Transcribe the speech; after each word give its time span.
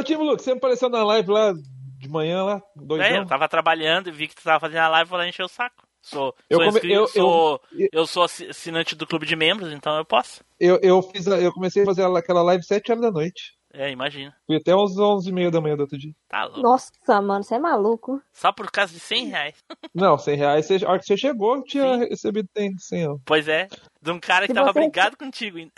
Ô, 0.00 0.02
Tim 0.02 0.14
Luke, 0.16 0.42
você 0.42 0.52
apareceu 0.52 0.88
na 0.88 1.04
live 1.04 1.30
lá 1.30 1.52
de 1.52 2.08
manhã 2.08 2.42
lá, 2.42 2.62
dois 2.74 3.02
É, 3.02 3.18
eu 3.18 3.26
tava 3.26 3.46
trabalhando 3.48 4.08
e 4.08 4.12
vi 4.12 4.26
que 4.28 4.34
tu 4.34 4.42
tava 4.42 4.58
fazendo 4.60 4.78
a 4.80 4.88
live 4.88 5.06
e 5.08 5.10
falei 5.10 5.28
encher 5.28 5.44
o 5.44 5.48
saco. 5.48 5.86
Sou, 6.02 6.34
Eu 6.48 6.56
sou, 6.56 6.66
come- 6.66 6.78
inscrito, 6.78 6.94
eu- 6.98 7.06
sou, 7.08 7.60
eu- 7.72 7.88
eu 7.92 8.06
sou 8.06 8.22
assinante 8.22 8.94
do 8.96 9.06
clube 9.06 9.26
de 9.26 9.36
membros, 9.36 9.70
então 9.70 9.94
eu 9.98 10.04
posso. 10.04 10.42
Eu, 10.58 10.78
eu, 10.82 11.02
fiz 11.02 11.28
a- 11.28 11.38
eu 11.38 11.52
comecei 11.52 11.82
a 11.82 11.86
fazer 11.86 12.02
aquela 12.16 12.42
live 12.42 12.64
7 12.64 12.90
horas 12.90 13.02
da 13.02 13.10
noite. 13.10 13.52
É, 13.72 13.90
imagina. 13.90 14.34
Fui 14.46 14.56
até 14.56 14.74
uns 14.74 14.98
11 14.98 15.28
e 15.28 15.32
meia 15.32 15.50
da 15.50 15.60
manhã 15.60 15.76
do 15.76 15.82
outro 15.82 15.98
dia. 15.98 16.12
Tá 16.26 16.44
louco. 16.44 16.60
Nossa, 16.62 16.90
mano, 17.20 17.44
você 17.44 17.54
é 17.56 17.58
maluco. 17.58 18.20
Só 18.32 18.50
por 18.50 18.70
causa 18.70 18.92
de 18.94 18.98
100 18.98 19.26
reais. 19.26 19.54
Não, 19.94 20.16
100 20.16 20.36
reais. 20.36 20.66
Você, 20.66 20.82
a 20.84 20.88
hora 20.88 20.98
que 20.98 21.04
você 21.04 21.16
chegou, 21.18 21.56
eu 21.56 21.62
tinha 21.64 21.96
recebido 21.98 22.48
100, 22.56 22.78
100 22.78 23.08
ó. 23.08 23.18
Pois 23.26 23.46
é, 23.46 23.68
de 24.00 24.10
um 24.10 24.18
cara 24.18 24.46
que 24.46 24.52
Se 24.52 24.58
tava 24.58 24.72
você- 24.72 24.80
brigado 24.80 25.16
contigo 25.18 25.58
ainda. 25.58 25.72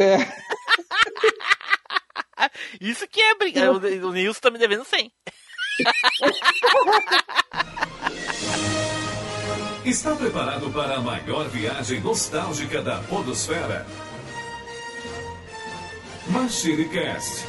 É. 0.00 0.16
Isso 2.80 3.06
que 3.08 3.20
é 3.20 3.34
brigar. 3.34 3.70
O, 3.70 3.78
o 3.78 4.12
Nilson 4.12 4.40
tá 4.40 4.50
me 4.50 4.58
devendo 4.58 4.84
100. 4.84 5.12
Está 9.84 10.16
preparado 10.16 10.70
para 10.72 10.96
a 10.96 11.00
maior 11.00 11.48
viagem 11.48 12.00
nostálgica 12.00 12.82
da 12.82 12.98
Podosfera? 13.02 13.86
MachineCast. 16.26 17.44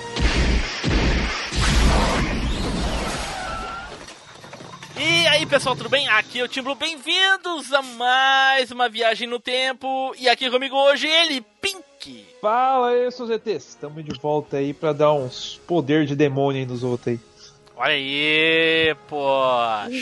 E 4.99 5.27
aí, 5.27 5.45
pessoal, 5.47 5.75
tudo 5.75 5.89
bem? 5.89 6.07
Aqui 6.09 6.39
é 6.39 6.43
o 6.43 6.47
Tim 6.47 6.61
Blue. 6.61 6.75
Bem-vindos 6.75 7.73
a 7.73 7.81
mais 7.81 8.69
uma 8.69 8.87
viagem 8.87 9.27
no 9.27 9.39
tempo. 9.39 10.13
E 10.19 10.29
aqui 10.29 10.47
comigo 10.51 10.75
hoje 10.75 11.07
ele, 11.07 11.41
Pink. 11.59 11.86
Fala 12.41 12.89
aí, 12.89 13.11
seus 13.11 13.29
ETs. 13.29 13.69
Estamos 13.69 14.03
de 14.03 14.17
volta 14.19 14.57
aí 14.57 14.73
pra 14.73 14.93
dar 14.93 15.13
uns 15.13 15.59
poder 15.67 16.05
de 16.05 16.15
demônio 16.15 16.61
aí 16.61 16.65
nos 16.65 16.83
outros 16.83 17.07
aí. 17.07 17.19
Olha 17.75 17.93
aí, 17.93 18.95
pô. 19.07 19.27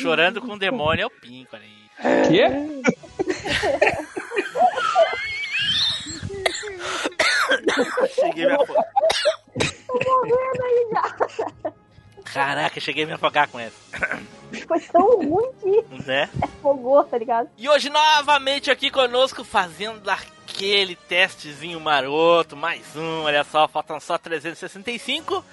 Chorando 0.02 0.42
com 0.42 0.54
o 0.54 0.60
demônio 0.60 1.04
é 1.04 1.06
o 1.06 1.10
Pink, 1.10 1.48
olha 1.54 1.64
aí. 1.64 2.28
Quê? 2.28 2.46
Cheguei 8.16 8.46
a 8.46 8.48
me 8.48 8.54
afogar. 8.56 8.86
Caraca, 12.34 12.80
cheguei 12.80 13.04
a 13.04 13.08
me 13.08 13.14
afogar 13.14 13.48
com 13.48 13.60
essa. 13.60 13.76
Foi 14.68 14.80
tão 14.80 15.18
ruim 15.18 15.52
que 15.62 16.04
Né? 16.06 16.30
afogou, 16.42 17.04
tá 17.04 17.18
ligado? 17.18 17.50
E 17.58 17.68
hoje 17.70 17.90
novamente 17.90 18.70
aqui 18.70 18.90
conosco 18.92 19.44
fazendo 19.44 20.04
aquele 20.56 20.96
testezinho 20.96 21.82
maroto, 21.82 22.56
mais 22.56 22.96
um, 22.96 23.24
olha 23.24 23.44
só, 23.44 23.68
faltam 23.68 24.00
só 24.00 24.18
365. 24.18 25.44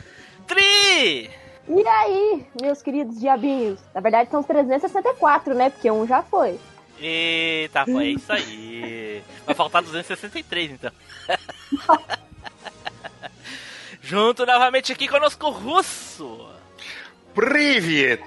Tri! 0.47 1.29
E 1.69 1.89
aí, 1.89 2.47
meus 2.61 2.81
queridos 2.83 3.19
diabinhos? 3.19 3.81
Na 3.93 4.01
verdade 4.01 4.31
são 4.31 4.41
os 4.41 4.47
364, 4.47 5.55
né? 5.55 5.71
Porque 5.71 5.91
um 5.91 6.07
já 6.07 6.23
foi. 6.23 6.59
Eita, 7.01 7.85
foi 7.85 8.11
isso 8.11 8.33
aí. 8.33 9.23
Vai 9.45 9.55
faltar 9.57 9.83
263 9.83 10.71
então. 10.71 10.93
Junto 14.01 14.47
novamente 14.47 14.93
aqui 14.93 15.09
conosco 15.09 15.47
o 15.47 15.51
Russo. 15.51 16.49
Privet! 17.35 18.23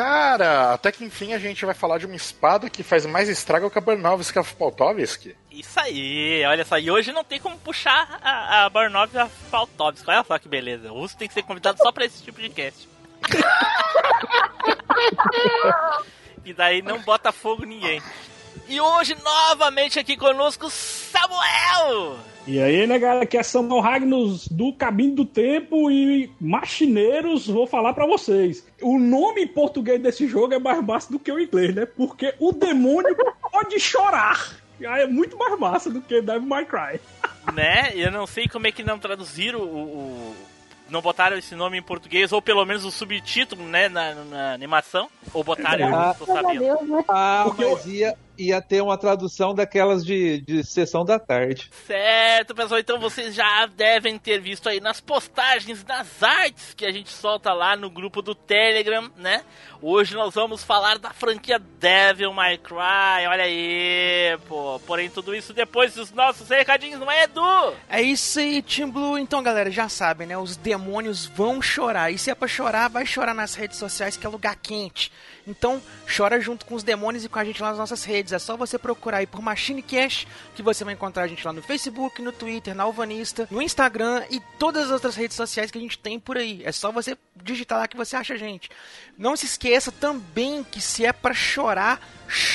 Cara, 0.00 0.72
até 0.72 0.90
que 0.90 1.04
enfim 1.04 1.34
a 1.34 1.38
gente 1.38 1.66
vai 1.66 1.74
falar 1.74 1.98
de 1.98 2.06
uma 2.06 2.16
espada 2.16 2.70
que 2.70 2.82
faz 2.82 3.04
mais 3.04 3.28
estrago 3.28 3.68
que 3.68 3.76
a 3.76 3.82
Barnovski 3.82 4.38
of 4.38 4.56
Poltovski. 4.56 5.36
Isso 5.50 5.78
aí, 5.78 6.42
olha 6.46 6.64
só, 6.64 6.78
e 6.78 6.90
hoje 6.90 7.12
não 7.12 7.22
tem 7.22 7.38
como 7.38 7.58
puxar 7.58 8.18
a, 8.22 8.64
a 8.64 8.70
Barnov 8.70 9.12
e 9.12 9.18
a 9.18 9.28
Faltovsk. 9.28 10.08
Olha 10.08 10.24
só 10.24 10.38
que 10.38 10.48
beleza. 10.48 10.90
O 10.90 11.00
Russo 11.00 11.18
tem 11.18 11.28
que 11.28 11.34
ser 11.34 11.42
convidado 11.42 11.76
só 11.76 11.92
pra 11.92 12.06
esse 12.06 12.22
tipo 12.22 12.40
de 12.40 12.48
cast. 12.48 12.88
e 16.46 16.54
daí 16.54 16.80
não 16.80 17.02
bota 17.02 17.30
fogo 17.30 17.66
ninguém. 17.66 18.02
E 18.68 18.80
hoje, 18.80 19.14
novamente 19.22 19.98
aqui 19.98 20.16
conosco, 20.16 20.70
Samuel! 20.70 22.16
E 22.52 22.60
aí, 22.60 22.84
né, 22.84 22.98
galera, 22.98 23.22
aqui 23.22 23.38
é 23.38 23.42
Samuel 23.44 23.80
Ragnos 23.80 24.48
do 24.48 24.72
Caminho 24.72 25.14
do 25.14 25.24
Tempo 25.24 25.88
e 25.88 26.28
Machineiros, 26.40 27.46
vou 27.46 27.64
falar 27.64 27.92
pra 27.94 28.06
vocês. 28.06 28.66
O 28.82 28.98
nome 28.98 29.42
em 29.42 29.46
português 29.46 30.02
desse 30.02 30.26
jogo 30.26 30.52
é 30.54 30.58
mais 30.58 30.82
massa 30.84 31.12
do 31.12 31.18
que 31.20 31.30
o 31.30 31.38
inglês, 31.38 31.72
né? 31.72 31.86
Porque 31.86 32.34
o 32.40 32.50
demônio 32.50 33.16
pode 33.52 33.78
chorar. 33.78 34.56
E 34.80 34.84
aí 34.86 35.02
é 35.02 35.06
muito 35.06 35.38
mais 35.38 35.56
massa 35.60 35.88
do 35.90 36.00
que 36.00 36.20
Devil 36.20 36.42
May 36.48 36.64
Cry. 36.64 37.00
né? 37.54 37.92
Eu 37.94 38.10
não 38.10 38.26
sei 38.26 38.48
como 38.48 38.66
é 38.66 38.72
que 38.72 38.82
não 38.82 38.98
traduziram 38.98 39.60
o, 39.60 39.62
o- 39.78 40.36
não 40.90 41.00
botaram 41.00 41.38
esse 41.38 41.54
nome 41.54 41.78
em 41.78 41.82
português, 41.82 42.32
ou 42.32 42.42
pelo 42.42 42.64
menos 42.64 42.84
o 42.84 42.90
subtítulo, 42.90 43.62
né, 43.62 43.88
na, 43.88 44.12
na 44.24 44.52
animação. 44.54 45.08
Ou 45.32 45.44
botaram, 45.44 45.84
eu 45.84 45.90
não 45.92 46.14
tô 46.14 46.26
Graças 46.26 46.30
a 46.30 46.34
sabendo. 46.42 46.58
Deus, 46.64 46.88
né? 46.88 47.04
Ah, 47.08 47.42
Porque 47.46 47.64
mas 47.64 47.86
ia, 47.86 48.16
ia 48.40 48.62
ter 48.62 48.82
uma 48.82 48.96
tradução 48.96 49.54
daquelas 49.54 50.04
de, 50.04 50.40
de 50.40 50.64
sessão 50.64 51.04
da 51.04 51.18
tarde. 51.18 51.70
Certo, 51.86 52.54
pessoal, 52.54 52.80
então 52.80 52.98
vocês 52.98 53.34
já 53.34 53.66
devem 53.66 54.18
ter 54.18 54.40
visto 54.40 54.68
aí 54.68 54.80
nas 54.80 55.00
postagens, 55.00 55.84
nas 55.84 56.22
artes 56.22 56.74
que 56.74 56.86
a 56.86 56.90
gente 56.90 57.10
solta 57.10 57.52
lá 57.52 57.76
no 57.76 57.90
grupo 57.90 58.22
do 58.22 58.34
Telegram, 58.34 59.10
né? 59.16 59.42
Hoje 59.82 60.14
nós 60.14 60.34
vamos 60.34 60.62
falar 60.62 60.98
da 60.98 61.10
franquia 61.10 61.58
Devil 61.58 62.32
May 62.34 62.58
Cry, 62.58 63.26
olha 63.28 63.44
aí, 63.44 64.38
pô. 64.46 64.78
Porém, 64.86 65.08
tudo 65.08 65.34
isso 65.34 65.54
depois 65.54 65.94
dos 65.94 66.12
nossos 66.12 66.48
recadinhos, 66.48 67.00
não 67.00 67.10
é, 67.10 67.24
Edu? 67.24 67.74
É 67.88 68.02
isso 68.02 68.38
aí, 68.38 68.60
Team 68.62 68.90
Blue. 68.90 69.18
Então, 69.18 69.42
galera, 69.42 69.70
já 69.70 69.88
sabem, 69.88 70.26
né? 70.26 70.36
Os 70.36 70.56
demônios 70.56 71.26
vão 71.26 71.62
chorar. 71.62 72.10
E 72.10 72.18
se 72.18 72.30
é 72.30 72.34
pra 72.34 72.46
chorar, 72.46 72.88
vai 72.88 73.06
chorar 73.06 73.34
nas 73.34 73.54
redes 73.54 73.78
sociais, 73.78 74.16
que 74.16 74.26
é 74.26 74.28
lugar 74.28 74.56
quente. 74.56 75.10
Então, 75.46 75.82
chora 76.16 76.40
junto 76.40 76.66
com 76.66 76.74
os 76.74 76.82
demônios 76.82 77.24
e 77.24 77.28
com 77.28 77.38
a 77.38 77.44
gente 77.44 77.62
lá 77.62 77.70
nas 77.70 77.78
nossas 77.78 78.04
redes. 78.04 78.32
É 78.32 78.38
só 78.38 78.56
você 78.56 78.78
procurar 78.78 79.18
aí 79.18 79.26
por 79.26 79.40
Machine 79.40 79.82
Cash, 79.82 80.26
que 80.54 80.62
você 80.62 80.84
vai 80.84 80.94
encontrar 80.94 81.24
a 81.24 81.26
gente 81.26 81.44
lá 81.44 81.52
no 81.52 81.62
Facebook, 81.62 82.20
no 82.22 82.32
Twitter, 82.32 82.74
na 82.74 82.84
Alvanista, 82.84 83.48
no 83.50 83.62
Instagram 83.62 84.24
e 84.30 84.40
todas 84.58 84.86
as 84.86 84.90
outras 84.90 85.16
redes 85.16 85.36
sociais 85.36 85.70
que 85.70 85.78
a 85.78 85.80
gente 85.80 85.98
tem 85.98 86.18
por 86.18 86.36
aí. 86.36 86.62
É 86.64 86.72
só 86.72 86.92
você 86.92 87.16
digitar 87.42 87.78
lá 87.78 87.88
que 87.88 87.96
você 87.96 88.16
acha 88.16 88.34
a 88.34 88.36
gente. 88.36 88.70
Não 89.20 89.36
se 89.36 89.44
esqueça 89.44 89.92
também 89.92 90.64
que 90.64 90.80
se 90.80 91.04
é 91.04 91.12
pra 91.12 91.34
chorar, 91.34 92.00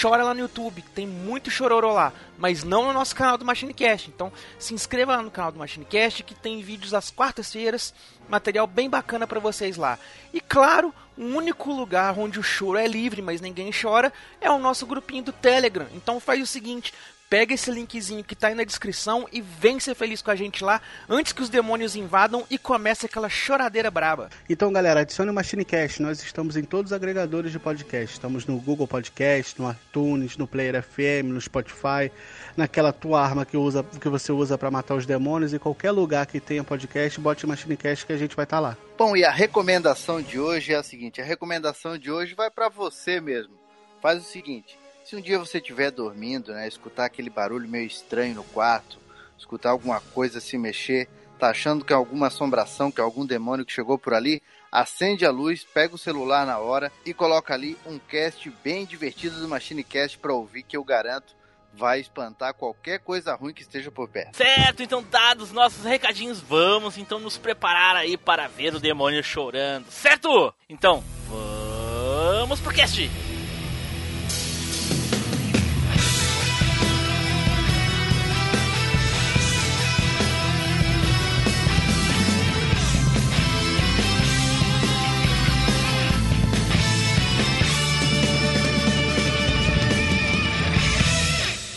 chora 0.01 0.23
lá 0.23 0.33
no 0.33 0.39
YouTube. 0.39 0.83
Tem 0.95 1.05
muito 1.05 1.51
chororô 1.51 1.93
lá, 1.93 2.11
mas 2.39 2.63
não 2.63 2.87
no 2.87 2.91
nosso 2.91 3.15
canal 3.15 3.37
do 3.37 3.45
Machine 3.45 3.71
Cast. 3.71 4.09
Então, 4.09 4.33
se 4.57 4.73
inscreva 4.73 5.15
lá 5.15 5.21
no 5.21 5.29
canal 5.29 5.51
do 5.51 5.59
Machine 5.59 5.85
Cast, 5.85 6.23
que 6.23 6.33
tem 6.33 6.63
vídeos 6.63 6.95
às 6.95 7.11
quartas-feiras, 7.11 7.93
material 8.27 8.65
bem 8.65 8.89
bacana 8.89 9.27
pra 9.27 9.39
vocês 9.39 9.77
lá. 9.77 9.99
E 10.33 10.41
claro, 10.41 10.91
o 11.15 11.23
único 11.23 11.71
lugar 11.71 12.17
onde 12.17 12.39
o 12.39 12.43
choro 12.43 12.79
é 12.79 12.87
livre, 12.87 13.21
mas 13.21 13.41
ninguém 13.41 13.69
chora, 13.71 14.11
é 14.41 14.49
o 14.49 14.57
nosso 14.57 14.87
grupinho 14.87 15.25
do 15.25 15.31
Telegram. 15.31 15.85
Então 15.93 16.19
faz 16.19 16.41
o 16.41 16.47
seguinte, 16.47 16.91
pega 17.29 17.53
esse 17.53 17.71
linkzinho 17.71 18.23
que 18.23 18.35
tá 18.35 18.47
aí 18.47 18.55
na 18.55 18.63
descrição 18.63 19.27
e 19.31 19.41
vem 19.41 19.79
ser 19.79 19.95
feliz 19.95 20.21
com 20.21 20.31
a 20.31 20.35
gente 20.35 20.63
lá, 20.63 20.81
antes 21.09 21.33
que 21.33 21.41
os 21.41 21.49
demônios 21.49 21.95
invadam 21.95 22.45
e 22.49 22.57
comece 22.57 23.05
aquela 23.05 23.29
choradeira 23.29 23.89
braba. 23.89 24.29
Então, 24.49 24.71
galera, 24.71 25.01
adicione 25.01 25.31
o 25.31 25.33
MachineCast. 25.33 26.01
Nós 26.01 26.21
estamos 26.21 26.55
em 26.55 26.63
todos 26.63 26.91
os 26.91 26.95
agregadores 26.95 27.51
de 27.51 27.59
podcast. 27.59 28.15
Estamos 28.15 28.45
no 28.45 28.57
Google 28.59 28.87
Podcast, 28.87 29.59
no 29.61 29.71
iTunes, 29.71 30.37
no 30.37 30.47
Player 30.47 30.81
FM, 30.81 31.33
no 31.33 31.41
Spotify, 31.41 32.11
naquela 32.55 32.93
tua 32.93 33.21
arma 33.21 33.45
que, 33.45 33.57
usa, 33.57 33.83
que 33.83 34.09
você 34.09 34.31
usa 34.31 34.57
para 34.57 34.71
matar 34.71 34.95
os 34.95 35.05
demônios. 35.05 35.53
Em 35.53 35.59
qualquer 35.59 35.91
lugar 35.91 36.25
que 36.25 36.39
tenha 36.39 36.63
podcast, 36.63 37.19
bote 37.19 37.45
MachineCast 37.47 38.05
que 38.05 38.13
a 38.13 38.17
gente 38.17 38.35
vai 38.35 38.45
estar 38.45 38.59
lá. 38.59 38.77
Bom, 38.97 39.15
e 39.15 39.25
a 39.25 39.31
recomendação 39.31 40.21
de 40.21 40.39
hoje 40.39 40.73
é 40.73 40.77
a 40.77 40.83
seguinte: 40.83 41.21
a 41.21 41.25
recomendação 41.25 41.97
de 41.97 42.11
hoje 42.11 42.33
vai 42.33 42.49
para 42.49 42.69
você 42.69 43.19
mesmo. 43.19 43.53
Faz 44.01 44.21
o 44.21 44.25
seguinte: 44.25 44.77
se 45.05 45.15
um 45.15 45.21
dia 45.21 45.37
você 45.37 45.59
estiver 45.59 45.91
dormindo, 45.91 46.51
né, 46.51 46.67
escutar 46.67 47.05
aquele 47.05 47.29
barulho 47.29 47.69
meio 47.69 47.85
estranho 47.85 48.33
no 48.33 48.43
quarto, 48.43 48.97
escutar 49.37 49.69
alguma 49.69 50.01
coisa 50.01 50.39
se 50.39 50.57
mexer, 50.57 51.07
tá 51.37 51.49
achando 51.51 51.85
que 51.85 51.93
é 51.93 51.95
alguma 51.95 52.27
assombração, 52.27 52.91
que 52.91 52.99
é 52.99 53.03
algum 53.03 53.23
demônio 53.23 53.65
que 53.65 53.71
chegou 53.71 53.99
por 53.99 54.15
ali, 54.15 54.41
acende 54.71 55.23
a 55.23 55.29
luz, 55.29 55.63
pega 55.63 55.93
o 55.93 55.97
celular 55.97 56.43
na 56.45 56.57
hora 56.57 56.91
e 57.05 57.13
coloca 57.13 57.53
ali 57.53 57.77
um 57.85 57.99
cast 57.99 58.49
bem 58.63 58.83
divertido 58.83 59.39
do 59.39 59.47
Machine 59.47 59.83
Cast 59.83 60.17
para 60.17 60.33
ouvir 60.33 60.63
que 60.63 60.75
eu 60.75 60.83
garanto 60.83 61.35
vai 61.77 61.99
espantar 61.99 62.53
qualquer 62.53 62.99
coisa 62.99 63.35
ruim 63.35 63.53
que 63.53 63.61
esteja 63.61 63.91
por 63.91 64.09
perto. 64.09 64.37
Certo, 64.37 64.81
então 64.81 65.03
dados 65.03 65.51
nossos 65.51 65.83
recadinhos, 65.83 66.39
vamos 66.39 66.97
então 66.97 67.19
nos 67.19 67.37
preparar 67.37 67.95
aí 67.95 68.17
para 68.17 68.47
ver 68.47 68.73
o 68.73 68.79
demônio 68.79 69.21
chorando, 69.21 69.85
certo? 69.91 70.53
Então, 70.67 71.03
vamos 71.29 72.59
pro 72.59 72.73
cast! 72.73 73.34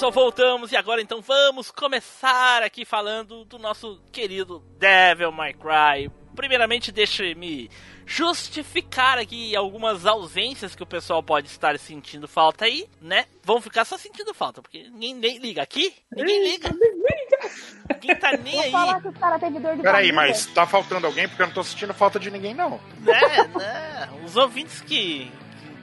Pessoal, 0.00 0.12
voltamos 0.12 0.72
e 0.72 0.76
agora 0.78 1.02
então 1.02 1.20
vamos 1.20 1.70
começar 1.70 2.62
aqui 2.62 2.86
falando 2.86 3.44
do 3.44 3.58
nosso 3.58 4.00
querido 4.10 4.64
Devil 4.78 5.30
May 5.30 5.52
Cry. 5.52 6.10
Primeiramente, 6.34 6.90
deixe-me 6.90 7.70
justificar 8.06 9.18
aqui 9.18 9.54
algumas 9.54 10.06
ausências 10.06 10.74
que 10.74 10.82
o 10.82 10.86
pessoal 10.86 11.22
pode 11.22 11.48
estar 11.48 11.78
sentindo 11.78 12.26
falta 12.26 12.64
aí, 12.64 12.88
né? 12.98 13.26
Vão 13.44 13.60
ficar 13.60 13.84
só 13.84 13.98
sentindo 13.98 14.32
falta, 14.32 14.62
porque 14.62 14.88
ninguém 14.88 15.14
nem 15.16 15.36
liga 15.36 15.60
aqui, 15.60 15.92
ninguém 16.10 16.50
liga. 16.50 16.70
Ninguém 17.92 18.16
tá 18.16 18.32
nem 18.38 18.54
Vou 18.54 18.62
aí. 18.62 18.70
falar 18.70 19.02
que 19.02 19.08
o 19.08 19.12
cara 19.12 19.38
teve 19.38 19.60
dor 19.60 19.76
de 19.76 19.82
Peraí, 19.82 20.12
mas 20.12 20.46
tá 20.46 20.66
faltando 20.66 21.06
alguém 21.06 21.28
porque 21.28 21.42
eu 21.42 21.46
não 21.46 21.54
tô 21.54 21.62
sentindo 21.62 21.92
falta 21.92 22.18
de 22.18 22.30
ninguém, 22.30 22.54
não. 22.54 22.80
né, 23.00 23.50
né? 23.54 24.08
Os 24.24 24.34
ouvintes 24.34 24.80
que, 24.80 25.30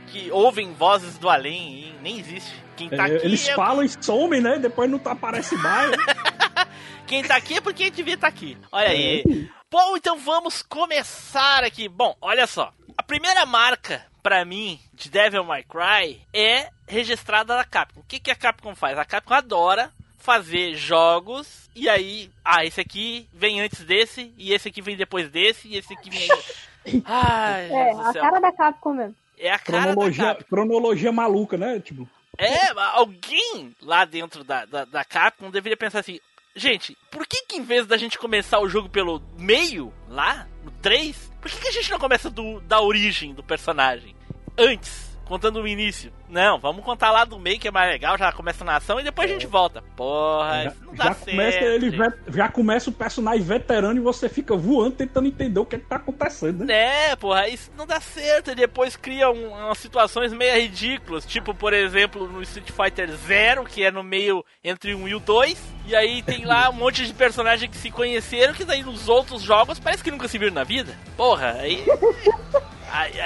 que 0.07 0.31
ouvem 0.31 0.73
vozes 0.73 1.19
do 1.19 1.29
além, 1.29 1.93
nem 2.01 2.17
existe. 2.17 2.66
Quem 2.77 2.89
tá 2.89 3.07
É, 3.09 3.15
aqui 3.15 3.25
eles 3.25 3.47
é- 3.47 3.55
falam 3.55 3.83
e 3.83 3.89
somem, 4.03 4.39
né? 4.41 4.57
Depois 4.59 4.89
não 4.89 4.99
tá, 4.99 5.11
aparece 5.11 5.55
mais. 5.57 5.91
Quem 7.07 7.23
tá 7.23 7.35
aqui 7.35 7.55
é 7.55 7.61
porque 7.61 7.89
devia 7.89 8.13
estar 8.15 8.27
aqui. 8.27 8.57
Olha 8.71 8.89
aí. 8.89 9.49
Bom, 9.71 9.97
então 9.97 10.17
vamos 10.19 10.61
começar 10.61 11.63
aqui. 11.63 11.87
Bom, 11.89 12.15
olha 12.21 12.45
só. 12.47 12.71
A 12.97 13.03
primeira 13.03 13.45
marca, 13.45 14.05
pra 14.21 14.43
mim, 14.45 14.79
de 14.93 15.09
Devil 15.09 15.43
May 15.43 15.63
Cry 15.63 16.21
é 16.33 16.69
registrada 16.87 17.55
da 17.55 17.63
Capcom. 17.63 17.99
O 18.01 18.03
que, 18.03 18.19
que 18.19 18.31
a 18.31 18.35
Capcom 18.35 18.75
faz? 18.75 18.97
A 18.97 19.05
Capcom 19.05 19.33
adora 19.33 19.91
fazer 20.17 20.73
jogos 20.75 21.69
e 21.75 21.87
aí, 21.87 22.29
ah, 22.43 22.65
esse 22.65 22.81
aqui 22.81 23.27
vem 23.33 23.61
antes 23.61 23.83
desse, 23.85 24.33
e 24.37 24.51
esse 24.51 24.67
aqui 24.67 24.81
vem 24.81 24.97
depois 24.97 25.29
desse, 25.29 25.67
e 25.69 25.77
esse 25.77 25.93
aqui 25.93 26.09
vem. 26.09 26.27
Ai, 27.05 27.69
É, 27.71 27.91
a 27.91 28.11
céu. 28.11 28.21
cara 28.21 28.39
da 28.39 28.51
Capcom 28.51 28.93
mesmo. 28.93 29.15
É 29.37 29.51
a 29.51 29.59
cara 29.59 29.77
da 29.79 29.83
cronologia, 29.93 30.25
Capcom. 30.25 30.45
cronologia 30.49 31.11
maluca, 31.11 31.55
né? 31.57 31.79
Tipo, 31.79 32.09
É, 32.37 32.69
alguém 32.93 33.75
lá 33.81 34.05
dentro 34.05 34.43
da, 34.43 34.65
da, 34.65 34.85
da 34.85 35.03
Capcom 35.03 35.49
deveria 35.49 35.77
pensar 35.77 35.99
assim: 35.99 36.19
gente, 36.55 36.97
por 37.09 37.25
que 37.25 37.45
que 37.45 37.57
em 37.57 37.63
vez 37.63 37.87
da 37.87 37.97
gente 37.97 38.19
começar 38.19 38.59
o 38.59 38.69
jogo 38.69 38.89
pelo 38.89 39.21
meio, 39.37 39.93
lá, 40.07 40.47
no 40.63 40.71
3, 40.71 41.31
por 41.41 41.49
que, 41.49 41.59
que 41.59 41.67
a 41.67 41.71
gente 41.71 41.89
não 41.89 41.99
começa 41.99 42.29
do, 42.29 42.59
da 42.61 42.81
origem 42.81 43.33
do 43.33 43.43
personagem? 43.43 44.15
Antes, 44.57 45.06
contando 45.27 45.61
o 45.61 45.67
início. 45.67 46.11
Não, 46.29 46.57
vamos 46.59 46.83
contar 46.83 47.11
lá 47.11 47.23
do 47.23 47.39
meio 47.39 47.59
que 47.59 47.67
é 47.67 47.71
mais 47.71 47.89
legal, 47.91 48.17
já 48.17 48.31
começa 48.31 48.63
na 48.65 48.75
ação 48.77 48.99
e 48.99 49.03
depois 49.03 49.29
a 49.29 49.33
gente 49.33 49.47
volta. 49.47 49.81
Porra, 49.95 50.63
já, 50.63 50.69
isso 50.71 50.85
não 50.85 50.93
dá 50.95 51.03
já 51.05 51.13
certo. 51.13 51.29
começa 51.31 51.57
ele 51.59 51.97
já 52.29 52.49
começa 52.49 52.89
o 52.89 52.93
personagem 52.93 53.41
veterano 53.43 53.99
e 53.99 54.03
você 54.03 54.27
fica 54.27 54.55
voando 54.55 54.95
tentando 54.95 55.27
entender 55.27 55.59
o 55.59 55.65
que, 55.65 55.75
é 55.77 55.79
que 55.79 55.85
tá 55.85 55.95
acontecendo, 55.97 56.65
né? 56.65 57.11
É, 57.11 57.15
porra, 57.15 57.47
isso 57.47 57.71
não 57.77 57.85
dá 57.85 57.99
certo. 58.01 58.51
E 58.51 58.55
depois 58.55 58.95
cria 58.95 59.29
um- 59.29 59.49
umas 59.53 59.77
situações 59.77 60.33
meio 60.33 60.55
ridículas. 60.55 61.25
Tipo, 61.25 61.53
por 61.53 61.73
exemplo, 61.73 62.27
no 62.27 62.41
Street 62.41 62.71
Fighter 62.71 63.09
Zero, 63.15 63.63
que 63.63 63.83
é 63.83 63.91
no 63.91 64.03
meio 64.03 64.43
entre 64.63 64.93
um 64.95 65.07
e 65.07 65.15
o 65.15 65.19
2. 65.19 65.57
E 65.85 65.95
aí 65.95 66.21
tem 66.21 66.43
lá 66.45 66.69
um 66.69 66.73
monte 66.73 67.05
de 67.05 67.13
personagens 67.13 67.69
que 67.71 67.77
se 67.77 67.89
conheceram, 67.89 68.53
que 68.53 68.65
daí 68.65 68.83
nos 68.83 69.07
outros 69.07 69.41
jogos 69.41 69.79
parece 69.79 70.03
que 70.03 70.11
nunca 70.11 70.27
se 70.27 70.37
viram 70.37 70.53
na 70.53 70.63
vida. 70.63 70.93
Porra, 71.15 71.53
aí. 71.59 71.83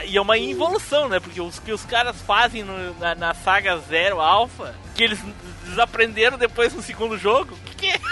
E 0.08 0.18
é 0.18 0.22
uma 0.22 0.38
involução, 0.38 1.08
né? 1.08 1.20
Porque 1.20 1.40
os 1.42 1.60
que 1.60 1.72
os 1.72 1.86
caras 1.86 2.20
fazem 2.22 2.64
no- 2.64 2.94
na, 3.00 3.16
na 3.16 3.34
saga 3.34 3.78
Zero 3.78 4.20
Alpha, 4.20 4.74
que 4.96 5.04
eles 5.04 5.20
desaprenderam 5.66 6.38
depois 6.38 6.74
no 6.74 6.82
segundo 6.82 7.18
jogo, 7.18 7.56
que, 7.66 7.76
que 7.76 7.88
é? 7.88 8.00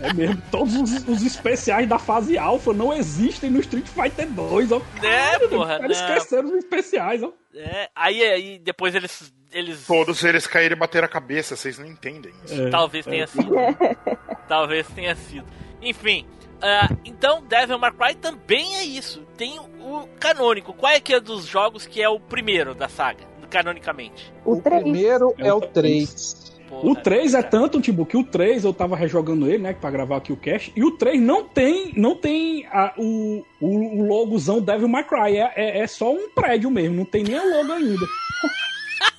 É 0.00 0.12
mesmo. 0.12 0.40
Todos 0.50 0.74
os, 0.76 1.08
os 1.08 1.22
especiais 1.22 1.88
da 1.88 1.98
fase 1.98 2.36
alfa 2.38 2.72
não 2.72 2.92
existem 2.92 3.50
no 3.50 3.58
Street 3.60 3.86
Fighter 3.88 4.28
2, 4.30 4.70
ó. 4.70 4.80
É, 5.02 5.38
porra, 5.48 5.78
não. 5.80 5.90
esqueceram 5.90 6.48
os 6.50 6.54
especiais, 6.54 7.22
ó. 7.22 7.32
É, 7.54 7.88
aí, 7.96 8.22
aí 8.22 8.58
depois 8.58 8.94
eles. 8.94 9.32
eles 9.50 9.84
Todos 9.86 10.22
eles 10.22 10.46
caíram 10.46 10.76
e 10.76 10.78
bateram 10.78 11.06
a 11.06 11.08
cabeça, 11.08 11.56
vocês 11.56 11.78
não 11.78 11.86
entendem 11.86 12.32
isso. 12.44 12.62
É, 12.66 12.70
Talvez 12.70 13.06
é. 13.06 13.10
tenha 13.10 13.26
sido. 13.26 13.50
Talvez 14.46 14.86
tenha 14.88 15.16
sido. 15.16 15.46
Enfim, 15.82 16.26
ah, 16.62 16.88
então 17.04 17.42
Devil 17.42 17.78
May 17.78 17.92
Cry 17.92 18.14
também 18.14 18.76
é 18.76 18.84
isso. 18.84 19.22
Tem 19.36 19.58
o 19.58 20.08
canônico. 20.18 20.72
Qual 20.72 20.92
é 20.92 21.00
que 21.00 21.14
é 21.14 21.20
dos 21.20 21.44
jogos 21.46 21.86
que 21.86 22.02
é 22.02 22.08
o 22.08 22.18
primeiro 22.20 22.74
da 22.74 22.88
saga, 22.88 23.24
canonicamente? 23.50 24.32
O, 24.44 24.54
O 24.54 24.60
3. 24.62 24.82
primeiro 24.82 25.34
É 25.38 25.48
é 25.48 25.54
o 25.54 25.58
o 25.58 25.60
3. 25.60 26.54
Porra, 26.68 26.90
O 26.90 26.96
3 26.96 27.34
é 27.34 27.42
tanto, 27.44 27.80
tipo, 27.80 28.04
que 28.04 28.16
o 28.16 28.24
3 28.24 28.64
eu 28.64 28.72
tava 28.74 28.96
rejogando 28.96 29.46
ele, 29.48 29.58
né, 29.62 29.72
pra 29.72 29.88
gravar 29.88 30.16
aqui 30.16 30.32
o 30.32 30.36
cast, 30.36 30.72
e 30.74 30.82
o 30.82 30.90
3 30.96 31.20
não 31.22 31.44
tem, 31.44 31.92
não 31.96 32.16
tem 32.16 32.66
a- 32.66 32.92
o, 32.98 33.44
o, 33.60 34.00
o 34.00 34.04
logozão 34.08 34.60
Devil 34.60 34.88
May 34.88 35.04
Cry, 35.04 35.36
é, 35.36 35.52
é, 35.54 35.78
é 35.78 35.86
só 35.86 36.12
um 36.12 36.28
prédio 36.30 36.68
mesmo, 36.68 36.96
não 36.96 37.04
tem 37.04 37.22
nem 37.22 37.38
o 37.38 37.56
logo 37.58 37.72
ainda. 37.72 38.04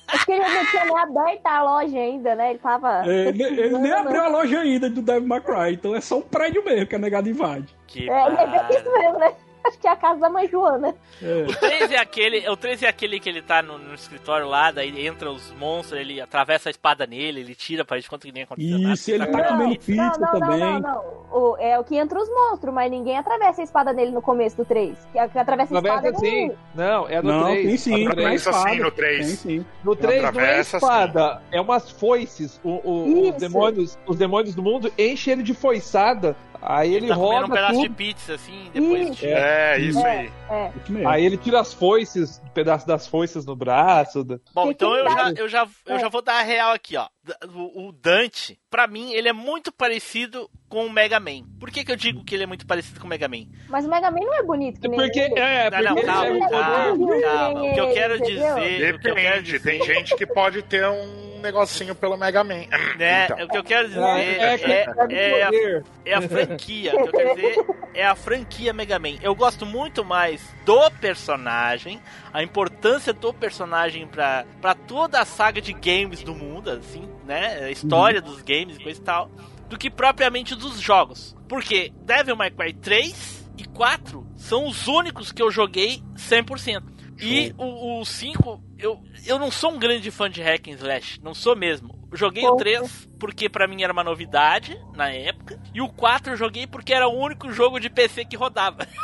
Acho 0.08 0.24
que 0.24 0.32
ele 0.32 0.42
não 0.42 0.66
tinha 0.66 0.84
nem 0.86 0.98
aberto 0.98 1.46
a 1.46 1.62
loja 1.62 1.98
ainda, 1.98 2.34
né? 2.34 2.50
Ele 2.50 2.58
tava. 2.58 3.02
É, 3.06 3.28
ele, 3.28 3.42
ele 3.42 3.78
nem 3.78 3.92
abriu 3.92 4.22
a 4.22 4.28
loja 4.28 4.60
ainda 4.60 4.88
do 4.88 5.02
Devil 5.02 5.28
May 5.28 5.40
Cry, 5.40 5.74
então 5.74 5.94
é 5.94 6.00
só 6.00 6.18
um 6.18 6.22
prédio 6.22 6.64
mesmo 6.64 6.86
que 6.86 6.96
a 6.96 6.98
negada 6.98 7.28
invade. 7.28 7.76
Que 7.86 8.08
É, 8.10 8.26
ele 8.26 8.36
é 8.36 8.78
isso 8.78 8.92
mesmo, 8.92 9.18
né? 9.18 9.32
Acho 9.68 9.78
que 9.78 9.86
é 9.86 9.90
a 9.90 9.96
casa 9.96 10.20
da 10.20 10.28
mãe 10.30 10.48
Joana. 10.48 10.94
É. 11.22 11.42
O 11.48 11.54
3 11.54 11.90
é 11.92 11.98
aquele, 11.98 12.48
o 12.48 12.56
3 12.56 12.82
é 12.82 12.88
aquele 12.88 13.20
que 13.20 13.28
ele 13.28 13.42
tá 13.42 13.60
no, 13.62 13.78
no 13.78 13.94
escritório 13.94 14.46
lá, 14.48 14.70
daí 14.70 15.06
entra 15.06 15.30
os 15.30 15.52
monstros, 15.52 16.00
ele 16.00 16.20
atravessa 16.20 16.68
a 16.68 16.70
espada 16.70 17.06
nele, 17.06 17.40
ele 17.40 17.54
tira 17.54 17.84
pra 17.84 17.96
gente 17.98 18.08
quanto 18.08 18.26
que 18.26 18.32
nem 18.32 18.42
aconteceu 18.44 18.78
nada. 18.78 18.94
Isso, 18.94 19.10
ele 19.10 19.26
Tá 19.26 19.32
tá 19.32 19.42
com 19.44 19.48
comendo 19.58 19.78
pizza. 19.78 19.94
não, 19.96 20.10
não, 20.32 20.40
também. 20.40 20.58
não, 20.58 20.72
não, 20.72 20.80
não. 20.80 21.18
O, 21.30 21.56
é 21.58 21.78
o 21.78 21.84
que 21.84 21.96
entra 21.96 22.18
os 22.18 22.28
monstros, 22.28 22.72
mas 22.72 22.90
ninguém 22.90 23.18
atravessa 23.18 23.60
a 23.60 23.64
espada 23.64 23.92
dele 23.92 24.10
no 24.10 24.22
começo 24.22 24.56
do 24.56 24.64
3. 24.64 24.96
Que, 25.12 25.28
que 25.28 25.38
atravessa 25.38 25.74
a 25.74 25.78
espada 25.78 26.08
Atravessa 26.08 26.26
é 26.26 26.30
sim. 26.30 26.52
Não, 26.74 27.08
é 27.08 27.20
no 27.22 27.28
Não, 27.30 27.44
3. 27.46 27.66
tem 27.66 27.76
sim, 27.76 27.90
No 27.90 27.96
tem 27.96 28.06
a 28.08 28.10
3, 28.14 28.46
Atravessa 28.46 28.70
sim 28.70 28.80
no 28.80 28.90
3. 28.90 29.26
Tem 29.26 29.36
sim. 29.36 29.66
no 29.84 29.96
3 29.96 30.22
não 30.32 30.40
é 30.40 30.60
espada, 30.60 31.42
é 31.52 31.60
umas 31.60 31.90
foices. 31.90 32.60
O, 32.64 32.70
o- 32.82 33.28
os, 33.30 33.34
demônios, 33.36 33.98
os 34.06 34.16
demônios 34.16 34.54
do 34.54 34.62
mundo 34.62 34.90
enchem 34.98 35.34
ele 35.34 35.42
de 35.42 35.52
foiçada. 35.54 36.34
Aí 36.60 36.92
ele, 36.94 37.06
tá 37.08 37.14
comendo 37.14 37.32
roda 37.34 37.46
um 37.46 37.50
pedaço 37.50 37.72
tudo. 37.74 37.82
de 37.88 37.94
pizza 37.94 38.34
assim, 38.34 38.70
depois 38.74 39.02
Isso. 39.10 39.14
tira. 39.20 39.38
É, 39.38 39.78
isso 39.78 40.04
aí. 40.06 40.30
É. 40.50 41.06
Aí 41.06 41.24
ele 41.24 41.36
tira 41.36 41.60
as 41.60 41.72
foices, 41.72 42.42
um 42.44 42.48
pedaço 42.48 42.86
das 42.86 43.06
foices 43.06 43.46
no 43.46 43.54
braço. 43.54 44.24
da- 44.24 44.38
Bom, 44.52 44.64
Que 44.64 44.70
então 44.72 44.94
eu 44.96 45.08
já, 45.08 45.32
eu, 45.36 45.48
já, 45.48 45.68
eu 45.86 45.96
É. 45.96 45.98
já 46.00 46.08
vou 46.08 46.20
dar 46.20 46.40
a 46.40 46.42
real 46.42 46.72
aqui, 46.72 46.96
ó. 46.96 47.06
O, 47.54 47.88
o 47.88 47.92
Dante, 47.92 48.58
pra 48.70 48.86
mim, 48.86 49.12
ele 49.12 49.28
é 49.28 49.32
muito 49.32 49.70
parecido 49.70 50.50
com 50.68 50.84
o 50.86 50.90
Mega 50.90 51.20
Man. 51.20 51.42
Por 51.60 51.70
que, 51.70 51.84
que 51.84 51.92
eu 51.92 51.96
digo 51.96 52.24
que 52.24 52.34
ele 52.34 52.42
é 52.44 52.46
muito 52.46 52.66
parecido 52.66 52.98
com 52.98 53.06
o 53.06 53.08
Mega 53.10 53.28
Man? 53.28 53.46
Mas 53.68 53.84
o 53.86 53.88
Mega 53.88 54.10
Man 54.10 54.20
não 54.20 54.34
é 54.34 54.42
bonito 54.42 54.80
que 54.80 54.88
nem 54.88 54.98
Porque, 54.98 55.20
ele. 55.20 55.38
é, 55.38 55.70
Não, 55.70 55.80
não, 55.82 55.94
porque 55.94 56.06
calma, 56.06 56.26
ele 56.28 56.42
é 56.42 56.48
calma, 56.48 56.96
poder. 57.06 57.22
calma. 57.22 57.62
O 57.64 57.74
que 57.74 57.80
eu 57.80 57.92
quero 57.92 58.16
Entendeu? 58.16 58.54
dizer. 58.54 58.94
O 58.94 58.98
que 58.98 59.08
eu 59.08 59.14
quero 59.14 59.32
Depende, 59.42 59.42
dizer, 59.42 59.62
tem 59.62 59.82
gente 59.84 60.16
que 60.16 60.26
pode 60.26 60.62
ter 60.62 60.86
um 60.88 61.27
negocinho 61.38 61.94
pelo 61.94 62.16
Mega 62.16 62.42
Man. 62.44 62.66
né? 62.98 63.24
Então. 63.24 63.44
O 63.44 63.48
que 63.48 63.58
eu 63.58 63.64
quero 63.64 63.88
dizer 63.88 64.00
É, 64.00 64.34
é, 64.34 64.54
é, 64.54 64.86
é, 65.10 65.40
é 65.40 65.44
a, 65.44 65.82
é 66.04 66.14
a 66.14 66.22
franquia. 66.22 66.94
O 66.94 67.02
que 67.02 67.08
eu 67.08 67.12
quero 67.12 67.34
dizer 67.34 67.66
é 67.94 68.06
a 68.06 68.14
franquia 68.14 68.72
Mega 68.72 68.98
Man. 68.98 69.16
Eu 69.22 69.34
gosto 69.34 69.64
muito 69.66 70.04
mais 70.04 70.42
do 70.64 70.90
personagem, 70.92 72.00
a 72.32 72.42
importância 72.42 73.12
do 73.12 73.32
personagem 73.32 74.06
pra, 74.06 74.44
pra 74.60 74.74
toda 74.74 75.20
a 75.20 75.24
saga 75.24 75.60
de 75.60 75.72
games 75.72 76.22
do 76.22 76.34
mundo, 76.34 76.70
assim, 76.70 77.08
né? 77.24 77.64
A 77.64 77.70
história 77.70 78.20
dos 78.20 78.42
games 78.42 78.76
e 78.76 78.82
coisa 78.82 79.00
e 79.00 79.02
tal, 79.04 79.30
do 79.68 79.76
que 79.76 79.90
propriamente 79.90 80.54
dos 80.54 80.80
jogos. 80.80 81.36
Porque 81.48 81.92
Devil 82.02 82.36
May 82.36 82.50
Cry 82.50 82.72
3 82.72 83.50
e 83.56 83.64
4 83.64 84.26
são 84.36 84.66
os 84.66 84.86
únicos 84.86 85.32
que 85.32 85.42
eu 85.42 85.50
joguei 85.50 86.02
100%. 86.16 86.82
E 87.20 87.52
o, 87.58 88.00
o 88.00 88.04
5, 88.04 88.62
eu, 88.78 89.00
eu 89.26 89.38
não 89.38 89.50
sou 89.50 89.72
um 89.72 89.78
grande 89.78 90.10
fã 90.10 90.30
de 90.30 90.42
hack 90.42 90.68
and 90.68 90.72
slash, 90.72 91.20
não 91.22 91.34
sou 91.34 91.56
mesmo. 91.56 91.96
Joguei 92.12 92.44
o 92.44 92.52
Poxa. 92.52 92.64
3 92.64 93.08
porque 93.18 93.48
pra 93.48 93.66
mim 93.66 93.82
era 93.82 93.92
uma 93.92 94.04
novidade 94.04 94.80
na 94.94 95.10
época, 95.10 95.60
e 95.74 95.80
o 95.82 95.88
4 95.88 96.32
eu 96.32 96.36
joguei 96.36 96.66
porque 96.66 96.94
era 96.94 97.06
o 97.06 97.18
único 97.18 97.52
jogo 97.52 97.78
de 97.78 97.90
PC 97.90 98.24
que 98.24 98.36
rodava. 98.36 98.86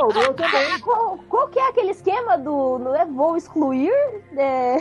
Oh, 0.00 0.10
eu 0.18 0.34
também. 0.34 0.80
Qual, 0.80 1.18
qual 1.28 1.48
que 1.48 1.58
é 1.58 1.68
aquele 1.68 1.90
esquema 1.90 2.36
do. 2.36 2.78
Não 2.78 2.96
é 2.96 3.04
vou 3.04 3.36
excluir? 3.36 3.92
É... 4.36 4.76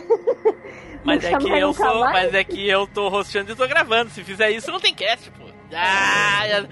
Mas 1.03 1.23
é 1.23 1.37
que 1.37 1.49
eu 1.49 1.73
sou, 1.73 1.99
mais? 1.99 2.13
mas 2.13 2.33
é 2.33 2.43
que 2.43 2.67
eu 2.67 2.87
tô 2.87 3.09
rosteando 3.09 3.51
e 3.51 3.55
tô 3.55 3.67
gravando. 3.67 4.09
Se 4.09 4.23
fizer 4.23 4.49
isso, 4.49 4.71
não 4.71 4.79
tem 4.79 4.93
cast, 4.93 5.29
pô. 5.31 5.45
Ah, 5.73 6.47
é- 6.47 6.67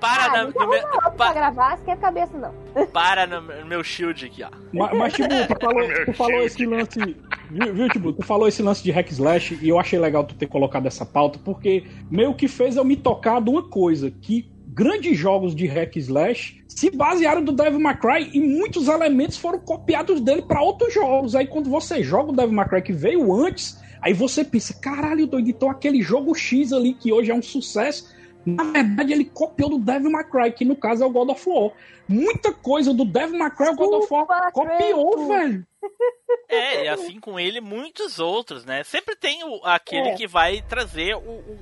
para 0.00 0.24
Ah, 0.24 0.28
na- 0.28 0.44
não 0.44 0.50
no 0.52 0.68
meu, 0.68 0.80
outro 0.82 0.98
pra 1.00 1.10
pa- 1.10 1.32
gravar, 1.32 1.74
esquenta 1.74 1.92
a 1.92 2.12
cabeça, 2.12 2.38
não. 2.38 2.52
para 2.92 3.26
no 3.26 3.40
no 3.40 3.66
meu 3.66 3.82
shield 3.82 4.24
aqui, 4.26 4.42
ó. 4.44 4.48
Mas, 4.72 4.96
mas 4.96 5.12
tipo, 5.12 5.28
tu 5.28 5.56
falou, 5.60 6.04
tu 6.04 6.12
falou 6.12 6.42
esse 6.42 6.64
lance. 6.66 7.16
Viu, 7.50 7.74
viu, 7.74 7.88
tipo, 7.88 8.12
tu 8.12 8.24
falou 8.24 8.46
esse 8.46 8.62
lance 8.62 8.82
de 8.82 8.90
hack 8.92 9.10
slash 9.10 9.58
e 9.60 9.68
eu 9.68 9.78
achei 9.78 9.98
legal 9.98 10.22
tu 10.24 10.34
ter 10.34 10.46
colocado 10.46 10.86
essa 10.86 11.04
pauta, 11.04 11.38
porque 11.44 11.84
meio 12.10 12.34
que 12.34 12.46
fez 12.46 12.76
eu 12.76 12.84
me 12.84 12.96
tocar 12.96 13.40
de 13.40 13.50
uma 13.50 13.62
coisa, 13.68 14.10
que 14.10 14.48
grandes 14.68 15.18
jogos 15.18 15.54
de 15.54 15.66
hack 15.66 15.96
slash 15.96 16.62
se 16.68 16.90
basearam 16.90 17.42
do 17.42 17.50
Devil 17.50 17.80
May 17.80 17.96
Cry 17.98 18.30
e 18.32 18.38
muitos 18.40 18.86
elementos 18.86 19.36
foram 19.36 19.58
copiados 19.58 20.20
dele 20.20 20.42
pra 20.42 20.62
outros 20.62 20.94
jogos. 20.94 21.34
Aí 21.34 21.46
quando 21.48 21.68
você 21.68 22.02
joga 22.04 22.30
o 22.30 22.36
Devil 22.36 22.52
May 22.52 22.68
Cry 22.68 22.82
que 22.82 22.92
veio 22.92 23.32
antes, 23.34 23.80
aí 24.00 24.12
você 24.12 24.44
pensa, 24.44 24.72
caralho, 24.74 25.26
doido, 25.26 25.48
então 25.50 25.68
aquele 25.68 26.00
jogo 26.02 26.32
X 26.36 26.72
ali 26.72 26.94
que 26.94 27.12
hoje 27.12 27.32
é 27.32 27.34
um 27.34 27.42
sucesso, 27.42 28.16
na 28.56 28.64
verdade 28.64 29.12
ele 29.12 29.24
copiou 29.24 29.70
do 29.70 29.78
Devil 29.78 30.10
May 30.10 30.24
Cry, 30.24 30.52
que 30.52 30.64
no 30.64 30.76
caso 30.76 31.02
é 31.02 31.06
o 31.06 31.10
God 31.10 31.30
of 31.30 31.48
War. 31.48 31.70
Muita 32.08 32.52
coisa 32.52 32.92
do 32.94 33.04
Devil 33.04 33.38
May 33.38 33.50
Cry, 33.50 33.68
o 33.68 33.74
God 33.76 33.94
of 34.02 34.12
War 34.12 34.52
copiou, 34.52 35.28
velho. 35.28 35.66
É, 36.48 36.84
e 36.84 36.88
assim 36.88 37.20
com 37.20 37.38
ele, 37.38 37.60
muitos 37.60 38.18
outros, 38.18 38.64
né? 38.64 38.82
Sempre 38.82 39.14
tem 39.16 39.44
o, 39.44 39.60
aquele 39.64 40.08
É. 40.10 40.14
que 40.14 40.26
vai 40.26 40.62
trazer 40.62 41.14
o. 41.14 41.18
o- 41.20 41.38
o- 41.52 41.58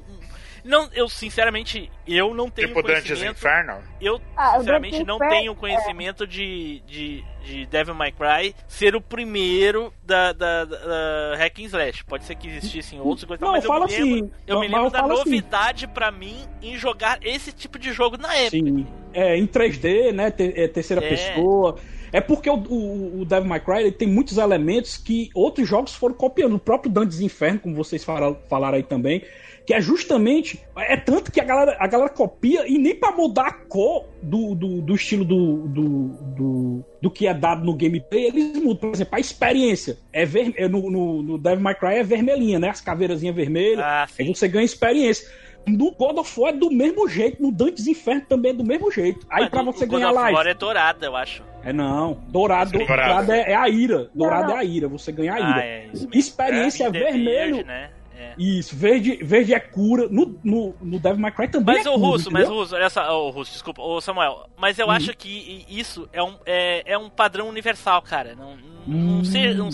não, 0.65 0.89
eu 0.95 1.09
sinceramente, 1.09 1.91
eu 2.07 2.35
não 2.35 2.49
tenho 2.51 2.69
Tipo 2.69 2.83
Dantes 2.83 3.05
conhecimento. 3.05 3.37
Inferno. 3.37 3.83
Eu, 4.01 4.21
Ah, 4.37 4.59
sinceramente, 4.59 4.93
Dante's 4.93 5.07
não 5.07 5.17
Inferno, 5.17 5.35
tenho 5.37 5.55
conhecimento 5.55 6.27
de, 6.27 6.81
de, 6.87 7.25
de 7.47 7.67
Devil 7.67 7.95
May 7.95 8.13
Cry 8.13 8.55
ser 8.67 8.95
o 8.97 9.01
primeiro 9.01 9.93
da, 10.05 10.33
da, 10.33 10.65
da, 10.65 10.77
da 10.77 11.37
Hack 11.37 11.59
and 11.61 11.65
Slash. 11.65 12.05
Pode 12.05 12.25
ser 12.25 12.35
que 12.35 12.49
existissem 12.49 13.01
outros, 13.01 13.23
e 13.23 13.27
coisa 13.27 13.45
Não, 13.45 13.53
mas 13.53 13.65
eu 13.65 13.73
me 13.73 13.79
lembro, 13.81 13.95
assim. 13.95 14.31
eu 14.47 14.61
me 14.61 14.69
lembro 14.69 14.91
da 14.91 14.99
falo 15.01 15.13
assim. 15.13 15.25
novidade 15.25 15.87
pra 15.89 16.11
mim 16.11 16.37
em 16.63 16.77
jogar 16.77 17.19
esse 17.23 17.53
tipo 17.53 17.79
de 17.79 17.93
jogo 17.93 18.17
na 18.17 18.35
época. 18.35 18.51
Sim. 18.51 18.87
É, 19.15 19.37
em 19.37 19.47
3D, 19.47 20.13
né? 20.13 20.27
é, 20.39 20.69
terceira 20.69 21.05
É. 21.05 21.09
pessoa. 21.09 21.77
É 22.13 22.21
porque 22.21 22.49
o, 22.49 22.55
o, 22.55 23.21
o 23.21 23.25
Devil 23.25 23.49
May 23.49 23.61
Cry 23.61 23.91
tem 23.93 24.09
muitos 24.09 24.39
elementos 24.39 24.97
que 24.97 25.29
outros 25.35 25.69
jogos 25.69 25.95
foram 25.95 26.15
copiando. 26.15 26.55
O 26.55 26.59
próprio 26.59 26.91
Dantes 26.91 27.21
Inferno, 27.21 27.59
como 27.61 27.75
vocês 27.75 28.05
falaram, 28.05 28.37
falaram 28.49 28.77
aí 28.77 28.83
também. 28.83 29.23
Que 29.67 29.75
é 29.75 29.81
justamente. 29.81 30.61
É 30.77 30.97
tanto 30.97 31.33
que 31.33 31.41
a 31.41 31.45
galera, 31.45 31.77
a 31.81 31.87
galera 31.89 32.09
copia 32.09 32.67
e 32.69 32.79
nem 32.79 32.95
pra 32.95 33.11
mudar 33.11 33.47
a 33.49 33.53
cor 33.53 34.07
do, 34.23 34.55
do, 34.55 34.81
do 34.81 34.95
estilo 34.95 35.25
do, 35.25 35.67
do, 35.67 36.09
do, 36.37 36.85
do 37.03 37.11
que 37.11 37.27
é 37.27 37.35
dado 37.35 37.65
no 37.65 37.75
gameplay, 37.75 38.27
eles 38.27 38.57
mudam. 38.57 38.77
Por 38.77 38.95
exemplo, 38.95 39.17
a 39.17 39.21
experiência. 39.21 39.99
É 40.13 40.25
ver, 40.25 40.55
é 40.57 40.69
no, 40.69 40.89
no, 40.89 41.23
no 41.23 41.37
Devil 41.39 41.61
May 41.61 41.75
Cry 41.75 41.95
é 41.97 42.03
vermelhinha, 42.05 42.59
né? 42.61 42.69
As 42.69 42.81
caveirazinhas 42.81 43.35
vermelhas. 43.35 43.81
Ah, 43.85 44.07
Aí 44.19 44.27
você 44.33 44.47
ganha 44.47 44.65
experiência. 44.65 45.29
No 45.67 45.91
God 45.91 46.19
of 46.19 46.39
War 46.41 46.55
é 46.55 46.57
do 46.57 46.71
mesmo 46.71 47.09
jeito, 47.09 47.43
no 47.43 47.51
Dantes 47.51 47.89
Inferno 47.89 48.23
também 48.29 48.53
é 48.53 48.55
do 48.55 48.63
mesmo 48.65 48.89
jeito. 48.93 49.27
Aí 49.29 49.47
o- 49.53 49.65
você 49.65 49.83
o 49.85 49.89
God 49.89 49.99
ganhar 50.01 50.13
of 50.13 50.21
life. 50.23 50.33
War 50.35 50.47
é 50.47 50.55
dourada, 50.55 51.07
eu 51.07 51.17
acho. 51.17 51.43
É 51.65 51.73
não, 51.73 52.21
dourado, 52.29 52.71
dourado, 52.71 52.87
dourado. 53.27 53.33
é, 53.33 53.51
é 53.51 53.55
a 53.57 53.69
ira. 53.69 54.09
Dourado 54.15 54.51
não. 54.51 54.57
é 54.57 54.61
a 54.61 54.65
ira, 54.65 54.87
você 54.87 55.11
ganha 55.11 55.33
a 55.33 55.37
Ah, 55.37 55.51
ira. 55.51 55.65
é 55.65 55.87
isso 55.93 56.05
mesmo. 56.05 56.11
Experiência 56.21 56.85
é, 56.85 56.87
é 56.87 56.91
vermelho. 56.93 57.55
verde, 57.57 57.65
né? 57.65 57.91
É. 58.19 58.35
Isso, 58.39 58.75
verde, 58.75 59.17
verde 59.23 59.53
é 59.53 59.61
cura. 59.61 60.09
No, 60.09 60.39
no, 60.43 60.75
no 60.81 60.99
Devil 60.99 61.19
May 61.21 61.33
Cry 61.33 61.49
também 61.49 61.77
Mas 61.77 61.87
é 61.87 61.91
o 61.91 61.95
cura, 61.95 62.07
russo, 62.07 62.31
mas 62.31 62.43
entendeu? 62.43 62.57
o 62.59 62.61
russo, 62.63 62.75
olha 62.75 62.91
só, 62.91 63.27
o 63.27 63.31
russo, 63.31 63.53
desculpa, 63.53 63.83
o 63.83 64.01
Samuel, 64.01 64.49
mas 64.57 64.79
eu 64.79 64.87
Hum. 64.87 64.91
acho 64.91 65.15
que 65.17 65.65
isso 65.69 66.09
é 66.13 66.23
um, 66.23 66.37
é, 66.47 66.83
é 66.87 66.97
um 66.99 67.11
padrão 67.11 67.49
universal, 67.49 68.01
cara. 68.03 68.35
Não, 68.35 68.57
não, 68.87 69.19
Hum. 69.19 69.25
se- 69.25 69.53
não, 69.55 69.69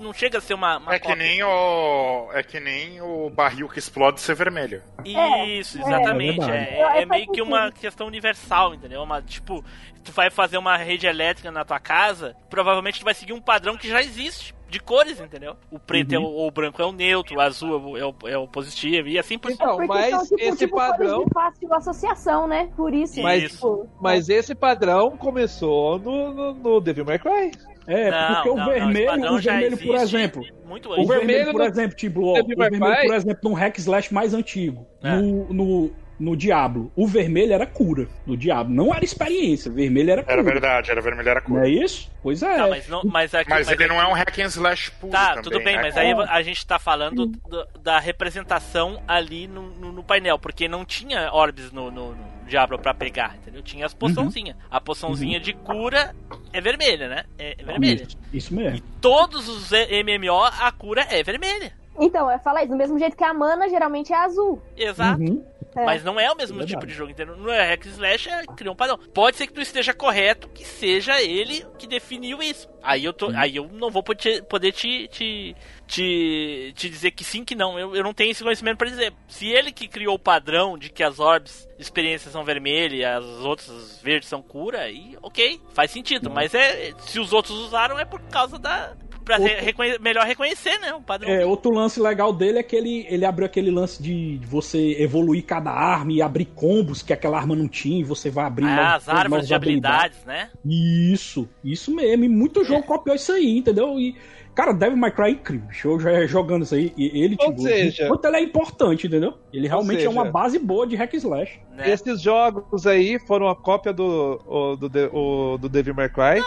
não 0.00 0.12
chega 0.12 0.38
a 0.38 0.40
ser 0.40 0.54
uma. 0.54 0.78
uma 0.78 0.94
É 0.94 0.98
que 0.98 1.06
cópia. 1.08 1.22
nem 1.24 1.42
o. 1.42 2.30
É 2.32 2.42
que 2.42 2.58
nem 2.60 3.00
o 3.02 3.28
barril 3.30 3.68
que 3.68 3.78
explode 3.78 4.20
ser 4.20 4.34
vermelho. 4.34 4.82
Isso, 5.04 5.78
É, 5.78 5.80
exatamente. 5.82 6.40
é 6.40 6.44
É, 6.44 6.50
verdade. 6.50 6.74
é- 6.74 6.98
É, 6.98 7.02
é 7.02 7.06
meio 7.06 7.30
que 7.32 7.42
uma 7.42 7.70
questão 7.70 8.06
universal, 8.06 8.74
entendeu? 8.74 9.02
Uma, 9.02 9.20
tipo, 9.20 9.62
tu 10.02 10.10
vai 10.12 10.30
fazer 10.30 10.56
uma 10.56 10.76
rede 10.76 11.06
elétrica 11.06 11.50
na 11.50 11.64
tua 11.64 11.78
casa, 11.80 12.34
provavelmente 12.48 13.00
tu 13.00 13.04
vai 13.04 13.14
seguir 13.14 13.32
um 13.32 13.40
padrão 13.40 13.76
que 13.76 13.88
já 13.88 14.00
existe. 14.00 14.53
De 14.74 14.80
cores, 14.80 15.20
entendeu? 15.20 15.54
O 15.70 15.78
preto 15.78 16.12
é 16.14 16.18
Uhum. 16.18 16.24
o, 16.24 16.48
o 16.48 16.50
branco 16.50 16.82
é 16.82 16.84
o 16.84 16.90
neutro, 16.90 17.36
o 17.36 17.40
azul 17.40 17.96
é 17.96 18.04
o, 18.04 18.14
é 18.28 18.36
o 18.36 18.48
positivo, 18.48 19.06
e 19.06 19.16
assim 19.16 19.38
por 19.38 19.52
Então, 19.52 19.76
Porque 19.76 19.86
mas 19.86 20.22
tipo, 20.28 20.40
esse 20.40 20.58
tipo 20.58 20.76
padrão. 20.76 21.24
de 21.24 21.30
fácil 21.32 21.74
associação, 21.74 22.46
né? 22.48 22.68
Por 22.76 22.92
isso. 22.92 23.22
Mas- 23.22 23.52
tipo, 23.52 23.88
Mas 24.00 24.28
esse 24.28 24.52
padrão 24.52 25.12
começou 25.16 25.98
no, 26.00 26.34
no, 26.34 26.54
no 26.54 26.80
Devil 26.80 27.04
May 27.04 27.20
Cry. 27.20 27.52
É, 27.86 28.10
Não, 28.10 28.34
porque 28.34 28.48
não, 28.48 28.54
o 28.54 28.58
não, 28.58 28.66
vermelho, 28.72 29.06
padrão 29.06 29.34
o 29.36 29.38
vermelho, 29.40 29.78
por 29.78 29.94
exemplo. 29.96 30.42
Muito 30.66 30.88
O 30.88 30.92
antes. 30.94 31.06
vermelho, 31.06 31.26
vermelho 31.44 31.52
por 31.52 31.60
exemplo, 31.62 31.96
tipo, 31.96 32.24
ó, 32.24 32.40
o 32.40 32.46
vermelho, 32.56 33.06
por 33.06 33.14
exemplo, 33.14 33.38
num 33.44 33.52
hack 33.54 33.78
slash 33.78 34.12
mais 34.12 34.34
antigo, 34.34 34.86
É. 35.04 35.14
no, 35.16 35.52
no, 35.52 35.90
no 36.18 36.36
Diablo, 36.36 36.92
o 36.94 37.06
vermelho 37.06 37.52
era 37.52 37.66
cura 37.66 38.08
do 38.26 38.36
Diablo. 38.36 38.72
Não 38.74 38.94
era 38.94 39.04
experiência, 39.04 39.70
vermelho 39.70 40.10
era 40.10 40.22
cura. 40.22 40.32
Era 40.34 40.42
verdade, 40.42 40.90
era 40.90 41.00
vermelho, 41.00 41.28
era 41.28 41.40
Não 41.40 41.46
cor. 41.56 41.64
é 41.64 41.68
isso? 41.68 42.10
Pois 42.22 42.42
é. 42.42 42.56
Tá, 42.56 42.68
mas, 42.68 42.88
não, 42.88 43.02
mas, 43.04 43.34
aqui, 43.34 43.50
Mas 43.50 43.66
ele 43.68 43.84
aqui- 43.84 43.92
não 43.92 44.00
é 44.00 44.06
um 44.06 44.12
hack 44.12 44.38
and 44.38 44.46
slash 44.46 44.90
puro 44.92 45.12
Tá, 45.12 45.28
também, 45.30 45.42
tudo 45.42 45.62
bem, 45.62 45.76
né, 45.76 45.82
mas 45.82 45.96
aí 45.96 46.12
a 46.12 46.42
gente 46.42 46.66
tá 46.66 46.78
falando 46.78 47.26
do- 47.26 47.66
da 47.82 47.98
representação 47.98 49.02
ali 49.06 49.46
no, 49.46 49.62
no- 49.74 49.92
no 49.92 50.02
painel, 50.04 50.38
porque 50.38 50.66
não 50.68 50.84
tinha 50.84 51.30
orbes 51.32 51.70
no, 51.70 51.90
no, 51.90 52.14
no 52.14 52.24
Diablo 52.46 52.78
pra 52.78 52.92
pegar, 52.94 53.36
entendeu? 53.36 53.62
Tinha 53.62 53.86
as 53.86 53.94
poçãozinhas. 53.94 54.56
A 54.70 54.80
poçãozinha 54.80 55.38
de 55.40 55.52
cura 55.52 56.14
é 56.52 56.60
vermelha, 56.60 57.08
né? 57.08 57.24
É, 57.38 57.56
é 57.58 57.64
vermelha. 57.64 58.02
Isso, 58.04 58.16
isso 58.32 58.54
mesmo. 58.54 58.80
Todos 59.00 59.48
os 59.48 59.70
MMO, 59.70 60.42
a 60.44 60.70
cura 60.72 61.06
é 61.10 61.22
vermelha. 61.22 61.72
Então, 61.98 62.28
eu 62.30 62.38
falo 62.40 62.58
isso, 62.58 62.68
do 62.68 62.76
mesmo 62.76 62.98
jeito 62.98 63.16
que 63.16 63.22
a 63.22 63.32
mana 63.32 63.68
geralmente 63.68 64.12
é 64.12 64.16
azul. 64.16 64.60
Exato. 64.76 65.20
Uhum. 65.22 65.44
É. 65.76 65.84
Mas 65.84 66.04
não 66.04 66.18
é 66.20 66.30
o 66.30 66.36
mesmo 66.36 66.56
Verdade. 66.58 66.74
tipo 66.74 66.86
de 66.86 66.92
jogo, 66.92 67.10
entendeu? 67.10 67.36
Não 67.36 67.52
é 67.52 67.70
hack 67.70 67.86
and 67.86 67.90
slash, 67.90 68.28
é 68.28 68.44
criar 68.56 68.72
um 68.72 68.76
padrão. 68.76 68.98
Pode 69.12 69.36
ser 69.36 69.46
que 69.46 69.52
tu 69.52 69.60
esteja 69.60 69.92
correto, 69.92 70.48
que 70.48 70.64
seja 70.64 71.20
ele 71.20 71.66
que 71.78 71.86
definiu 71.86 72.42
isso. 72.42 72.68
Aí 72.82 73.02
eu, 73.04 73.14
tô, 73.14 73.30
aí 73.34 73.56
eu 73.56 73.66
não 73.72 73.90
vou 73.90 74.02
poder, 74.02 74.42
poder 74.44 74.70
te, 74.70 75.08
te, 75.08 75.56
te, 75.86 76.72
te 76.76 76.90
dizer 76.90 77.12
que 77.12 77.24
sim, 77.24 77.42
que 77.42 77.54
não. 77.54 77.78
Eu, 77.78 77.96
eu 77.96 78.04
não 78.04 78.12
tenho 78.12 78.30
esse 78.30 78.42
conhecimento 78.42 78.76
pra 78.76 78.88
dizer. 78.88 79.12
Se 79.26 79.48
ele 79.48 79.72
que 79.72 79.88
criou 79.88 80.16
o 80.16 80.18
padrão 80.18 80.76
de 80.76 80.90
que 80.90 81.02
as 81.02 81.18
orbs 81.18 81.66
de 81.76 81.82
experiência 81.82 82.30
são 82.30 82.44
vermelhas 82.44 82.98
e 82.98 83.04
as 83.04 83.24
outras 83.24 84.00
verdes 84.02 84.28
são 84.28 84.42
cura, 84.42 84.80
aí 84.80 85.16
ok, 85.22 85.60
faz 85.72 85.90
sentido. 85.90 86.30
Mas 86.30 86.54
é 86.54 86.92
se 86.98 87.18
os 87.18 87.32
outros 87.32 87.56
usaram 87.58 87.98
é 87.98 88.04
por 88.04 88.20
causa 88.28 88.58
da. 88.58 88.94
Pra 89.24 89.38
Outro- 89.38 89.54
re- 89.54 89.60
reconhe- 89.62 89.98
melhor 90.00 90.26
reconhecer, 90.26 90.78
né? 90.80 90.92
O 90.92 91.00
padrão. 91.00 91.30
É, 91.30 91.46
outro 91.46 91.70
lance 91.72 91.98
legal 91.98 92.32
dele 92.32 92.58
é 92.58 92.62
que 92.62 92.76
ele, 92.76 93.06
ele 93.08 93.24
abriu 93.24 93.46
aquele 93.46 93.70
lance 93.70 94.02
de 94.02 94.38
você 94.44 94.96
evoluir 95.00 95.44
cada 95.44 95.70
arma 95.70 96.12
e 96.12 96.20
abrir 96.20 96.44
combos 96.44 97.02
que 97.02 97.12
aquela 97.12 97.38
arma 97.38 97.56
não 97.56 97.66
tinha, 97.66 98.00
e 98.00 98.04
você 98.04 98.28
vai 98.28 98.44
abrir 98.44 98.66
Ah, 98.66 98.96
as 98.96 99.08
árvores 99.08 99.30
novas 99.30 99.48
de 99.48 99.54
habilidades, 99.54 100.18
né? 100.26 100.50
Isso, 100.64 101.48
isso 101.64 101.94
mesmo. 101.94 102.24
E 102.24 102.28
muito 102.28 102.60
É. 102.60 102.64
jogo 102.64 102.82
copiou 102.82 103.16
isso 103.16 103.32
aí, 103.32 103.58
entendeu? 103.58 103.98
E, 103.98 104.14
cara, 104.54 104.72
Devil 104.72 104.96
May 104.96 105.10
Cry 105.10 105.24
é 105.26 105.30
incrível. 105.30 105.68
Eu 105.84 106.00
já 106.00 106.26
jogando 106.26 106.62
isso 106.62 106.74
aí, 106.74 106.92
e 106.96 107.22
ele, 107.22 107.36
Ou 107.40 107.48
tipo, 107.48 107.62
seja- 107.62 108.08
quanto 108.08 108.24
ele 108.26 108.36
é 108.36 108.40
importante, 108.40 109.06
entendeu? 109.06 109.34
Ele 109.52 109.66
realmente 109.68 109.96
seja- 109.98 110.06
é 110.08 110.10
uma 110.10 110.24
base 110.24 110.58
boa 110.58 110.86
de 110.86 110.96
hack 110.96 111.12
and 111.14 111.18
slash. 111.18 111.60
né? 111.72 111.90
Esses 111.90 112.20
jogos 112.20 112.86
aí 112.86 113.18
foram 113.26 113.48
a 113.48 113.56
cópia 113.56 113.92
do, 113.92 114.40
o- 114.46 114.76
do, 114.76 114.88
de- 114.88 115.10
o- 115.12 115.58
do 115.58 115.68
Devil 115.68 115.94
May 115.94 116.08
Cry. 116.08 116.40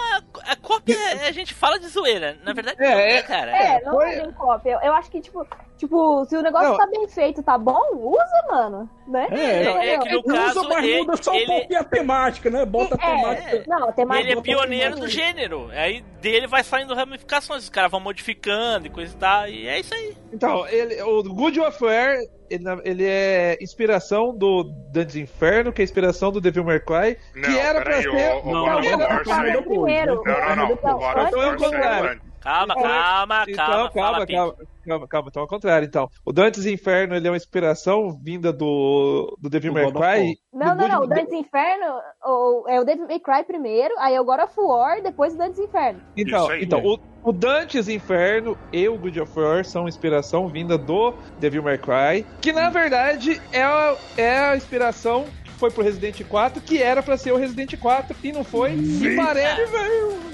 A 0.46 0.56
cópia, 0.56 0.96
a 1.28 1.32
gente 1.32 1.54
fala 1.54 1.78
de 1.80 1.88
zoeira. 1.88 2.38
Na 2.44 2.54
verdade, 2.54 2.78
É, 2.82 2.90
não, 2.90 2.96
né, 2.98 3.12
é- 3.18 3.22
cara? 3.24 3.52
É, 3.52 3.82
não 3.84 3.94
foi- 3.94 4.10
é 4.14 4.22
bem 4.22 4.32
cópia. 4.32 4.80
Eu 4.84 4.94
acho 4.94 5.12
que, 5.12 5.20
tipo, 5.20 5.46
tipo, 5.78 6.26
se 6.26 6.36
o 6.36 6.42
negócio 6.42 6.70
Não. 6.70 6.78
tá 6.78 6.88
bem 6.88 7.08
feito, 7.08 7.42
tá 7.44 7.58
bom, 7.58 7.80
usa, 7.94 8.48
mano. 8.52 8.90
Né? 9.08 9.26
É, 9.32 9.36
é, 9.36 9.94
é 9.94 9.98
que 10.00 10.10
no 10.12 10.20
Entendeu? 10.20 10.24
caso, 10.24 10.60
Usa, 10.60 10.70
mas 10.70 10.84
ele- 10.84 10.98
muda 10.98 11.24
só 11.24 11.32
um 11.32 11.36
ele- 11.36 11.46
pouquinho 11.46 11.80
a 11.80 11.84
temática, 11.86 12.50
né? 12.50 12.66
Bota 12.66 12.96
a 12.96 12.98
temática. 12.98 13.56
É, 13.56 13.64
não, 13.66 13.92
tem 13.94 14.06
mais 14.06 14.22
Ele 14.26 14.38
é 14.38 14.42
pioneiro 14.42 14.96
do 14.98 15.08
gênero. 15.08 15.70
Aí 15.72 16.02
dele 16.22 16.46
vai 16.48 16.62
saindo 16.64 16.94
ramificações. 16.94 17.64
Os 17.64 17.70
caras 17.70 17.90
vão 17.90 18.02
modificando 18.02 18.88
e 18.88 18.90
coisa 18.90 19.14
e 19.14 19.18
tal. 19.18 19.48
E 19.48 19.66
é 19.68 19.80
isso 19.80 19.94
aí. 19.94 20.18
Então, 20.34 20.68
ele, 20.68 21.02
o 21.04 21.24
Good 21.24 21.58
of 21.62 21.82
War, 21.82 22.18
ele, 22.50 22.64
ele 22.84 23.06
é 23.08 23.58
inspiração 23.62 24.36
do 24.36 24.66
Dantes 24.92 25.16
Inferno, 25.16 25.72
que 25.72 25.82
é 25.82 25.86
inspiração 25.86 26.30
do 26.30 26.42
Devil 26.42 26.66
May 26.66 26.82
Cry, 26.82 27.18
Não, 27.34 27.44
que 27.44 27.58
era 27.58 27.82
pra 27.82 27.98
peraí, 27.98 28.04
ser... 28.04 28.10
o- 28.10 28.40
o 28.50 28.52
Não, 28.52 28.66
não, 28.66 28.82
não, 28.82 29.24
saiu- 29.26 29.54
não, 29.54 29.64
primeiro. 29.64 30.22
Não, 30.26 30.50
não, 30.50 30.56
não. 30.56 30.66
O 30.66 30.76
God 30.76 30.84
of 30.96 31.04
War 31.06 31.30
saiu 31.32 31.58
contrário. 31.58 32.10
antes. 32.12 32.28
Calma, 32.42 32.74
É. 32.78 32.82
calma, 32.84 33.46
Então, 33.48 33.66
calma. 33.66 34.26
calma, 34.26 34.56
calma, 34.88 35.08
calma, 35.08 35.28
então 35.30 35.42
ao 35.42 35.48
contrário, 35.48 35.86
então. 35.86 36.10
O 36.26 36.32
Dantes 36.32 36.66
Inferno, 36.66 37.16
ele 37.16 37.28
é 37.28 37.32
uma 37.32 37.38
inspiração 37.38 38.18
vinda 38.18 38.54
do, 38.54 39.38
do 39.40 39.50
Devil 39.50 39.74
May 39.74 39.92
God 39.92 39.96
Cry. 39.96 40.38
Não, 40.54 40.76
não, 40.76 40.88
não. 40.88 41.02
O 41.04 41.08
Dantes 41.08 41.34
Inferno 41.34 41.86
o, 42.24 42.70
é 42.70 42.80
o 42.80 42.86
Devil 42.86 43.08
May 43.08 43.20
Cry 43.20 43.44
primeiro, 43.46 43.94
aí 44.00 44.16
é 44.16 44.22
o 44.22 44.26
God 44.26 44.40
of 44.40 44.54
War, 44.58 45.02
depois 45.02 45.34
o 45.34 45.38
Dantes 45.38 45.60
Inferno. 45.60 46.02
Então, 46.16 46.50
aí. 46.50 46.64
então 46.64 46.82
o, 46.84 47.00
o 47.24 47.32
Dantes 47.34 47.90
Inferno 47.90 48.58
e 48.72 48.88
o 48.88 48.98
Good 48.98 49.20
of 49.22 49.40
War 49.40 49.66
são 49.66 49.88
inspiração 49.88 50.48
vinda 50.48 50.78
do 50.78 51.14
Devil 51.40 51.62
May 51.62 51.78
Cry, 51.78 52.26
que 52.42 52.54
na 52.54 52.70
verdade 52.70 53.42
é 53.52 53.64
a, 53.64 53.96
é 54.16 54.40
a 54.40 54.56
inspiração 54.56 55.26
que 55.44 55.52
foi 55.52 55.70
pro 55.70 55.84
Resident 55.84 56.24
4, 56.24 56.62
que 56.62 56.82
era 56.82 57.04
pra 57.04 57.18
ser 57.18 57.34
o 57.34 57.38
Resident 57.38 57.78
4 57.78 58.16
e 58.24 58.32
não 58.32 58.44
foi. 58.44 58.74
E 58.74 59.16
parece, 59.16 59.62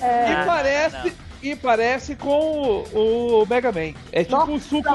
É, 0.01 0.31
e 0.31 0.45
parece, 0.45 1.15
e 1.43 1.55
parece 1.55 2.15
com 2.15 2.83
o, 2.93 3.41
o 3.43 3.45
Mega 3.45 3.71
Man. 3.71 3.93
É 4.11 4.23
tipo 4.23 4.43
um 4.51 4.59
suco. 4.59 4.89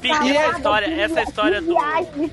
Pique, 0.00 0.24
E 0.24 0.36
essa 0.36 0.46
é- 0.46 0.50
história, 0.56 0.86
essa 1.02 1.22
história 1.22 1.60
do. 1.60 1.68
viagem. 1.74 2.32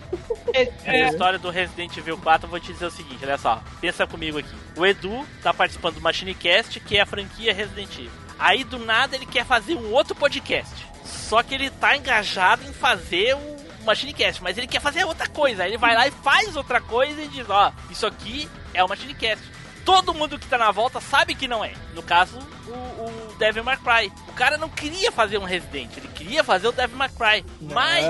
Essa 0.53 1.11
história 1.11 1.39
do 1.39 1.49
Resident 1.49 1.95
Evil 1.97 2.17
4, 2.17 2.45
eu 2.45 2.49
vou 2.49 2.59
te 2.59 2.71
dizer 2.71 2.85
o 2.85 2.91
seguinte, 2.91 3.19
olha 3.23 3.37
só, 3.37 3.61
pensa 3.79 4.07
comigo 4.07 4.37
aqui. 4.39 4.55
O 4.77 4.85
Edu 4.85 5.25
tá 5.43 5.53
participando 5.53 5.95
do 5.95 6.01
MachineCast, 6.01 6.79
que 6.79 6.97
é 6.97 7.01
a 7.01 7.05
franquia 7.05 7.53
Resident 7.53 7.93
Evil. 7.97 8.11
Aí 8.39 8.63
do 8.63 8.79
nada 8.79 9.15
ele 9.15 9.25
quer 9.25 9.45
fazer 9.45 9.75
um 9.75 9.91
outro 9.91 10.15
podcast. 10.15 10.73
Só 11.05 11.43
que 11.43 11.53
ele 11.53 11.69
tá 11.69 11.95
engajado 11.95 12.63
em 12.67 12.73
fazer 12.73 13.35
o 13.35 13.85
MachineCast, 13.85 14.41
mas 14.41 14.57
ele 14.57 14.67
quer 14.67 14.79
fazer 14.81 15.03
outra 15.05 15.27
coisa. 15.27 15.63
Aí 15.63 15.71
ele 15.71 15.77
vai 15.77 15.95
lá 15.95 16.07
e 16.07 16.11
faz 16.11 16.55
outra 16.55 16.79
coisa 16.81 17.21
e 17.21 17.27
diz, 17.27 17.49
ó, 17.49 17.71
isso 17.89 18.05
aqui 18.07 18.49
é 18.73 18.83
o 18.83 18.87
MachineCast. 18.89 19.43
Todo 19.85 20.13
mundo 20.13 20.37
que 20.39 20.47
tá 20.47 20.57
na 20.57 20.71
volta 20.71 20.99
sabe 21.01 21.35
que 21.35 21.47
não 21.47 21.63
é. 21.63 21.73
No 21.93 22.01
caso, 22.03 22.37
o, 22.67 22.71
o 22.71 23.35
Devil 23.37 23.63
May 23.63 23.77
Cry. 23.77 24.11
O 24.27 24.33
cara 24.33 24.57
não 24.57 24.69
queria 24.69 25.11
fazer 25.11 25.37
um 25.37 25.43
Resident, 25.43 25.95
ele 25.97 26.07
queria 26.09 26.43
fazer 26.43 26.67
o 26.67 26.71
Devil 26.71 26.97
May 26.97 27.09
Cry. 27.09 27.45
Mas, 27.61 28.05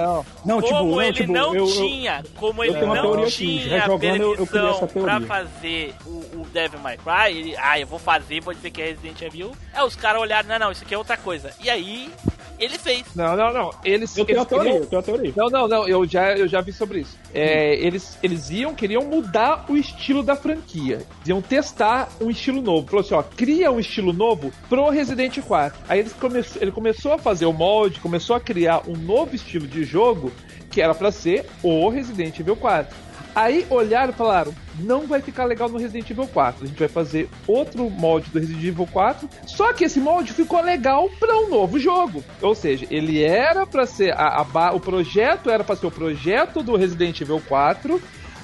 Não, 0.46 0.62
tipo, 0.62 0.74
como 0.78 0.92
não, 0.92 1.02
ele 1.02 1.14
tipo, 1.14 1.32
não 1.34 1.56
eu- 1.56 1.66
tinha, 1.68 2.24
como 2.38 2.64
ele 2.64 2.74
não 2.86 3.30
seguinte, 3.30 3.64
tinha 3.70 3.86
eu- 3.86 4.36
eu 4.36 4.48
permissão 4.48 4.88
pra 4.88 5.22
fazer 5.22 5.96
o, 6.06 6.42
o 6.42 6.48
Devil 6.52 6.80
May 6.80 6.98
Cry, 6.98 7.38
ele, 7.38 7.56
ah, 7.58 7.80
eu 7.80 7.88
vou 7.88 8.00
fazer, 8.00 8.42
vou 8.42 8.54
dizer 8.54 8.70
que 8.72 8.82
é 8.82 8.86
Resident 8.88 9.22
Evil. 9.22 9.52
É, 9.74 9.84
os 9.84 9.96
caras 9.96 10.22
olharam, 10.22 10.48
não, 10.50 10.60
não, 10.60 10.72
isso 10.72 10.84
aqui 10.84 10.94
é 10.94 10.98
outra 10.98 11.18
coisa. 11.18 11.54
E 11.62 11.70
aí, 11.70 12.14
ele 12.62 12.78
fez. 12.78 13.04
Não, 13.16 13.36
não, 13.36 13.52
não. 13.52 13.72
Eles, 13.84 14.16
Eu 14.16 14.24
tenho 14.26 14.38
eles 14.38 14.44
a 14.44 14.46
teoria, 14.46 14.72
queriam- 14.72 14.84
eu 14.84 14.88
tenho 14.90 15.00
a 15.00 15.04
teoria. 15.04 15.34
Não, 15.36 15.50
não, 15.50 15.68
não. 15.68 15.88
Eu 15.88 16.06
já, 16.06 16.32
eu 16.38 16.48
já 16.48 16.62
vi 16.62 16.72
sobre 16.72 17.00
isso. 17.00 17.18
É, 17.34 17.76
eles, 17.76 18.18
eles 18.22 18.50
iam, 18.50 18.74
queriam 18.76 19.04
mudar 19.04 19.66
o 19.68 19.76
estilo 19.76 20.22
da 20.24 20.36
franquia. 20.36 21.06
Iam 21.26 21.42
testar 21.42 22.10
um 22.22 22.30
estilo 22.30 22.62
novo. 22.62 22.88
Falou 22.88 23.02
assim, 23.04 23.14
ó, 23.16 23.24
cria 23.24 23.72
um 23.72 23.80
estilo 23.80 24.14
novo 24.14 24.52
pro 24.70 24.90
Resident 24.90 25.40
4. 25.42 25.80
Aí 25.90 26.00
eles 26.00 26.14
come, 26.14 26.42
ele 26.60 26.72
começou 26.72 27.14
a 27.14 27.18
fazer 27.18 27.46
o 27.46 27.54
molde, 27.54 28.00
começou 28.00 28.36
a 28.36 28.40
criar 28.40 28.84
um 28.88 28.96
novo 28.96 29.36
estilo 29.36 29.68
de 29.68 29.84
jogo 29.84 30.32
que 30.70 30.82
era 30.82 30.94
pra 30.96 31.12
ser 31.12 31.46
o 31.62 31.90
Resident 31.90 32.40
Evil 32.40 32.56
4. 32.56 32.96
Aí 33.36 33.66
olharam 33.70 34.12
e 34.14 34.16
falaram: 34.16 34.54
não 34.82 35.08
vai 35.08 35.22
ficar 35.22 35.46
legal 35.46 35.70
no 35.70 35.78
Resident 35.78 36.10
Evil 36.10 36.28
4. 36.28 36.64
A 36.64 36.68
gente 36.68 36.80
vai 36.80 36.88
fazer 36.88 37.30
outro 37.48 37.90
molde 37.90 38.30
do 38.30 38.40
Resident 38.40 38.64
Evil 38.64 38.88
4. 38.92 39.30
Só 39.46 39.72
que 39.74 39.86
esse 39.86 40.00
molde 40.00 40.34
ficou 40.34 40.62
legal 40.62 41.10
para 41.20 41.38
um 41.38 41.50
novo 41.50 41.80
jogo. 41.80 42.24
Ou 42.42 42.56
seja, 42.56 42.86
ele 42.90 43.24
era 43.24 43.66
para 43.66 43.86
ser. 43.86 44.14
A, 44.14 44.46
a 44.54 44.74
o 44.74 44.80
projeto 44.80 45.50
era 45.50 45.64
para 45.64 45.76
ser 45.76 45.88
o 45.88 45.92
projeto 45.92 46.64
do 46.64 46.76
Resident 46.76 47.20
Evil 47.22 47.42
4, 47.48 48.02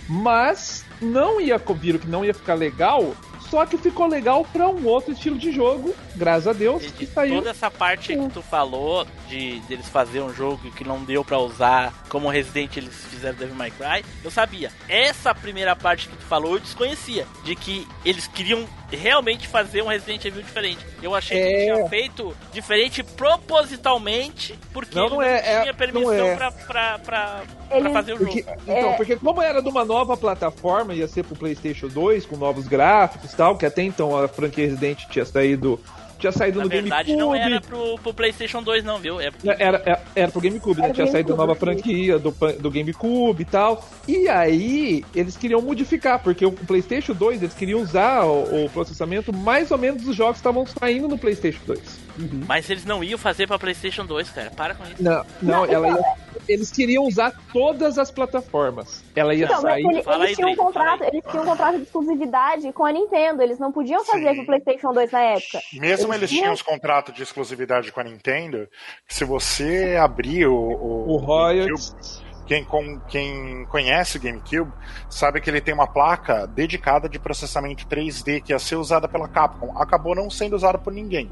mas 0.07 0.85
não 1.01 1.39
ia. 1.41 1.57
Viram 1.57 1.99
que 1.99 2.07
não 2.07 2.23
ia 2.23 2.33
ficar 2.33 2.53
legal. 2.53 3.15
Só 3.49 3.65
que 3.65 3.77
ficou 3.77 4.07
legal 4.07 4.45
para 4.51 4.67
um 4.67 4.85
outro 4.85 5.13
estilo 5.13 5.37
de 5.37 5.51
jogo, 5.51 5.95
graças 6.15 6.47
a 6.47 6.53
Deus, 6.53 6.83
E 6.83 6.91
que 6.91 7.05
de 7.05 7.11
saiu. 7.13 7.35
toda 7.35 7.49
essa 7.51 7.71
parte 7.71 8.15
que 8.15 8.29
tu 8.29 8.41
falou 8.41 9.07
de 9.29 9.59
deles 9.61 9.87
fazer 9.87 10.21
um 10.21 10.33
jogo 10.33 10.69
que 10.71 10.83
não 10.83 11.03
deu 11.03 11.23
pra 11.23 11.37
usar 11.39 11.93
como 12.09 12.29
Resident 12.29 12.75
eles 12.77 12.93
fizeram 13.09 13.37
Devil 13.37 13.55
May 13.55 13.71
Cry, 13.71 14.03
eu 14.23 14.29
sabia. 14.31 14.71
Essa 14.89 15.33
primeira 15.33 15.75
parte 15.75 16.07
que 16.09 16.15
tu 16.17 16.23
falou 16.25 16.55
eu 16.55 16.59
desconhecia, 16.59 17.25
de 17.43 17.55
que 17.55 17.87
eles 18.03 18.27
queriam 18.27 18.65
realmente 18.91 19.47
fazer 19.47 19.81
um 19.81 19.87
Resident 19.87 20.23
Evil 20.25 20.41
diferente. 20.41 20.79
Eu 21.01 21.13
achei 21.13 21.37
que 21.37 21.43
É. 21.43 21.51
eles 21.51 21.73
tinham 21.75 21.89
feito 21.89 22.37
diferente 22.53 23.03
propositalmente, 23.03 24.57
porque 24.71 24.95
Não, 24.95 25.05
ele 25.07 25.15
não 25.15 25.21
é, 25.21 25.37
é- 25.37 25.61
tinha 25.61 25.73
permissão 25.73 26.11
não 26.17 26.25
é. 26.27 26.35
pra, 26.35 26.51
pra, 26.51 26.99
pra, 26.99 27.41
pra 27.67 27.77
Eles- 27.77 27.91
fazer 27.93 28.13
o 28.13 28.17
jogo. 28.19 28.31
Porque, 28.31 28.45
então, 28.63 28.75
É. 28.75 28.93
porque 28.95 29.15
como 29.17 29.41
era 29.41 29.61
de 29.61 29.69
uma 29.69 29.83
nova 29.83 30.15
plataforma, 30.15 30.93
ia 30.93 31.07
ser 31.07 31.23
pro 31.23 31.35
PlayStation 31.35 31.87
2, 31.87 32.25
com 32.25 32.37
novos 32.37 32.67
gráficos 32.67 33.33
e 33.33 33.35
tal, 33.35 33.57
que 33.57 33.65
até 33.65 33.81
então 33.83 34.15
a 34.17 34.27
franquia 34.27 34.65
Resident 34.65 34.99
tinha 35.09 35.25
saído, 35.25 35.79
tinha 36.17 36.31
saído 36.31 36.57
Na 36.59 36.63
no 36.65 36.69
verdade, 36.69 37.11
GameCube. 37.11 37.17
não 37.17 37.35
era 37.35 37.61
pro, 37.61 37.95
pro 37.99 38.13
PlayStation 38.13 38.61
2, 38.63 38.83
não, 38.83 38.97
viu? 38.99 39.19
É 39.19 39.31
porque 39.31 39.49
Era, 39.49 39.81
era, 39.85 40.01
era 40.15 40.31
pro 40.31 40.41
GameCube, 40.41 40.79
né? 40.81 40.85
Era 40.85 40.93
Tinha 40.93 41.07
saído 41.07 41.35
GameCube, 41.35 41.37
nova 41.37 41.53
sim. 41.53 41.59
franquia 41.59 42.19
do, 42.19 42.31
do 42.59 42.71
GameCube 42.71 43.41
e 43.41 43.45
tal. 43.45 43.87
E 44.07 44.27
aí, 44.27 45.03
eles 45.15 45.37
queriam 45.37 45.61
modificar, 45.61 46.19
porque 46.21 46.45
o 46.45 46.51
PlayStation 46.51 47.13
2, 47.13 47.41
eles 47.43 47.53
queriam 47.53 47.81
usar 47.81 48.23
o, 48.25 48.65
o 48.65 48.69
processamento 48.69 49.31
mais 49.33 49.71
ou 49.71 49.77
menos 49.77 50.03
dos 50.03 50.15
jogos 50.15 50.33
que 50.33 50.39
estavam 50.39 50.65
saindo 50.65 51.07
no 51.07 51.17
PlayStation 51.17 51.61
2. 51.65 52.06
Mas 52.47 52.69
eles 52.69 52.85
não 52.85 53.03
iam 53.03 53.17
fazer 53.17 53.47
pra 53.47 53.59
PlayStation 53.59 54.05
2, 54.05 54.29
cara. 54.31 54.51
Para 54.51 54.75
com 54.75 54.83
isso. 54.85 55.01
Não, 55.03 55.25
não, 55.41 55.65
ela 55.65 55.87
ia- 55.89 56.15
eles 56.47 56.71
queriam 56.71 57.03
usar 57.03 57.33
todas 57.51 57.97
as 57.97 58.09
plataformas. 58.09 59.03
Ela 59.15 59.35
ia 59.35 59.45
Então, 59.45 59.61
sair. 59.61 59.83
ele- 59.85 59.95
eles, 59.95 60.07
aí, 60.07 60.35
tinham 60.35 60.49
um 60.51 60.55
contrato, 60.55 61.03
eles 61.03 61.23
tinham 61.29 61.43
um 61.43 61.47
contrato 61.47 61.75
de 61.77 61.83
exclusividade 61.83 62.71
com 62.73 62.85
a 62.85 62.91
Nintendo. 62.91 63.41
Eles 63.41 63.59
não 63.59 63.71
podiam 63.71 64.03
fazer 64.05 64.29
Sim. 64.29 64.35
pro 64.37 64.45
PlayStation 64.45 64.93
2 64.93 65.11
na 65.11 65.21
época. 65.21 65.59
Mesmo 65.73 66.13
Eles 66.13 66.23
eles 66.23 66.29
tinham- 66.31 66.53
os 66.53 66.61
contratos 66.61 67.13
de 67.13 67.21
exclusividade 67.23 67.91
com 67.91 67.99
a 67.99 68.03
Nintendo, 68.03 68.67
se 69.07 69.23
você 69.25 69.97
abrir 69.99 70.47
o, 70.47 70.55
o, 70.55 71.13
O 71.13 71.17
Royals. 71.17 71.89
GameCube, 71.91 72.27
quem, 72.47 72.63
com, 72.63 72.99
quem 73.09 73.65
conhece 73.65 74.15
o 74.17 74.21
GameCube 74.21 74.71
sabe 75.09 75.41
que 75.41 75.49
ele 75.49 75.59
tem 75.59 75.73
uma 75.73 75.85
placa 75.85 76.47
dedicada 76.47 77.09
de 77.09 77.19
processamento 77.19 77.85
3D 77.87 78.39
que 78.41 78.53
ia 78.53 78.59
ser 78.59 78.77
usada 78.77 79.05
pela 79.05 79.27
Capcom. 79.27 79.77
Acabou 79.77 80.15
não 80.15 80.29
sendo 80.29 80.55
usada 80.55 80.77
por 80.77 80.93
ninguém, 80.93 81.29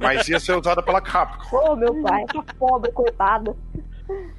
mas 0.00 0.28
ia 0.28 0.40
ser 0.40 0.56
usada 0.58 0.82
pela 0.82 1.00
Capcom. 1.00 1.56
Ô, 1.56 1.76
meu 1.76 2.02
pai, 2.02 2.24
tá 2.26 2.42
pobre, 2.58 2.90
coitado. 2.92 3.56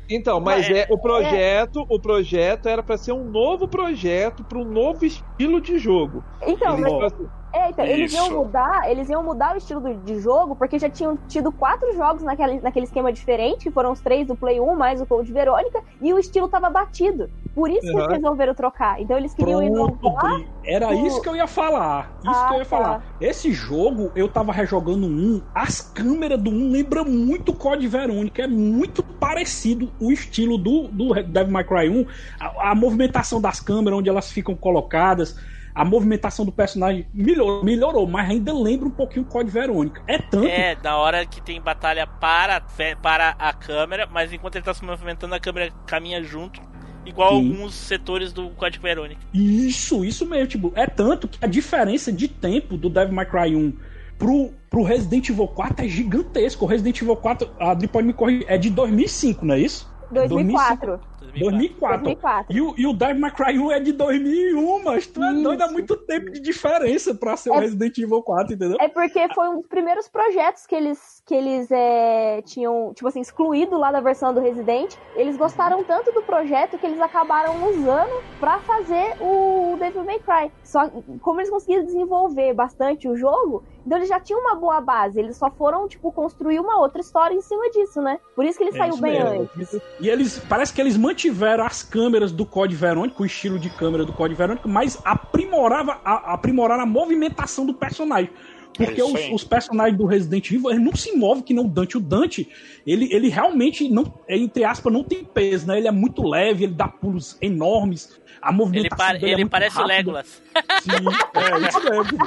Então, 0.09 0.39
mas 0.41 0.69
É. 0.69 0.79
é, 0.79 0.87
o 0.89 0.97
projeto, 0.97 1.85
o 1.87 1.97
projeto 1.99 2.67
era 2.67 2.83
pra 2.83 2.97
ser 2.97 3.13
um 3.13 3.23
novo 3.23 3.67
projeto 3.67 4.43
para 4.43 4.57
um 4.57 4.65
novo 4.65 5.05
estilo 5.05 5.61
de 5.61 5.77
jogo. 5.77 6.21
Então, 6.41 6.77
Eles- 6.77 6.91
mas 6.91 7.13
É, 7.53 7.69
então, 7.69 7.85
eles 7.85 8.13
iam 8.13 8.31
mudar, 8.31 8.89
eles 8.89 9.09
iam 9.09 9.23
mudar 9.23 9.53
o 9.53 9.57
estilo 9.57 9.81
do- 9.81 9.95
de 9.95 10.19
jogo, 10.19 10.55
porque 10.55 10.79
já 10.79 10.89
tinham 10.89 11.17
tido 11.27 11.51
quatro 11.51 11.93
jogos 11.95 12.23
naquele, 12.23 12.61
naquele 12.61 12.85
esquema 12.85 13.11
diferente, 13.11 13.63
que 13.63 13.71
foram 13.71 13.91
os 13.91 14.01
três 14.01 14.25
do 14.27 14.37
Play 14.37 14.59
1, 14.61 14.75
mais 14.75 15.01
o 15.01 15.05
Code 15.05 15.33
Verônica, 15.33 15.81
e 16.01 16.13
o 16.13 16.19
estilo 16.19 16.47
tava 16.47 16.69
batido. 16.69 17.29
Por 17.53 17.69
isso 17.69 17.81
que 17.81 17.87
eles 17.87 18.05
Uhum. 18.05 18.13
resolveram 18.13 18.55
trocar. 18.55 19.01
Então 19.01 19.17
eles 19.17 19.33
queriam 19.33 19.59
Pronto, 19.59 19.99
inovar. 20.01 20.31
Era 20.63 20.87
o- 20.87 21.05
isso 21.05 21.21
que 21.21 21.27
eu 21.27 21.35
ia 21.35 21.47
falar. 21.47 22.13
Isso 22.23 22.33
Ah, 22.33 22.47
que 22.47 22.53
eu 22.53 22.59
ia 22.59 22.63
tá. 22.63 22.69
falar. 22.69 23.05
Esse 23.19 23.51
jogo, 23.51 24.09
eu 24.15 24.29
tava 24.29 24.53
rejogando 24.53 25.05
um. 25.05 25.45
As 25.53 25.81
câmeras 25.81 26.41
do 26.41 26.49
um 26.49 26.71
lembram 26.71 27.03
muito 27.03 27.53
Code 27.53 27.85
Verônica. 27.89 28.41
É 28.43 28.47
muito 28.47 29.03
parecido 29.03 29.91
o 29.99 30.13
estilo 30.13 30.57
do, 30.57 30.87
do 30.87 31.13
Devil 31.23 31.51
May 31.51 31.65
Cry 31.65 31.89
1. 31.89 32.05
A, 32.39 32.71
a 32.71 32.75
movimentação 32.75 33.41
das 33.41 33.59
câmeras, 33.59 33.99
onde 33.99 34.09
elas 34.09 34.31
ficam 34.31 34.55
colocadas. 34.55 35.35
A 35.73 35.85
movimentação 35.85 36.45
do 36.45 36.51
personagem 36.51 37.07
melhorou, 37.13 37.63
melhorou, 37.63 38.07
mas 38.07 38.29
ainda 38.29 38.53
lembra 38.53 38.87
um 38.87 38.91
pouquinho 38.91 39.25
Code 39.25 39.49
Verônica. 39.49 40.01
É 40.07 40.17
tanto 40.17 40.47
É, 40.47 40.75
da 40.75 40.97
hora 40.97 41.25
que 41.25 41.41
tem 41.41 41.61
batalha 41.61 42.05
para, 42.05 42.61
para 43.01 43.35
a 43.39 43.53
câmera, 43.53 44.07
mas 44.11 44.33
enquanto 44.33 44.55
ele 44.55 44.65
tá 44.65 44.73
se 44.73 44.83
movimentando, 44.83 45.33
a 45.33 45.39
câmera 45.39 45.71
caminha 45.85 46.21
junto, 46.23 46.61
igual 47.05 47.31
Sim. 47.31 47.51
alguns 47.51 47.73
setores 47.73 48.33
do 48.33 48.49
Código 48.51 48.83
Verônica. 48.83 49.21
Isso, 49.33 50.03
isso 50.03 50.25
mesmo. 50.25 50.47
Tipo, 50.47 50.71
é 50.75 50.85
tanto 50.87 51.27
que 51.27 51.37
a 51.43 51.47
diferença 51.47 52.11
de 52.11 52.27
tempo 52.27 52.77
do 52.77 52.89
Devil 52.89 53.13
May 53.13 53.25
Cry 53.25 53.55
1 53.55 53.73
pro, 54.17 54.53
pro 54.69 54.83
Resident 54.83 55.29
Evil 55.29 55.47
4 55.47 55.85
é 55.85 55.87
gigantesco. 55.87 56.65
O 56.65 56.67
Resident 56.67 57.01
Evil 57.01 57.15
4, 57.15 57.49
a 57.59 57.71
Adri 57.71 57.87
pode 57.87 58.05
me 58.05 58.13
corrigir, 58.13 58.45
é 58.47 58.57
de 58.57 58.69
2005, 58.69 59.45
não 59.45 59.55
é 59.55 59.59
isso? 59.59 59.91
2004. 60.11 60.99
2004. 61.39 62.03
2004. 62.03 62.55
E 62.55 62.61
o, 62.61 62.73
e 62.77 62.85
o 62.87 62.93
Devil 62.93 63.19
May 63.21 63.31
Cry 63.31 63.57
1 63.59 63.71
é 63.71 63.79
de 63.79 63.91
2001, 63.93 64.83
mas 64.83 65.07
tu 65.07 65.23
é 65.23 65.31
Isso. 65.31 65.43
doido, 65.43 65.61
há 65.61 65.71
muito 65.71 65.95
tempo 65.97 66.29
de 66.31 66.39
diferença 66.39 67.13
pra 67.15 67.35
ser 67.37 67.49
o 67.51 67.55
É- 67.55 67.59
Resident 67.59 67.97
Evil 67.97 68.21
4, 68.21 68.53
entendeu? 68.53 68.77
É 68.79 68.87
porque 68.87 69.27
foi 69.33 69.49
um 69.49 69.57
dos 69.57 69.67
primeiros 69.67 70.07
projetos 70.07 70.65
que 70.65 70.75
eles, 70.75 71.21
que 71.25 71.33
eles 71.33 71.69
é, 71.71 72.41
tinham, 72.43 72.93
tipo 72.93 73.07
assim, 73.07 73.21
excluído 73.21 73.77
lá 73.77 73.91
da 73.91 74.01
versão 74.01 74.33
do 74.33 74.39
Resident. 74.39 74.95
Eles 75.15 75.37
gostaram 75.37 75.83
tanto 75.83 76.11
do 76.11 76.21
projeto 76.23 76.77
que 76.77 76.85
eles 76.85 76.99
acabaram 76.99 77.69
usando 77.69 78.21
pra 78.39 78.59
fazer 78.59 79.15
o 79.21 79.75
Devil 79.79 80.03
May 80.03 80.19
Cry. 80.19 80.51
Só 80.63 80.89
como 81.21 81.39
eles 81.39 81.49
conseguiram 81.49 81.85
desenvolver 81.85 82.53
bastante 82.53 83.07
o 83.07 83.15
jogo, 83.15 83.63
então 83.85 83.97
eles 83.97 84.09
já 84.09 84.19
tinham 84.19 84.39
uma 84.41 84.55
boa 84.55 84.79
base. 84.81 85.19
Eles 85.19 85.37
só 85.37 85.49
foram, 85.49 85.87
tipo, 85.87 86.11
construir 86.11 86.59
uma 86.59 86.79
outra 86.79 87.01
história 87.01 87.33
em 87.35 87.41
cima 87.41 87.69
disso, 87.71 88.01
né? 88.01 88.19
Por 88.35 88.45
isso 88.45 88.57
que 88.57 88.63
ele 88.65 88.75
É 88.75 88.77
saiu 88.77 88.97
bem 88.97 89.13
mesmo. 89.23 89.49
antes. 89.57 89.81
E 89.99 90.09
eles, 90.09 90.39
parece 90.47 90.73
que 90.73 90.79
eles 90.81 90.97
mantiveram 90.97 91.20
as 91.29 91.83
câmeras 91.83 92.31
do 92.31 92.45
Code 92.45 92.75
Verônica, 92.75 93.21
o 93.21 93.25
estilo 93.25 93.59
de 93.59 93.69
câmera 93.69 94.05
do 94.05 94.13
Code 94.13 94.33
Verônica, 94.35 94.67
mas 94.67 94.97
aprimorava, 95.03 95.99
a, 96.03 96.33
aprimoraram 96.33 96.83
a 96.83 96.85
movimentação 96.85 97.65
do 97.65 97.73
personagem. 97.73 98.29
Porque 98.73 99.01
É 99.01 99.03
os, 99.03 99.19
os 99.33 99.43
personagens 99.43 99.97
do 99.97 100.05
Resident 100.05 100.49
Evil 100.49 100.71
eles 100.71 100.81
não 100.83 100.95
se 100.95 101.11
movem 101.11 101.43
que 101.43 101.53
nem 101.53 101.63
o 101.63 101.67
Dante. 101.67 101.97
O 101.97 101.99
Dante, 101.99 102.47
ele, 102.87 103.09
ele 103.13 103.27
realmente, 103.27 103.89
não, 103.89 104.13
entre 104.29 104.63
aspas, 104.63 104.91
não 104.93 105.03
tem 105.03 105.25
peso, 105.25 105.67
né? 105.67 105.77
Ele 105.77 105.89
é 105.89 105.91
muito 105.91 106.23
leve, 106.23 106.63
ele 106.63 106.73
dá 106.73 106.87
pulos 106.87 107.37
enormes. 107.41 108.17
A 108.41 108.47
Ele, 108.49 108.57
movimentação 108.57 108.97
pare- 109.05 109.19
dele 109.19 109.31
é 109.31 109.35
ele 109.35 109.43
muito 109.43 109.51
parece 109.51 109.77
o. 109.79 109.85
Legolas. 109.85 110.41
Sim, 110.81 110.91
é 111.35 111.67
isso 111.67 111.83
mesmo. 111.83 112.17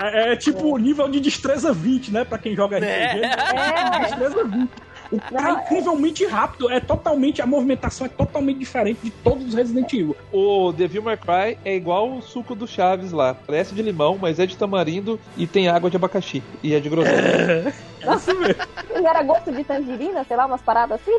É, 0.00 0.32
é 0.32 0.36
tipo 0.36 0.72
o 0.74 0.78
nível 0.78 1.08
de 1.08 1.18
destreza 1.18 1.72
20, 1.72 2.12
né? 2.12 2.24
Pra 2.24 2.38
quem 2.38 2.54
joga 2.54 2.78
RPG. 2.78 2.86
É. 3.24 3.98
Destreza 4.00 4.44
20. 4.44 4.70
O 5.10 5.18
cara 5.18 5.60
é 5.60 5.62
incrivelmente 5.62 6.26
rápido, 6.26 6.70
é 6.70 6.80
totalmente, 6.80 7.40
a 7.40 7.46
movimentação 7.46 8.06
é 8.06 8.10
totalmente 8.10 8.58
diferente 8.58 9.00
de 9.02 9.10
todos 9.10 9.46
os 9.46 9.54
Resident 9.54 9.92
Evil. 9.92 10.16
O 10.32 10.72
Devil 10.72 11.02
May 11.02 11.16
Cry 11.16 11.58
é 11.64 11.74
igual 11.74 12.10
o 12.10 12.22
suco 12.22 12.54
do 12.54 12.66
Chaves 12.66 13.12
lá. 13.12 13.34
Parece 13.34 13.74
de 13.74 13.82
limão, 13.82 14.18
mas 14.20 14.38
é 14.38 14.46
de 14.46 14.56
tamarindo 14.56 15.18
e 15.36 15.46
tem 15.46 15.68
água 15.68 15.90
de 15.90 15.96
abacaxi. 15.96 16.42
E 16.62 16.74
é 16.74 16.80
de 16.80 16.88
groselha. 16.88 17.72
É 18.00 18.14
isso 18.14 18.32
mesmo. 18.38 18.62
Ele 18.90 19.06
era 19.06 19.22
gosto 19.24 19.50
de 19.50 19.64
tangerina, 19.64 20.22
sei 20.22 20.36
lá, 20.36 20.46
umas 20.46 20.62
paradas 20.62 21.00
assim. 21.00 21.18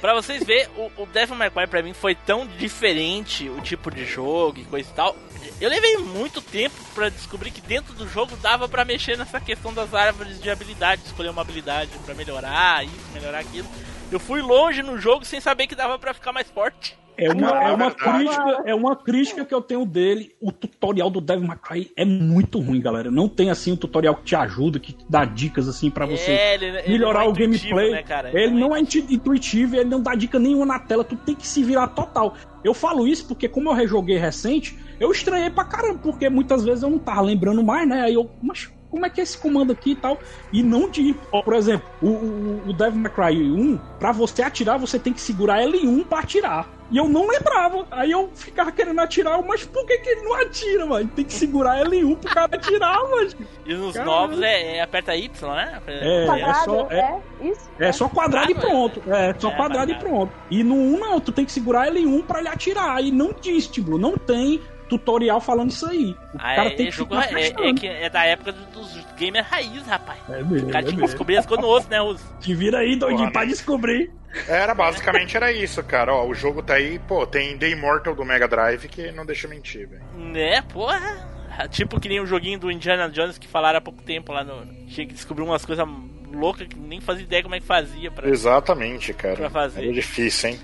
Pra 0.00 0.14
vocês 0.14 0.42
verem, 0.42 0.66
o, 0.78 1.02
o 1.02 1.06
Devil 1.06 1.36
May 1.36 1.50
Cry 1.50 1.66
pra 1.66 1.82
mim 1.82 1.92
foi 1.92 2.14
tão 2.14 2.46
diferente 2.46 3.50
o 3.50 3.60
tipo 3.60 3.90
de 3.90 4.04
jogo 4.04 4.60
e 4.60 4.64
coisa 4.64 4.88
e 4.88 4.94
tal. 4.94 5.14
Eu 5.60 5.70
levei 5.70 5.96
muito 5.98 6.42
tempo 6.42 6.74
pra 6.94 7.08
descobrir 7.08 7.50
que 7.50 7.60
dentro 7.60 7.94
do 7.94 8.08
jogo 8.08 8.36
dava 8.36 8.68
pra 8.68 8.84
mexer 8.84 9.16
nessa 9.16 9.40
questão 9.40 9.72
das 9.72 9.94
árvores 9.94 10.40
de 10.40 10.50
habilidade, 10.50 11.02
escolher 11.06 11.30
uma 11.30 11.42
habilidade 11.42 11.90
pra 12.04 12.14
melhorar 12.14 12.84
isso, 12.84 12.94
melhorar 13.12 13.38
aquilo. 13.38 13.68
Eu 14.14 14.20
fui 14.20 14.40
longe 14.40 14.80
no 14.80 14.96
jogo 14.96 15.24
sem 15.24 15.40
saber 15.40 15.66
que 15.66 15.74
dava 15.74 15.98
pra 15.98 16.14
ficar 16.14 16.32
mais 16.32 16.48
forte. 16.48 16.96
É 17.16 17.32
uma, 17.32 17.40
Não, 17.40 17.56
é, 17.56 17.72
uma 17.72 17.90
crítica, 17.90 18.62
é 18.64 18.72
uma 18.74 18.94
crítica 18.96 19.44
que 19.44 19.52
eu 19.52 19.60
tenho 19.60 19.84
dele. 19.84 20.32
O 20.40 20.52
tutorial 20.52 21.10
do 21.10 21.20
Devil 21.20 21.48
May 21.48 21.56
Cry 21.56 21.90
é 21.96 22.04
muito 22.04 22.60
ruim, 22.60 22.80
galera. 22.80 23.10
Não 23.10 23.28
tem 23.28 23.50
assim 23.50 23.72
um 23.72 23.76
tutorial 23.76 24.14
que 24.14 24.22
te 24.22 24.36
ajuda, 24.36 24.78
que 24.78 24.92
te 24.92 25.04
dá 25.08 25.24
dicas 25.24 25.68
assim 25.68 25.90
pra 25.90 26.06
você 26.06 26.30
É, 26.30 26.54
ele- 26.54 26.66
ele 26.66 26.88
melhorar 26.90 27.24
é 27.24 27.28
o 27.28 27.32
gameplay. 27.32 27.90
né, 27.90 28.02
cara? 28.04 28.30
Ele 28.32 28.52
não 28.54 28.74
é 28.74 28.78
intu- 28.80 28.98
intuitivo, 29.12 29.74
ele 29.74 29.88
não 29.90 30.00
dá 30.00 30.14
dica 30.14 30.38
nenhuma 30.38 30.64
na 30.66 30.78
tela, 30.78 31.02
tu 31.02 31.16
tem 31.16 31.34
que 31.34 31.46
se 31.46 31.62
virar 31.64 31.88
total. 31.88 32.34
Eu 32.62 32.72
falo 32.72 33.06
isso 33.06 33.26
porque, 33.26 33.48
como 33.48 33.68
eu 33.68 33.74
rejoguei 33.74 34.16
recente, 34.16 34.78
eu 35.00 35.10
estranhei 35.10 35.50
pra 35.50 35.64
caramba, 35.64 35.98
porque 36.00 36.28
muitas 36.28 36.64
vezes 36.64 36.84
eu 36.84 36.90
não 36.90 37.00
tava 37.00 37.20
lembrando 37.22 37.62
mais, 37.64 37.88
né? 37.88 38.02
Aí 38.02 38.14
eu, 38.14 38.30
mas 38.40 38.70
como 38.94 39.06
é 39.06 39.10
que 39.10 39.20
é 39.20 39.24
esse 39.24 39.36
comando 39.36 39.72
aqui 39.72 39.90
e 39.90 39.96
tal? 39.96 40.18
E 40.52 40.62
não 40.62 40.88
de. 40.88 41.16
ó, 41.32 41.42
Por 41.42 41.54
exemplo, 41.54 41.84
o, 42.00 42.06
o, 42.06 42.62
o 42.68 42.72
Devil 42.72 43.00
May 43.00 43.10
Cry 43.12 43.42
1, 43.42 43.76
pra 43.98 44.12
você 44.12 44.40
atirar, 44.42 44.78
você 44.78 45.00
tem 45.00 45.12
que 45.12 45.20
segurar 45.20 45.60
L1 45.62 46.04
pra 46.06 46.20
atirar. 46.20 46.68
E 46.92 46.96
eu 46.96 47.08
não 47.08 47.26
lembrava. 47.26 47.86
Aí 47.90 48.12
eu 48.12 48.30
ficava 48.34 48.70
querendo 48.70 49.00
atirar, 49.00 49.42
mas 49.42 49.64
por 49.64 49.84
que, 49.84 49.98
que 49.98 50.08
ele 50.10 50.20
não 50.22 50.34
atira, 50.34 50.86
mano? 50.86 51.10
Tem 51.16 51.24
que 51.24 51.32
segurar 51.32 51.84
L1 51.84 52.16
pro 52.18 52.32
cara 52.32 52.54
atirar, 52.54 53.02
mano. 53.10 53.30
E 53.66 53.74
nos 53.74 53.94
Caralho. 53.94 54.12
novos 54.12 54.40
é, 54.42 54.76
é 54.76 54.82
aperta 54.82 55.16
Y, 55.16 55.28
né? 55.56 55.82
É, 55.88 56.22
é 56.22 56.26
Quadrado, 56.26 56.64
só. 56.64 56.86
É, 56.90 56.98
é, 57.00 57.48
isso. 57.48 57.70
é 57.80 57.92
só 57.92 58.08
quadrado 58.08 58.52
e 58.52 58.54
Ah, 58.54 58.60
pronto. 58.60 59.02
É, 59.08 59.34
só 59.38 59.48
É, 59.50 59.56
quadrado 59.56 59.90
e 59.90 59.94
pronto. 59.96 60.32
E 60.48 60.62
no 60.62 60.76
1 60.76 60.98
não, 61.00 61.18
tu 61.20 61.32
tem 61.32 61.44
que 61.44 61.50
segurar 61.50 61.90
L1 61.90 62.22
pra 62.24 62.38
ele 62.38 62.48
atirar. 62.48 63.02
E 63.02 63.10
não 63.10 63.34
diz, 63.40 63.66
tipo, 63.66 63.98
não 63.98 64.16
tem 64.16 64.60
tutorial 64.88 65.40
falando 65.40 65.70
isso 65.70 65.86
aí. 65.86 66.10
O 66.34 66.36
Ah, 66.36 66.54
cara 66.56 66.68
é, 66.68 66.70
tem 66.70 66.86
que 66.86 66.92
jogo, 66.92 67.14
é, 67.16 67.42
é 67.48 67.72
que 67.74 67.86
é 67.86 68.08
da 68.10 68.24
época 68.24 68.52
do- 68.52 68.64
dos 68.72 68.94
gamer 69.16 69.44
raiz, 69.44 69.86
rapaz. 69.86 70.18
É 70.28 70.42
mesmo, 70.42 70.68
O 70.68 70.72
cara 70.72 70.84
é 70.84 70.88
tinha 70.88 71.00
que 71.00 71.06
descobrir 71.06 71.36
as 71.36 71.46
coisas 71.46 71.64
no 71.64 71.70
osso, 71.70 71.88
né, 71.88 71.98
Russo? 72.00 72.24
Te 72.40 72.54
vira 72.54 72.78
aí, 72.78 72.96
doidinho, 72.96 73.30
pra 73.32 73.42
né? 73.42 73.48
descobrir. 73.48 74.10
Era, 74.48 74.74
basicamente 74.74 75.36
era 75.36 75.52
isso, 75.52 75.82
cara. 75.84 76.12
Ó, 76.12 76.26
o 76.26 76.34
jogo 76.34 76.62
tá 76.62 76.74
aí, 76.74 76.98
pô, 76.98 77.24
tem 77.26 77.56
The 77.56 77.70
Immortal 77.70 78.14
do 78.14 78.24
Mega 78.24 78.48
Drive 78.48 78.88
que 78.88 79.12
não 79.12 79.24
deixa 79.24 79.46
mentir, 79.46 79.88
velho. 79.88 80.02
Né, 80.16 80.60
porra. 80.62 81.32
Tipo 81.70 82.00
que 82.00 82.08
nem 82.08 82.18
o 82.20 82.26
joguinho 82.26 82.58
do 82.58 82.68
Indiana 82.68 83.08
Jones 83.08 83.38
que 83.38 83.46
falaram 83.46 83.78
há 83.78 83.80
pouco 83.80 84.02
tempo 84.02 84.32
lá 84.32 84.42
no. 84.42 84.66
Tinha 84.88 85.06
que 85.06 85.14
descobrir 85.14 85.44
umas 85.44 85.64
coisas 85.64 85.86
loucas 86.32 86.66
que 86.66 86.76
nem 86.76 87.00
fazia 87.00 87.22
ideia 87.22 87.44
como 87.44 87.54
é 87.54 87.60
que 87.60 87.66
fazia 87.66 88.10
pra. 88.10 88.28
Exatamente, 88.28 89.14
cara. 89.14 89.36
Pra 89.36 89.50
fazer. 89.50 89.84
Era 89.84 89.92
difícil, 89.92 90.50
hein? 90.50 90.60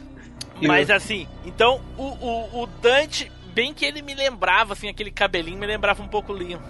Mas 0.63 0.91
assim, 0.91 1.29
então 1.47 1.81
o, 1.97 2.03
o, 2.07 2.63
o 2.63 2.67
Dante, 2.83 3.31
bem 3.51 3.75
que 3.75 3.85
ele 3.85 4.01
me 4.03 4.15
lembrava, 4.15 4.73
assim, 4.73 4.89
aquele 4.89 5.11
cabelinho 5.11 5.59
me 5.59 5.67
lembrava 5.67 6.03
um 6.03 6.09
pouco 6.09 6.33
o 6.33 6.37
Leon. 6.37 6.61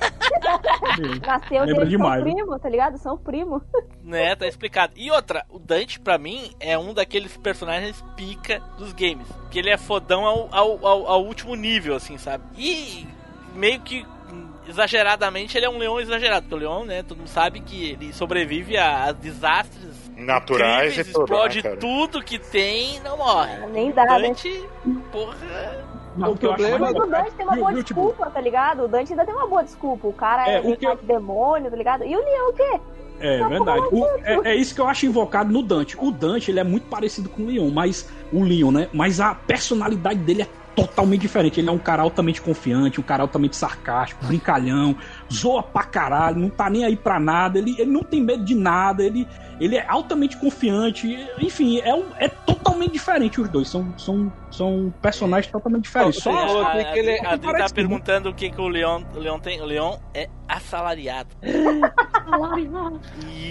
Nasceu 1.26 1.64
Lembra 1.64 1.86
demais, 1.86 2.22
são 2.22 2.26
né? 2.26 2.34
primo, 2.34 2.58
tá 2.58 2.68
ligado? 2.68 2.98
São 2.98 3.18
primo. 3.18 3.62
Né, 4.06 4.36
tá 4.36 4.46
explicado. 4.46 4.92
E 4.94 5.10
outra, 5.10 5.44
o 5.50 5.58
Dante 5.58 5.98
pra 5.98 6.16
mim 6.16 6.52
é 6.60 6.78
um 6.78 6.94
daqueles 6.94 7.36
personagens 7.36 8.04
pica 8.14 8.60
dos 8.78 8.92
games. 8.92 9.26
Que 9.50 9.58
ele 9.58 9.68
é 9.68 9.76
fodão 9.76 10.24
ao, 10.24 10.48
ao, 10.52 10.86
ao, 10.86 11.06
ao 11.08 11.24
último 11.24 11.56
nível, 11.56 11.96
assim, 11.96 12.16
sabe? 12.16 12.44
E 12.56 13.04
meio 13.52 13.80
que 13.80 14.06
hum, 14.32 14.48
exageradamente 14.68 15.58
ele 15.58 15.66
é 15.66 15.68
um 15.68 15.76
leão 15.76 15.98
exagerado. 15.98 16.42
Porque 16.42 16.54
o 16.54 16.58
leão, 16.58 16.84
né, 16.84 17.02
todo 17.02 17.18
mundo 17.18 17.26
sabe 17.26 17.58
que 17.58 17.90
ele 17.90 18.12
sobrevive 18.12 18.76
a, 18.76 19.06
a 19.06 19.12
desastres 19.12 20.06
Naturais 20.16 20.92
incríveis, 20.92 21.08
e 21.08 21.12
tudo, 21.12 21.24
explode 21.24 21.62
né, 21.64 21.76
tudo 21.76 22.22
que 22.22 22.38
tem 22.38 22.96
e 22.96 23.00
não 23.00 23.16
morre. 23.16 23.66
Nem 23.66 23.90
dá, 23.90 24.04
né? 24.04 24.28
Dante, 24.28 24.68
porra. 25.10 25.85
Não, 26.16 26.32
O 26.32 26.36
que 26.38 26.46
eu 26.46 26.52
acho 26.52 26.62
problema- 26.62 26.86
Mas 26.86 26.96
o 26.96 27.02
legal- 27.04 27.22
Dante 27.22 27.34
tem 27.36 27.46
uma 27.46 27.52
viu- 27.54 27.62
boa 27.62 27.72
viu, 27.74 27.84
tipo, 27.84 28.00
desculpa, 28.00 28.30
tá 28.30 28.40
ligado? 28.40 28.82
O 28.84 28.88
Dante 28.88 29.12
ainda 29.12 29.24
tem 29.24 29.34
uma 29.34 29.46
boa 29.46 29.62
desculpa. 29.64 30.08
O 30.08 30.12
cara 30.12 30.48
é, 30.48 30.56
É, 30.56 30.60
o 30.60 30.76
que 30.76 30.86
eu- 30.86 30.96
demônio, 31.02 31.70
tá 31.70 31.76
ligado? 31.76 32.04
E 32.04 32.16
o 32.16 32.18
Leão 32.18 32.50
o 32.50 32.52
quê? 32.52 32.80
É 33.18 33.48
verdade. 33.48 33.86
O- 33.92 34.04
é, 34.24 34.40
é 34.52 34.54
isso 34.54 34.74
que 34.74 34.80
eu 34.80 34.86
acho 34.86 35.06
invocado 35.06 35.50
no 35.52 35.62
Dante. 35.62 35.96
O 35.98 36.10
Dante, 36.10 36.50
ele 36.50 36.60
é 36.60 36.64
muito 36.64 36.86
parecido 36.88 37.28
com 37.30 37.42
o 37.42 37.46
Leon, 37.46 37.70
mas 37.70 38.08
o 38.32 38.42
Leon, 38.42 38.70
né? 38.70 38.88
Mas 38.92 39.20
a 39.20 39.34
personalidade 39.34 40.18
dele 40.20 40.42
é 40.42 40.48
totalmente 40.74 41.22
diferente. 41.22 41.58
Ele 41.58 41.70
é 41.70 41.72
um 41.72 41.78
cara 41.78 42.02
altamente 42.02 42.42
confiante, 42.42 43.00
um 43.00 43.02
cara 43.02 43.22
altamente 43.22 43.56
sarcástico, 43.56 44.22
brincalhão, 44.26 44.94
zoa 45.32 45.62
pra 45.62 45.82
caralho, 45.84 46.38
não 46.38 46.48
tá 46.50 46.68
nem 46.70 46.84
aí 46.84 46.96
pra 46.96 47.18
nada, 47.18 47.58
ele, 47.58 47.74
ele 47.78 47.90
não 47.90 48.02
tem 48.02 48.22
medo 48.22 48.44
de 48.44 48.54
nada, 48.54 49.04
ele, 49.04 49.26
ele 49.60 49.76
é 49.76 49.84
altamente 49.88 50.36
confiante, 50.36 51.18
enfim, 51.38 51.80
é, 51.80 51.94
um, 51.94 52.04
é 52.18 52.28
totalmente 52.28 52.92
diferente 52.92 53.40
os 53.40 53.48
dois. 53.48 53.68
São, 53.68 53.96
são, 53.98 54.32
são 54.50 54.92
personagens 55.02 55.50
totalmente 55.50 55.84
diferentes. 55.84 56.22
Só, 56.22 56.32
falou 56.32 56.64
a, 56.64 56.96
ele 56.96 57.10
é- 57.10 57.26
a, 57.26 57.34
a 57.34 57.38
tá 57.38 57.66
perguntando 57.74 58.30
o 58.30 58.34
que, 58.34 58.50
que 58.50 58.60
o 58.60 58.68
Leon, 58.68 59.02
o 59.14 59.18
Leon 59.18 59.38
tem. 59.38 59.60
O 59.60 59.64
Leon 59.64 59.96
é 60.14 60.28
assalariado. 60.48 61.28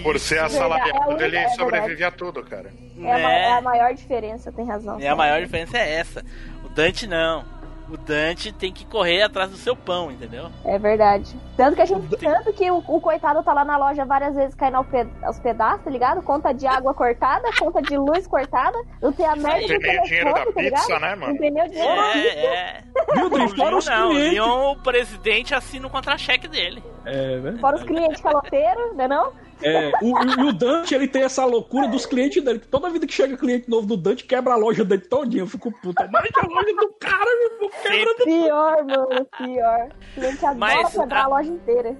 Por 0.02 0.18
ser 0.18 0.36
É 0.36 0.40
assalariado, 0.40 1.08
única- 1.10 1.24
ele 1.24 1.36
é 1.36 1.48
sobrevive 1.50 2.04
a 2.04 2.10
tudo, 2.10 2.42
cara. 2.44 2.72
É, 2.98 3.12
a, 3.12 3.18
ma- 3.18 3.32
é 3.32 3.52
a 3.52 3.54
né? 3.56 3.60
maior 3.60 3.94
diferença, 3.94 4.52
tem 4.52 4.66
razão. 4.66 5.00
E 5.00 5.06
a 5.06 5.16
maior 5.16 5.40
diferença 5.40 5.78
é 5.78 5.94
essa. 5.94 6.24
O 6.64 6.68
Dante 6.68 7.06
não. 7.06 7.44
O 7.88 7.96
Dante 7.96 8.50
tem 8.52 8.72
que 8.72 8.84
correr 8.84 9.22
atrás 9.22 9.48
do 9.48 9.56
seu 9.56 9.76
pão, 9.76 10.10
entendeu? 10.10 10.50
É 10.64 10.76
verdade. 10.76 11.36
Tanto 11.56 11.76
que 11.76 11.82
a 11.82 11.84
gente. 11.86 12.16
Tanto 12.16 12.52
que 12.52 12.68
o, 12.68 12.78
o 12.78 13.00
coitado 13.00 13.44
tá 13.44 13.52
lá 13.52 13.64
na 13.64 13.76
loja 13.76 14.04
várias 14.04 14.34
vezes 14.34 14.56
caindo 14.56 14.84
aos 15.22 15.38
pedaços, 15.38 15.84
tá 15.84 15.90
ligado? 15.90 16.20
Conta 16.22 16.52
de 16.52 16.66
água 16.66 16.92
cortada, 16.92 17.48
conta 17.56 17.80
de 17.80 17.96
luz 17.96 18.26
cortada. 18.26 18.76
Não 19.00 19.12
tem 19.12 19.24
a 19.24 19.36
merda 19.36 19.66
Tem 19.68 19.78
do 19.78 19.86
nem 19.86 20.00
o 20.00 20.02
dinheiro 20.02 20.24
da 20.26 20.34
telefone, 20.34 20.52
tá 20.52 20.60
pizza, 20.60 20.86
ligado? 20.94 21.00
né, 21.00 21.10
Não 21.14 21.26
mano? 21.26 21.38
tem 21.38 21.50
nem 21.52 21.64
o 21.64 21.70
dinheiro 21.70 21.96
da 21.96 22.12
pizza. 22.12 22.28
É, 22.28 22.44
é. 22.44 22.82
O 23.24 23.28
Dri? 23.30 23.48
Fora 23.56 23.76
os 23.76 23.86
não. 23.86 24.06
O 24.08 24.10
clientes. 24.10 24.32
Leon, 24.32 24.72
o 24.72 24.76
presidente, 24.82 25.54
assina 25.54 25.86
o 25.86 25.90
contra-cheque 25.90 26.48
dele. 26.48 26.82
É, 27.04 27.12
verdade. 27.38 27.60
Fora 27.60 27.76
os 27.76 27.82
clientes 27.84 28.20
caloteiros, 28.20 28.96
né 28.96 29.06
não? 29.06 29.32
É, 29.62 29.90
o, 30.02 30.18
e 30.22 30.48
o 30.48 30.52
Dante, 30.52 30.94
ele 30.94 31.08
tem 31.08 31.22
essa 31.22 31.44
loucura 31.44 31.88
dos 31.88 32.04
clientes 32.04 32.42
dele. 32.44 32.58
que 32.58 32.68
Toda 32.68 32.90
vida 32.90 33.06
que 33.06 33.12
chega 33.14 33.36
cliente 33.36 33.68
novo 33.70 33.86
do 33.86 33.96
Dante, 33.96 34.24
quebra 34.24 34.52
a 34.52 34.56
loja 34.56 34.84
dele 34.84 35.02
todinha. 35.02 35.42
Eu 35.42 35.46
fico 35.46 35.72
puta. 35.80 36.08
Mas 36.12 36.28
a 36.36 36.46
loja 36.46 36.74
do 36.76 36.88
cara, 37.00 37.24
meu 37.24 37.52
irmão, 37.54 37.70
quebra 37.82 38.14
do... 38.14 38.24
Pior, 38.24 38.84
mano, 38.84 39.26
pior. 39.38 39.88
O 39.88 40.14
cliente 40.20 40.44
adora 40.46 40.58
Mas 40.58 40.92
quebrar 40.92 41.20
a- 41.20 41.24
a 41.24 41.28
loja 41.28 41.48
inteira. 41.50 41.96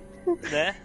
né? 0.50 0.76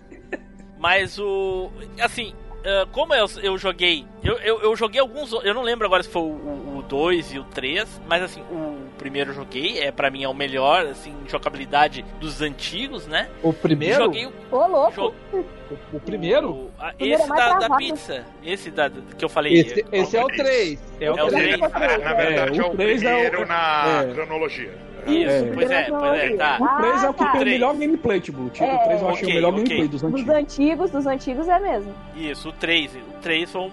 Mas 0.79 1.19
o. 1.19 1.69
Assim, 1.99 2.33
ah, 2.65 2.87
como 2.91 3.13
eu, 3.13 3.25
eu 3.43 3.57
joguei. 3.57 4.05
Eu, 4.23 4.37
eu, 4.37 4.61
eu 4.61 4.75
joguei 4.75 4.99
alguns. 5.01 5.31
o- 5.33 5.41
Eu 5.41 5.53
não 5.53 5.61
lembro 5.63 5.85
agora 5.85 6.01
se 6.03 6.09
foi 6.09 6.21
o 6.23 6.83
2 6.87 7.33
e 7.33 7.39
o 7.39 7.43
3, 7.43 8.01
mas 8.07 8.23
assim, 8.23 8.41
o 8.49 8.70
primeiro 9.01 9.31
eu 9.31 9.33
joguei, 9.35 9.79
é 9.79 9.91
para 9.91 10.11
mim 10.11 10.23
é 10.23 10.27
o 10.29 10.33
melhor, 10.33 10.85
assim, 10.85 11.13
jogabilidade 11.27 12.05
dos 12.19 12.39
antigos, 12.41 13.07
né? 13.07 13.27
O 13.41 13.51
primeiro? 13.51 14.03
Joguei 14.03 14.27
o. 14.27 14.31
Ô, 14.51 14.67
louco. 14.67 14.91
jo- 15.31 15.45
O 15.91 15.99
primeiro? 15.99 16.49
o- 16.51 16.71
a- 16.77 16.93
Primeiro 16.93 17.21
é 17.21 17.23
esse 17.23 17.29
mais 17.29 17.59
da, 17.59 17.67
da 17.67 17.77
pizza. 17.77 18.25
Esse 18.43 18.69
da, 18.69 18.89
que 18.89 19.25
eu 19.25 19.29
falei. 19.29 19.53
Esse, 19.53 19.85
esse 19.91 20.15
é 20.17 20.23
o 20.23 20.27
3. 20.27 20.79
É 20.99 21.11
o 21.11 21.17
É 21.17 21.23
o 21.23 21.27
3. 21.27 21.43
três. 21.59 21.61
É, 21.61 21.97
na 21.97 22.13
verdade, 22.13 22.59
É, 22.59 22.63
é, 22.63 22.65
o 22.67 22.71
o 22.71 22.75
três 22.75 23.03
é 23.03 23.07
o- 23.15 23.19
primeiro 23.19 23.47
na 23.47 24.03
é. 24.07 24.13
cronologia. 24.13 24.91
Isso, 25.07 25.31
É. 25.31 25.51
pois 25.55 25.71
é, 25.71 25.83
pois 25.89 26.19
é, 26.21 26.35
tá. 26.37 26.57
O 26.61 26.77
3 26.81 27.03
é 27.03 27.09
o 27.09 27.13
que 27.15 27.23
Ah, 27.23 27.25
tá. 27.25 27.31
tem 27.31 27.41
o 27.41 27.45
melhor 27.45 27.75
gameplay, 27.75 28.19
tipo. 28.19 28.39
É, 28.41 28.43
o 28.45 28.49
3 28.83 29.01
eu 29.01 29.09
achei 29.09 29.23
ok, 29.23 29.23
o 29.31 29.33
melhor 29.33 29.49
ok. 29.53 29.63
gameplay 29.63 29.87
dos 29.87 30.01
Dos 30.01 30.11
antigos. 30.13 30.35
antigos, 30.35 30.91
dos 30.91 31.07
antigos 31.07 31.47
é 31.47 31.59
mesmo. 31.59 31.93
Isso, 32.15 32.49
o 32.49 32.51
3. 32.53 32.93
O 32.95 33.19
3 33.19 33.51
foi 33.51 33.61
o, 33.61 33.65
o 33.65 33.71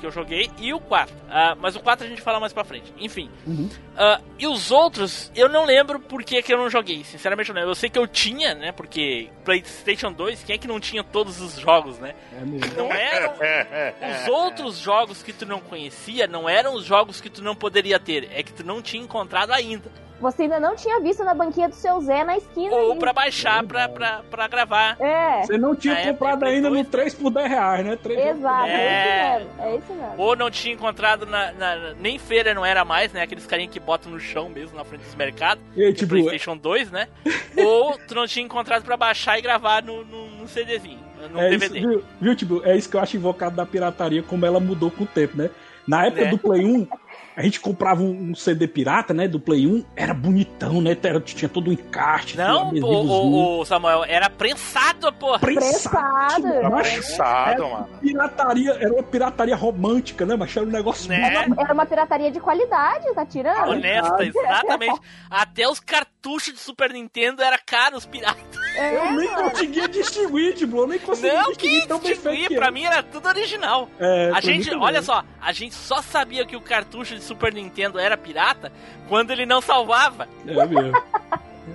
que 0.00 0.06
eu 0.06 0.10
joguei 0.10 0.50
e 0.58 0.72
o 0.72 0.80
4. 0.80 1.14
Ah, 1.28 1.54
mas 1.60 1.76
o 1.76 1.80
4 1.80 2.06
a 2.06 2.08
gente 2.08 2.22
fala 2.22 2.40
mais 2.40 2.52
pra 2.52 2.64
frente. 2.64 2.92
Enfim. 2.98 3.30
Uhum. 3.46 3.68
Ah, 3.96 4.20
e 4.38 4.46
os 4.46 4.70
outros, 4.70 5.30
eu 5.36 5.48
não 5.48 5.64
lembro 5.64 6.00
por 6.00 6.24
que, 6.24 6.42
que 6.42 6.52
eu 6.52 6.58
não 6.58 6.70
joguei. 6.70 7.04
Sinceramente, 7.04 7.50
eu 7.50 7.54
não 7.54 7.60
lembro. 7.60 7.72
Eu 7.72 7.76
sei 7.76 7.90
que 7.90 7.98
eu 7.98 8.06
tinha, 8.06 8.54
né? 8.54 8.72
Porque 8.72 9.28
PlayStation 9.44 10.12
2, 10.12 10.42
quem 10.42 10.54
é 10.54 10.58
que 10.58 10.66
não 10.66 10.80
tinha 10.80 11.04
todos 11.04 11.40
os 11.40 11.58
jogos, 11.58 11.98
né? 11.98 12.14
É 12.32 12.44
mesmo. 12.44 12.76
Não 12.76 12.92
eram. 12.92 13.34
Os 13.34 14.28
outros 14.28 14.78
jogos 14.78 15.22
que 15.22 15.32
tu 15.32 15.44
não 15.46 15.60
conhecia 15.60 16.26
não 16.26 16.48
eram 16.48 16.74
os 16.74 16.84
jogos 16.84 17.20
que 17.20 17.30
tu 17.30 17.42
não 17.42 17.54
poderia 17.54 17.98
ter. 18.00 18.28
É 18.32 18.42
que 18.42 18.52
tu 18.52 18.64
não 18.64 18.80
tinha 18.80 19.02
encontrado 19.02 19.52
ainda. 19.52 19.90
Você 20.20 20.42
ainda 20.42 20.60
não 20.60 20.76
tinha 20.76 21.00
visto 21.00 21.24
na 21.24 21.32
banquinha 21.32 21.68
do 21.68 21.74
seu 21.74 22.00
Zé 22.02 22.22
na 22.24 22.36
esquina. 22.36 22.74
Ou 22.76 22.96
pra 22.96 23.12
baixar 23.12 23.64
pra, 23.64 23.88
pra, 23.88 24.20
pra 24.30 24.46
gravar. 24.48 24.96
É, 25.00 25.42
Você 25.42 25.56
não 25.56 25.74
tinha 25.74 25.94
Na 25.94 26.02
comprado 26.12 26.44
ainda 26.44 26.68
no 26.68 26.74
dois, 26.76 26.88
3 26.88 27.14
por 27.14 27.30
10 27.30 27.48
reais, 27.48 27.86
né? 27.86 27.96
3 28.02 28.26
exato. 28.36 28.66
É, 28.66 28.72
É. 28.72 29.38
isso 29.38 29.46
mesmo. 29.48 29.62
É 29.62 29.76
isso 29.76 29.92
mesmo. 29.94 30.14
Ou 30.18 30.36
não 30.36 30.50
tinha 30.50 30.74
encontrado 30.74 31.24
na, 31.24 31.52
na- 31.52 31.94
Nem 31.98 32.18
feira 32.18 32.52
não 32.52 32.64
era 32.66 32.84
mais, 32.84 33.12
né? 33.12 33.22
Aqueles 33.22 33.46
carinha 33.46 33.68
que 33.68 33.80
botam 33.80 34.12
no 34.12 34.20
chão 34.20 34.48
mesmo, 34.50 34.76
na 34.76 34.84
frente 34.84 35.02
dos 35.02 35.14
mercados. 35.14 35.62
E 35.74 35.82
é 35.84 35.92
tipo, 35.92 36.10
PlayStation 36.10 36.56
2, 36.56 36.90
né? 36.90 37.08
Ou 37.56 37.96
tu 38.06 38.14
não 38.14 38.26
tinha 38.26 38.44
encontrado 38.44 38.84
pra 38.84 38.96
baixar 38.96 39.38
e 39.38 39.42
gravar 39.42 39.82
no, 39.82 40.04
no, 40.04 40.26
no 40.30 40.46
CDzinho, 40.48 41.00
no 41.32 41.40
é 41.40 41.50
isso, 41.50 41.58
DVD. 41.60 41.80
viu, 41.80 42.04
viu, 42.20 42.36
tipo, 42.36 42.60
é 42.64 42.76
isso 42.76 42.88
que 42.90 42.96
eu 42.96 43.00
acho 43.00 43.16
invocado 43.16 43.56
da 43.56 43.64
pirataria, 43.64 44.22
como 44.22 44.44
ela 44.44 44.60
mudou 44.60 44.90
com 44.90 45.04
o 45.04 45.06
tempo, 45.06 45.36
né? 45.36 45.48
Na 45.88 46.04
época 46.06 46.24
Né? 46.24 46.30
do 46.30 46.38
Play 46.38 46.64
1, 46.64 46.86
A 47.36 47.42
gente 47.42 47.60
comprava 47.60 48.02
um, 48.02 48.30
um 48.30 48.34
CD 48.34 48.66
pirata, 48.66 49.14
né, 49.14 49.26
do 49.28 49.38
Play 49.40 49.66
1, 49.66 49.84
era 49.96 50.12
bonitão, 50.12 50.80
né? 50.80 50.96
Era, 51.02 51.20
tinha 51.20 51.48
todo 51.48 51.70
um 51.70 51.72
encarte. 51.72 52.36
Não, 52.36 52.70
o, 52.70 52.84
o, 52.84 53.60
o 53.60 53.64
Samuel, 53.64 54.04
era 54.04 54.28
prensado, 54.28 55.12
porra. 55.14 55.38
Prensado, 55.38 56.42
mano. 56.46 56.76
né? 56.76 56.82
Pensado, 56.82 57.62
Era 57.64 57.72
mano. 57.74 57.88
pirataria, 58.00 58.70
era 58.72 58.92
uma 58.92 59.02
pirataria 59.02 59.56
romântica, 59.56 60.26
né? 60.26 60.36
Mas 60.36 60.56
era 60.56 60.66
um 60.66 60.70
negócio 60.70 61.08
Né? 61.08 61.46
Era 61.58 61.72
uma 61.72 61.86
pirataria 61.86 62.30
de 62.30 62.40
qualidade, 62.40 63.12
tá 63.14 63.24
tirando? 63.24 63.70
Honesta, 63.70 64.22
exatamente. 64.24 65.00
Até 65.30 65.68
os 65.68 65.80
cartuchos 65.80 66.52
de 66.54 66.60
Super 66.60 66.92
Nintendo 66.92 67.42
era 67.42 67.58
caro, 67.58 67.96
os 67.96 68.06
piratas. 68.06 68.40
É, 68.76 68.96
Eu 68.96 69.12
nem 69.12 69.30
mano. 69.30 69.50
conseguia 69.50 69.88
distinguir, 69.88 70.54
tipo, 70.54 70.76
eu 70.76 70.86
nem 70.86 70.98
conseguia 70.98 71.34
Não, 71.34 71.48
distinguir 71.50 71.82
que 71.82 71.88
tão 71.88 71.98
bem 71.98 72.12
distinguir, 72.12 72.54
pra 72.56 72.70
mim 72.70 72.84
era 72.84 73.02
tudo 73.02 73.28
original. 73.28 73.88
É, 73.98 74.30
A 74.34 74.40
gente, 74.40 74.72
olha 74.74 75.02
só, 75.02 75.24
a 75.40 75.52
gente 75.52 75.74
só 75.74 76.00
sabia 76.02 76.44
que 76.44 76.56
o 76.56 76.60
cartucho 76.60 77.19
de 77.20 77.24
Super 77.26 77.52
Nintendo 77.54 77.98
era 77.98 78.16
pirata 78.16 78.72
quando 79.08 79.30
ele 79.30 79.46
não 79.46 79.60
salvava. 79.60 80.26
É 80.46 80.66
mesmo. 80.66 81.02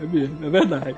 É 0.01 0.05
mesmo, 0.05 0.45
é 0.45 0.49
verdade. 0.49 0.95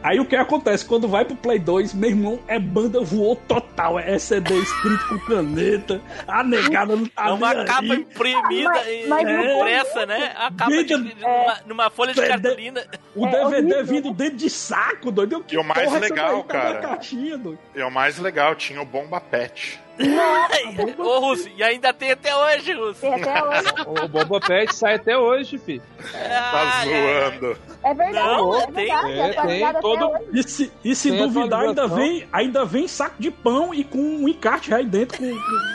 Aí 0.00 0.20
o 0.20 0.24
que 0.24 0.36
acontece? 0.36 0.84
Quando 0.84 1.08
vai 1.08 1.24
pro 1.24 1.34
Play 1.34 1.58
2, 1.58 1.92
meu 1.92 2.08
irmão, 2.08 2.38
é 2.46 2.56
banda 2.56 3.00
voou 3.00 3.34
total. 3.34 3.98
É 3.98 4.16
CD 4.16 4.56
escrito 4.56 5.08
com 5.08 5.18
caneta, 5.18 6.00
a 6.26 6.44
negada 6.44 6.94
não 6.94 7.04
tá 7.06 7.26
É 7.28 7.32
uma 7.32 7.64
capa 7.64 7.82
aí. 7.82 7.90
imprimida 7.90 8.68
Mas- 8.70 8.86
e 8.86 9.06
mas 9.08 9.24
no 9.24 9.44
impressa, 9.44 10.06
né? 10.06 10.32
A 10.36 10.52
capa 10.52 10.70
de, 10.70 10.76
Vídeo- 10.76 11.16
numa, 11.20 11.56
numa 11.66 11.90
folha 11.90 12.14
de 12.14 12.20
CD. 12.20 12.28
cartolina. 12.28 12.86
O 13.16 13.26
É 13.26 13.30
DVD 13.32 13.74
horrível. 13.74 13.84
vindo 13.86 14.12
dentro 14.14 14.36
de 14.36 14.48
saco, 14.48 15.10
doido. 15.10 15.42
Que 15.42 15.56
E 15.56 15.58
o 15.58 15.64
mais 15.64 15.92
legal, 16.00 16.44
tá 16.44 16.52
cara. 16.60 16.78
caixinha, 16.80 17.36
doido. 17.36 17.58
E 17.74 17.82
o 17.82 17.90
mais 17.90 18.18
legal, 18.20 18.54
tinha 18.54 18.80
o 18.80 18.84
Bomba 18.86 19.20
Pet. 19.20 19.80
Ô, 20.98 21.18
Russo, 21.20 21.48
e 21.56 21.62
ainda 21.62 21.92
tem 21.92 22.12
até 22.12 22.34
hoje, 22.34 22.72
Russo. 22.72 23.00
Tem 23.00 23.14
até 23.14 23.42
hoje. 23.44 23.68
O 24.04 24.08
Boba 24.08 24.40
Pet 24.40 24.74
sai 24.74 24.94
até 24.94 25.16
hoje, 25.16 25.58
fi. 25.58 25.80
Tá 26.12 26.50
ai. 26.52 26.88
zoando. 26.88 27.58
É 27.82 27.94
verdade, 27.94 28.26
Não, 28.26 28.54
é 28.56 28.66
tem- 28.66 28.74
verdade. 28.74 29.12
é, 29.12 29.18
é 29.18 29.30
atualizado 29.30 29.72
tem 29.72 29.80
todo-. 29.82 30.12
E 30.32 30.42
se, 30.42 30.72
e 30.84 30.94
se 30.94 31.10
Tem 31.10 31.18
duvidar, 31.28 31.60
ainda 31.62 31.86
vem, 31.86 32.28
ainda 32.32 32.64
vem 32.64 32.86
saco 32.88 33.16
de 33.18 33.30
pão 33.30 33.72
e 33.72 33.82
com 33.84 33.98
um 33.98 34.28
encarte 34.28 34.74
aí 34.74 34.84
dentro, 34.84 35.18
com, 35.18 35.30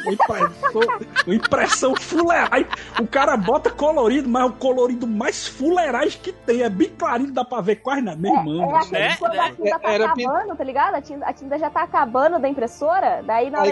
com 0.05 0.11
impressão, 0.11 0.81
com 1.25 1.33
impressão 1.33 1.95
fuleiragem. 1.95 2.67
O 2.99 3.07
cara 3.07 3.35
bota 3.37 3.69
colorido, 3.69 4.29
mas 4.29 4.45
o 4.49 4.53
colorido 4.53 5.07
mais 5.07 5.47
fuleiragem 5.47 6.19
que 6.21 6.31
tem. 6.31 6.61
É 6.63 6.69
bem 6.69 6.89
clarinho, 6.89 7.31
dá 7.33 7.43
pra 7.43 7.61
ver 7.61 7.77
quase. 7.77 8.01
Meu 8.01 8.33
irmão. 8.35 8.79
É 8.79 8.85
Né? 8.91 9.15
quando 9.17 9.39
a 9.39 9.51
tinta 9.51 9.79
tá 9.79 9.91
Era 9.91 10.05
acabando, 10.05 10.55
tá 10.55 10.63
ligado? 10.63 10.95
A 10.95 11.01
tinta, 11.01 11.25
a 11.25 11.33
tinta 11.33 11.57
já 11.59 11.69
tá 11.69 11.83
acabando 11.83 12.39
da 12.39 12.47
impressora, 12.49 13.21
daí 13.25 13.49
na 13.49 13.59
hora 13.59 13.69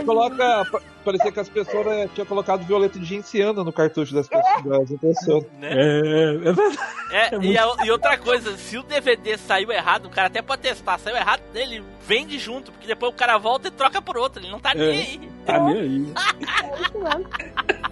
Pa- 0.72 0.82
Parecia 1.04 1.32
que 1.32 1.40
as 1.40 1.50
pessoas 1.50 1.86
né, 1.88 2.08
tinham 2.14 2.28
colocado 2.28 2.64
violeta 2.64 3.00
de 3.00 3.06
genciana 3.06 3.64
no 3.64 3.74
cartucho 3.74 4.14
das 4.14 4.28
pessoas. 4.28 4.64
Das 4.64 4.92
impressoras. 4.92 5.48
Né? 5.60 5.70
É, 5.72 6.30
é 6.36 6.38
verdade. 6.54 6.78
É, 7.12 7.36
É 7.36 7.40
e, 7.42 7.58
a- 7.58 7.76
e 7.86 7.92
outra 7.92 8.18
coisa, 8.20 8.56
se 8.56 8.78
o 8.78 8.84
DVD 8.84 9.38
saiu 9.38 9.72
errado, 9.72 10.06
o 10.06 10.10
cara 10.12 10.28
até 10.28 10.42
pode 10.44 10.62
testar, 10.62 11.00
saiu 11.00 11.16
errado, 11.18 11.42
ele 11.56 11.84
vende 12.08 12.38
junto, 12.38 12.72
porque 12.72 12.86
depois 12.86 13.12
o 13.12 13.16
cara 13.16 13.38
volta 13.40 13.68
e 13.68 13.72
troca 13.72 14.00
por 14.02 14.16
outro, 14.18 14.42
ele 14.44 14.52
não 14.52 14.60
tá 14.60 14.74
nem 14.76 14.88
É. 14.88 14.92
aí. 14.92 15.32
Tá 15.46 15.60
nem 15.60 15.76
aí. 15.80 16.14
É. 16.16 17.92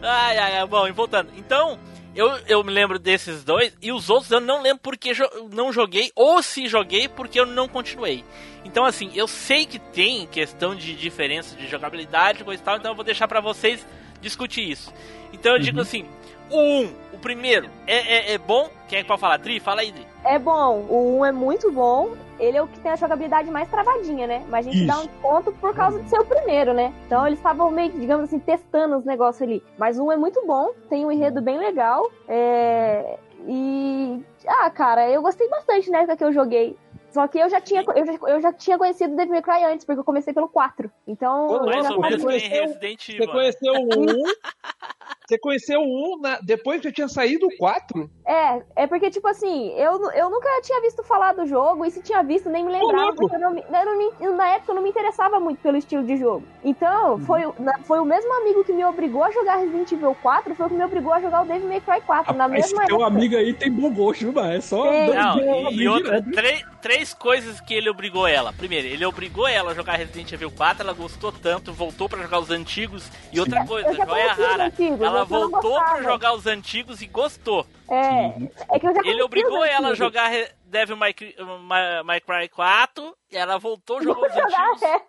Ai, 0.00 0.38
ai, 0.38 0.56
ai, 0.58 0.66
bom, 0.66 0.86
e 0.86 0.92
voltando. 0.92 1.30
Então, 1.36 1.76
eu, 2.14 2.28
eu 2.46 2.64
me 2.64 2.72
lembro 2.72 2.98
desses 2.98 3.44
dois, 3.44 3.72
e 3.80 3.92
os 3.92 4.10
outros 4.10 4.30
eu 4.30 4.40
não 4.40 4.62
lembro 4.62 4.80
porque 4.82 5.14
jo 5.14 5.24
não 5.52 5.72
joguei, 5.72 6.10
ou 6.14 6.42
se 6.42 6.66
joguei 6.68 7.08
porque 7.08 7.38
eu 7.38 7.46
não 7.46 7.68
continuei. 7.68 8.24
Então, 8.64 8.84
assim, 8.84 9.10
eu 9.14 9.26
sei 9.26 9.66
que 9.66 9.78
tem 9.78 10.26
questão 10.26 10.74
de 10.74 10.94
diferença 10.94 11.56
de 11.56 11.66
jogabilidade, 11.66 12.44
coisa 12.44 12.60
e 12.60 12.64
tal, 12.64 12.76
então 12.76 12.90
eu 12.92 12.96
vou 12.96 13.04
deixar 13.04 13.28
pra 13.28 13.40
vocês 13.40 13.86
discutir 14.20 14.68
isso. 14.68 14.92
Então 15.32 15.52
eu 15.52 15.58
digo 15.58 15.80
assim, 15.80 16.04
o 16.50 16.58
1, 16.58 16.94
o 17.14 17.18
primeiro, 17.18 17.70
é, 17.86 17.96
é, 17.96 18.32
é 18.32 18.38
bom? 18.38 18.70
Quem 18.88 18.98
é 18.98 19.02
que 19.02 19.08
pode 19.08 19.20
falar? 19.20 19.36
Dri, 19.36 19.60
fala 19.60 19.82
aí, 19.82 19.92
Dri. 19.92 20.06
É 20.28 20.38
bom, 20.38 20.84
o 20.90 21.18
1 21.20 21.24
é 21.24 21.32
muito 21.32 21.72
bom. 21.72 22.10
Ele 22.38 22.56
é 22.56 22.62
o 22.62 22.68
que 22.68 22.78
tem 22.80 22.92
a 22.92 22.96
jogabilidade 22.96 23.50
mais 23.50 23.68
travadinha, 23.68 24.26
né? 24.26 24.44
Mas 24.48 24.66
a 24.66 24.70
gente 24.70 24.86
dá 24.86 24.98
um 24.98 25.00
Isso. 25.00 25.10
ponto 25.22 25.50
por 25.52 25.74
causa 25.74 26.00
de 26.02 26.08
ser 26.08 26.20
o 26.20 26.24
primeiro, 26.24 26.72
né? 26.74 26.92
Então 27.06 27.26
eles 27.26 27.38
estavam 27.38 27.70
meio 27.70 27.90
que, 27.90 27.98
digamos 27.98 28.24
assim, 28.24 28.38
testando 28.38 28.96
os 28.98 29.04
negócios 29.04 29.42
ali. 29.42 29.62
Mas 29.78 29.98
o 29.98 30.04
1 30.04 30.12
é 30.12 30.16
muito 30.18 30.46
bom, 30.46 30.70
tem 30.88 31.04
um 31.04 31.10
enredo 31.10 31.40
bem 31.40 31.58
legal. 31.58 32.08
É... 32.28 33.18
E. 33.46 34.22
Ah, 34.46 34.68
cara, 34.70 35.08
eu 35.10 35.22
gostei 35.22 35.48
bastante 35.48 35.90
na 35.90 35.98
época 35.98 36.16
que 36.18 36.24
eu 36.24 36.32
joguei. 36.32 36.76
Só 37.10 37.26
que 37.26 37.38
eu 37.38 37.48
já 37.48 37.60
tinha, 37.60 37.82
eu 37.96 38.04
já, 38.06 38.12
eu 38.28 38.40
já 38.40 38.52
tinha 38.52 38.76
conhecido 38.76 39.16
Devil 39.16 39.32
May 39.32 39.42
Cry 39.42 39.64
antes, 39.64 39.84
porque 39.86 39.98
eu 39.98 40.04
comecei 40.04 40.34
pelo 40.34 40.48
4. 40.48 40.90
Então. 41.06 41.46
Ô, 41.48 41.56
eu 41.56 41.64
Mais 41.64 41.86
já 41.86 41.94
ou 41.94 42.00
menos 42.02 42.22
conheceu- 42.22 42.50
Resident 42.66 43.00
Você 43.06 43.12
Evil. 43.14 43.28
conheceu 43.32 43.72
o 43.72 43.78
1. 43.78 44.22
Você 45.28 45.38
conheceu 45.38 45.82
o 45.82 46.14
1 46.16 46.20
na- 46.22 46.38
depois 46.42 46.80
que 46.80 46.88
já 46.88 46.92
tinha 46.94 47.06
saído 47.08 47.48
o 47.48 47.56
4? 47.58 48.10
É, 48.26 48.62
é 48.76 48.86
porque, 48.86 49.10
tipo 49.10 49.28
assim, 49.28 49.70
eu, 49.76 50.00
eu 50.12 50.30
nunca 50.30 50.48
tinha 50.62 50.80
visto 50.80 51.02
falar 51.04 51.34
do 51.34 51.46
jogo, 51.46 51.84
e 51.84 51.90
se 51.90 52.00
tinha 52.00 52.22
visto, 52.22 52.48
nem 52.48 52.64
me 52.64 52.72
lembrava, 52.72 53.12
porque 53.14 53.36
eu 53.36 53.40
não, 53.40 53.50
me- 53.50 53.60
eu 53.62 53.84
não 53.84 53.98
me- 53.98 54.10
eu, 54.20 54.34
na 54.34 54.48
época 54.54 54.70
eu 54.72 54.76
não 54.76 54.82
me 54.82 54.88
interessava 54.88 55.38
muito 55.38 55.58
pelo 55.60 55.76
estilo 55.76 56.02
de 56.02 56.16
jogo. 56.16 56.42
Então, 56.64 57.18
foi, 57.26 57.44
o- 57.44 57.54
na- 57.58 57.78
foi 57.80 57.98
o 58.00 58.06
mesmo 58.06 58.32
amigo 58.40 58.64
que 58.64 58.72
me 58.72 58.82
obrigou 58.86 59.22
a 59.22 59.30
jogar 59.30 59.56
Resident 59.56 59.92
Evil 59.92 60.16
4, 60.22 60.54
foi 60.54 60.64
o 60.64 60.68
que 60.70 60.74
me 60.74 60.84
obrigou 60.84 61.12
a 61.12 61.20
jogar 61.20 61.42
o 61.42 61.44
Devil 61.46 61.68
May 61.68 61.82
Cry 61.82 62.00
4, 62.06 62.34
na 62.34 62.44
Rapaz, 62.44 62.64
esse 62.64 62.72
mesma 62.74 62.86
teu 62.86 62.96
época. 62.96 63.14
amigo 63.14 63.36
aí 63.36 63.52
tem 63.52 63.70
bom 63.70 63.92
gosto, 63.92 64.20
viu, 64.20 64.32
mano? 64.32 64.50
É 64.52 64.60
só. 64.62 64.82
Tem. 64.88 65.14
Não, 65.14 65.38
e, 65.72 65.74
e 65.82 65.88
outra, 65.88 66.22
três, 66.22 66.64
três 66.80 67.12
coisas 67.12 67.60
que 67.60 67.74
ele 67.74 67.90
obrigou 67.90 68.26
ela. 68.26 68.50
Primeiro, 68.54 68.86
ele 68.88 69.04
obrigou 69.04 69.46
ela 69.46 69.72
a 69.72 69.74
jogar 69.74 69.96
Resident 69.98 70.32
Evil 70.32 70.50
4, 70.50 70.82
ela 70.84 70.94
gostou 70.94 71.30
tanto, 71.30 71.70
voltou 71.70 72.08
pra 72.08 72.22
jogar 72.22 72.38
os 72.40 72.50
antigos. 72.50 73.10
E 73.30 73.38
outra 73.38 73.66
coisa, 73.66 73.88
Eu 73.90 73.94
joia 74.06 74.32
os 74.32 74.38
rara, 74.38 74.64
antigos, 74.68 75.00
ela 75.02 75.17
não 75.20 75.26
voltou 75.26 75.74
pra 75.74 75.80
gostava. 75.80 76.02
jogar 76.02 76.32
os 76.34 76.46
antigos 76.46 77.00
e 77.02 77.06
gostou. 77.06 77.66
É, 77.90 78.26
é 78.74 78.78
que 78.78 78.86
eu 78.86 78.94
já 78.94 79.00
Ele 79.04 79.22
obrigou 79.22 79.64
ela 79.64 79.88
a 79.90 79.94
jogar 79.94 80.30
Devil 80.64 80.96
May, 80.96 81.14
Cry- 81.14 81.34
My, 81.38 82.02
My 82.04 82.20
Cry 82.20 82.48
4, 82.48 83.16
e 83.30 83.36
ela 83.36 83.58
voltou, 83.58 84.02
jogou 84.02 84.26
os 84.26 84.34
Jogar, 84.34 84.68
antigos, 84.70 84.82
é. 84.82 85.00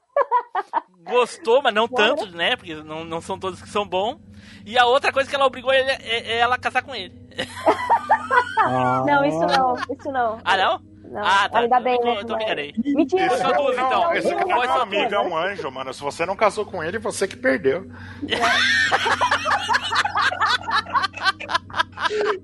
gostou, 1.11 1.61
mas 1.61 1.73
não 1.73 1.87
tanto, 1.87 2.25
né? 2.27 2.55
Porque 2.55 2.75
não, 2.75 3.03
não 3.03 3.21
são 3.21 3.37
todos 3.39 3.61
que 3.61 3.69
são 3.69 3.85
bons. 3.85 4.17
E 4.65 4.77
a 4.77 4.85
outra 4.85 5.11
coisa 5.11 5.29
que 5.29 5.35
ela 5.35 5.45
obrigou 5.45 5.73
ele, 5.73 5.89
é, 5.91 5.97
é 6.33 6.37
ela 6.37 6.55
a 6.55 6.59
casar 6.59 6.81
com 6.83 6.93
ele. 6.95 7.13
Ah, 8.57 9.03
Não, 9.05 9.25
isso 9.25 9.39
não, 9.39 9.75
isso 9.75 10.11
não. 10.11 10.39
Ah, 10.43 10.57
não? 10.57 10.81
Não, 11.09 11.21
Ah, 11.25 11.49
tá. 11.49 11.59
ainda 11.59 11.79
bem, 11.79 11.95
então, 11.95 12.13
né? 12.13 12.23
me 12.37 12.43
enganei. 12.43 12.73
Mentira, 12.77 13.25
Esse 13.25 13.37
só 13.39 13.49
não, 13.49 13.55
duas, 13.63 13.75
não, 13.77 13.87
então. 13.87 14.13
Esse 14.13 14.35
cara 14.35 14.65
é 14.65 14.69
um 14.73 14.81
amigo, 14.81 15.15
é 15.15 15.19
um 15.19 15.35
anjo, 15.37 15.71
mano. 15.71 15.93
Se 15.93 16.01
você 16.01 16.25
não 16.25 16.35
casou 16.35 16.65
com 16.65 16.83
ele, 16.83 16.99
você 16.99 17.27
que 17.27 17.35
perdeu. 17.35 17.89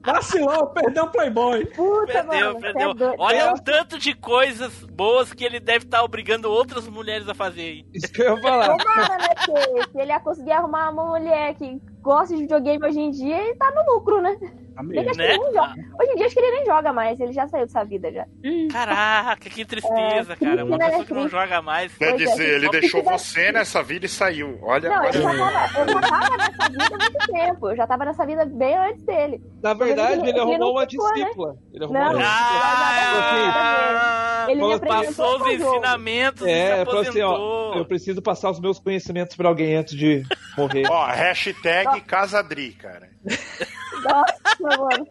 Vacilou, 0.03 0.67
perdeu 0.67 1.05
o 1.05 1.11
Playboy. 1.11 1.65
Puta, 1.67 2.23
Perdeu, 2.23 2.47
mano, 2.53 2.59
perdeu. 2.61 2.93
você 2.93 3.03
é. 3.03 3.15
Olha 3.17 3.41
Eu- 3.47 3.53
o 3.53 3.61
tanto 3.63 3.97
de 3.97 4.13
coisas 4.13 4.83
boas 4.85 5.33
que 5.33 5.43
ele 5.43 5.59
deve 5.59 5.85
estar 5.85 6.03
obrigando 6.03 6.51
outras 6.51 6.87
mulheres 6.87 7.27
a 7.27 7.33
fazer 7.33 7.61
aí. 7.61 7.85
Isso 7.93 8.11
que 8.11 8.21
eu 8.21 8.35
ia 8.35 8.41
falar. 8.41 8.77
Tomara, 8.77 9.17
né? 9.17 9.29
Que 9.35 9.91
se 9.91 9.97
ele 9.99 10.11
ia 10.11 10.19
conseguir 10.19 10.51
arrumar 10.51 10.91
uma 10.91 11.05
mulher 11.05 11.55
que 11.55 11.81
gosta 12.01 12.35
de 12.35 12.41
videogame 12.41 12.85
hoje 12.85 12.99
em 12.99 13.11
dia, 13.11 13.37
ele 13.41 13.55
tá 13.55 13.71
no 13.71 13.93
lucro, 13.93 14.21
né? 14.21 14.37
Né? 14.83 14.97
ele 14.97 15.11
nem 15.15 15.35
joga. 15.53 15.73
Hoje 15.99 16.11
em 16.11 16.15
dia 16.15 16.25
acho 16.25 16.35
que 16.35 16.41
ele 16.41 16.51
nem 16.57 16.65
joga 16.65 16.93
mais, 16.93 17.19
ele 17.19 17.33
já 17.33 17.47
saiu 17.47 17.65
dessa 17.65 17.83
vida 17.85 18.11
já. 18.11 18.25
Caraca, 18.71 19.49
que 19.49 19.63
tristeza, 19.65 20.33
É, 20.33 20.35
cara. 20.35 20.65
Uma 20.65 20.77
né, 20.77 20.85
pessoa 20.89 21.05
que 21.05 21.13
não 21.13 21.29
joga 21.29 21.61
mais. 21.61 21.95
Quer 21.97 22.09
Pois 22.11 22.21
é, 22.21 22.25
dizer, 22.25 22.49
ele 22.55 22.65
só 22.65 22.71
deixou 22.71 23.03
você 23.03 23.51
nessa 23.51 23.81
vida 23.83 24.05
e 24.05 24.09
saiu. 24.09 24.59
Olha, 24.61 24.89
Não, 24.89 24.97
olha. 24.99 25.07
ele 25.09 25.21
já 25.21 25.31
tava, 25.31 25.79
ele 25.81 25.91
já 25.93 26.01
tava 26.01 26.37
nessa 26.37 26.69
vida 26.69 26.85
há 26.85 26.97
muito 26.97 27.31
tempo. 27.31 27.69
Eu 27.69 27.75
já 27.75 27.87
tava 27.87 28.05
nessa 28.05 28.25
vida 28.25 28.45
bem 28.45 28.77
antes 28.77 29.03
dele. 29.03 29.41
Na 29.63 29.73
verdade, 29.73 30.13
Ele- 30.13 30.21
ele 30.21 30.29
ele 30.31 30.39
arrumou 30.39 30.71
uma 30.73 30.87
ficou, 30.87 31.07
né? 31.07 31.13
discípula. 31.15 31.55
Ele 31.73 31.83
arrumou 31.85 32.01
Não, 32.03 32.11
uma 32.11 32.21
discípula. 32.21 33.55
Ah, 33.55 34.45
Ele 34.49 34.61
me 34.61 34.73
apresentou 34.73 35.05
passou 35.39 35.41
os 35.41 35.47
ensinamentos 35.53 36.41
e 36.41 36.45
se 36.45 36.51
É, 36.51 36.81
assim, 36.81 37.21
ó, 37.21 37.73
eu 37.75 37.85
preciso 37.85 38.21
passar 38.21 38.51
os 38.51 38.59
meus 38.59 38.77
conhecimentos 38.79 39.35
pra 39.35 39.47
alguém 39.49 39.75
antes 39.75 39.95
de 39.97 40.23
morrer. 40.57 40.85
Ó, 40.89 41.05
hashtag 41.07 42.01
Casadri, 42.01 42.71
cara. 42.73 43.09
Nossa, 44.05 44.77
mano. 44.77 45.07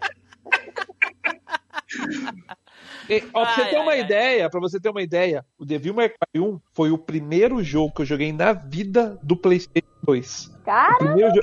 E, 3.08 3.22
ó, 3.34 3.44
pra 3.44 3.54
você 3.54 3.60
Ai, 3.62 3.70
ter 3.70 3.78
uma 3.78 3.92
ai, 3.92 3.98
ai. 4.00 4.04
ideia, 4.04 4.50
pra 4.50 4.60
você 4.60 4.80
ter 4.80 4.88
uma 4.88 5.02
ideia, 5.02 5.44
o 5.58 5.64
Devil 5.64 5.94
May 5.94 6.08
Cry 6.08 6.40
1 6.40 6.58
foi 6.72 6.90
o 6.90 6.98
primeiro 6.98 7.62
jogo 7.62 7.92
que 7.94 8.02
eu 8.02 8.06
joguei 8.06 8.32
na 8.32 8.52
vida 8.52 9.18
do 9.22 9.36
PlayStation 9.36 9.86
2. 10.06 10.46
O 10.46 10.64
Cara, 10.64 10.96
primeiro 10.98 11.32
jo- 11.32 11.42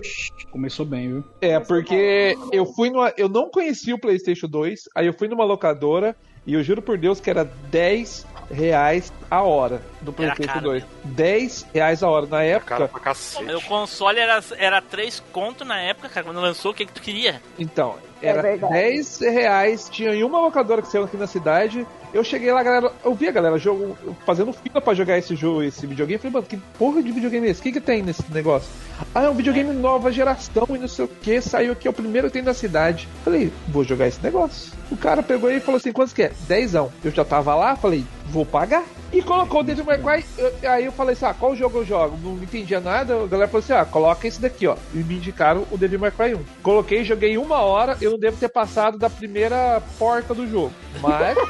Começou 0.51 0.85
bem, 0.85 1.09
viu? 1.09 1.23
É, 1.39 1.59
porque 1.59 2.35
eu 2.51 2.65
fui 2.65 2.89
numa. 2.89 3.13
Eu 3.17 3.29
não 3.29 3.49
conhecia 3.49 3.93
o 3.95 3.99
PlayStation 3.99 4.47
2, 4.47 4.81
aí 4.95 5.05
eu 5.07 5.13
fui 5.13 5.27
numa 5.27 5.43
locadora 5.45 6.15
e 6.45 6.53
eu 6.55 6.63
juro 6.63 6.81
por 6.81 6.97
Deus 6.97 7.19
que 7.21 7.29
era 7.29 7.43
10 7.43 8.25
reais 8.49 9.13
a 9.29 9.43
hora 9.43 9.81
do 10.01 10.11
PlayStation 10.13 10.53
caro 10.53 10.65
2. 10.65 10.83
mesmo. 10.83 10.97
10 11.15 11.67
reais 11.73 12.03
a 12.03 12.09
hora. 12.09 12.25
Na 12.25 12.29
Cara 12.37 12.45
época, 12.45 12.87
pra 12.87 12.99
cacete. 12.99 13.53
O 13.55 13.61
console 13.61 14.19
era, 14.19 14.43
era 14.57 14.81
3 14.81 15.21
conto 15.31 15.63
na 15.65 15.79
época, 15.79 16.09
cara. 16.09 16.25
Quando 16.25 16.39
lançou, 16.39 16.71
o 16.71 16.73
que, 16.73 16.85
que 16.85 16.93
tu 16.93 17.01
queria? 17.01 17.41
então, 17.57 17.95
É 18.21 18.27
era 18.27 18.41
verdade. 18.41 18.73
10 18.73 19.19
reais. 19.21 19.89
Tinha 19.89 20.13
em 20.13 20.23
uma 20.23 20.39
locadora 20.39 20.81
que 20.81 20.87
saiu 20.87 21.03
aqui 21.03 21.17
na 21.17 21.27
cidade. 21.27 21.85
Eu 22.13 22.23
cheguei 22.25 22.51
lá, 22.51 22.61
galera. 22.61 22.91
Eu 23.05 23.13
vi 23.15 23.27
a 23.27 23.31
galera 23.31 23.57
jogo, 23.57 23.97
fazendo 24.25 24.51
fila 24.51 24.81
pra 24.81 24.93
jogar 24.93 25.17
esse 25.17 25.35
jogo, 25.35 25.63
esse 25.63 25.87
videogame. 25.87 26.15
Eu 26.15 26.19
falei, 26.19 26.33
mano, 26.33 26.45
que 26.45 26.57
porra 26.77 27.01
de 27.01 27.11
videogame 27.11 27.47
é 27.47 27.51
esse? 27.51 27.61
O 27.61 27.63
que, 27.63 27.71
que 27.71 27.79
tem 27.79 28.01
nesse 28.01 28.23
negócio? 28.31 28.69
Ah, 29.15 29.23
é 29.23 29.29
um 29.29 29.33
videogame 29.33 29.73
nova 29.73 30.11
geração 30.11 30.67
e 30.71 30.77
não 30.77 30.87
sei 30.87 31.05
o 31.05 31.07
que. 31.07 31.41
Saiu 31.41 31.71
aqui, 31.71 31.87
é 31.87 31.91
o 31.91 31.93
primeiro 31.93 32.27
que 32.27 32.33
tem 32.33 32.43
da 32.43 32.53
cidade. 32.53 33.07
Falei, 33.23 33.51
vou 33.67 33.83
jogar 33.83 34.07
esse 34.07 34.21
negócio. 34.21 34.73
O 34.91 34.97
cara 34.97 35.23
pegou 35.23 35.49
e 35.49 35.59
falou 35.61 35.77
assim: 35.77 35.93
quantos 35.93 36.13
que 36.13 36.23
é? 36.23 36.31
Dezão. 36.47 36.91
Eu 37.03 37.11
já 37.11 37.23
tava 37.23 37.55
lá, 37.55 37.75
falei, 37.77 38.03
vou 38.25 38.45
pagar. 38.45 38.83
E 39.13 39.21
colocou 39.21 39.59
o 39.59 39.63
Devil 39.63 39.83
May 39.85 39.97
Cry. 39.97 40.25
eu- 40.37 40.71
aí 40.71 40.85
eu 40.85 40.91
falei 40.91 41.13
assim: 41.13 41.25
ah, 41.25 41.33
qual 41.33 41.55
jogo 41.55 41.79
eu 41.79 41.85
jogo? 41.85 42.17
Não 42.17 42.41
entendia 42.41 42.79
nada. 42.79 43.23
A 43.23 43.27
galera 43.27 43.49
falou 43.49 43.59
assim: 43.59 43.73
ah, 43.73 43.85
coloca 43.85 44.27
esse 44.27 44.39
daqui, 44.41 44.65
ó. 44.67 44.75
E 44.93 45.03
me 45.03 45.15
indicaram 45.17 45.67
o 45.69 45.77
Devil 45.77 45.99
May 45.99 46.11
Cry 46.11 46.33
1. 46.35 46.45
Coloquei, 46.63 47.03
joguei 47.03 47.37
uma 47.37 47.59
hora. 47.61 47.97
Eu 47.99 48.11
não 48.11 48.19
devo 48.19 48.37
ter 48.37 48.49
passado 48.49 48.97
da 48.97 49.09
primeira 49.09 49.81
porta 49.99 50.33
do 50.33 50.47
jogo. 50.47 50.73
Mas. 51.01 51.37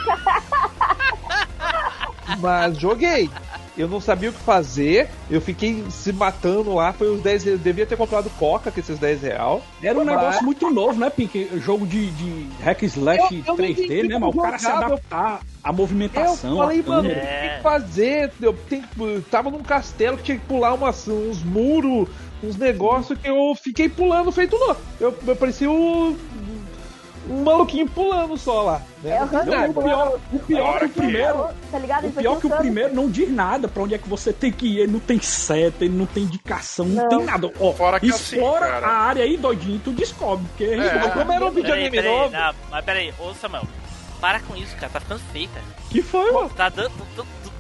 Mas 2.40 2.78
joguei. 2.80 3.30
Eu 3.82 3.88
não 3.88 4.00
sabia 4.00 4.30
o 4.30 4.34
que 4.34 4.40
fazer. 4.40 5.10
Eu 5.30 5.42
fiquei 5.42 5.84
se 5.90 6.14
matando 6.14 6.76
lá. 6.76 6.94
Foi 6.94 7.12
uns 7.12 7.22
10 7.22 7.48
Eu 7.48 7.58
devia 7.58 7.86
ter 7.86 7.98
comprado 7.98 8.30
coca 8.38 8.72
com 8.72 8.80
esses 8.80 9.00
10 9.00 9.24
real. 9.24 9.62
Era 9.82 9.98
um 10.00 10.04
negócio 10.06 10.46
muito 10.46 10.70
novo, 10.70 11.00
né, 11.00 11.10
Pink? 11.10 11.50
Jogo 11.60 11.88
de, 11.88 12.12
de 12.12 12.48
hack 12.62 12.84
slash 12.84 13.20
Eu- 13.20 13.40
eu 13.40 13.44
não 13.48 13.56
3D, 13.56 13.84
entendi 13.86 14.08
né, 14.08 14.20
mas 14.20 14.30
o 14.36 14.38
cara 14.40 14.60
se 14.60 14.68
adaptar 14.68 15.42
Eu 15.66 15.74
movimentação, 15.74 16.58
falei, 16.58 16.80
à 16.86 16.90
mano, 16.90 17.10
o 17.10 17.12
que 17.14 17.64
fazer? 17.64 18.32
Eu 18.40 18.54
que- 18.54 18.84
tava 19.32 19.50
num 19.50 19.64
castelo 19.64 20.18
que 20.18 20.24
tinha 20.24 20.38
que 20.38 20.46
pular 20.46 20.74
umas, 20.74 21.08
uns 21.08 21.44
muros, 21.44 22.08
uns 22.44 22.58
negócios 22.58 23.18
que 23.20 23.28
eu 23.30 23.54
fiquei 23.56 23.90
pulando 23.90 24.32
feito 24.32 24.56
louco. 24.56 24.82
Eu, 25.00 25.18
eu 25.26 25.36
parecia 25.36 25.70
um, 25.70 26.16
um 27.30 27.44
maluquinho 27.44 27.88
pulando 27.90 28.38
só 28.38 28.62
lá. 28.64 28.82
Né? 29.04 29.12
É, 29.12 29.20
Não 29.26 29.70
o 29.70 29.74
pior, 29.74 30.20
o 30.34 30.40
pior 30.40 30.80
que 30.80 30.86
o 30.86 30.90
primeiro. 30.90 31.50
Tá 31.72 31.80
ligado? 31.80 32.08
O 32.08 32.12
pior 32.12 32.32
que 32.40 32.46
o 32.46 32.50
pensando- 32.50 32.60
primeiro 32.60 32.96
não 32.96 33.10
diz 33.10 33.30
nada 33.30 33.68
pra 33.68 33.84
onde 33.84 33.94
é 33.96 33.98
que 33.98 34.10
você 34.10 34.32
tem 34.34 34.52
que 34.52 34.66
ir. 34.68 34.80
Ele 34.80 34.92
não 34.92 35.00
tem 35.00 35.20
seta, 35.22 35.86
ele 35.86 35.96
não 35.96 36.06
tem 36.06 36.24
indicação, 36.24 36.86
não, 36.86 37.04
Não. 37.04 37.10
tem 37.10 37.24
nada. 37.26 37.52
Ó, 37.60 37.74
Fora 37.74 38.00
que 38.00 38.10
assim, 38.10 38.36
explora 38.38 38.68
cara. 38.68 38.88
a 38.88 38.92
área 38.98 39.24
aí, 39.24 39.38
doidinho, 39.38 39.80
tu 39.84 39.92
descobre. 39.92 40.46
Porque 40.50 40.64
É. 40.66 41.10
Como 41.10 41.32
era 41.32 41.46
um 41.46 41.52
videogame 41.52 41.92
peraí, 41.92 42.12
novo. 42.12 42.32
não, 42.32 42.54
mas 42.70 42.86
peraí, 42.86 43.14
ô 43.20 43.34
Samuel, 43.34 43.64
para 44.20 44.40
com 44.40 44.56
isso, 44.56 44.76
cara, 44.76 44.90
tá 44.92 45.00
ficando 45.00 45.22
feio, 45.32 45.50
cara. 45.50 45.66
que 45.90 46.02
foi, 46.02 46.32
mano? 46.32 46.50
Tá 46.50 46.70
dando, 46.70 46.92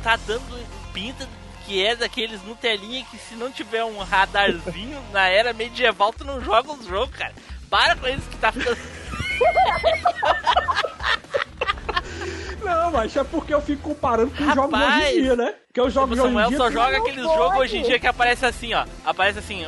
tá 0.03 0.17
dando 0.27 0.65
pinta 0.93 1.27
que 1.65 1.85
é 1.85 1.95
daqueles 1.95 2.43
Nutelinha 2.43 3.05
que 3.09 3.17
se 3.17 3.35
não 3.35 3.51
tiver 3.51 3.83
um 3.85 3.99
radarzinho 3.99 4.97
na 5.13 5.27
era 5.27 5.53
medieval, 5.53 6.11
tu 6.11 6.23
não 6.25 6.41
joga 6.41 6.71
os 6.73 6.85
jogos, 6.85 7.15
cara. 7.15 7.33
Para 7.69 7.95
com 7.95 8.07
isso 8.07 8.27
que 8.29 8.37
tá 8.37 8.51
ficando. 8.51 8.77
Não, 12.63 12.91
mas 12.91 13.15
é 13.15 13.23
porque 13.23 13.53
eu 13.53 13.61
fico 13.61 13.81
comparando 13.89 14.31
com 14.31 14.43
os 14.43 14.53
jogos 14.55 14.79
hoje 14.79 15.03
em 15.17 15.21
dia, 15.23 15.35
né? 15.35 15.53
Porque 15.67 15.81
os 15.81 15.87
O 15.87 15.89
jogos 15.89 16.11
hoje 16.11 16.21
em 16.21 16.25
Samuel 16.31 16.47
dia. 16.49 16.57
só 16.57 16.71
joga 16.71 16.97
aqueles 16.97 17.23
jogos 17.23 17.57
hoje 17.59 17.77
em 17.77 17.81
dia 17.83 17.99
que 17.99 18.07
aparece 18.07 18.45
assim, 18.45 18.73
ó. 18.73 18.85
Aparece 19.05 19.39
assim, 19.39 19.65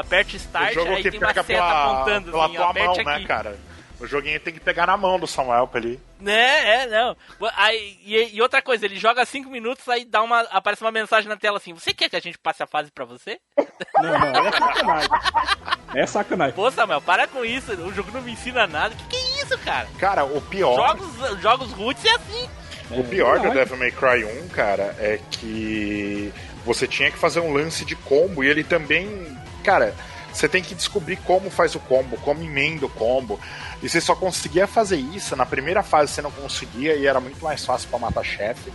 aperte 0.00 0.36
start, 0.36 0.74
jogo 0.74 0.90
aí 0.90 1.02
que 1.02 1.10
tem 1.10 1.18
uma 1.20 1.28
seta 1.28 1.44
pela, 1.44 1.82
apontando 1.82 2.30
pela 2.30 2.44
assim, 2.44 2.54
ó, 2.56 2.60
tua 2.60 2.70
aperte 2.70 2.96
mão, 3.04 3.04
né, 3.04 3.16
aqui. 3.16 3.26
cara? 3.26 3.56
O 4.00 4.06
joguinho 4.06 4.40
tem 4.40 4.54
que 4.54 4.60
pegar 4.60 4.86
na 4.86 4.96
mão 4.96 5.18
do 5.18 5.26
Samuel 5.26 5.68
pra 5.68 5.78
ele. 5.80 6.00
Né, 6.18 6.82
é, 6.82 6.86
não. 6.86 7.16
Aí, 7.54 7.98
e, 8.02 8.36
e 8.36 8.40
outra 8.42 8.62
coisa, 8.62 8.86
ele 8.86 8.96
joga 8.96 9.24
5 9.26 9.50
minutos, 9.50 9.86
aí 9.88 10.06
dá 10.06 10.22
uma, 10.22 10.40
aparece 10.40 10.82
uma 10.82 10.90
mensagem 10.90 11.28
na 11.28 11.36
tela 11.36 11.58
assim: 11.58 11.74
Você 11.74 11.92
quer 11.92 12.08
que 12.08 12.16
a 12.16 12.20
gente 12.20 12.38
passe 12.38 12.62
a 12.62 12.66
fase 12.66 12.90
pra 12.90 13.04
você? 13.04 13.38
Não, 13.96 14.18
não, 14.32 14.46
é 14.46 14.52
sacanagem. 14.52 15.10
É 15.94 16.06
sacanagem. 16.06 16.54
Pô, 16.54 16.70
Samuel, 16.70 17.02
para 17.02 17.26
com 17.26 17.44
isso, 17.44 17.72
o 17.72 17.92
jogo 17.92 18.10
não 18.12 18.22
me 18.22 18.32
ensina 18.32 18.66
nada. 18.66 18.94
Que 18.94 19.04
que 19.04 19.16
é 19.16 19.42
isso, 19.42 19.58
cara? 19.58 19.86
Cara, 19.98 20.24
o 20.24 20.40
pior. 20.40 20.76
Jogos, 20.76 21.40
jogos 21.40 21.72
roots 21.72 22.04
é 22.04 22.14
assim. 22.14 22.48
O 22.90 23.04
pior 23.04 23.36
do 23.36 23.42
verdade. 23.42 23.70
Devil 23.70 23.76
May 23.76 23.90
Cry 23.92 24.24
1, 24.44 24.48
cara, 24.48 24.96
é 24.98 25.20
que 25.30 26.32
você 26.64 26.86
tinha 26.88 27.10
que 27.10 27.18
fazer 27.18 27.40
um 27.40 27.52
lance 27.52 27.84
de 27.84 27.94
combo 27.94 28.42
e 28.42 28.48
ele 28.48 28.64
também. 28.64 29.38
Cara, 29.62 29.94
você 30.32 30.48
tem 30.48 30.62
que 30.62 30.74
descobrir 30.74 31.16
como 31.16 31.50
faz 31.50 31.74
o 31.74 31.80
combo, 31.80 32.16
como 32.18 32.42
emenda 32.42 32.86
o 32.86 32.90
combo. 32.90 33.38
E 33.82 33.88
você 33.88 34.00
só 34.00 34.14
conseguia 34.14 34.66
fazer 34.66 34.96
isso. 34.96 35.36
Na 35.36 35.46
primeira 35.46 35.82
fase 35.82 36.12
você 36.12 36.22
não 36.22 36.30
conseguia 36.30 36.94
e 36.94 37.06
era 37.06 37.20
muito 37.20 37.42
mais 37.42 37.64
fácil 37.64 37.88
pra 37.88 37.98
matar 37.98 38.24
chefe. 38.24 38.72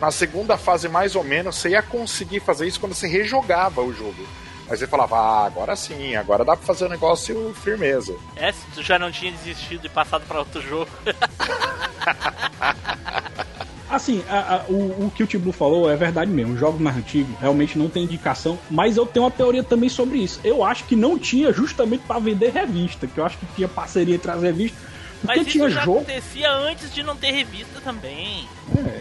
Na 0.00 0.10
segunda 0.10 0.56
fase, 0.56 0.88
mais 0.88 1.14
ou 1.14 1.22
menos, 1.22 1.56
você 1.56 1.70
ia 1.70 1.82
conseguir 1.82 2.40
fazer 2.40 2.66
isso 2.66 2.80
quando 2.80 2.94
você 2.94 3.06
rejogava 3.06 3.80
o 3.80 3.92
jogo. 3.92 4.26
Aí 4.68 4.76
você 4.76 4.86
falava, 4.86 5.16
ah, 5.16 5.46
agora 5.46 5.76
sim, 5.76 6.16
agora 6.16 6.44
dá 6.44 6.56
pra 6.56 6.66
fazer 6.66 6.86
o 6.86 6.88
negócio 6.88 7.54
firmeza. 7.62 8.14
É, 8.36 8.52
se 8.52 8.64
tu 8.74 8.82
já 8.82 8.98
não 8.98 9.12
tinha 9.12 9.30
desistido 9.30 9.86
e 9.86 9.88
passado 9.88 10.24
pra 10.26 10.38
outro 10.38 10.62
jogo. 10.62 10.90
Assim, 13.94 14.22
a- 14.28 14.54
a- 14.56 14.64
o, 14.70 15.06
o 15.06 15.12
que 15.14 15.22
o 15.22 15.26
T 15.26 15.36
Blue 15.38 15.52
falou 15.52 15.90
é 15.90 15.94
verdade 15.96 16.30
mesmo. 16.30 16.54
Os 16.54 16.60
jogos 16.60 16.80
mais 16.80 16.96
antigos 16.96 17.34
realmente 17.38 17.78
não 17.78 17.88
tem 17.90 18.04
indicação, 18.04 18.58
mas 18.70 18.96
eu 18.96 19.04
tenho 19.04 19.24
uma 19.24 19.30
teoria 19.30 19.62
também 19.62 19.88
sobre 19.90 20.18
isso. 20.18 20.40
Eu 20.42 20.64
acho 20.64 20.84
que 20.84 20.96
não 20.96 21.18
tinha 21.18 21.52
justamente 21.52 22.02
pra 22.06 22.18
vender 22.18 22.50
revista, 22.52 23.06
que 23.06 23.18
eu 23.18 23.24
acho 23.26 23.36
que 23.38 23.46
tinha 23.54 23.68
parceria 23.68 24.14
entre 24.14 24.30
as 24.30 24.42
revistas. 24.42 24.80
Porque 25.20 25.38
Mas 25.38 25.46
tinha 25.46 25.66
isso 25.66 25.74
já 25.74 25.84
jogo. 25.84 25.98
acontecia 25.98 26.50
antes 26.52 26.92
de 26.92 27.02
não 27.02 27.14
ter 27.14 27.30
revista 27.30 27.80
também. 27.84 28.48
É, 28.76 29.00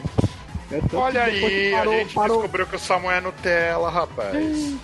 tanto 0.79 0.97
Olha 0.97 1.25
que 1.25 1.39
que 1.39 1.45
aí, 1.45 1.71
parou- 1.71 1.93
a 1.93 1.97
gente 1.97 2.13
parou- 2.13 2.37
descobriu 2.37 2.67
que 2.67 2.75
o 2.75 2.79
Samuel 2.79 3.17
é 3.17 3.21
Nutella, 3.21 3.89
rapaz. 3.89 4.35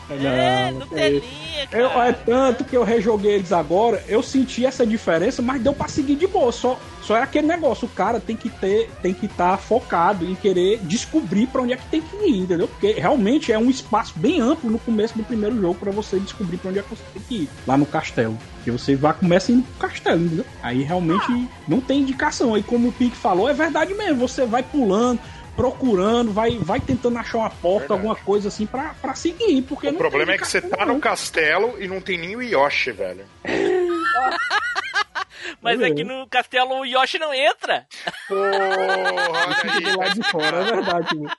é, 0.10 0.16
Não, 0.16 0.28
é 0.30 0.72
isso. 0.72 0.88
telinha, 0.90 1.68
Eu, 1.72 1.90
cara. 1.90 2.10
é 2.10 2.14
tanto 2.14 2.64
que 2.64 2.76
eu 2.76 2.84
rejoguei 2.84 3.34
eles 3.36 3.52
agora, 3.52 4.04
eu 4.08 4.22
senti 4.22 4.66
essa 4.66 4.86
diferença, 4.86 5.42
mas 5.42 5.62
deu 5.62 5.74
pra 5.74 5.88
seguir 5.88 6.16
de 6.16 6.28
boa. 6.28 6.52
Só, 6.52 6.80
só 7.02 7.18
é 7.18 7.22
aquele 7.22 7.48
negócio, 7.48 7.88
o 7.88 7.92
cara 7.92 8.20
tem 8.20 8.36
que 8.36 8.50
ter, 8.50 8.90
tem 9.02 9.14
que 9.14 9.26
estar 9.28 9.58
focado 9.58 10.26
em 10.26 10.36
querer 10.36 10.80
descobrir 10.84 11.48
pra 11.48 11.62
onde 11.62 11.74
é 11.74 11.78
que 11.78 11.86
tem 11.88 12.02
que 12.02 12.16
ir, 12.30 12.40
entendeu? 12.40 12.68
Porque 12.68 12.92
realmente 12.94 13.52
é 13.52 13.58
um 13.58 13.70
espaço 13.70 14.14
bem 14.18 14.42
amplo 14.42 14.70
no 14.70 14.80
começo 14.80 15.18
do 15.18 15.24
primeiro 15.24 15.60
jogo 15.60 15.76
pra 15.76 15.92
você 15.92 16.20
descobrir 16.20 16.58
pra 16.58 16.70
onde 16.70 16.80
é 16.80 16.82
que 16.84 16.90
você 16.90 17.04
tem 17.14 17.22
que 17.28 17.36
ir, 17.44 17.50
lá 17.66 17.78
no 17.78 17.86
castelo. 17.86 18.38
Porque 18.58 18.72
você 18.72 18.96
vai 18.96 19.14
começa 19.14 19.52
indo 19.52 19.64
pro 19.64 19.88
castelo, 19.88 20.26
entendeu? 20.26 20.46
Aí 20.62 20.84
realmente 20.84 21.48
não 21.68 21.80
tem 21.80 22.02
indicação. 22.02 22.54
Aí 22.54 22.62
como 22.64 22.90
o 22.90 22.92
Pique 22.92 23.16
falou, 23.16 23.48
é 23.50 23.54
verdade 23.54 23.94
mesmo, 23.94 24.28
você 24.28 24.46
vai 24.46 24.62
pulando, 24.62 25.20
procurando, 25.58 26.32
vai, 26.32 26.58
vai 26.58 26.80
tentando 26.80 27.18
achar 27.18 27.40
uma 27.40 27.50
porta, 27.50 27.80
Verdade. 27.80 27.94
alguma 27.94 28.16
coisa 28.16 28.48
assim 28.48 28.66
pra, 28.66 28.94
pra 29.02 29.14
seguir, 29.16 29.64
porque 29.64 29.88
O 29.88 29.92
não 29.92 29.98
problema 29.98 30.28
tem 30.28 30.36
é 30.36 30.38
que 30.38 30.48
você 30.48 30.62
tá 30.62 30.86
não. 30.86 30.96
no 30.96 31.00
castelo 31.02 31.76
e 31.82 31.88
não 31.88 32.00
tem 32.00 32.18
nem 32.18 32.36
o 32.36 32.42
Yoshi, 32.42 32.92
velho. 32.92 33.26
Mas 35.62 35.82
é 35.82 35.92
que 35.92 36.04
no 36.04 36.28
castelo 36.28 36.80
o 36.80 36.86
Yoshi 36.86 37.18
não 37.18 37.34
entra. 37.34 37.88
Porra, 38.28 39.80
do 39.82 39.98
lado 40.00 40.14
de 40.22 40.30
fora, 40.30 40.58
é 40.58 40.64
verdade. 40.64 41.16
meu. 41.18 41.30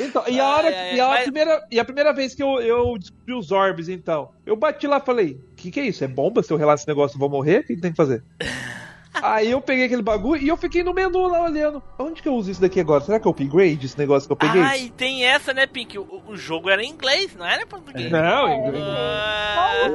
Então, 0.00 0.22
e 0.28 0.38
a 0.38 0.46
hora, 0.46 0.68
Ai, 0.68 0.74
ai, 0.74 0.94
e, 0.96 1.00
a 1.00 1.08
mas- 1.08 1.22
primeira, 1.24 1.66
e 1.72 1.80
a 1.80 1.84
primeira 1.84 2.12
vez 2.12 2.34
que 2.34 2.42
eu, 2.42 2.60
eu 2.60 2.96
descobri 2.98 3.34
os 3.34 3.50
orbes, 3.50 3.88
então, 3.88 4.30
eu 4.46 4.54
bati 4.54 4.86
lá 4.86 4.98
e 4.98 5.06
falei, 5.06 5.40
o 5.52 5.56
que, 5.56 5.70
que 5.72 5.80
é 5.80 5.86
isso? 5.86 6.04
É 6.04 6.08
bomba? 6.08 6.42
Se 6.42 6.52
eu 6.52 6.56
relar 6.56 6.74
esse 6.74 6.86
negócio, 6.86 7.16
eu 7.16 7.20
vou 7.20 7.28
morrer? 7.28 7.60
O 7.60 7.64
que, 7.64 7.74
que 7.74 7.80
tem 7.80 7.90
que 7.90 7.96
fazer? 7.96 8.22
Aí 9.22 9.50
eu 9.50 9.60
peguei 9.60 9.84
aquele 9.86 10.02
bagulho 10.02 10.42
e 10.42 10.48
eu 10.48 10.56
fiquei 10.56 10.82
no 10.82 10.92
menu 10.94 11.26
lá 11.28 11.42
olhando. 11.44 11.82
Onde 11.98 12.22
que 12.22 12.28
eu 12.28 12.34
uso 12.34 12.50
isso 12.50 12.60
daqui 12.60 12.80
agora? 12.80 13.02
Será 13.02 13.18
que 13.20 13.26
é 13.26 13.28
o 13.28 13.32
upgrade, 13.32 13.86
esse 13.86 13.98
negócio 13.98 14.28
que 14.28 14.32
eu 14.32 14.36
peguei? 14.36 14.62
Ah, 14.62 14.76
e 14.76 14.90
tem 14.90 15.24
essa, 15.24 15.52
né, 15.52 15.66
Pink? 15.66 15.98
O, 15.98 16.22
o 16.26 16.36
jogo 16.36 16.68
era 16.70 16.82
em 16.82 16.90
inglês, 16.90 17.34
não 17.36 17.46
era 17.46 17.62
em 17.62 17.66
português. 17.66 18.10
Não, 18.10 18.46
Ah, 18.74 19.88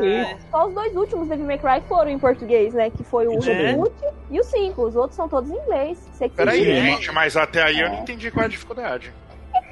Só, 0.51 0.59
só 0.59 0.67
os 0.67 0.73
dois 0.73 0.95
últimos 0.95 1.27
Devil 1.27 1.45
May 1.45 1.57
Cry 1.57 1.81
foram 1.87 2.09
em 2.11 2.19
português, 2.19 2.73
né? 2.73 2.89
Que 2.89 3.03
foi 3.03 3.27
o 3.27 3.33
É. 3.43 3.67
reboot 3.71 3.93
e 4.31 4.39
o 4.39 4.43
5. 4.43 4.81
Os 4.85 4.95
outros 4.95 5.15
são 5.15 5.27
todos 5.29 5.49
em 5.49 5.55
inglês. 5.55 5.97
Peraí, 6.35 6.63
gente, 6.63 7.11
mas 7.11 7.35
até 7.35 7.61
aí 7.63 7.79
eu 7.79 7.89
não 7.89 7.99
entendi 7.99 8.31
qual 8.31 8.43
é 8.43 8.45
a 8.45 8.49
dificuldade. 8.49 9.11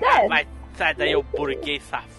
É, 0.02 0.28
Vai, 0.28 0.48
sai 0.76 0.94
daí, 0.96 1.16
o 1.16 1.24
burguês 1.24 1.84
safado. 1.84 2.12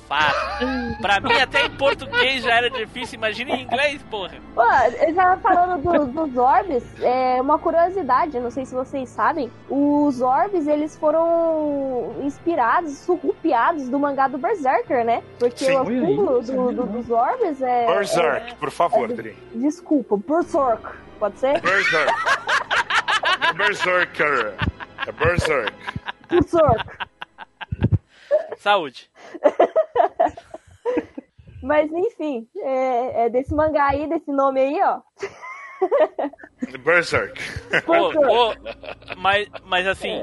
pra 1.01 1.21
mim, 1.21 1.33
até 1.41 1.65
em 1.67 1.71
português 1.71 2.43
já 2.45 2.55
era 2.57 2.69
difícil, 2.69 3.17
imagina 3.17 3.53
em 3.53 3.63
inglês, 3.63 4.03
porra. 4.11 4.35
Pô, 4.55 4.63
eu 5.01 5.15
já 5.15 5.37
falando 5.39 5.83
do- 5.83 6.07
dos 6.27 6.37
orbes, 6.37 6.85
é 7.01 7.41
uma 7.41 7.59
curiosidade, 7.59 8.39
não 8.39 8.51
sei 8.51 8.67
se 8.67 8.75
vocês 8.75 9.09
sabem, 9.09 9.51
os 9.71 10.21
orbes 10.21 10.67
eles 10.67 10.97
foram 10.99 12.15
inspirados, 12.23 12.93
surrupiados 12.99 13.89
do 13.89 13.99
mangá 13.99 14.29
do 14.29 14.37
Berserker, 14.39 15.05
né? 15.05 15.23
Porque 15.39 15.65
Sim. 15.65 15.77
o 15.77 15.85
não 15.85 16.17
do- 16.17 16.43
do- 16.43 16.53
não. 16.87 16.87
dos 16.87 17.11
orbes 17.11 17.63
é, 17.63 17.87
Berserk, 17.87 18.55
por 18.57 18.71
favor, 18.71 19.09
Dri. 19.09 19.31
é- 19.31 19.59
Desculpa, 19.59 20.17
Berserk, 20.19 20.89
pode 21.19 21.39
ser? 21.39 21.59
Berserk. 21.61 22.13
Berserker. 23.57 24.55
É 25.07 25.13
Berserk. 25.13 25.73
Berserk. 26.29 27.12
Saúde. 28.57 29.11
Mas 31.63 31.91
enfim, 31.93 32.49
é, 32.57 33.27
é 33.27 33.31
desse 33.31 33.55
mangá 33.55 33.89
aí, 33.91 34.09
desse 34.09 34.31
nome 34.33 34.61
aí, 34.61 34.81
ó. 34.83 35.01
Berserk. 36.85 37.41
Ô, 37.87 38.51
ô, 38.51 38.55
mas, 39.17 39.49
mas 39.65 39.87
assim, 39.87 40.23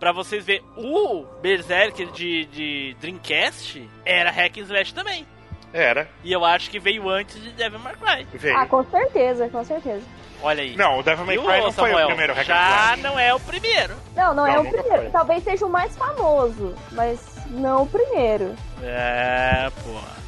pra 0.00 0.12
vocês 0.12 0.44
verem, 0.44 0.64
o 0.76 1.24
Berserker 1.42 2.10
de, 2.12 2.46
de 2.46 2.96
Dreamcast 3.00 3.86
era 4.04 4.30
hack 4.30 4.56
and 4.58 4.62
slash 4.62 4.94
também. 4.94 5.26
Era. 5.74 6.08
E 6.24 6.32
eu 6.32 6.44
acho 6.44 6.70
que 6.70 6.78
veio 6.78 7.08
antes 7.08 7.40
de 7.40 7.50
Devil 7.52 7.78
May 7.78 7.94
Cry. 7.96 8.26
Veio. 8.38 8.56
Ah, 8.56 8.66
com 8.66 8.84
certeza, 8.84 9.48
com 9.48 9.64
certeza. 9.64 10.04
Olha 10.42 10.62
aí. 10.62 10.76
Não, 10.76 10.98
o 10.98 11.02
Devil 11.02 11.24
May 11.24 11.36
Cry 11.38 11.60
não 11.62 11.72
foi 11.72 11.88
Samuel? 11.90 12.04
o 12.06 12.08
primeiro 12.08 12.32
hack 12.34 12.42
and 12.42 12.46
Já 12.48 12.96
não 12.98 13.18
é 13.18 13.32
o 13.34 13.40
primeiro. 13.40 13.94
Não, 14.14 14.34
não, 14.34 14.46
é 14.46 14.54
Não, 14.54 14.60
o 14.60 14.64
nunca 14.64 14.78
primeiro. 14.78 15.02
foi. 15.04 15.10
Talvez 15.12 15.42
seja 15.44 15.64
o 15.66 15.70
mais 15.70 15.96
famoso, 15.96 16.74
mas 16.92 17.31
não 17.52 17.82
o 17.82 17.86
primeiro. 17.86 18.54
É, 18.82 19.70
porra. 19.84 20.22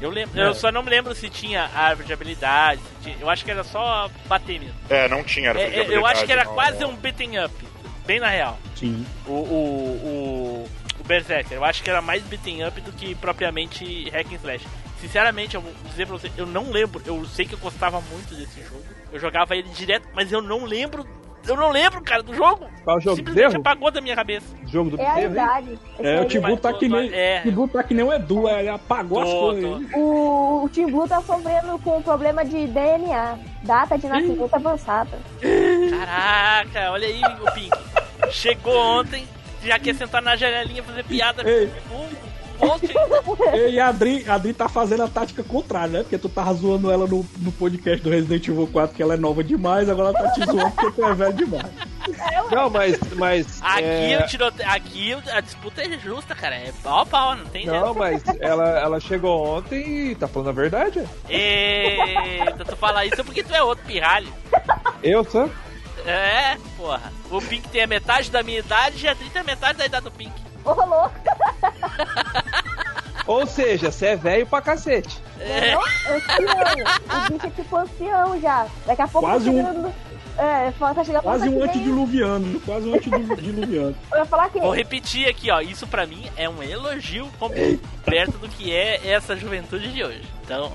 Eu, 0.00 0.08
lembro, 0.10 0.40
É. 0.40 0.46
eu 0.46 0.54
só 0.54 0.72
não 0.72 0.82
me 0.82 0.88
lembro 0.90 1.14
se 1.14 1.28
tinha 1.28 1.68
árvore 1.74 2.06
de 2.06 2.12
habilidade. 2.12 2.80
tinha- 3.02 3.16
eu 3.20 3.28
acho 3.28 3.44
que 3.44 3.50
era 3.50 3.62
só 3.62 4.08
bater 4.26 4.58
mesmo. 4.58 4.74
É, 4.88 5.06
não 5.08 5.22
tinha. 5.22 5.50
É, 5.50 5.80
é, 5.80 5.94
eu 5.96 6.06
acho 6.06 6.24
que 6.24 6.32
era 6.32 6.44
não. 6.44 6.54
quase 6.54 6.82
um 6.84 6.96
beating 6.96 7.36
up. 7.38 7.54
Bem 8.06 8.18
na 8.18 8.28
real. 8.28 8.58
Sim. 8.76 9.04
O, 9.26 9.32
o, 9.32 10.64
o, 10.64 10.68
o 11.00 11.04
Berserker. 11.04 11.56
Eu 11.58 11.64
acho 11.64 11.82
que 11.82 11.90
era 11.90 12.00
mais 12.00 12.22
beating 12.22 12.62
up 12.64 12.80
do 12.80 12.92
que 12.92 13.14
propriamente 13.14 14.08
hack 14.10 14.26
and 14.32 14.36
slash. 14.36 14.66
Sinceramente, 15.00 15.54
eu 15.54 15.60
vou 15.60 15.72
dizer 15.84 16.06
pra 16.06 16.16
você, 16.16 16.30
eu 16.36 16.46
não 16.46 16.70
lembro. 16.70 17.02
Eu 17.06 17.24
sei 17.26 17.44
que 17.46 17.54
eu 17.54 17.58
gostava 17.58 18.00
muito 18.00 18.34
desse 18.34 18.62
jogo. 18.62 18.82
Eu 19.12 19.20
jogava 19.20 19.54
ele 19.54 19.68
direto, 19.70 20.08
mas 20.14 20.32
eu 20.32 20.40
não 20.40 20.64
lembro. 20.64 21.06
Eu 21.46 21.56
não 21.56 21.70
lembro, 21.70 22.00
cara, 22.02 22.22
do 22.22 22.34
jogo. 22.34 22.66
Qual 22.84 23.00
jogo? 23.00 23.16
Simplesmente 23.16 23.46
Bezerro? 23.46 23.60
apagou 23.60 23.90
da 23.90 24.00
minha 24.00 24.14
cabeça. 24.14 24.46
Jogo 24.66 24.90
do 24.90 25.00
É 25.00 25.06
a 25.06 25.20
idade. 25.22 25.78
É, 25.98 26.20
o 26.20 26.24
Timbu 26.26 26.56
tá 26.56 26.72
que 26.72 26.88
nem. 26.88 27.12
É. 27.12 27.40
Timbu 27.42 27.66
tá 27.68 27.82
que 27.82 27.94
nem 27.94 28.04
o 28.04 28.12
Edu, 28.12 28.46
é, 28.48 28.60
ele 28.60 28.68
apagou 28.68 29.20
as 29.20 29.28
Tô, 29.28 29.40
coisas. 29.40 29.62
tô. 29.70 29.76
aí. 29.76 30.02
O, 30.02 30.64
o 30.64 30.68
Tim 30.68 30.86
Blue 30.86 31.08
tá 31.08 31.20
sofrendo 31.22 31.78
com 31.78 31.98
um 31.98 32.02
problema 32.02 32.44
de 32.44 32.66
DNA, 32.66 33.38
data 33.62 33.96
de 33.98 34.06
nascimento 34.06 34.48
avançada. 34.54 35.18
Caraca, 35.90 36.90
olha 36.92 37.06
aí 37.08 37.20
o 37.40 37.50
Pink. 37.52 37.78
Chegou 38.30 38.76
ontem, 38.76 39.26
já 39.64 39.78
quer 39.78 39.94
sentar 39.94 40.22
na 40.22 40.36
janelinha 40.36 40.82
fazer 40.82 41.04
piada 41.04 41.42
Ei. 41.48 41.70
com 41.88 41.96
o 41.96 42.29
post. 42.60 42.86
E 43.68 43.80
a 43.80 43.88
Adri, 43.88 44.24
a 44.28 44.34
Adri 44.34 44.52
tá 44.52 44.68
fazendo 44.68 45.02
a 45.02 45.08
tática 45.08 45.42
contrária, 45.42 45.88
né? 45.88 46.02
Porque 46.02 46.18
tu 46.18 46.28
tava 46.28 46.52
zoando 46.54 46.90
ela 46.90 47.06
no, 47.06 47.26
no 47.38 47.52
podcast 47.52 48.02
do 48.02 48.10
Resident 48.10 48.46
Evil 48.46 48.68
4, 48.68 48.94
que 48.94 49.02
ela 49.02 49.14
é 49.14 49.16
nova 49.16 49.42
demais, 49.42 49.88
agora 49.88 50.10
ela 50.10 50.18
tá 50.18 50.32
te 50.32 50.44
zoando 50.44 50.70
porque 50.70 50.92
tu 50.92 51.04
é 51.04 51.14
velho 51.14 51.34
demais. 51.34 51.66
Não, 52.50 52.70
mas. 52.70 52.98
mas 53.16 53.60
Aqui, 53.62 53.84
é, 53.84 54.18
o 54.22 54.26
tirote... 54.26 54.62
Aqui 54.62 55.12
a 55.32 55.40
disputa 55.40 55.82
é 55.82 55.98
justa, 55.98 56.34
cara. 56.34 56.56
É 56.56 56.72
pau 56.82 57.00
a 57.00 57.06
pau, 57.06 57.36
não 57.36 57.46
tem 57.46 57.66
Não, 57.66 57.94
mas 57.94 58.22
ela, 58.40 58.68
ela 58.78 59.00
chegou 59.00 59.56
ontem 59.56 60.10
e 60.10 60.14
tá 60.14 60.28
falando 60.28 60.48
a 60.48 60.52
verdade. 60.52 61.04
Eita, 61.28 62.64
tu 62.64 62.76
fala 62.76 63.04
isso 63.04 63.24
porque 63.24 63.42
tu 63.42 63.54
é 63.54 63.62
outro 63.62 63.84
pirralho. 63.84 64.32
Eu, 65.02 65.24
só. 65.24 65.48
É, 66.06 66.56
porra. 66.76 67.12
O 67.30 67.40
Pink 67.40 67.68
tem 67.68 67.82
a 67.82 67.86
metade 67.86 68.30
da 68.30 68.42
minha 68.42 68.58
idade 68.58 69.04
e 69.04 69.08
a 69.08 69.14
Tri 69.14 69.30
tem 69.30 69.42
a 69.42 69.44
metade 69.44 69.78
da 69.78 69.86
idade 69.86 70.04
do 70.04 70.10
Pink. 70.10 70.49
Ô, 70.64 70.72
louco! 70.72 71.14
Ou 73.26 73.46
seja, 73.46 73.92
você 73.92 74.06
é 74.06 74.16
velho 74.16 74.46
pra 74.46 74.60
cacete. 74.60 75.20
É. 75.38 75.74
Não, 75.74 75.80
ancião. 75.82 77.26
O 77.28 77.32
bicho 77.32 77.46
é 77.46 77.50
tipo 77.50 77.76
ancião 77.76 78.40
já. 78.40 78.66
Daqui 78.86 79.02
a 79.02 79.08
pouco 79.08 79.28
Quase 79.28 79.44
tá 79.44 79.50
um- 79.50 79.56
chegando. 79.56 79.82
no- 79.82 79.94
É, 80.38 80.70
tá 80.72 81.04
chegando 81.04 81.22
Quase 81.22 81.48
um 81.48 81.52
que 81.52 81.58
nem- 81.58 81.68
antediluviano, 81.68 82.60
quase 82.60 82.88
um 82.88 82.94
antediluviano. 82.94 83.94
Eu 84.12 84.18
ia 84.18 84.24
falar 84.24 84.48
que. 84.48 84.58
Vou 84.60 84.74
repetir 84.74 85.28
aqui, 85.28 85.50
ó. 85.50 85.60
Isso 85.60 85.86
pra 85.86 86.06
mim 86.06 86.28
é 86.36 86.48
um 86.48 86.62
elogio 86.62 87.28
perto 88.04 88.38
do 88.38 88.48
que 88.48 88.74
é 88.74 89.08
essa 89.12 89.36
juventude 89.36 89.92
de 89.92 90.02
hoje. 90.02 90.22
Então, 90.44 90.72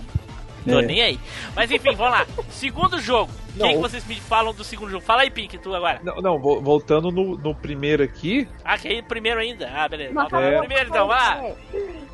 tô 0.66 0.80
É. 0.80 0.86
nem 0.86 1.02
aí. 1.02 1.20
Mas 1.56 1.70
enfim, 1.72 1.96
vamos 1.96 2.12
lá. 2.14 2.26
Segundo 2.50 3.00
jogo. 3.00 3.32
O 3.32 3.54
que, 3.54 3.60
Não, 3.60 3.70
que 3.70 3.78
o- 3.78 3.82
vocês 3.82 4.06
me 4.06 4.16
falam 4.16 4.54
do 4.54 4.64
segundo 4.64 4.90
jogo? 4.92 5.04
Fala 5.06 5.22
aí, 5.22 5.30
Pink, 5.30 5.58
tu 5.60 5.74
agora. 5.74 6.02
Não, 6.04 6.22
não 6.22 6.40
vo- 6.40 6.62
voltando 6.62 7.10
no, 7.12 7.38
no 7.38 7.56
primeiro 7.56 8.04
aqui. 8.04 8.48
Ah, 8.64 8.78
que 8.78 8.88
aí 8.88 9.02
primeiro 9.02 9.40
ainda. 9.40 9.70
Ah, 9.74 9.88
beleza. 9.88 10.14
Mas 10.14 10.30
Vamos 10.30 10.46
É. 10.48 10.60
primeiro 10.60 10.90
então, 10.90 11.08
vá. 11.08 11.38
É. 11.42 11.56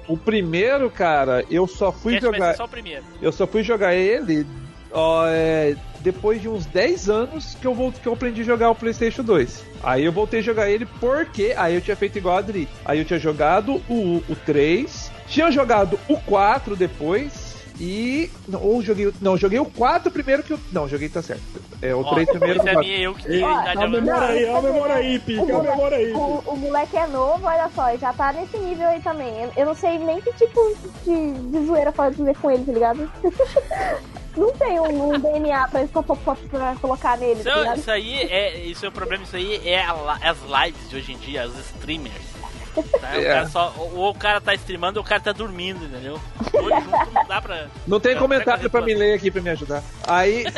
O 0.07 0.17
primeiro, 0.17 0.89
cara, 0.89 1.43
eu 1.49 1.65
só 1.67 1.91
fui 1.91 2.13
vai 2.13 2.21
jogar. 2.21 2.55
só 2.55 2.65
o 2.65 2.67
primeiro. 2.67 3.03
Eu 3.21 3.31
só 3.31 3.47
fui 3.47 3.63
jogar 3.63 3.95
ele 3.95 4.45
ó, 4.91 5.25
é, 5.27 5.75
depois 6.01 6.41
de 6.41 6.49
uns 6.49 6.65
10 6.65 7.09
anos 7.09 7.55
que 7.59 7.65
eu, 7.65 7.93
que 8.01 8.07
eu 8.07 8.13
aprendi 8.13 8.41
a 8.41 8.43
jogar 8.43 8.69
o 8.71 8.75
PlayStation 8.75 9.23
2. 9.23 9.63
Aí 9.81 10.03
eu 10.03 10.11
voltei 10.11 10.41
a 10.41 10.43
jogar 10.43 10.69
ele 10.69 10.85
porque 10.85 11.53
aí 11.57 11.73
eu 11.75 11.81
tinha 11.81 11.95
feito 11.95 12.17
igual 12.17 12.35
a 12.35 12.39
Adri. 12.39 12.67
Aí 12.83 12.99
eu 12.99 13.05
tinha 13.05 13.17
jogado 13.17 13.81
o, 13.89 14.21
o 14.27 14.35
3, 14.45 15.09
tinha 15.27 15.49
jogado 15.49 15.97
o 16.09 16.17
4 16.17 16.75
depois. 16.75 17.50
E. 17.83 18.29
Não, 18.47 18.61
ou 18.61 18.79
joguei. 18.83 19.07
o- 19.07 19.13
Não, 19.19 19.35
joguei 19.35 19.57
o 19.59 19.65
4 19.65 20.11
primeiro 20.11 20.43
que 20.43 20.53
eu. 20.53 20.59
Não, 20.71 20.87
joguei 20.87 21.09
tá 21.09 21.21
certo. 21.21 21.41
É 21.81 21.95
o 21.95 22.01
Ó, 22.01 22.13
3 22.13 22.29
primeiro 22.29 22.59
que 22.61 22.69
é 22.69 22.71
o 22.71 22.75
4. 22.75 22.87
minha, 22.89 22.99
eu 23.03 23.15
que 23.15 23.23
tenho 23.23 23.39
idade 23.39 23.77
Olha 23.79 23.85
a 23.85 23.89
memória 23.89 24.27
aí, 24.27 24.45
olha 24.45 24.57
a 24.57 24.61
memória 24.61 24.95
aí, 24.95 25.19
Pique, 25.19 25.39
olha 25.51 25.57
a 25.57 25.63
memória 25.75 25.97
aí. 25.97 26.13
O, 26.13 26.43
o 26.45 26.55
moleque 26.57 26.95
é 26.97 27.07
novo, 27.07 27.43
olha 27.47 27.67
só, 27.73 27.89
ele 27.89 27.97
já 27.97 28.13
tá 28.13 28.31
nesse 28.33 28.55
nível 28.59 28.87
aí 28.87 29.01
também. 29.01 29.33
Eu, 29.41 29.51
eu 29.57 29.65
não 29.65 29.73
sei 29.75 29.97
nem 29.97 30.21
que 30.21 30.31
tipo 30.33 30.77
de, 31.03 31.31
de 31.49 31.65
zoeira 31.65 31.91
fazer 31.91 32.35
com 32.37 32.51
ele, 32.51 32.63
tá 32.65 32.71
ligado? 32.71 33.11
não 34.37 34.51
tem 34.53 34.79
um, 34.79 35.09
um 35.13 35.19
DNA 35.19 35.67
pra, 35.67 35.83
pra, 35.87 36.03
pra- 36.03 36.15
pra 36.35 36.75
colocar 36.79 37.17
nele, 37.17 37.43
tá 37.43 37.49
Isso, 37.49 37.59
ligado? 37.59 37.77
isso 37.79 37.91
aí 37.91 38.13
é. 38.29 38.57
Isso 38.59 38.85
é 38.85 38.89
o 38.89 38.91
problema, 38.91 39.23
isso 39.23 39.35
aí 39.35 39.59
é 39.67 39.81
a 39.81 40.19
as 40.21 40.37
lives 40.65 40.87
de 40.89 40.95
hoje 40.97 41.13
em 41.13 41.17
dia, 41.17 41.47
os 41.47 41.57
streamers. 41.59 42.30
Tá? 42.73 42.81
O, 43.15 43.19
É. 43.19 43.23
cara 43.25 43.47
só, 43.47 43.73
ou 43.77 44.09
o 44.09 44.15
cara 44.15 44.39
tá 44.41 44.53
streamando 44.55 44.99
ou 44.99 45.05
o 45.05 45.07
cara 45.07 45.21
tá 45.21 45.31
dormindo, 45.31 45.85
entendeu? 45.85 46.19
Dois 46.51 46.75
juntos 46.83 47.13
não 47.13 47.25
dá 47.27 47.41
pra. 47.41 47.67
Não 47.87 47.99
tem 47.99 48.13
Não, 48.15 48.21
comentário 48.21 48.59
pega 48.61 48.69
pra 48.69 48.79
a 48.81 48.83
me 48.85 48.93
ler 48.93 49.13
aqui 49.15 49.29
pra 49.29 49.41
me 49.41 49.49
ajudar. 49.49 49.83
Aí. 50.07 50.45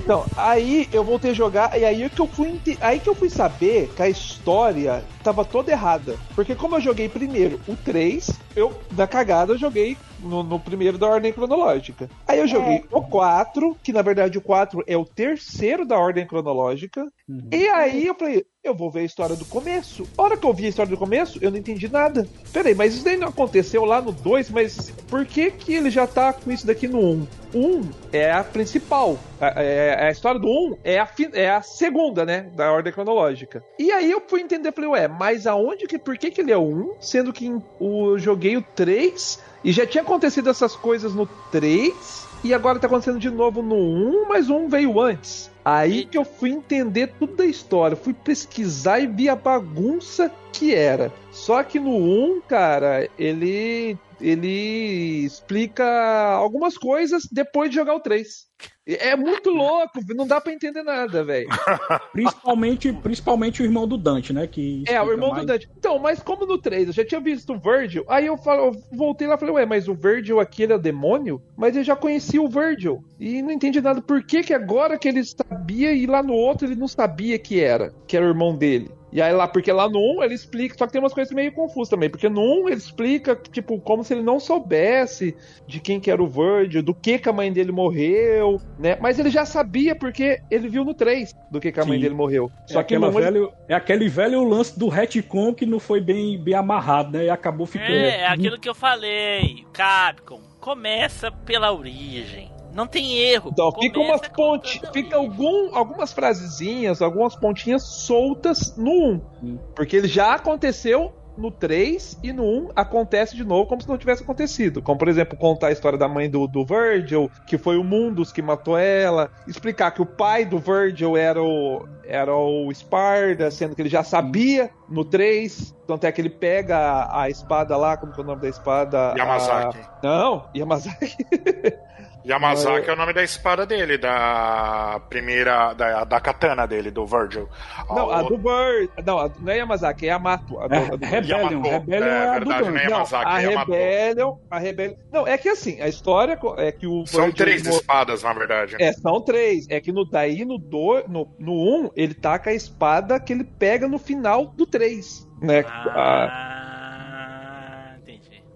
Então, 0.00 0.24
aí 0.38 0.88
eu 0.90 1.04
voltei 1.04 1.32
a 1.32 1.34
jogar 1.34 1.78
e 1.78 1.84
aí 1.84 2.08
que 2.08 2.18
eu 2.18 2.26
fui 2.26 2.58
aí 2.80 2.98
que 2.98 3.10
eu 3.10 3.14
fui 3.14 3.28
saber 3.28 3.92
que 3.94 4.00
a 4.02 4.08
história 4.08 5.04
tava 5.22 5.44
toda 5.44 5.70
errada. 5.70 6.16
Porque 6.34 6.54
como 6.54 6.76
eu 6.76 6.80
joguei 6.80 7.10
primeiro 7.10 7.60
o 7.68 7.76
3, 7.76 8.30
eu 8.56 8.72
da 8.92 9.06
cagada 9.06 9.52
eu 9.52 9.58
joguei 9.58 9.98
no, 10.18 10.42
no 10.42 10.58
primeiro 10.58 10.96
da 10.96 11.06
ordem 11.06 11.30
cronológica. 11.30 12.08
Aí 12.26 12.38
eu 12.38 12.48
joguei 12.48 12.82
o 12.90 13.02
4, 13.02 13.76
que 13.82 13.92
na 13.92 14.00
verdade 14.00 14.38
o 14.38 14.40
4 14.40 14.82
é 14.86 14.96
o 14.96 15.04
terceiro 15.04 15.84
da 15.84 15.98
ordem 15.98 16.26
cronológica. 16.26 17.04
E 17.52 17.68
aí 17.68 18.06
eu 18.06 18.14
falei, 18.14 18.46
eu 18.68 18.74
vou 18.74 18.90
ver 18.90 19.00
a 19.00 19.04
história 19.04 19.34
do 19.34 19.44
começo. 19.44 20.06
A 20.16 20.22
hora 20.22 20.36
que 20.36 20.46
eu 20.46 20.52
vi 20.52 20.66
a 20.66 20.68
história 20.68 20.90
do 20.90 20.96
começo, 20.96 21.38
eu 21.40 21.50
não 21.50 21.58
entendi 21.58 21.88
nada. 21.90 22.28
Peraí, 22.52 22.74
mas 22.74 22.94
isso 22.94 23.04
daí 23.04 23.16
não 23.16 23.28
aconteceu 23.28 23.84
lá 23.84 24.00
no 24.00 24.12
2, 24.12 24.50
mas 24.50 24.90
por 25.08 25.24
que 25.24 25.50
que 25.50 25.74
ele 25.74 25.90
já 25.90 26.06
tá 26.06 26.32
com 26.32 26.50
isso 26.50 26.66
daqui 26.66 26.86
no 26.86 27.00
1? 27.00 27.26
1 27.54 27.90
é 28.12 28.30
a 28.30 28.44
principal. 28.44 29.18
A, 29.40 29.62
é- 29.62 30.08
a 30.08 30.10
história 30.10 30.38
do 30.38 30.48
1 30.48 30.76
é 30.84 30.98
a, 30.98 31.08
é 31.32 31.50
a 31.50 31.62
segunda, 31.62 32.24
né? 32.24 32.50
Da 32.54 32.70
ordem 32.70 32.92
cronológica. 32.92 33.64
E 33.78 33.90
aí 33.90 34.10
eu 34.10 34.22
fui 34.26 34.40
entender, 34.40 34.72
falei, 34.72 34.90
ué, 34.90 35.08
mas 35.08 35.46
aonde 35.46 35.86
que. 35.86 35.98
Por 35.98 36.16
que, 36.16 36.30
que 36.30 36.40
ele 36.40 36.52
é 36.52 36.56
o 36.56 36.62
1? 36.62 36.94
Sendo 37.00 37.32
que 37.32 37.46
eu 37.80 38.18
joguei 38.18 38.56
o 38.56 38.62
3 38.62 39.42
e 39.64 39.72
já 39.72 39.86
tinha 39.86 40.02
acontecido 40.02 40.50
essas 40.50 40.76
coisas 40.76 41.14
no 41.14 41.26
3. 41.50 42.28
E 42.44 42.54
agora 42.54 42.78
tá 42.78 42.86
acontecendo 42.86 43.18
de 43.18 43.30
novo 43.30 43.62
no 43.62 43.74
1, 43.74 44.28
mas 44.28 44.48
o 44.48 44.54
1 44.56 44.68
veio 44.68 45.00
antes. 45.00 45.50
Aí 45.70 46.06
que 46.06 46.16
eu 46.16 46.24
fui 46.24 46.48
entender 46.48 47.08
tudo 47.18 47.36
da 47.36 47.44
história, 47.44 47.94
fui 47.94 48.14
pesquisar 48.14 49.00
e 49.00 49.06
vi 49.06 49.28
a 49.28 49.36
bagunça 49.36 50.32
que 50.50 50.74
era. 50.74 51.12
Só 51.30 51.62
que 51.62 51.78
no 51.78 51.94
1, 51.94 52.40
cara, 52.40 53.06
ele 53.18 53.98
ele 54.18 55.26
explica 55.26 55.84
algumas 56.32 56.78
coisas 56.78 57.28
depois 57.30 57.68
de 57.68 57.76
jogar 57.76 57.96
o 57.96 58.00
3. 58.00 58.46
É 58.94 59.14
muito 59.14 59.50
louco, 59.50 60.00
não 60.14 60.26
dá 60.26 60.40
pra 60.40 60.52
entender 60.52 60.82
nada, 60.82 61.22
velho. 61.22 61.48
Principalmente, 62.12 62.90
principalmente 62.92 63.62
o 63.62 63.64
irmão 63.64 63.86
do 63.86 63.98
Dante, 63.98 64.32
né? 64.32 64.46
Que 64.46 64.82
É, 64.88 65.00
o 65.02 65.10
irmão 65.10 65.30
mais. 65.30 65.42
do 65.42 65.46
Dante. 65.46 65.68
Então, 65.76 65.98
mas 65.98 66.22
como 66.22 66.46
no 66.46 66.56
3 66.56 66.88
eu 66.88 66.92
já 66.94 67.04
tinha 67.04 67.20
visto 67.20 67.52
o 67.52 67.58
Virgil, 67.58 68.04
aí 68.08 68.26
eu, 68.26 68.38
falo, 68.38 68.66
eu 68.66 68.96
voltei 68.96 69.26
lá 69.26 69.34
e 69.34 69.38
falei, 69.38 69.54
ué, 69.54 69.66
mas 69.66 69.88
o 69.88 69.94
Virgil 69.94 70.40
aqui 70.40 70.62
ele 70.62 70.72
é 70.72 70.78
demônio? 70.78 71.42
Mas 71.56 71.76
eu 71.76 71.84
já 71.84 71.94
conhecia 71.94 72.40
o 72.40 72.48
Virgil. 72.48 73.04
E 73.20 73.42
não 73.42 73.50
entendi 73.50 73.80
nada 73.80 74.00
por 74.00 74.22
que, 74.24 74.42
que 74.42 74.54
agora 74.54 74.98
que 74.98 75.08
ele 75.08 75.22
sabia 75.24 75.92
e 75.92 76.06
lá 76.06 76.22
no 76.22 76.32
outro 76.32 76.66
ele 76.66 76.74
não 76.76 76.88
sabia 76.88 77.38
que 77.38 77.60
era, 77.60 77.92
que 78.06 78.16
era 78.16 78.24
o 78.24 78.30
irmão 78.30 78.56
dele. 78.56 78.90
E 79.10 79.22
aí 79.22 79.32
lá, 79.32 79.48
porque 79.48 79.72
lá 79.72 79.88
no 79.88 79.98
1 80.18 80.22
ele 80.24 80.34
explica, 80.34 80.74
só 80.78 80.86
que 80.86 80.92
tem 80.92 81.00
umas 81.00 81.14
coisas 81.14 81.32
meio 81.34 81.50
confusas 81.52 81.88
também, 81.88 82.10
porque 82.10 82.28
no 82.28 82.40
1 82.64 82.68
ele 82.68 82.76
explica, 82.78 83.34
tipo, 83.34 83.80
como 83.80 84.04
se 84.04 84.12
ele 84.14 84.22
não 84.22 84.38
soubesse 84.38 85.34
de 85.66 85.80
quem 85.80 85.98
que 85.98 86.10
era 86.10 86.22
o 86.22 86.26
Virgil, 86.26 86.82
do 86.82 86.94
que 86.94 87.18
que 87.18 87.28
a 87.28 87.32
mãe 87.32 87.52
dele 87.52 87.72
morreu, 87.72 88.60
né? 88.78 88.98
Mas 89.00 89.18
ele 89.18 89.30
já 89.30 89.44
sabia 89.46 89.94
porque 89.94 90.40
ele 90.50 90.68
viu 90.68 90.84
no 90.84 90.92
3 90.94 91.34
do 91.50 91.58
que 91.60 91.72
que 91.72 91.80
a 91.80 91.84
mãe 91.84 91.96
Sim. 91.96 92.02
dele 92.02 92.14
morreu. 92.14 92.50
É, 92.68 92.72
Só 92.74 92.82
que 92.82 92.94
aquela 92.94 93.10
no 93.10 93.16
1 93.16 93.20
ele- 93.20 93.30
velho, 93.32 93.52
é 93.68 93.74
aquele 93.74 94.08
velho 94.08 94.44
lance 94.44 94.78
do 94.78 94.88
retcon 94.88 95.54
que 95.54 95.64
não 95.64 95.80
foi 95.80 96.00
bem, 96.00 96.38
bem 96.38 96.54
amarrado, 96.54 97.16
né? 97.16 97.24
E 97.24 97.30
acabou 97.30 97.66
ficando. 97.66 97.90
É, 97.90 98.20
é 98.20 98.26
aquilo 98.28 98.58
que 98.58 98.68
eu 98.68 98.74
falei. 98.74 99.64
Capcom, 99.72 100.40
começa 100.60 101.30
pela 101.30 101.72
origem. 101.72 102.50
Não 102.78 102.86
tem 102.86 103.18
erro. 103.18 103.50
Então, 103.52 103.72
fica 103.72 103.98
umas 103.98 104.20
Começa 104.20 104.34
pontes, 104.34 104.74
contando 104.76 104.90
a 104.90 104.92
fica 104.92 105.16
algum, 105.16 105.74
algumas 105.76 106.12
frasezinhas, 106.12 107.02
algumas 107.02 107.34
pontinhas 107.34 107.82
soltas 107.82 108.76
no 108.76 108.92
1. 108.92 109.20
Hum. 109.42 109.58
Porque 109.74 109.96
ele 109.96 110.06
já 110.06 110.34
aconteceu 110.34 111.12
no 111.36 111.50
3 111.52 112.18
e 112.22 112.32
no 112.32 112.42
1 112.44 112.68
acontece 112.74 113.36
de 113.36 113.44
novo 113.44 113.66
como 113.68 113.80
se 113.80 113.88
não 113.88 113.98
tivesse 113.98 114.22
acontecido. 114.22 114.80
Como, 114.80 114.96
por 114.98 115.08
exemplo, 115.08 115.36
contar 115.36 115.68
a 115.68 115.72
história 115.72 115.98
da 115.98 116.08
mãe 116.08 116.30
do, 116.30 116.46
do 116.46 116.64
Virgil, 116.64 117.28
que 117.46 117.58
foi 117.58 117.76
o 117.76 117.82
Mundus 117.84 118.30
que 118.32 118.42
matou 118.42 118.78
ela. 118.78 119.30
Explicar 119.46 119.90
que 119.92 120.00
o 120.02 120.06
pai 120.06 120.44
do 120.44 120.58
Virgil 120.58 121.16
era 121.16 121.42
o, 121.42 121.84
era 122.04 122.34
o 122.34 122.72
Sparda, 122.72 123.50
sendo 123.50 123.74
que 123.74 123.82
ele 123.82 123.88
já 123.88 124.02
sabia 124.04 124.70
no 124.88 125.04
3. 125.04 125.76
Tanto 125.86 126.04
é 126.06 126.12
que 126.12 126.20
ele 126.20 126.30
pega 126.30 126.76
a, 126.76 127.22
a 127.22 127.30
espada 127.30 127.76
lá, 127.76 127.96
como 127.96 128.12
que 128.12 128.20
é 128.20 128.22
o 128.22 128.26
nome 128.26 128.42
da 128.42 128.48
espada? 128.48 129.14
Yamazaki. 129.16 129.78
A- 129.78 129.98
Não, 130.02 130.48
Yamazaki. 130.56 131.16
Yamazaki 132.28 132.90
é 132.90 132.92
o 132.92 132.96
nome 132.96 133.12
da 133.12 133.22
espada 133.22 133.64
dele, 133.66 133.96
da 133.98 135.00
primeira. 135.08 135.72
Da, 135.72 136.04
da 136.04 136.20
katana 136.20 136.66
dele, 136.66 136.90
do 136.90 137.06
Virgil. 137.06 137.48
Não, 137.88 138.10
a 138.10 138.22
o- 138.22 138.28
do 138.28 138.36
Bird. 138.38 138.90
Não, 139.04 139.18
a- 139.18 139.30
não 139.40 139.52
é 139.52 139.58
Yamazaki, 139.58 140.06
é 140.06 140.08
Yamato. 140.10 140.58
A 140.60 140.68
do, 140.68 140.74
a 140.74 140.96
do- 140.96 141.04
É, 141.04 141.08
Rebellion. 141.08 141.38
Yamato. 141.38 141.68
Rebellion 141.70 142.06
É, 142.06 142.10
é, 142.10 142.28
a 142.28 142.32
verdade, 142.32 142.64
do. 142.64 142.70
Não, 142.72 142.80
Yamazaki, 142.82 143.30
a 143.30 143.38
Yamato. 143.38 143.70
Rebellion, 143.72 144.36
a 144.50 144.58
Rebellion. 144.58 144.96
Não, 145.12 145.26
é 145.26 145.38
que 145.38 145.48
assim, 145.48 145.80
a 145.80 145.88
história 145.88 146.38
é 146.58 146.72
que 146.72 146.86
o 146.86 147.06
São 147.06 147.20
Virgil 147.26 147.36
três 147.36 147.66
espadas, 147.66 148.22
na 148.22 148.32
verdade. 148.32 148.76
É, 148.78 148.92
são 148.92 149.20
três. 149.20 149.66
É 149.70 149.80
que 149.80 149.90
no 149.92 150.04
daí 150.04 150.44
no 150.44 150.58
do, 150.58 151.02
no, 151.08 151.28
no 151.38 151.52
um, 151.52 151.90
ele 151.96 152.14
taca 152.14 152.50
a 152.50 152.54
espada 152.54 153.18
que 153.20 153.32
ele 153.32 153.44
pega 153.44 153.88
no 153.88 153.98
final 153.98 154.46
do 154.46 154.66
3. 154.66 155.26
Né? 155.40 155.64
A- 155.68 155.84
Ah, 155.94 156.54
entendi. 156.56 156.57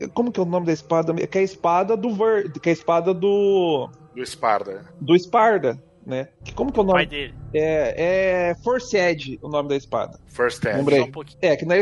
Como 0.08 0.30
que 0.32 0.40
é 0.40 0.42
o 0.42 0.46
nome 0.46 0.66
da 0.66 0.72
espada? 0.72 1.14
Que 1.14 1.38
é 1.38 1.40
a 1.40 1.44
espada 1.44 1.96
do 1.96 2.14
Ver, 2.14 2.50
que 2.52 2.68
é 2.68 2.72
a 2.72 2.74
espada 2.74 3.12
do 3.14 3.88
Do 4.14 4.22
Esparda. 4.22 4.84
do 5.00 5.14
Sparda, 5.18 5.82
né? 6.06 6.28
Que 6.44 6.52
como 6.52 6.72
que 6.72 6.78
é 6.78 6.82
o 6.82 6.84
O 6.84 6.88
pai 6.92 7.04
nome? 7.04 7.16
dele. 7.16 7.34
É, 7.54 8.50
é 8.50 8.54
Forced, 8.62 9.38
o 9.42 9.48
nome 9.48 9.68
da 9.68 9.76
espada. 9.76 10.18
First 10.26 10.64
Edge. 10.64 10.76
Lembrei. 10.78 11.00
Um 11.02 11.10
pouquinho. 11.10 11.38
É, 11.42 11.56
que 11.56 11.64
no 11.64 11.74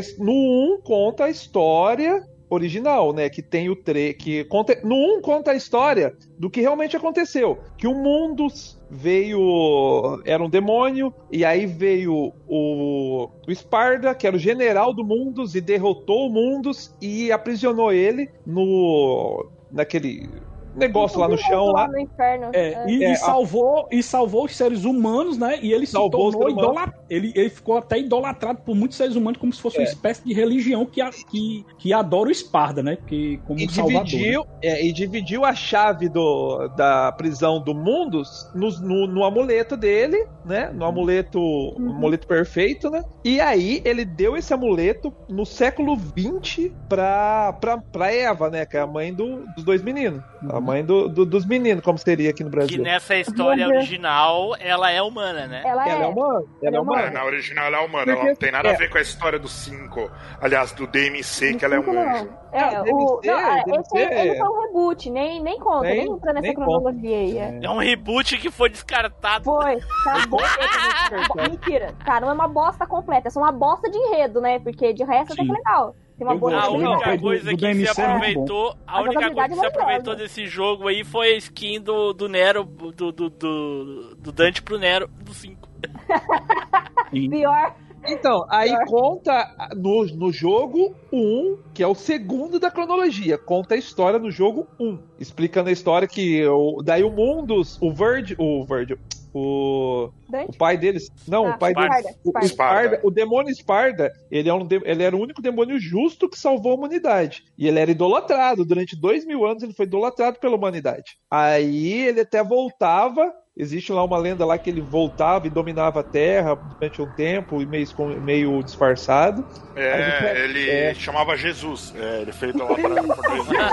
1 0.77 0.81
conta 0.83 1.25
a 1.25 1.31
história 1.31 2.23
original, 2.51 3.13
né? 3.13 3.31
Que 3.31 3.41
tem 3.41 3.71
o 3.71 3.77
tre 3.77 4.13
que 4.13 4.45
conta 4.45 4.79
no 4.83 4.97
1 5.19 5.23
conta 5.23 5.53
a 5.53 5.57
história 5.57 6.15
do 6.37 6.51
que 6.51 6.61
realmente 6.61 6.97
aconteceu, 6.97 7.59
que 7.79 7.87
o 7.87 7.95
Mundus 7.95 8.79
veio 8.91 10.21
era 10.25 10.43
um 10.43 10.51
demônio 10.51 11.15
e 11.31 11.45
aí 11.45 11.65
veio 11.65 12.33
o, 12.49 13.31
o 13.47 13.55
Sparda, 13.55 14.15
que 14.15 14.27
era 14.27 14.35
o 14.35 14.41
general 14.41 14.93
do 14.93 15.05
Mundus 15.05 15.55
e 15.55 15.61
derrotou 15.61 16.27
o 16.27 16.33
Mundus 16.33 16.95
e 17.01 17.31
aprisionou 17.31 17.93
ele 17.93 18.29
no 18.45 19.47
naquele 19.71 20.29
negócio 20.77 21.19
lá 21.21 21.29
no 21.29 21.37
chão 21.39 21.67
lá. 21.67 21.89
no 21.89 21.99
inferno. 21.99 22.51
É, 22.53 22.85
e, 22.91 23.05
É, 23.05 23.09
e 23.11 23.13
a- 23.13 23.17
salvou, 23.17 23.89
e 23.91 24.03
salvou 24.03 24.45
os 24.45 24.57
seres 24.57 24.85
humanos, 24.85 25.37
né? 25.39 25.59
E 25.63 25.73
ele 25.73 25.87
se 25.87 25.93
Salvou 25.93 26.29
os 26.29 26.35
tornou 26.35 26.51
idolatrado. 26.51 27.01
Ele, 27.09 27.33
ele 27.35 27.51
ficou 27.51 27.77
até 27.79 27.99
idolatrado 27.99 28.61
por 28.65 28.75
muitos 28.75 28.97
seres 28.97 29.17
humanos, 29.17 29.39
como 29.41 29.53
se 29.53 29.61
fosse 29.61 29.79
uma 29.79 29.85
É. 29.87 29.89
espécie 29.89 30.25
de 30.25 30.33
religião 30.33 30.87
que, 30.87 31.01
a- 31.01 31.11
que, 31.11 31.65
que 31.79 31.93
adora 31.93 32.29
o 32.29 32.33
Esparda, 32.33 32.83
né? 32.83 32.97
Que, 33.07 33.39
como 33.47 33.59
E 33.59 33.67
um 33.67 33.69
salvador. 33.69 34.05
dividiu, 34.05 34.45
é, 34.63 34.85
e 34.85 34.93
dividiu 34.93 35.45
a 35.45 35.55
chave 35.55 36.09
do, 36.09 36.69
da 36.77 37.13
prisão 37.13 37.61
do 37.63 37.75
Mundus 37.75 38.49
no, 38.55 38.69
no, 38.81 39.07
no 39.07 39.25
amuleto 39.25 39.77
dele, 39.77 40.25
né? 40.45 40.71
No 40.73 40.85
amuleto, 40.85 41.41
amuleto 41.77 42.27
perfeito, 42.27 42.89
né? 42.91 43.03
E 43.25 43.41
aí 43.41 43.83
ele 43.85 44.05
deu 44.05 44.37
esse 44.37 44.53
amuleto 44.55 45.13
no 45.29 45.45
século 45.45 45.97
XX 45.97 46.71
pra, 46.89 47.53
pra, 47.61 47.79
pra 47.79 48.13
Eva, 48.13 48.49
né? 48.51 48.65
Que 48.65 48.77
é 48.77 48.81
a 48.81 48.87
mãe 48.87 49.13
do- 49.13 49.45
dos 49.55 49.65
dois 49.65 49.83
meninos. 49.83 50.23
A 50.61 50.63
mãe 50.67 50.85
do, 50.85 51.09
do- 51.09 51.25
dos 51.27 51.45
meninos, 51.47 51.83
como 51.83 51.99
seria 51.99 52.31
aqui 52.31 52.45
no 52.45 52.51
Que 52.51 52.57
Brasil. 52.57 52.83
nessa 52.83 53.17
história 53.17 53.67
original, 53.67 54.55
ela 54.61 54.91
é 54.91 55.01
humana, 55.03 55.47
né? 55.47 55.63
Ela, 55.65 55.89
Ela 55.89 56.05
é 56.05 56.07
humana. 56.07 56.45
Ela 56.63 56.77
é 56.77 56.81
humana. 56.81 57.03
É, 57.03 57.11
na 57.11 57.25
original 57.25 57.65
ela 57.67 57.77
é 57.79 57.81
humana, 57.81 58.05
Porque- 58.05 58.11
ela 58.21 58.25
não 58.29 58.37
tem 58.37 58.53
nada 58.53 58.69
é. 58.69 58.75
a 58.75 58.79
ver 58.79 58.91
com 58.91 58.99
a 58.99 59.01
história 59.01 59.39
do 59.39 59.49
5. 59.49 60.11
Aliás, 60.41 60.73
do 60.73 60.87
DMC, 60.87 61.55
que 61.55 61.65
ela 61.65 61.77
é 61.77 61.81
um 61.81 61.93
Não. 61.93 62.03
anjo. 62.03 62.29
É, 62.53 62.61
Ah, 62.61 62.81
o, 62.81 62.85
DMC, 62.85 63.27
não, 63.27 63.39
ah, 63.39 63.63
DMC. 63.65 63.81
esse 63.81 63.99
aí, 63.99 64.29
ele 64.29 64.39
foi 64.39 64.49
um 64.49 64.61
reboot, 64.67 65.11
nem, 65.11 65.43
nem 65.43 65.59
conta, 65.59 65.83
nem, 65.87 65.97
Nem- 66.05 66.13
entra 66.13 66.33
nessa 66.33 66.47
nem 66.47 66.55
cronologia 66.55 67.17
aí. 67.17 67.39
É. 67.39 67.61
É 67.63 67.71
um 67.71 67.79
reboot 67.79 68.37
que 68.39 68.51
foi 68.51 68.69
descartado. 68.69 69.45
Foi, 69.45 69.79
acabou. 70.07 70.41
Mentira, 71.51 71.95
cara, 72.05 72.21
não 72.27 72.31
é 72.31 72.35
uma 72.35 72.49
bosta 72.49 72.87
completa, 72.87 73.29
é 73.29 73.31
só 73.31 73.41
uma 73.41 73.53
bosta 73.53 73.91
de 73.91 73.97
enredo, 73.97 74.41
né? 74.41 74.59
Porque 74.59 74.93
de 74.93 75.05
resto 75.05 75.35
que 75.37 75.43
Sim. 75.45 75.51
legal. 75.53 75.95
Tem 76.21 76.27
uma 76.27 76.37
boa 76.37 76.53
A 76.53 76.69
gosto, 76.69 76.77
história. 76.77 76.91
única 76.91 77.19
coisa 77.19 77.51
do 77.51 77.57
que 77.57 77.75
se 77.75 77.87
é 77.87 77.91
aproveitou, 77.91 78.77
a 78.87 78.99
A 78.99 79.03
única 79.03 79.31
coisa 79.31 79.49
que 79.49 79.55
se 79.55 79.67
aproveitou 79.67 80.17
desse 80.17 80.47
jogo 80.47 80.87
aí 80.87 81.03
foi 81.03 81.29
a 81.29 81.37
skin 81.39 81.81
do, 81.81 82.13
do 82.13 82.29
Nero, 82.29 82.63
do, 82.63 83.11
do, 83.11 83.31
do, 83.31 84.15
do 84.17 84.31
Dante 84.31 84.61
pro 84.61 84.79
Nero 84.79 85.09
do 85.25 85.33
5. 85.33 85.67
Pior. 87.11 87.75
Então, 88.07 88.45
aí 88.51 88.69
Pior. 88.69 88.85
conta 88.85 89.71
no, 89.75 90.05
no 90.09 90.31
jogo 90.31 90.95
1, 91.11 91.57
que 91.73 91.83
é 91.83 91.87
o 91.87 91.95
segundo 91.95 92.61
da 92.61 92.71
cronologia. 92.71 93.39
Conta 93.39 93.75
a 93.75 93.79
história 93.79 94.19
no 94.19 94.31
jogo 94.31 94.67
1. 94.79 94.99
Explicando 95.19 95.71
a 95.71 95.73
história 95.73 96.07
que 96.07 96.47
o, 96.47 96.83
daí 96.83 97.03
o 97.03 97.11
Mundus, 97.11 97.79
o 97.81 97.91
Virgil, 97.95 98.37
o 98.39 98.63
Virgil, 98.67 98.99
o, 99.33 100.11
o 100.49 100.57
pai 100.57 100.77
deles, 100.77 101.09
não, 101.27 101.47
Ah, 101.47 101.55
o 101.55 101.59
pai 101.59 101.73
Sparda, 101.73 102.03
deles, 102.03 102.19
o, 102.25 102.31
Sparda. 102.31 102.49
Sparda, 102.49 103.01
o 103.05 103.11
demônio 103.11 103.55
Sparda, 103.55 104.13
ele, 104.31 104.49
é 104.49 104.55
um, 104.55 104.67
ele 104.85 105.03
era 105.03 105.17
o 105.17 105.21
único 105.21 105.41
demônio 105.41 105.79
justo 105.79 106.29
que 106.29 106.39
salvou 106.39 106.73
a 106.73 106.75
humanidade. 106.75 107.45
E 107.57 107.69
ele 107.69 107.79
era 107.79 107.91
idolatrado, 107.91 108.65
durante 108.65 108.99
dois 108.99 109.25
mil 109.25 109.45
anos 109.45 109.63
ele 109.63 109.73
foi 109.73 109.87
idolatrado 109.87 110.39
pela 110.39 110.57
humanidade. 110.57 111.19
Aí 111.31 111.93
ele 112.03 112.21
até 112.21 112.43
voltava, 112.43 113.33
existe 113.61 113.93
lá 113.93 114.03
uma 114.03 114.17
lenda 114.19 114.45
lá 114.47 114.57
que 114.59 114.71
ele 114.71 114.81
voltava 114.81 115.47
e 115.47 115.51
dominava 115.51 116.01
a 116.01 116.03
Terra 116.03 116.55
durante 116.55 117.01
um 117.03 117.11
tempo, 117.13 117.59
meio, 117.61 117.87
meio 118.21 118.63
disfarçado. 118.63 119.45
É, 119.77 120.45
ele 120.45 120.69
É. 120.71 120.95
chamava 120.95 121.37
Jesus. 121.37 121.93
É, 121.97 122.23
ele 122.23 122.33
fez 122.33 122.53
por 122.53 122.67
dois 122.77 123.49
dias. 123.49 123.73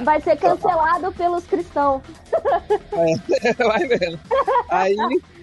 Vai 0.00 0.20
ser 0.20 0.36
cancelado 0.36 1.12
pelos 1.12 1.44
cristãos. 1.46 2.02
Vai 3.58 3.86
vendo. 3.86 4.18
Aí, 4.68 4.96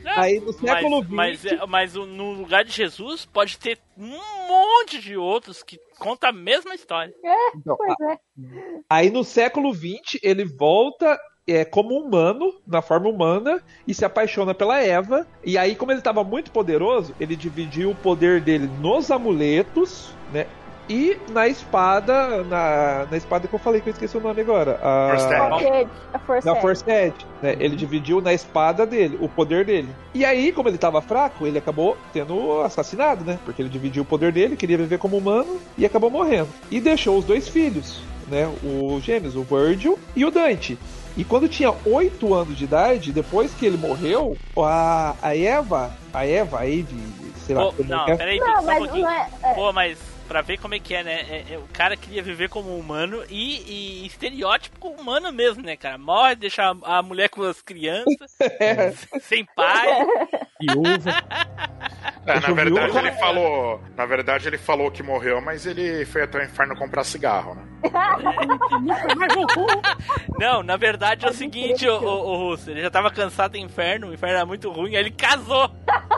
aí 0.06 0.40
no 0.40 0.54
século 0.54 1.04
mas, 1.10 1.40
XX. 1.40 1.52
mas, 1.52 1.62
é- 1.62 1.66
mas 1.66 1.96
o- 1.96 2.06
no 2.06 2.32
lugar 2.34 2.64
de 2.64 2.72
Jesus 2.72 3.26
pode 3.26 3.58
ter 3.58 3.80
um 3.98 4.20
monte 4.48 5.00
de 5.02 5.18
outros 5.18 5.64
que 5.64 5.80
conta 5.98 6.28
a 6.30 6.32
mesma 6.32 6.76
história. 6.76 7.14
então, 7.56 7.76
Pois 7.78 7.96
é. 8.12 8.18
Aí 8.90 9.10
no 9.10 9.24
século 9.24 9.74
XX 9.74 10.20
ele 10.22 10.46
volta 10.46 11.18
é, 11.48 11.66
como 11.66 11.98
humano, 11.98 12.54
na 12.66 12.82
forma 12.82 13.10
humana, 13.10 13.62
e 13.88 13.94
se 13.94 14.06
apaixona 14.06 14.54
pela 14.54 14.82
Eva. 14.82 15.28
E 15.44 15.58
aí, 15.58 15.76
como 15.76 15.92
ele 15.92 16.00
estava 16.00 16.24
muito 16.24 16.52
poderoso, 16.52 17.14
ele 17.20 17.36
dividiu 17.36 17.92
o 17.92 17.96
poder 17.96 18.42
dele 18.42 18.70
nos 18.80 19.12
amuletos, 19.12 20.12
né? 20.32 20.46
E 20.90 21.18
na 21.30 21.48
espada, 21.48 22.44
na, 22.44 23.08
na 23.10 23.16
espada 23.16 23.48
que 23.48 23.56
eu 23.56 23.60
falei 23.60 23.80
que 23.80 23.88
eu 23.88 23.94
esqueci 23.94 24.18
o 24.18 24.20
nome 24.20 24.42
agora. 24.42 24.78
A, 24.84 25.14
força 26.20 26.54
na. 26.54 26.56
Force 26.58 26.84
Edge, 26.86 27.26
né? 27.42 27.56
Ele 27.58 27.76
dividiu 27.76 28.20
na 28.20 28.34
espada 28.34 28.86
dele, 28.86 29.18
o 29.22 29.30
poder 29.30 29.64
dele. 29.64 29.88
E 30.14 30.26
aí, 30.26 30.52
como 30.52 30.68
ele 30.68 30.78
tava 30.78 31.02
fraco, 31.02 31.48
ele 31.48 31.58
acabou 31.58 31.98
tendo 32.12 32.62
assassinado, 32.62 33.24
né? 33.24 33.40
Porque 33.46 33.62
ele 33.62 33.70
dividiu 33.70 34.04
o 34.04 34.06
poder 34.06 34.34
dele, 34.34 34.58
queria 34.58 34.78
viver 34.78 34.98
como 34.98 35.18
humano 35.18 35.58
e 35.78 35.86
acabou 35.86 36.10
morrendo. 36.10 36.50
E 36.70 36.82
deixou 36.82 37.18
os 37.18 37.24
dois 37.24 37.48
filhos, 37.48 38.02
né? 38.28 38.54
Os 38.62 39.02
gêmeos, 39.04 39.38
o 39.38 39.44
Virgil 39.44 39.98
e 40.14 40.26
o 40.26 40.32
Dante. 40.32 40.78
E 41.16 41.24
quando 41.24 41.48
tinha 41.48 41.72
8 41.86 42.34
anos 42.34 42.58
de 42.58 42.64
idade, 42.64 43.12
depois 43.12 43.54
que 43.54 43.66
ele 43.66 43.78
morreu, 43.78 44.36
a, 44.58 45.16
a 45.22 45.38
Eva, 45.38 45.96
a 46.14 46.26
Eva, 46.26 46.60
a 46.62 46.68
Eve, 46.68 46.96
sei 47.46 47.56
lá, 47.56 47.66
Pô, 47.66 47.74
como 47.74 47.90
não, 47.90 48.08
é 48.08 48.12
é? 48.14 48.18
peraí, 48.18 48.40
Não, 48.40 48.56
só 48.56 48.62
um 48.62 48.66
mas 48.66 48.78
pouquinho. 48.80 49.04
não 49.04 49.12
é. 49.12 49.30
é, 49.44 49.54
Pô, 49.54 49.74
mas 49.74 50.00
pra 50.28 50.42
ver 50.42 50.58
como 50.58 50.74
é 50.74 50.80
que 50.80 50.96
é, 50.96 51.04
né? 51.04 51.14
É- 51.30 51.54
é- 51.54 51.58
o 51.60 51.68
cara 51.72 51.96
queria 51.96 52.24
viver 52.24 52.50
como 52.50 52.76
humano 52.76 53.24
e, 53.30 54.02
e 54.02 54.06
estereótipo 54.08 54.88
humano 54.88 55.32
mesmo, 55.32 55.62
né, 55.62 55.76
cara? 55.78 55.98
Morre, 56.00 56.36
deixa 56.36 56.64
a, 56.84 56.98
a 56.98 57.04
mulher 57.04 57.30
com 57.30 57.44
as 57.44 57.62
crianças, 57.62 58.36
sem 59.22 59.46
pai. 59.56 59.88
Viúva. 60.60 61.12
É, 62.26 62.40
na 62.40 62.52
verdade 62.54 62.92
o- 62.98 62.98
ele 63.00 63.12
falou. 63.14 63.82
Na 63.96 64.06
verdade 64.06 64.48
ele 64.48 64.58
falou 64.58 64.90
que 64.90 65.04
morreu, 65.04 65.42
mas 65.42 65.66
ele 65.68 66.06
foi 66.06 66.24
até 66.24 66.40
o 66.40 66.44
inferno 66.44 66.76
comprar 66.76 67.04
cigarro, 67.04 67.54
né? 67.54 67.62
Não, 70.40 70.64
na 70.64 70.78
verdade 70.78 71.26
é 71.26 71.30
o 71.30 71.34
seguinte, 71.34 71.88
o, 71.88 71.96
o, 71.96 72.32
o 72.32 72.50
Russo, 72.50 72.70
ele 72.70 72.82
já 72.82 72.90
tava 72.90 73.12
cansado 73.12 73.52
do 73.52 73.58
inferno, 73.58 74.08
o 74.08 74.14
inferno 74.14 74.38
era 74.38 74.46
muito 74.46 74.72
ruim, 74.72 74.96
aí 74.96 75.02
ele 75.04 75.12
casou. 75.12 75.70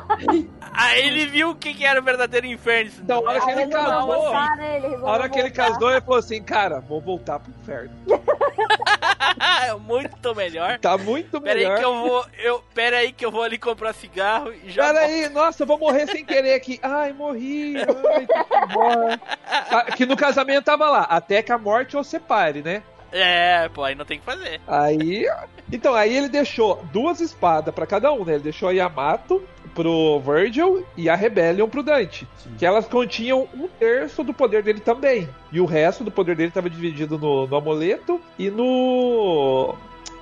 aí 0.74 1.08
ele 1.08 1.26
viu 1.26 1.50
o 1.52 1.56
que, 1.56 1.74
que 1.74 1.86
era 1.86 2.00
o 2.00 2.04
verdadeiro 2.04 2.46
inferno. 2.48 2.92
Então, 3.02 3.18
a 3.28 3.32
hora 3.32 3.42
que 3.42 3.52
ele 3.52 3.68
casou, 3.68 4.34
né? 4.34 4.82
A 5.02 5.06
hora 5.06 5.30
que 5.30 5.40
ele 5.40 5.52
casou, 5.52 5.92
ele 5.92 6.02
falou 6.02 6.20
assim, 6.20 6.42
cara, 6.44 6.80
vou 6.80 7.02
voltar 7.02 7.40
pro 7.40 7.52
inferno. 7.62 7.92
muito 9.80 10.36
melhor. 10.36 10.80
Tá 10.80 10.98
muito 10.98 11.42
Pera 11.42 11.56
melhor. 11.56 11.72
aí 11.74 11.80
que 11.80 11.86
eu 11.86 11.96
vou, 11.96 12.26
eu, 12.44 12.64
pera 12.74 12.98
aí 12.98 13.12
que 13.12 13.26
eu 13.26 13.32
vou 13.32 13.44
ali 13.44 13.58
comprar 13.58 13.94
cigarro 13.94 14.54
e 14.64 14.70
já 14.70 14.84
Pera 14.88 15.00
volto. 15.00 15.12
aí, 15.14 15.30
nossa, 15.30 15.64
eu 15.64 15.68
vou 15.68 15.78
morrer 15.80 16.08
sem 16.08 16.24
querer 16.26 16.54
aqui. 16.54 16.80
Ai, 16.82 17.14
morri. 17.14 17.76
Ai, 17.78 18.28
que. 18.74 19.20
Ah, 19.48 19.84
Que 19.96 20.06
no 20.06 20.16
casamento 20.16 20.66
tava 20.66 20.90
lá, 20.90 21.02
até 21.04 21.42
que 21.42 21.52
a 21.52 21.58
morte 21.58 21.96
os 21.98 22.08
separe, 22.08 22.62
né? 22.62 22.84
É, 23.12 23.70
pô, 23.70 23.84
aí 23.84 23.96
não 23.96 24.04
tem 24.04 24.18
o 24.18 24.20
que 24.20 24.26
fazer. 24.26 24.60
Aí. 24.68 25.26
Então, 25.72 25.94
aí 25.96 26.16
ele 26.16 26.28
deixou 26.28 26.84
duas 26.92 27.22
espadas 27.22 27.74
pra 27.74 27.86
cada 27.88 28.12
um, 28.12 28.26
né? 28.26 28.34
Ele 28.34 28.44
deixou 28.44 28.70
a 28.70 28.74
Yamato 28.74 29.42
pro 29.76 30.20
Virgil 30.22 30.86
e 30.96 31.10
a 31.10 31.16
Rebellion 31.16 31.68
pro 31.68 31.84
Dante. 31.84 32.26
Que 32.58 32.66
elas 32.66 32.88
continham 32.88 33.48
um 33.54 33.68
terço 33.68 34.24
do 34.24 34.34
poder 34.34 34.64
dele 34.64 34.80
também. 34.80 35.30
E 35.52 35.60
o 35.60 35.66
resto 35.66 36.04
do 36.04 36.10
poder 36.10 36.36
dele 36.36 36.50
tava 36.50 36.70
dividido 36.70 37.20
no, 37.20 37.46
no 37.46 37.56
amuleto 37.56 38.20
e 38.40 38.50
no. 38.50 39.76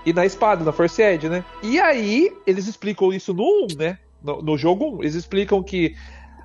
E 0.06 0.12
na 0.12 0.26
espada, 0.26 0.66
na 0.66 0.74
Force 0.74 1.02
Edge, 1.02 1.30
né? 1.30 1.46
E 1.62 1.80
aí, 1.80 2.36
eles 2.46 2.68
explicam 2.68 3.14
isso 3.14 3.34
no 3.34 3.44
1, 3.44 3.68
né? 3.78 4.00
No, 4.22 4.42
no 4.42 4.58
jogo 4.58 4.98
1. 4.98 5.04
Eles 5.04 5.16
explicam 5.16 5.64
que 5.64 5.96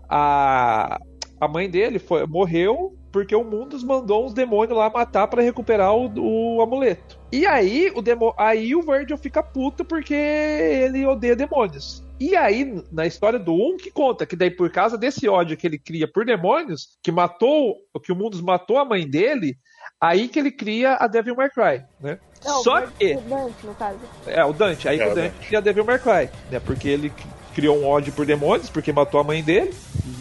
a, 0.08 1.00
a 1.40 1.48
mãe 1.48 1.68
dele 1.68 1.98
foi, 1.98 2.24
morreu 2.26 2.97
porque 3.10 3.34
o 3.34 3.44
Mundus 3.44 3.82
mandou 3.82 4.26
uns 4.26 4.34
demônios 4.34 4.76
lá 4.76 4.90
matar 4.90 5.26
pra 5.28 5.42
recuperar 5.42 5.94
o, 5.94 6.56
o 6.56 6.62
amuleto. 6.62 7.18
E 7.32 7.46
aí 7.46 7.90
o, 7.94 8.02
demo, 8.02 8.34
aí 8.36 8.74
o 8.74 8.82
Virgil 8.82 9.16
fica 9.16 9.42
puto 9.42 9.84
porque 9.84 10.14
ele 10.14 11.06
odeia 11.06 11.36
demônios. 11.36 12.04
E 12.20 12.34
aí, 12.34 12.82
na 12.90 13.06
história 13.06 13.38
do 13.38 13.52
1, 13.52 13.76
que 13.76 13.90
conta 13.92 14.26
que 14.26 14.34
daí, 14.34 14.50
por 14.50 14.70
causa 14.70 14.98
desse 14.98 15.28
ódio 15.28 15.56
que 15.56 15.66
ele 15.66 15.78
cria 15.78 16.10
por 16.10 16.24
demônios, 16.24 16.98
que 17.00 17.12
matou, 17.12 17.76
que 18.02 18.10
o 18.10 18.16
Mundus 18.16 18.40
matou 18.40 18.76
a 18.76 18.84
mãe 18.84 19.08
dele, 19.08 19.56
aí 20.00 20.26
que 20.26 20.38
ele 20.38 20.50
cria 20.50 20.94
a 20.94 21.06
Devil 21.06 21.36
May 21.36 21.48
Cry, 21.48 21.84
né? 22.00 22.18
Não, 22.44 22.62
Só 22.62 22.84
o 22.84 22.90
que... 22.90 23.14
o 23.14 23.20
Dante, 23.20 23.66
no 23.66 23.74
caso. 23.74 23.98
É, 24.26 24.44
o 24.44 24.52
Dante. 24.52 24.88
Aí 24.88 24.98
É, 24.98 25.06
o 25.06 25.14
Dante 25.14 25.46
cria 25.46 25.58
a 25.58 25.62
Devil 25.62 25.84
May 25.84 25.98
Cry, 25.98 26.30
né? 26.50 26.60
Porque 26.60 26.88
ele 26.88 27.12
criou 27.54 27.78
um 27.78 27.86
ódio 27.86 28.12
por 28.12 28.26
demônios, 28.26 28.70
porque 28.70 28.92
matou 28.92 29.20
a 29.20 29.24
mãe 29.24 29.42
dele, 29.42 29.74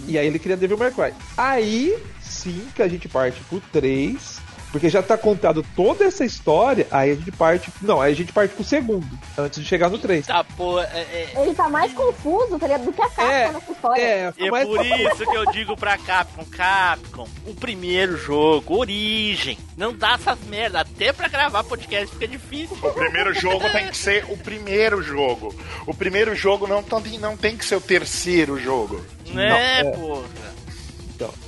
e 0.07 0.17
aí 0.17 0.27
ele 0.27 0.39
cria 0.39 0.57
Devil 0.57 0.77
May 0.77 0.91
Cry. 0.91 1.13
Aí, 1.37 1.97
sim, 2.21 2.67
que 2.75 2.81
a 2.81 2.87
gente 2.87 3.07
parte 3.07 3.41
pro 3.49 3.61
3, 3.71 4.39
porque 4.71 4.89
já 4.89 5.01
tá 5.01 5.17
contado 5.17 5.65
toda 5.75 6.05
essa 6.05 6.25
história, 6.25 6.87
aí 6.91 7.11
a 7.11 7.15
gente 7.15 7.31
parte... 7.31 7.71
Não, 7.81 8.01
aí 8.01 8.11
a 8.11 8.15
gente 8.15 8.31
parte 8.33 8.53
pro 8.53 8.63
segundo, 8.63 9.07
antes 9.37 9.59
de 9.59 9.65
chegar 9.65 9.89
no 9.89 9.97
3. 9.97 10.25
Tá, 10.27 10.43
pô, 10.43 10.79
é, 10.79 10.83
é- 10.85 11.33
Ele 11.37 11.53
tá 11.53 11.69
mais 11.69 11.93
confuso, 11.93 12.57
tá 12.59 12.67
ligado? 12.67 12.85
Do 12.85 12.93
que 12.93 13.01
a 13.01 13.09
Capcom 13.09 13.23
É, 13.31 13.51
nessa 13.51 13.71
história. 13.71 14.01
É, 14.01 14.33
é 14.37 14.51
mas- 14.51 14.67
por 14.67 14.85
isso 14.85 15.25
que 15.25 15.37
eu 15.37 15.45
digo 15.51 15.75
pra 15.77 15.97
Capcom, 15.97 16.45
Capcom, 16.45 17.27
o 17.45 17.53
primeiro 17.53 18.17
jogo, 18.17 18.77
Origem, 18.77 19.57
não 19.75 19.93
dá 19.95 20.13
essas 20.13 20.39
merda, 20.47 20.81
até 20.81 21.11
pra 21.13 21.27
gravar 21.27 21.63
podcast 21.63 22.07
fica 22.13 22.27
difícil. 22.27 22.77
O 22.81 22.91
primeiro 22.93 23.33
jogo 23.33 23.69
tem 23.71 23.87
que 23.89 23.97
ser 23.97 24.25
o 24.29 24.37
primeiro 24.37 25.01
jogo. 25.01 25.53
O 25.85 25.93
primeiro 25.93 26.35
jogo 26.35 26.67
não, 26.67 26.83
tem- 26.83 27.17
não 27.19 27.35
tem 27.37 27.55
que 27.57 27.65
ser 27.65 27.75
o 27.75 27.81
terceiro 27.81 28.59
jogo. 28.59 29.03
Né, 29.31 29.81
é. 29.81 29.83
porra? 29.91 30.23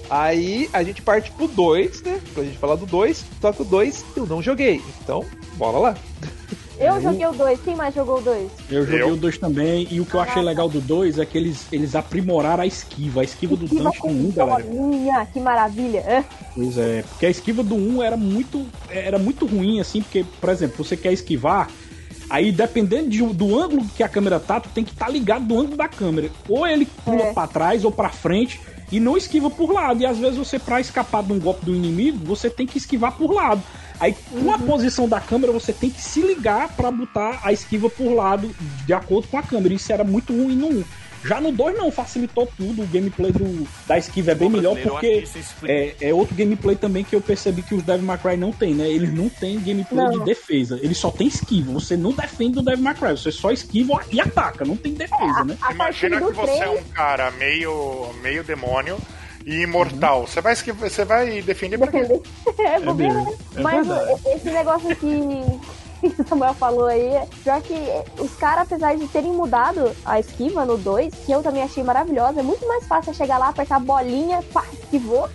Aí 0.09 0.69
a 0.73 0.83
gente 0.83 1.01
parte 1.01 1.31
pro 1.31 1.47
2, 1.47 2.01
né? 2.01 2.19
Pra 2.33 2.43
gente 2.43 2.57
falar 2.57 2.75
do 2.75 2.85
2, 2.85 3.23
só 3.41 3.51
que 3.51 3.61
o 3.61 3.65
2 3.65 4.03
eu 4.15 4.25
não 4.25 4.41
joguei. 4.41 4.81
Então, 5.03 5.23
bora 5.55 5.77
lá. 5.77 5.95
Eu 6.81 7.01
joguei 7.01 7.25
o 7.27 7.33
2, 7.33 7.59
quem 7.59 7.75
mais 7.75 7.93
jogou 7.93 8.19
o 8.19 8.21
2? 8.21 8.49
Eu 8.71 8.85
joguei 8.85 9.01
Eu? 9.01 9.09
o 9.09 9.17
2 9.17 9.37
também, 9.37 9.85
e 9.91 9.99
o 9.99 10.05
que 10.05 10.13
eu 10.13 10.21
achei 10.21 10.41
legal 10.41 10.69
do 10.69 10.79
2 10.79 11.19
é 11.19 11.25
que 11.25 11.37
eles, 11.37 11.65
eles 11.73 11.93
aprimoraram 11.93 12.63
a 12.63 12.65
esquiva. 12.65 13.19
A 13.19 13.23
esquiva 13.25 13.57
do 13.57 13.65
Esquiva 13.65 13.83
Dante 13.83 13.97
com 13.99 14.13
no 14.13 14.29
1, 14.29 14.31
galera. 14.31 14.63
bolinha, 14.63 15.25
que 15.25 15.41
maravilha. 15.41 15.97
É. 15.99 16.23
Pois 16.55 16.77
é, 16.77 17.01
porque 17.09 17.25
a 17.25 17.29
esquiva 17.29 17.63
do 17.63 17.75
1 17.75 18.01
era 18.01 18.15
muito, 18.15 18.65
era 18.89 19.19
muito 19.19 19.45
ruim, 19.45 19.81
assim, 19.81 20.01
porque, 20.01 20.23
por 20.39 20.49
exemplo, 20.49 20.81
você 20.85 20.95
quer 20.95 21.11
esquivar, 21.11 21.69
aí 22.29 22.49
dependendo 22.49 23.09
de- 23.09 23.23
do 23.25 23.59
ângulo 23.61 23.83
que 23.97 24.01
a 24.01 24.07
câmera 24.07 24.39
tá, 24.39 24.61
tu 24.61 24.69
tem 24.69 24.85
que 24.85 24.91
estar 24.93 25.09
ligado 25.09 25.45
do 25.47 25.59
ângulo 25.59 25.75
da 25.75 25.89
câmera. 25.89 26.29
Ou 26.47 26.65
ele 26.65 26.85
pula 27.03 27.23
É. 27.23 27.33
pra 27.33 27.45
trás 27.45 27.83
ou 27.83 27.91
pra 27.91 28.07
frente 28.07 28.57
e 28.91 28.99
não 28.99 29.17
esquiva 29.17 29.49
por 29.49 29.71
lado. 29.71 30.01
E 30.01 30.05
às 30.05 30.17
vezes 30.17 30.37
você, 30.37 30.57
pra 30.57 30.79
escapar 30.79 31.23
de 31.23 31.33
um 31.33 31.39
golpe 31.39 31.65
do 31.65 31.75
inimigo, 31.75 32.25
você 32.25 32.49
tem 32.49 32.65
que 32.65 32.77
esquivar 32.77 33.13
por 33.13 33.31
lado. 33.31 33.61
Aí, 33.99 34.15
com 34.31 34.51
a 34.51 34.57
posição 34.57 35.09
da 35.09 35.19
câmera, 35.19 35.51
você 35.51 35.73
tem 35.73 35.89
que 35.89 36.01
se 36.01 36.21
ligar 36.21 36.69
pra 36.75 36.89
botar 36.89 37.41
a 37.43 37.51
esquiva 37.51 37.89
por 37.89 38.13
lado 38.13 38.49
de 38.85 38.93
acordo 38.93 39.27
com 39.27 39.37
a 39.37 39.43
câmera. 39.43 39.73
Isso 39.73 39.91
era 39.91 40.03
muito 40.03 40.31
ruim 40.31 40.55
no 40.55 40.67
1. 40.67 40.83
Já 41.23 41.41
no 41.41 41.51
2 41.51 41.77
não, 41.77 41.91
facilitou 41.91 42.47
tudo. 42.57 42.83
O 42.83 42.87
gameplay 42.87 43.31
do, 43.31 43.67
da 43.87 43.97
esquiva 43.97 44.31
é 44.31 44.35
bem 44.35 44.49
melhor 44.49 44.77
porque 44.81 45.23
é, 45.63 45.95
é 46.01 46.13
outro 46.13 46.35
gameplay 46.35 46.75
também 46.75 47.03
que 47.03 47.15
eu 47.15 47.21
percebi 47.21 47.61
que 47.61 47.75
os 47.75 47.83
Devil 47.83 48.05
May 48.05 48.17
Cry 48.17 48.37
não 48.37 48.51
tem, 48.51 48.73
né? 48.73 48.89
Eles 48.89 49.13
não 49.13 49.29
têm 49.29 49.59
gameplay 49.59 50.05
Não. 50.05 50.19
de 50.19 50.25
defesa, 50.25 50.79
eles 50.81 50.97
só 50.97 51.11
tem 51.11 51.27
esquiva. 51.27 51.71
Você 51.73 51.97
não 51.97 52.11
defende 52.11 52.59
o 52.59 52.61
Devil 52.61 52.83
May 52.83 52.93
Cry, 52.93 53.11
você 53.11 53.31
só 53.31 53.51
esquiva 53.51 53.99
e 54.11 54.19
ataca, 54.19 54.63
não 54.63 54.75
tem 54.75 54.93
defesa, 54.93 55.43
né? 55.43 55.57
A 55.61 55.73
Imagina 55.73 56.19
partir 56.19 56.35
que 56.35 56.45
você 56.45 56.51
é 56.51 56.67
3, 56.67 56.79
um 56.79 56.83
cara 56.91 57.31
meio, 57.31 58.09
meio 58.21 58.43
demônio 58.43 58.97
e 59.45 59.61
imortal. 59.61 60.27
Você 60.27 60.41
vai 60.41 60.55
você 60.55 61.05
vai 61.05 61.41
defender 61.41 61.77
pra 61.77 61.87
quê? 61.87 61.99
É, 62.59 62.79
né? 62.79 63.25
é 63.55 63.61
Mas 63.61 63.87
esse 64.35 64.49
negócio 64.49 64.95
que 64.95 65.59
que 66.15 66.21
o 66.21 66.27
Samuel 66.27 66.53
falou 66.53 66.85
aí, 66.85 67.09
pior 67.43 67.61
que 67.61 67.75
os 68.19 68.33
caras, 68.35 68.63
apesar 68.63 68.95
de 68.95 69.07
terem 69.07 69.31
mudado 69.31 69.91
a 70.05 70.19
esquiva 70.19 70.65
no 70.65 70.77
2, 70.77 71.13
que 71.25 71.31
eu 71.31 71.43
também 71.43 71.63
achei 71.63 71.83
maravilhosa, 71.83 72.39
é 72.39 72.43
muito 72.43 72.67
mais 72.67 72.87
fácil 72.87 73.13
chegar 73.13 73.37
lá, 73.37 73.49
apertar 73.49 73.77
a 73.77 73.79
bolinha, 73.79 74.41
pá, 74.53 74.63
esquivou, 74.73 75.29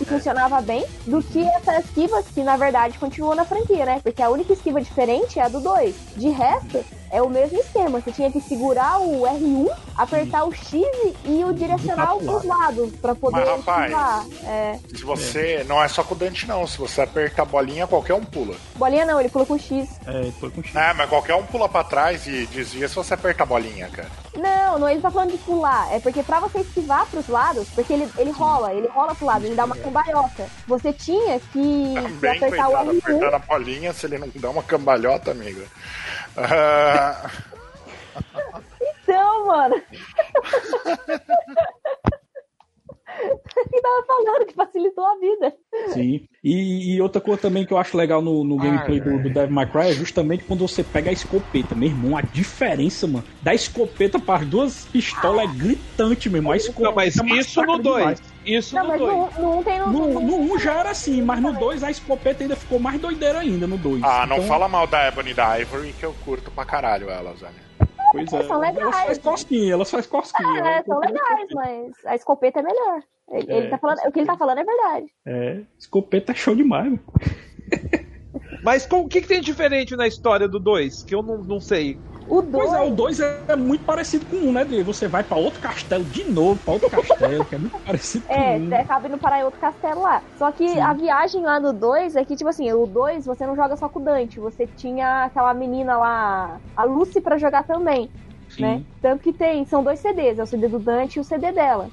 e 0.00 0.04
funcionava 0.04 0.60
bem, 0.60 0.84
do 1.06 1.22
que 1.22 1.42
essa 1.42 1.78
esquiva 1.80 2.22
que 2.22 2.42
na 2.42 2.56
verdade 2.56 2.98
continuou 2.98 3.34
na 3.34 3.44
franquia, 3.44 3.84
né? 3.84 4.00
Porque 4.02 4.22
a 4.22 4.30
única 4.30 4.52
esquiva 4.52 4.80
diferente 4.80 5.38
é 5.38 5.42
a 5.42 5.48
do 5.48 5.60
2. 5.60 5.94
De 6.16 6.28
resto, 6.28 6.84
é 7.10 7.20
o 7.20 7.28
mesmo 7.28 7.58
esquema. 7.58 8.00
Você 8.00 8.12
tinha 8.12 8.30
que 8.30 8.40
segurar 8.40 8.98
o 9.00 9.22
R1, 9.22 9.68
apertar 9.96 10.44
o 10.44 10.52
X 10.52 10.82
e 11.24 11.44
o 11.44 11.52
direcional 11.52 12.18
pro 12.18 12.36
pros 12.36 12.44
lados 12.44 12.92
pra 13.00 13.14
poder 13.14 13.40
Mas, 13.40 13.48
rapaz, 13.48 13.90
esquivar. 13.90 14.26
É. 14.44 14.78
Se 14.94 15.04
você. 15.04 15.64
Não 15.66 15.82
é 15.82 15.88
só 15.88 16.02
com 16.04 16.14
o 16.14 16.16
Dante, 16.16 16.46
não. 16.46 16.66
Se 16.66 16.78
você 16.78 17.02
apertar 17.02 17.42
a 17.42 17.46
bolinha, 17.46 17.86
qualquer 17.86 18.14
um 18.14 18.24
pula. 18.24 18.56
Bolinha 18.74 19.04
não, 19.04 19.18
ele 19.18 19.28
pula 19.28 19.46
com 19.46 19.54
o 19.54 19.58
X. 19.58 19.88
É, 20.06 20.30
foi 20.38 20.50
contigo. 20.50 20.78
É, 20.78 20.92
mas 20.92 21.08
qualquer 21.08 21.34
um 21.34 21.44
pula 21.46 21.68
pra 21.68 21.84
trás 21.84 22.26
e 22.26 22.46
desvia 22.46 22.88
se 22.88 22.94
você 22.94 23.14
aperta 23.14 23.42
a 23.42 23.46
bolinha, 23.46 23.88
cara. 23.88 24.10
Não, 24.36 24.78
não, 24.78 24.88
ele 24.88 25.00
tá 25.00 25.10
falando 25.10 25.32
de 25.32 25.38
pular. 25.38 25.92
É 25.92 25.98
porque 25.98 26.22
pra 26.22 26.40
você 26.40 26.60
esquivar 26.60 27.06
pros 27.06 27.28
lados, 27.28 27.68
porque 27.74 27.92
ele, 27.92 28.08
ele 28.18 28.30
rola, 28.30 28.72
ele 28.72 28.86
rola 28.88 29.14
pro 29.14 29.26
lado, 29.26 29.46
ele 29.46 29.54
dá 29.54 29.64
uma 29.64 29.76
cambalhota. 29.76 30.46
Você 30.66 30.92
tinha 30.92 31.40
que, 31.40 31.48
que 31.52 31.98
apertar 31.98 32.68
o 32.68 32.72
coitado, 32.72 32.90
R1. 32.90 32.98
apertando 32.98 33.34
a 33.34 33.38
bolinha, 33.38 33.92
se 33.92 34.06
ele 34.06 34.18
não 34.18 34.28
dá 34.34 34.50
uma 34.50 34.62
cambalhota, 34.62 35.30
amigo. 35.30 35.62
Ah, 36.36 37.30
Então, 39.02 39.46
mano. 39.46 39.82
que 43.70 43.80
tava 43.80 44.04
falando 44.06 44.46
que 44.46 44.54
facilitou 44.54 45.04
a 45.04 45.18
vida. 45.18 45.54
Sim. 45.92 46.26
E, 46.44 46.94
e 46.94 47.00
outra 47.00 47.20
coisa 47.20 47.40
também 47.42 47.64
que 47.64 47.72
eu 47.72 47.78
acho 47.78 47.96
legal 47.96 48.20
no, 48.22 48.44
no 48.44 48.56
gameplay 48.56 49.00
do, 49.00 49.18
do 49.22 49.30
Devil 49.30 49.50
May 49.54 49.66
Cry 49.66 49.88
é 49.88 49.92
justamente 49.92 50.44
quando 50.44 50.66
você 50.66 50.82
pega 50.84 51.10
a 51.10 51.12
escopeta, 51.12 51.74
meu 51.74 51.88
irmão. 51.88 52.16
A 52.16 52.22
diferença, 52.22 53.06
mano, 53.06 53.24
da 53.42 53.54
escopeta 53.54 54.18
para 54.18 54.40
as 54.42 54.46
duas 54.46 54.84
pistolas 54.86 55.50
é 55.50 55.54
gritante 55.54 56.28
mesmo. 56.30 56.52
A 56.52 56.56
escopeta 56.56 56.88
Não, 56.88 56.94
mas 56.94 57.14
isso 57.14 57.24
massacra 57.24 57.76
no 57.76 57.82
2. 57.82 57.98
demais. 57.98 58.22
Isso 58.46 58.74
Não, 58.76 58.82
no 58.84 58.88
mas 58.90 59.00
2. 59.00 59.12
no, 59.12 59.42
no 59.42 59.58
1 59.58 59.62
tem 59.64 59.78
no. 59.80 59.86
No, 59.92 60.20
no 60.20 60.54
1 60.54 60.58
já 60.60 60.74
era 60.74 60.90
assim, 60.90 61.20
mas 61.22 61.40
no 61.40 61.52
2 61.52 61.82
a 61.82 61.90
escopeta 61.90 62.44
ainda 62.44 62.54
ficou 62.56 62.78
mais 62.78 63.00
doideira 63.00 63.40
ainda 63.40 63.66
no 63.66 63.76
2. 63.76 64.02
ah, 64.04 64.24
não 64.26 64.36
Então, 64.36 64.48
fala 64.48 64.68
mal 64.68 64.86
da 64.86 65.08
Ebony 65.08 65.30
e 65.30 65.34
da 65.34 65.58
Ivory, 65.58 65.92
que 65.98 66.04
eu 66.04 66.14
curto 66.24 66.50
pra 66.50 66.64
caralho 66.64 67.10
elas, 67.10 67.40
velho. 67.40 67.65
Pois 68.16 68.32
é. 68.32 68.42
São 68.46 68.58
legais. 68.60 68.78
Ela 68.82 68.92
faz 68.92 69.18
cosquinha, 69.18 69.72
ela 69.72 69.84
faz 69.84 70.06
cosquinha. 70.06 70.48
É, 70.64 70.72
ela- 70.74 70.84
são 70.84 70.98
legais, 71.00 71.48
mas 71.54 71.92
a 72.06 72.14
escopeta 72.14 72.60
é 72.60 72.62
melhor. 72.62 73.02
Ele, 73.30 73.52
ele 73.52 73.66
É. 73.66 73.70
tá 73.70 73.78
falando, 73.78 73.98
o 74.06 74.12
que 74.12 74.18
ele 74.20 74.26
tá 74.26 74.36
falando 74.36 74.58
é 74.58 74.64
verdade. 74.64 75.06
É, 75.26 75.60
escopeta 75.78 76.32
é 76.32 76.34
show 76.34 76.54
demais, 76.54 76.84
mano. 76.86 77.00
Mas 78.62 78.86
com- 78.86 79.00
o 79.00 79.08
que, 79.08 79.20
que 79.20 79.28
tem 79.28 79.40
de 79.40 79.46
diferente 79.46 79.96
na 79.96 80.06
história 80.06 80.48
do 80.48 80.58
2? 80.58 81.02
Que 81.04 81.14
eu 81.14 81.22
não, 81.22 81.38
não 81.38 81.60
sei. 81.60 81.98
O 82.28 82.42
Pois 82.42 82.72
é, 82.72 82.80
o 82.82 82.90
2. 82.90 83.18
2 83.18 83.20
é 83.48 83.56
muito 83.56 83.84
parecido 83.84 84.26
com 84.26 84.36
o 84.36 84.48
1, 84.48 84.52
né, 84.52 84.64
Dri? 84.64 84.82
Você 84.82 85.06
vai 85.06 85.22
pra 85.22 85.36
outro 85.36 85.60
castelo 85.60 86.04
de 86.04 86.24
novo, 86.24 86.58
pra 86.62 86.74
outro 86.74 86.90
castelo, 86.90 87.44
que 87.44 87.54
é 87.54 87.58
muito 87.58 87.78
parecido 87.78 88.26
com 88.26 88.32
É, 88.32 88.56
o 88.56 88.60
1. 88.60 88.68
você 88.68 88.74
acaba 88.74 89.08
indo 89.08 89.18
parar 89.18 89.40
em 89.40 89.44
outro 89.44 89.60
castelo 89.60 90.02
lá. 90.02 90.22
Só 90.36 90.50
que 90.50 90.78
a 90.80 90.92
viagem 90.92 91.42
lá 91.42 91.60
no 91.60 91.72
2 91.72 92.16
é 92.16 92.24
que, 92.24 92.34
tipo 92.36 92.50
assim, 92.50 92.70
o 92.72 92.86
2 92.86 93.24
você 93.24 93.46
não 93.46 93.54
joga 93.54 93.76
só 93.76 93.88
com 93.88 94.00
o 94.00 94.04
Dante, 94.04 94.40
você 94.40 94.66
tinha 94.66 95.24
aquela 95.24 95.54
menina 95.54 95.96
lá, 95.96 96.58
a 96.76 96.84
Lucy, 96.84 97.20
pra 97.20 97.38
jogar 97.38 97.62
também, 97.64 98.10
Sim. 98.50 98.62
né? 98.62 98.82
Tanto 99.00 99.22
que 99.22 99.32
tem, 99.32 99.64
são 99.64 99.84
dois 99.84 100.00
CDs, 100.00 100.38
é 100.38 100.42
o 100.42 100.46
CD 100.46 100.68
do 100.68 100.78
Dante 100.78 101.16
e 101.16 101.20
o 101.20 101.24
CD 101.24 101.52
dela. 101.52 101.88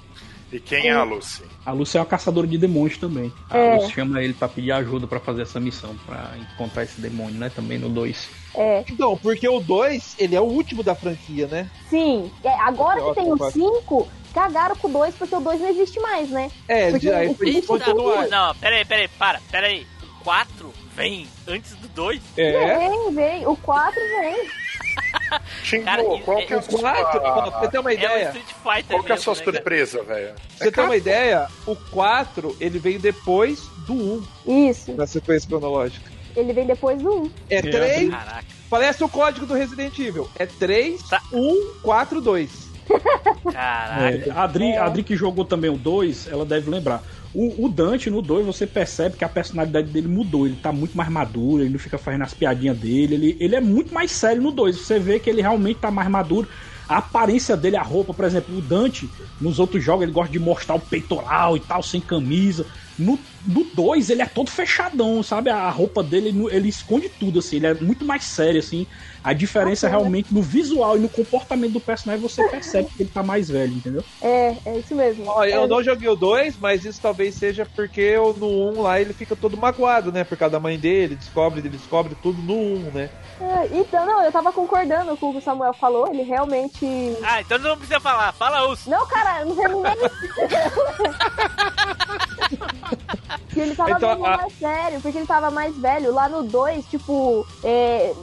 E 0.51 0.59
quem 0.59 0.88
é 0.88 0.91
a 0.93 1.01
Lucy? 1.03 1.41
A 1.65 1.71
Lúcia 1.71 1.97
é 1.97 2.01
uma 2.01 2.05
caçadora 2.05 2.45
de 2.45 2.59
demônios 2.59 2.97
também. 2.99 3.31
A 3.49 3.57
É. 3.57 3.75
Lúcia 3.75 3.89
chama 3.89 4.21
ele 4.21 4.34
pra 4.36 4.47
pedir 4.47 4.71
ajuda 4.71 5.07
pra 5.07 5.19
fazer 5.19 5.41
essa 5.41 5.59
missão, 5.59 5.95
pra 6.05 6.29
encontrar 6.38 6.84
esse 6.84 7.01
demônio, 7.01 7.39
né? 7.39 7.49
Também 7.49 7.79
no 7.79 7.89
2. 7.89 8.29
É, 8.56 8.84
Então, 8.89 9.18
porque 9.18 9.47
o 9.49 9.60
2, 9.60 10.16
ele 10.20 10.36
é 10.36 10.41
o 10.41 10.43
último 10.45 10.84
da 10.84 10.93
franquia, 10.95 11.47
né? 11.47 11.70
sim. 11.89 12.32
É, 12.43 12.49
agora 12.60 13.01
que 13.04 13.16
tem 13.16 13.32
o 13.32 13.34
Ótimo, 13.34 13.51
5, 13.51 14.08
cagaram 14.34 14.76
com 14.76 14.88
o 14.88 14.91
2 14.91 15.16
porque 15.16 15.36
o 15.36 15.39
2 15.39 15.60
não 15.62 15.70
existe 15.70 15.99
mais, 15.99 16.30
né? 16.30 16.51
É, 16.68 16.91
Porque 16.91 17.08
de, 17.08 17.14
aí 17.14 17.28
o- 17.30 17.36
foi 17.36 17.47
Eita, 17.49 17.68
continuar. 17.68 18.28
Não, 18.28 18.56
pera 18.56 18.76
aí, 18.76 18.86
pera 18.86 19.01
aí, 19.01 19.08
para, 19.08 19.41
pera 19.51 19.68
aí. 19.68 19.88
O 20.20 20.24
4 20.24 20.74
vem 20.95 21.28
antes 21.47 21.72
do 21.76 21.88
2? 21.89 22.22
É. 22.38 22.78
Vem, 22.78 23.14
vem. 23.14 23.47
O 23.47 23.56
4 23.58 23.99
vem. 24.22 24.47
Xingu, 25.64 25.84
Cara, 25.86 26.04
qual 26.04 26.39
e- 26.39 26.45
que 26.45 26.54
é 26.54 26.58
a 26.58 26.60
O 26.60 26.80
4, 26.80 27.20
ó, 27.24 27.34
pra 27.34 27.43
você 27.45 27.51
sua... 27.60 27.68
ter 27.70 27.80
uma 27.80 27.91
É 27.91 27.93
ideia, 27.95 28.34
Qual 28.88 29.04
que 29.04 29.12
é 29.12 29.16
a 29.16 29.18
sua 29.18 29.34
né, 29.36 29.43
surpresa, 29.43 30.04
velho? 30.04 30.34
pra 30.36 30.58
você 30.66 30.72
ter 30.72 30.82
uma 30.82 30.95
ideia, 30.95 31.47
o 31.66 31.76
4, 31.76 32.56
ele 32.60 32.78
veio 32.80 32.99
depois 32.99 33.62
do 33.88 33.93
1, 34.45 34.70
Isso. 34.70 34.93
na 34.93 35.08
sequência 35.08 35.49
cronológica. 35.49 36.12
Ele 36.36 36.53
vem 36.53 36.65
depois 36.65 37.01
do 37.01 37.23
1. 37.23 37.29
É 37.49 37.61
3, 37.61 38.09
Caraca. 38.09 38.43
parece 38.69 39.03
o 39.03 39.09
código 39.09 39.45
do 39.45 39.53
Resident 39.53 39.97
Evil. 39.99 40.27
É 40.38 40.45
3, 40.45 41.01
Tá. 41.03 41.21
1, 41.31 41.73
4, 41.81 42.21
2. 42.21 42.49
Caraca. 43.51 44.03
É, 44.15 44.29
a, 44.31 44.43
Adri, 44.43 44.73
a 44.75 44.86
Adri 44.86 45.03
que 45.03 45.15
jogou 45.15 45.45
também 45.45 45.69
o 45.69 45.77
2, 45.77 46.27
ela 46.27 46.45
deve 46.45 46.69
lembrar. 46.69 47.03
O, 47.34 47.65
o 47.65 47.69
Dante 47.69 48.09
no 48.09 48.21
2, 48.21 48.45
você 48.45 48.67
percebe 48.67 49.17
que 49.17 49.25
a 49.25 49.29
personalidade 49.29 49.88
dele 49.89 50.07
mudou. 50.07 50.45
Ele 50.45 50.55
tá 50.61 50.71
muito 50.71 50.95
mais 50.95 51.09
maduro, 51.09 51.63
ele 51.63 51.71
não 51.71 51.79
fica 51.79 51.97
fazendo 51.97 52.23
as 52.23 52.34
piadinhas 52.34 52.77
dele. 52.77 53.15
Ele, 53.15 53.38
ele 53.39 53.55
é 53.55 53.61
muito 53.61 53.93
mais 53.93 54.11
sério 54.11 54.41
no 54.41 54.51
2. 54.51 54.75
Você 54.77 54.99
vê 54.99 55.19
que 55.19 55.29
ele 55.29 55.41
realmente 55.41 55.79
tá 55.79 55.89
mais 55.89 56.09
maduro. 56.09 56.47
A 56.88 56.97
aparência 56.97 57.55
dele, 57.55 57.77
a 57.77 57.81
roupa, 57.81 58.13
por 58.13 58.25
exemplo, 58.25 58.57
o 58.57 58.61
Dante, 58.61 59.09
nos 59.39 59.59
outros 59.59 59.84
jogos, 59.84 60.03
ele 60.03 60.11
gosta 60.11 60.31
de 60.31 60.39
mostrar 60.39 60.75
o 60.75 60.79
peitoral 60.79 61.55
e 61.55 61.59
tal, 61.59 61.81
sem 61.81 62.01
camisa. 62.01 62.65
No 62.97 63.19
2, 63.75 64.09
ele 64.09 64.21
é 64.21 64.25
todo 64.25 64.49
fechadão, 64.49 65.23
sabe? 65.23 65.49
A 65.49 65.69
roupa 65.69 66.03
dele, 66.03 66.34
ele, 66.51 66.69
esconde 66.69 67.09
tudo, 67.09 67.39
assim, 67.39 67.57
ele 67.57 67.67
é 67.67 67.73
muito 67.73 68.05
mais 68.05 68.23
sério, 68.23 68.59
assim. 68.59 68.86
A 69.24 69.34
diferença 69.34 69.88
Bacana. 69.88 70.01
realmente 70.01 70.34
no 70.34 70.41
visual 70.41 70.97
e 70.97 70.99
no 70.99 71.09
comportamento 71.09 71.74
do 71.74 71.80
personagem, 71.80 72.21
você 72.21 72.43
percebe 72.49 72.89
que 72.89 73.03
ele 73.03 73.09
tá 73.09 73.24
mais 73.24 73.49
velho, 73.49 73.74
entendeu? 73.74 74.03
É, 74.21 74.55
é 74.65 74.78
isso 74.78 74.93
mesmo. 74.93 75.24
Ó, 75.28 75.43
eu 75.45 75.63
É, 75.63 75.67
não 75.67 75.82
joguei 75.82 76.09
o 76.09 76.15
2, 76.15 76.57
mas 76.59 76.84
isso 76.84 76.99
talvez 77.01 77.36
seja 77.36 77.65
porque 77.76 78.01
eu, 78.01 78.36
no 78.38 78.47
1 78.47 78.78
um 78.78 78.82
lá 78.82 78.99
ele 78.99 79.13
fica 79.13 79.36
todo 79.36 79.55
magoado, 79.57 80.11
né? 80.11 80.24
Por 80.24 80.38
causa 80.38 80.53
da 80.53 80.59
mãe 80.59 80.78
dele, 80.78 81.15
descobre, 81.15 81.59
ele 81.61 81.69
descobre 81.69 82.15
tudo 82.21 82.41
no 82.41 82.53
1, 82.53 82.57
um, 82.57 82.91
né? 82.93 83.09
é, 83.41 83.78
então, 83.78 84.05
não, 84.05 84.24
eu 84.24 84.32
tava 84.32 84.51
concordando 84.51 85.15
com 85.17 85.30
o 85.30 85.32
que 85.34 85.38
o 85.39 85.41
Samuel 85.41 85.74
falou, 85.74 86.07
ele 86.09 86.24
realmente. 86.24 86.86
Ah, 87.24 87.41
então 87.41 87.57
não 87.59 87.78
precisa 87.78 87.99
falar. 87.99 88.32
Fala 88.34 88.67
os. 88.67 88.86
Não, 88.88 89.05
cara, 89.07 89.41
eu 89.41 89.45
não 89.47 89.55
terminei. 89.55 89.91
que 93.49 93.59
ele 93.59 93.76
tava 93.76 93.91
Então, 93.91 94.26
a- 94.26 94.38
mais 94.38 94.53
sério, 94.57 95.01
porque 95.01 95.17
ele 95.17 95.28
tava 95.28 95.51
mais 95.51 95.76
velho. 95.78 96.13
Lá 96.13 96.28
no 96.30 96.43
2, 96.43 96.86
tipo, 96.86 97.45
é, 97.63 98.13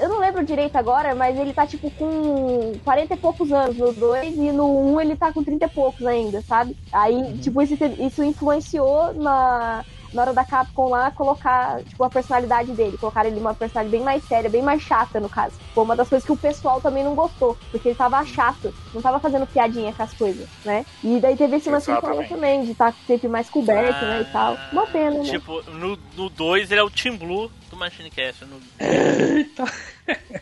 eu 0.00 0.08
não 0.08 0.18
lembro 0.18 0.44
direito 0.44 0.76
agora, 0.76 1.14
mas 1.14 1.38
ele 1.38 1.52
tá, 1.52 1.66
tipo, 1.66 1.90
com 1.92 2.72
40 2.82 3.14
e 3.14 3.16
poucos 3.16 3.52
anos 3.52 3.76
no 3.76 3.92
2 3.92 4.34
e 4.34 4.52
no 4.52 4.66
1 4.66 4.92
um 4.92 5.00
ele 5.00 5.14
tá 5.14 5.32
com 5.32 5.44
30 5.44 5.66
e 5.66 5.68
poucos 5.68 6.06
ainda, 6.06 6.40
sabe? 6.42 6.76
Aí, 6.92 7.38
tipo, 7.38 7.60
isso, 7.60 7.74
isso 7.98 8.24
influenciou 8.24 9.12
na, 9.14 9.84
na 10.12 10.22
hora 10.22 10.32
da 10.32 10.44
Capcom 10.44 10.88
lá 10.88 11.10
colocar, 11.10 11.82
tipo, 11.84 12.02
a 12.02 12.08
personalidade 12.08 12.72
dele. 12.72 12.96
Colocar 12.96 13.26
ele 13.26 13.38
uma 13.38 13.54
personalidade 13.54 13.96
bem 13.96 14.04
mais 14.04 14.24
séria, 14.24 14.48
bem 14.48 14.62
mais 14.62 14.80
chata, 14.80 15.20
no 15.20 15.28
caso. 15.28 15.54
Foi 15.74 15.84
uma 15.84 15.94
das 15.94 16.08
coisas 16.08 16.24
que 16.24 16.32
o 16.32 16.36
pessoal 16.36 16.80
também 16.80 17.04
não 17.04 17.14
gostou, 17.14 17.56
porque 17.70 17.88
ele 17.88 17.96
tava 17.96 18.24
chato, 18.24 18.74
não 18.94 19.02
tava 19.02 19.20
fazendo 19.20 19.46
piadinha 19.46 19.92
com 19.92 20.02
as 20.02 20.14
coisas, 20.14 20.48
né? 20.64 20.86
E 21.04 21.18
daí 21.20 21.36
teve 21.36 21.56
esse 21.56 21.70
lance 21.70 21.92
que 21.92 22.00
falou 22.00 22.24
também, 22.24 22.64
de 22.64 22.72
estar 22.72 22.94
sempre 23.06 23.28
mais 23.28 23.50
coberto, 23.50 24.04
né, 24.04 24.22
e 24.22 24.32
tal. 24.32 24.56
Uma 24.72 24.86
pena, 24.86 25.18
né? 25.18 25.24
Tipo, 25.24 25.62
no 25.72 26.30
2 26.30 26.70
ele 26.70 26.80
é 26.80 26.82
o 26.82 26.90
Team 26.90 27.16
Blue 27.18 27.50
Machine 27.80 28.10
Cast. 28.10 28.44
No, 28.44 28.60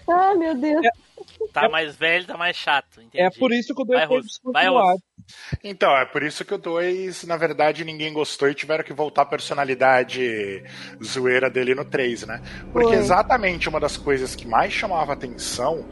Ai, 0.09 0.34
meu 0.36 0.55
Deus. 0.55 0.86
tá 1.53 1.68
mais 1.68 1.97
velho, 1.97 2.26
tá 2.26 2.36
mais 2.36 2.57
chato. 2.57 3.01
Entendi. 3.01 3.22
É 3.22 3.30
por 3.30 3.53
isso 3.53 3.74
que 3.74 3.82
o 3.82 3.84
2 3.84 3.99
Vai, 3.99 4.09
foi 4.09 4.22
descontinuado. 4.22 5.03
Então, 5.62 5.97
é 5.97 6.05
por 6.07 6.22
isso 6.22 6.45
que 6.45 6.55
o 6.55 6.59
2, 6.59 7.24
na 7.24 7.36
verdade, 7.36 7.84
ninguém 7.84 8.12
gostou 8.12 8.49
e 8.49 8.55
tiveram 8.55 8.82
que 8.82 8.93
voltar 8.93 9.22
a 9.22 9.26
personalidade 9.26 10.64
zoeira 11.05 11.51
dele 11.51 11.74
no 11.74 11.84
3, 11.84 12.26
né? 12.26 12.43
Porque 12.72 12.89
Foi. 12.89 12.97
exatamente 12.97 13.68
uma 13.68 13.78
das 13.78 13.97
coisas 13.97 14.34
que 14.34 14.47
mais 14.47 14.72
chamava 14.72 15.12
atenção 15.12 15.84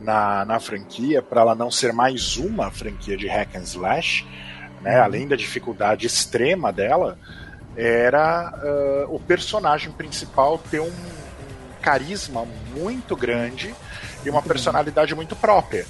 na, 0.00 0.44
na 0.44 0.58
franquia, 0.58 1.22
para 1.22 1.42
ela 1.42 1.54
não 1.54 1.70
ser 1.70 1.92
mais 1.92 2.36
uma 2.36 2.70
franquia 2.70 3.16
de 3.16 3.28
hack 3.28 3.54
and 3.54 3.62
slash, 3.62 4.26
né? 4.80 4.98
Além 4.98 5.28
da 5.28 5.36
dificuldade 5.36 6.06
extrema 6.06 6.72
dela, 6.72 7.18
era 7.76 8.52
ah, 8.54 9.06
o 9.08 9.18
personagem 9.18 9.92
principal 9.92 10.58
ter 10.58 10.80
um, 10.80 10.86
um 10.86 11.80
carisma 11.80 12.46
muito 12.74 13.16
grande 13.16 13.74
e 14.24 14.30
uma 14.30 14.42
personalidade 14.42 15.14
muito 15.14 15.34
própria. 15.34 15.86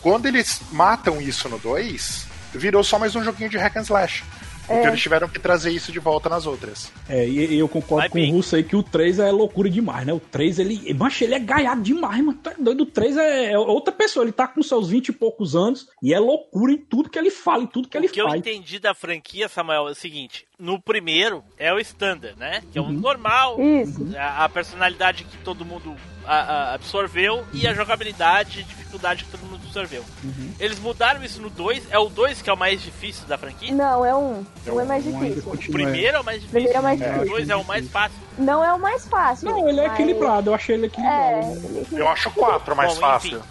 Quando 0.00 0.26
eles 0.26 0.60
matam 0.70 1.20
isso 1.20 1.48
no 1.48 1.58
2, 1.58 2.26
virou 2.52 2.84
só 2.84 2.98
mais 2.98 3.16
um 3.16 3.24
joguinho 3.24 3.48
de 3.48 3.56
hack 3.56 3.76
and 3.76 3.82
slash. 3.82 4.24
Então 4.64 4.88
eles 4.88 5.00
tiveram 5.00 5.28
que 5.28 5.38
trazer 5.38 5.70
isso 5.70 5.92
de 5.92 5.98
volta 5.98 6.28
nas 6.28 6.46
outras. 6.46 6.90
É, 7.08 7.26
e, 7.26 7.54
e 7.54 7.58
eu 7.58 7.68
concordo 7.68 8.02
Vai 8.02 8.08
com 8.08 8.14
bem. 8.18 8.32
o 8.32 8.36
Russo 8.36 8.56
aí 8.56 8.62
que 8.64 8.74
o 8.76 8.82
3 8.82 9.18
é 9.18 9.30
loucura 9.30 9.68
demais, 9.68 10.06
né? 10.06 10.12
O 10.12 10.20
3, 10.20 10.58
ele. 10.58 10.94
Mancha, 10.94 11.24
ele 11.24 11.34
é 11.34 11.38
gaiado 11.38 11.82
demais, 11.82 12.24
mano. 12.24 12.38
Tá 12.38 12.52
doido. 12.58 12.82
O 12.82 12.86
3 12.86 13.16
é, 13.16 13.52
é 13.52 13.58
outra 13.58 13.92
pessoa. 13.92 14.24
Ele 14.24 14.32
tá 14.32 14.46
com 14.48 14.62
seus 14.62 14.88
20 14.88 15.08
e 15.08 15.12
poucos 15.12 15.54
anos 15.54 15.88
e 16.02 16.14
é 16.14 16.18
loucura 16.18 16.72
em 16.72 16.78
tudo 16.78 17.10
que 17.10 17.18
ele 17.18 17.30
fala, 17.30 17.62
em 17.64 17.66
tudo 17.66 17.88
que 17.88 17.96
ele 17.96 18.06
O 18.06 18.10
que 18.10 18.20
eu 18.20 18.26
faz. 18.28 18.38
entendi 18.40 18.78
da 18.78 18.94
franquia, 18.94 19.48
Samuel, 19.48 19.88
é 19.88 19.90
o 19.92 19.94
seguinte: 19.94 20.46
no 20.58 20.80
primeiro 20.80 21.42
é 21.58 21.72
o 21.72 21.78
standard, 21.78 22.38
né? 22.38 22.62
Que 22.72 22.78
é 22.78 22.80
Uhum. 22.82 22.88
o 22.88 22.92
normal, 22.92 23.56
Isso. 23.60 24.06
a, 24.16 24.44
a 24.44 24.48
personalidade 24.48 25.24
que 25.24 25.36
todo 25.38 25.64
mundo 25.64 25.94
a- 26.26 26.34
a- 26.70 26.74
absorveu 26.74 27.44
e 27.52 27.66
a 27.66 27.74
jogabilidade 27.74 28.60
e 28.60 28.62
dificuldade 28.64 29.24
que 29.24 29.30
todo 29.30 29.40
mundo 29.42 29.60
absorveu. 29.64 30.04
Uhum. 30.22 30.54
Eles 30.60 30.78
mudaram 30.78 31.22
isso 31.24 31.40
no 31.42 31.50
2, 31.50 31.84
é 31.90 31.98
o 31.98 32.08
2 32.08 32.40
que 32.42 32.48
é 32.50 32.52
o 32.52 32.56
mais 32.56 32.80
difícil 32.82 33.26
da 33.26 33.36
franquia? 33.36 33.72
Não, 33.74 34.04
é 34.04 34.14
um. 34.14 34.44
Um 34.66 34.80
é 34.80 34.84
mais 34.84 35.02
difícil. 35.04 35.42
O 35.52 35.56
primeiro 35.72 36.16
é 36.16 36.20
o 36.20 36.24
mais 36.24 36.40
difícil. 36.40 36.50
Primeiro 36.60 36.78
é 36.78 36.82
mais 36.82 37.00
O 37.00 37.04
difícil. 37.04 37.28
2 37.28 37.50
é 37.50 37.56
o 37.56 37.64
mais 37.64 37.88
fácil. 37.88 38.18
Não 38.38 38.64
é 38.64 38.72
o 38.72 38.78
mais 38.78 39.06
fácil. 39.08 39.50
Não, 39.50 39.68
ele 39.68 39.80
é 39.80 39.88
mas- 39.88 39.98
equilibrado. 40.00 40.50
Eu 40.50 40.54
achei 40.54 40.74
ele 40.76 40.84
É, 40.84 40.86
equilibrado. 40.86 41.86
ele- 41.92 42.00
Eu 42.02 42.08
acho 42.08 42.28
o 42.28 42.32
4 42.32 42.74
mais 42.76 42.94
Bom, 42.94 43.00
fácil 43.00 43.38
enfim. 43.38 43.48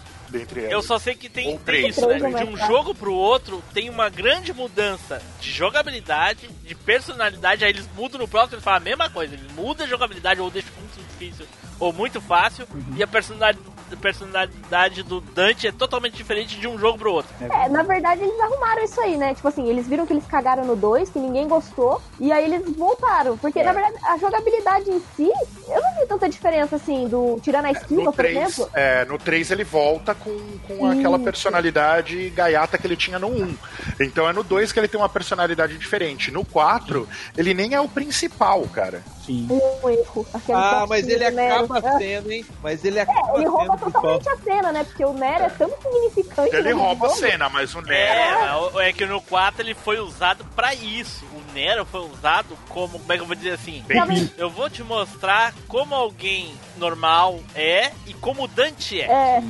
Eu 0.68 0.82
só 0.82 0.98
sei 0.98 1.14
que 1.14 1.28
tem, 1.28 1.44
tem 1.46 1.58
três. 1.58 1.96
isso, 1.96 2.08
né? 2.08 2.16
É 2.16 2.44
De 2.44 2.50
um 2.50 2.56
jogo 2.56 2.92
pro 2.92 3.12
outro 3.14 3.62
tem 3.72 3.88
uma 3.88 4.08
grande 4.08 4.52
mudança 4.52 5.22
de 5.40 5.52
jogabilidade, 5.52 6.48
de 6.64 6.74
personalidade. 6.74 7.64
Aí 7.64 7.70
eles 7.70 7.88
mudam 7.94 8.18
no 8.20 8.26
próximo, 8.26 8.54
eles 8.54 8.64
falam 8.64 8.78
a 8.78 8.80
mesma 8.80 9.08
coisa. 9.08 9.34
Eles 9.34 9.52
mudam 9.52 9.86
a 9.86 9.88
jogabilidade 9.88 10.40
ou 10.40 10.50
deixam 10.50 10.72
muito 10.80 10.98
difícil 11.08 11.46
ou 11.80 11.92
muito 11.92 12.20
fácil. 12.20 12.66
Uhum. 12.72 12.94
E 12.96 13.02
a 13.02 13.06
personalidade, 13.06 13.58
personalidade 14.00 15.02
do 15.02 15.20
Dante 15.20 15.66
é 15.68 15.72
totalmente 15.72 16.14
diferente 16.16 16.58
de 16.58 16.66
um 16.66 16.78
jogo 16.78 16.98
pro 16.98 17.12
outro. 17.12 17.30
É, 17.40 17.68
na 17.68 17.82
verdade 17.82 18.22
eles 18.22 18.38
arrumaram 18.40 18.82
isso 18.84 19.00
aí, 19.00 19.16
né? 19.16 19.34
Tipo 19.34 19.48
assim, 19.48 19.68
eles 19.68 19.86
viram 19.86 20.06
que 20.06 20.12
eles 20.12 20.26
cagaram 20.26 20.64
no 20.64 20.74
2, 20.74 21.10
que 21.10 21.18
ninguém 21.18 21.46
gostou, 21.46 22.00
e 22.18 22.32
aí 22.32 22.44
eles 22.44 22.76
voltaram. 22.76 23.36
Porque, 23.38 23.60
É. 23.60 23.64
na 23.64 23.72
verdade, 23.72 23.96
a 24.04 24.16
jogabilidade 24.18 24.90
em 24.90 25.00
si, 25.16 25.30
eu 25.68 25.80
não 25.82 25.94
vi 26.00 26.06
tanta 26.08 26.28
diferença 26.28 26.76
assim, 26.76 27.06
do 27.08 27.38
tirando 27.42 27.66
a 27.66 27.72
esquiva, 27.72 28.02
No 28.02 28.12
por 28.12 28.16
3, 28.16 28.36
exemplo. 28.36 28.70
é, 28.74 29.04
no 29.04 29.18
3 29.18 29.50
ele 29.50 29.64
volta 29.64 30.14
com, 30.14 30.36
com 30.66 30.86
aquela 30.90 31.18
personalidade 31.18 32.30
gaiata 32.30 32.76
que 32.78 32.86
ele 32.86 32.96
tinha 32.96 33.18
no 33.18 33.28
1. 33.28 33.56
Então 34.00 34.28
é 34.28 34.32
no 34.32 34.42
2 34.42 34.72
que 34.72 34.78
ele 34.80 34.88
tem 34.88 35.00
uma 35.00 35.08
personalidade 35.08 35.78
diferente. 35.78 36.30
No 36.30 36.44
4, 36.44 37.08
ele 37.36 37.54
nem 37.54 37.74
é 37.74 37.80
o 37.80 37.88
principal, 37.88 38.62
cara. 38.68 39.02
Sim. 39.24 39.48
Um 39.50 39.88
erro. 39.88 40.26
Ah, 40.52 40.84
mas 40.88 41.08
ele 41.08 41.30
Nero. 41.30 41.64
acaba 41.64 41.98
sendo, 41.98 42.30
hein? 42.30 42.44
Mas 42.62 42.84
ele 42.84 43.00
acaba 43.00 43.32
É, 43.32 43.36
ele 43.40 43.48
rouba 43.48 43.76
totalmente 43.78 44.28
a 44.28 44.36
cena, 44.38 44.72
né? 44.72 44.84
Porque 44.84 45.04
o 45.04 45.12
Nero 45.12 45.44
é 45.44 45.48
tão 45.50 45.70
significante. 45.82 46.54
Ele 46.54 46.74
no 46.74 46.80
rouba 46.82 47.06
a 47.06 47.10
cena, 47.10 47.48
mas 47.48 47.74
o 47.74 47.78
É, 47.80 47.82
Nero. 47.82 48.80
é 48.80 48.92
que 48.92 49.06
no 49.06 49.20
4 49.22 49.62
ele 49.62 49.74
foi 49.74 49.98
usado 49.98 50.44
pra 50.54 50.74
isso. 50.74 51.24
O 51.26 51.52
Nero 51.54 51.84
foi 51.86 52.00
usado 52.00 52.56
como, 52.68 52.98
como 52.98 53.12
é 53.12 53.16
que 53.16 53.22
eu 53.22 53.26
vou 53.26 53.36
dizer 53.36 53.52
assim? 53.52 53.82
Bem, 53.86 54.30
Eu 54.36 54.50
vou 54.50 54.68
te 54.68 54.82
mostrar 54.82 55.54
como 55.68 55.94
alguém 55.94 56.54
normal 56.76 57.40
é 57.54 57.92
e 58.06 58.12
como 58.14 58.44
o 58.44 58.48
Dante 58.48 59.00
é. 59.00 59.04
É, 59.06 59.42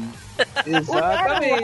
Exatamente. 0.66 1.62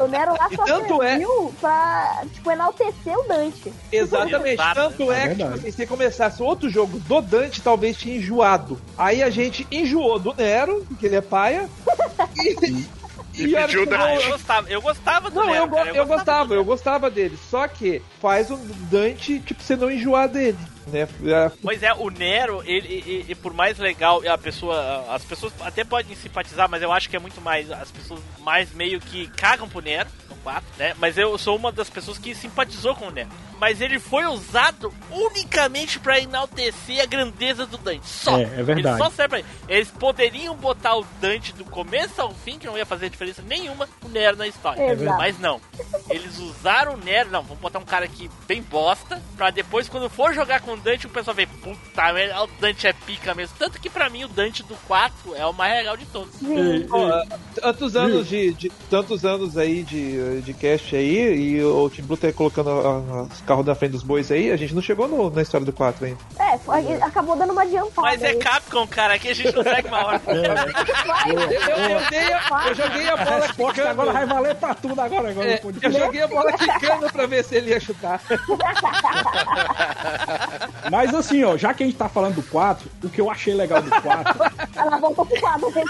o 0.00 0.06
Nero 0.06 0.32
lá 0.32 0.48
E 0.50 0.56
só 0.56 0.64
tanto 0.64 1.02
é- 1.02 1.08
serviu 1.10 1.54
pra, 1.60 2.22
tipo, 2.32 2.50
enaltecer 2.50 3.18
o 3.18 3.22
Dante. 3.28 3.72
Exatamente. 3.92 4.54
Exato. 4.54 4.74
Tanto 4.74 5.12
é, 5.12 5.24
É 5.24 5.28
que 5.28 5.34
tipo, 5.36 5.54
assim, 5.54 5.70
se 5.70 5.86
começasse 5.86 6.42
outro 6.42 6.68
jogo 6.68 6.98
do 7.00 7.20
Dante, 7.20 7.62
talvez 7.62 7.96
tinha 7.96 8.16
enjoado. 8.16 8.80
Aí 8.98 9.22
a 9.22 9.30
gente 9.30 9.66
enjoou 9.70 10.18
do 10.18 10.34
Nero, 10.34 10.84
porque 10.88 11.06
ele 11.06 11.16
é 11.16 11.20
paia. 11.20 11.68
E, 13.36 13.46
E 13.48 13.56
a 13.56 13.60
hora 13.62 13.66
pediu 13.66 13.84
que 13.84 13.92
o 13.94 13.98
Dante. 13.98 14.22
eu 14.24 14.30
gostava, 14.30 14.70
eu 14.70 14.80
gostava 14.82 15.28
do 15.30 15.34
Não, 15.40 15.46
Nero, 15.46 15.56
eu, 15.64 15.68
go- 15.68 15.76
cara, 15.76 15.90
eu 15.90 16.06
gostava, 16.06 16.44
do 16.46 16.54
eu 16.54 16.58
Nero. 16.58 16.64
gostava 16.64 17.10
dele. 17.10 17.36
Só 17.50 17.66
que 17.66 18.00
faz 18.22 18.48
o 18.48 18.56
Dante, 18.56 19.40
tipo, 19.40 19.60
você 19.60 19.74
não 19.74 19.90
enjoar 19.90 20.28
dele, 20.28 20.56
né? 20.86 21.08
É, 21.24 21.50
Pois 21.62 21.82
é, 21.82 21.92
o 21.94 22.10
Nero, 22.10 22.62
ele, 22.66 22.86
ele- 23.06 23.10
ele, 23.20 23.34
por 23.34 23.52
mais 23.52 23.78
legal, 23.78 24.22
a 24.28 24.38
pessoa, 24.38 25.06
as 25.14 25.24
pessoas 25.24 25.52
até 25.60 25.84
podem 25.84 26.14
simpatizar, 26.16 26.68
mas 26.68 26.82
eu 26.82 26.92
acho 26.92 27.08
que 27.08 27.16
é 27.16 27.18
muito 27.18 27.40
mais, 27.40 27.70
as 27.70 27.90
pessoas 27.90 28.20
mais 28.40 28.72
meio 28.72 29.00
que 29.00 29.26
cagam 29.28 29.68
pro 29.68 29.80
Nero, 29.80 30.08
no 30.28 30.36
4, 30.36 30.64
né? 30.78 30.94
Mas 30.98 31.16
eu 31.18 31.36
sou 31.38 31.56
uma 31.56 31.70
das 31.72 31.88
pessoas 31.90 32.18
que 32.18 32.34
simpatizou 32.34 32.94
com 32.94 33.06
o 33.06 33.10
Nero. 33.10 33.28
Mas 33.58 33.80
ele 33.80 33.98
foi 34.00 34.24
usado 34.26 34.92
unicamente 35.10 35.98
pra 35.98 36.18
enaltecer 36.18 37.00
a 37.00 37.06
grandeza 37.06 37.64
do 37.66 37.78
Dante, 37.78 38.06
só. 38.06 38.36
É, 38.38 38.42
é 38.42 38.62
verdade. 38.62 38.96
Ele 39.00 39.04
só 39.04 39.10
serve 39.10 39.28
pra 39.28 39.40
isso. 39.40 39.48
Eles 39.68 39.90
poderiam 39.90 40.54
botar 40.56 40.96
o 40.96 41.06
Dante 41.20 41.52
do 41.54 41.64
começo 41.64 42.20
ao 42.20 42.34
fim, 42.34 42.58
que 42.58 42.66
não 42.66 42.76
ia 42.76 42.84
fazer 42.84 43.08
diferença 43.08 43.42
nenhuma, 43.42 43.88
o 44.04 44.08
Nero 44.08 44.36
na 44.36 44.46
história. 44.46 44.82
É. 44.82 44.94
Mas 44.96 45.38
não. 45.38 45.60
Eles 46.10 46.38
usaram 46.38 46.94
o 46.94 46.96
Nero, 46.96 47.30
não, 47.30 47.42
vamos 47.42 47.60
botar 47.60 47.78
um 47.78 47.84
cara 47.84 48.04
aqui 48.04 48.28
bem 48.46 48.62
bosta, 48.62 49.22
pra 49.36 49.50
depois, 49.50 49.88
quando 49.88 50.10
for 50.10 50.34
jogar 50.34 50.60
com 50.60 50.73
o 50.74 50.76
Dante, 50.76 51.06
o 51.06 51.10
pessoal 51.10 51.34
vê, 51.34 51.46
puta 51.46 52.12
merda, 52.12 52.42
o 52.42 52.46
Dante 52.60 52.86
é 52.86 52.92
pica 52.92 53.34
mesmo. 53.34 53.56
Tanto 53.58 53.80
que 53.80 53.88
pra 53.90 54.08
mim 54.10 54.24
o 54.24 54.28
Dante 54.28 54.62
do 54.62 54.74
4 54.86 55.34
é 55.36 55.46
o 55.46 55.52
mais 55.52 55.74
legal 55.74 55.96
de 55.96 56.06
todos. 56.06 56.30
Ei, 56.42 56.82
ei, 56.82 56.86
tantos 57.60 57.96
anos 57.96 58.28
de, 58.28 58.52
de- 58.54 58.70
tantos 58.90 59.24
anos 59.24 59.56
aí 59.56 59.82
de, 59.82 60.40
de 60.42 60.54
cast 60.54 60.94
aí 60.94 61.16
e 61.56 61.64
o 61.64 61.88
Team 61.90 62.06
Blue 62.06 62.16
tá 62.16 62.32
colocando 62.32 62.70
os 63.32 63.40
carros 63.42 63.64
na 63.66 63.74
frente 63.74 63.92
dos 63.92 64.02
bois 64.02 64.30
aí, 64.30 64.50
a 64.52 64.56
gente 64.56 64.74
não 64.74 64.82
chegou 64.82 65.08
no- 65.08 65.30
na 65.30 65.42
história 65.42 65.64
do 65.64 65.72
4 65.72 66.06
ainda. 66.06 66.18
É, 66.38 66.58
foi- 66.58 66.92
acabou 67.02 67.36
dando 67.36 67.52
uma 67.52 67.62
adiantada. 67.62 68.02
Mas 68.02 68.22
é 68.22 68.28
aí. 68.28 68.36
Capcom, 68.38 68.86
cara, 68.86 69.14
aqui 69.14 69.28
a 69.28 69.34
gente 69.34 69.54
não 69.54 69.62
segue 69.62 69.88
uma 69.88 70.06
hora. 70.06 70.20
Eu, 70.26 71.34
eu 71.34 72.10
dei 72.10 72.32
a- 72.32 72.64
eu 72.68 72.74
joguei 72.74 73.08
a 73.08 73.16
bola 73.16 73.48
quicando. 73.48 73.88
agora 73.88 74.12
vai 74.12 74.26
valer 74.26 74.54
pra 74.56 74.74
tudo 74.74 75.00
agora. 75.00 75.30
agora 75.30 75.48
É, 75.48 75.60
eu 75.82 75.92
joguei 75.92 76.22
a 76.22 76.28
bola 76.28 76.52
quicando 76.52 77.10
pra 77.12 77.26
ver 77.26 77.44
se 77.44 77.56
ele 77.56 77.70
ia 77.70 77.80
chutar. 77.80 78.20
Mas 80.90 81.14
assim, 81.14 81.44
ó, 81.44 81.56
já 81.56 81.72
que 81.74 81.82
a 81.82 81.86
gente 81.86 81.98
tá 81.98 82.08
falando 82.08 82.36
do 82.36 82.42
4, 82.44 82.88
o 83.04 83.08
que 83.10 83.20
eu 83.20 83.30
achei 83.30 83.54
legal 83.54 83.82
do 83.82 83.90
4 83.90 84.34
Ela 84.76 84.96
voltou 84.98 85.26
pro 85.26 85.40
quadro. 85.40 85.68
O 85.68 85.72
2 85.72 85.84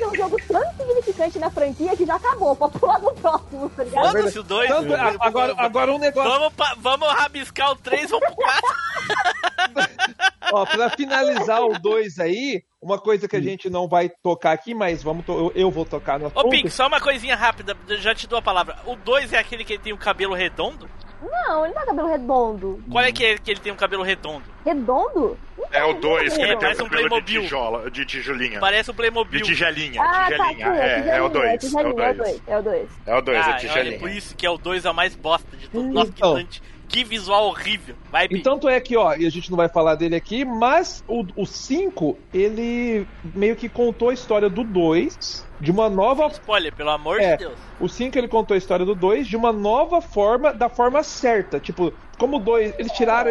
é 0.00 0.06
um 0.06 0.14
jogo 0.14 0.36
tão 0.48 0.62
significante 0.76 1.38
na 1.38 1.50
franquia 1.50 1.96
que 1.96 2.04
já 2.06 2.14
acabou. 2.16 2.54
Pode 2.56 2.78
pular 2.78 2.98
no 3.00 3.12
próximo, 3.14 3.68
tá 3.70 3.84
ligado? 3.84 4.12
Foda-se 4.12 4.38
o 4.38 4.42
dois. 4.42 4.68
Tanto- 4.68 4.94
a- 4.94 5.14
agora, 5.20 5.54
agora 5.58 5.92
um 5.92 5.98
negócio. 5.98 6.30
Vamos, 6.30 6.52
pa- 6.54 6.74
vamos 6.78 7.08
rabiscar 7.12 7.70
o 7.72 7.76
3, 7.76 8.10
vamos 8.10 8.26
pro 8.26 8.36
4. 8.36 8.62
Ó, 10.52 10.66
pra 10.66 10.90
finalizar 10.90 11.62
o 11.62 11.78
2 11.78 12.18
aí, 12.18 12.62
uma 12.80 12.98
coisa 12.98 13.26
que 13.28 13.36
a 13.36 13.40
gente 13.40 13.68
não 13.70 13.88
vai 13.88 14.08
tocar 14.08 14.52
aqui, 14.52 14.74
mas 14.74 15.02
vamos 15.02 15.24
to- 15.24 15.32
eu, 15.54 15.62
eu 15.62 15.70
vou 15.70 15.84
tocar 15.84 16.18
no 16.18 16.26
Ô, 16.26 16.28
assunto. 16.28 16.50
Pink, 16.50 16.70
só 16.70 16.86
uma 16.86 17.00
coisinha 17.00 17.34
rápida, 17.36 17.76
já 17.98 18.14
te 18.14 18.26
dou 18.26 18.38
a 18.38 18.42
palavra. 18.42 18.76
O 18.86 18.96
2 18.96 19.32
é 19.32 19.38
aquele 19.38 19.64
que 19.64 19.78
tem 19.78 19.92
o 19.92 19.96
cabelo 19.98 20.34
redondo? 20.34 20.88
Não, 21.22 21.64
ele 21.64 21.74
não 21.74 21.82
é 21.82 21.86
cabelo 21.86 22.08
redondo. 22.08 22.84
Qual 22.90 23.02
é 23.02 23.10
que 23.10 23.24
é 23.24 23.38
que 23.38 23.50
ele 23.50 23.60
tem 23.60 23.72
um 23.72 23.76
cabelo 23.76 24.02
redondo? 24.02 24.44
Redondo? 24.64 25.38
É 25.72 25.82
o 25.82 25.94
2 25.94 26.34
que 26.36 26.42
É, 26.42 26.44
ele 26.50 26.56
tem 26.56 26.70
um 26.72 26.88
cabelo 26.88 27.20
de 27.22 27.40
tijola, 27.40 27.90
de 27.90 28.04
tijolinha. 28.04 28.60
Parece 28.60 28.90
um 28.90 28.92
De 28.92 28.96
Playmobil. 28.98 29.40
tigelinha, 29.42 30.02
Ah, 30.02 30.12
tá, 30.12 30.24
tigelinha. 30.26 30.66
sim, 31.02 31.10
é, 31.10 31.16
é 31.16 31.22
o 31.22 31.28
2. 31.30 31.50
É 31.50 31.54
o 31.54 31.58
tigelinha, 31.58 31.88
é 32.04 32.10
o 32.10 32.14
2. 32.14 32.16
2. 32.16 32.42
É 32.46 32.58
o 32.58 32.62
2. 32.62 32.88
É 33.06 33.16
o 33.16 33.20
2, 33.22 33.36
é 33.38 33.40
Ah, 33.40 33.46
olha, 33.48 33.58
tigelinha. 33.58 33.98
por 33.98 34.10
isso 34.10 34.36
que 34.36 34.44
é 34.46 34.50
o 34.50 34.58
2 34.58 34.84
a 34.84 34.92
mais 34.92 35.16
bosta 35.16 35.56
de 35.56 35.68
todos. 35.70 35.90
Nossa, 35.94 36.12
que 36.12 36.18
Então. 36.18 36.34
Que 36.88 37.02
visual 37.04 37.46
horrível. 37.46 37.94
Vai. 38.10 38.26
E 38.30 38.40
tanto 38.42 38.68
é 38.68 38.78
que, 38.80 38.96
ó, 38.96 39.14
e 39.14 39.26
a 39.26 39.30
gente 39.30 39.50
não 39.50 39.56
vai 39.56 39.68
falar 39.68 39.94
dele 39.96 40.14
aqui, 40.14 40.44
mas 40.44 41.02
o 41.08 41.44
5, 41.44 42.16
ele 42.32 43.06
meio 43.34 43.56
que 43.56 43.68
contou 43.68 44.10
a 44.10 44.14
história 44.14 44.48
do 44.48 44.62
2 44.62 45.44
de 45.60 45.70
uma 45.70 45.88
nova. 45.90 46.26
Spoiler, 46.28 46.74
pelo 46.74 46.90
amor 46.90 47.20
É. 47.20 47.32
de 47.32 47.44
Deus. 47.44 47.58
O 47.80 47.88
5 47.88 48.16
ele 48.18 48.28
contou 48.28 48.54
a 48.54 48.58
história 48.58 48.84
do 48.86 48.94
2 48.94 49.26
de 49.26 49.36
uma 49.36 49.52
nova 49.52 50.00
forma, 50.00 50.52
da 50.52 50.68
forma 50.68 51.02
certa. 51.02 51.58
Tipo, 51.58 51.92
como 52.18 52.36
o 52.36 52.40
2, 52.40 52.74
eles 52.78 52.92
tiraram. 52.92 53.30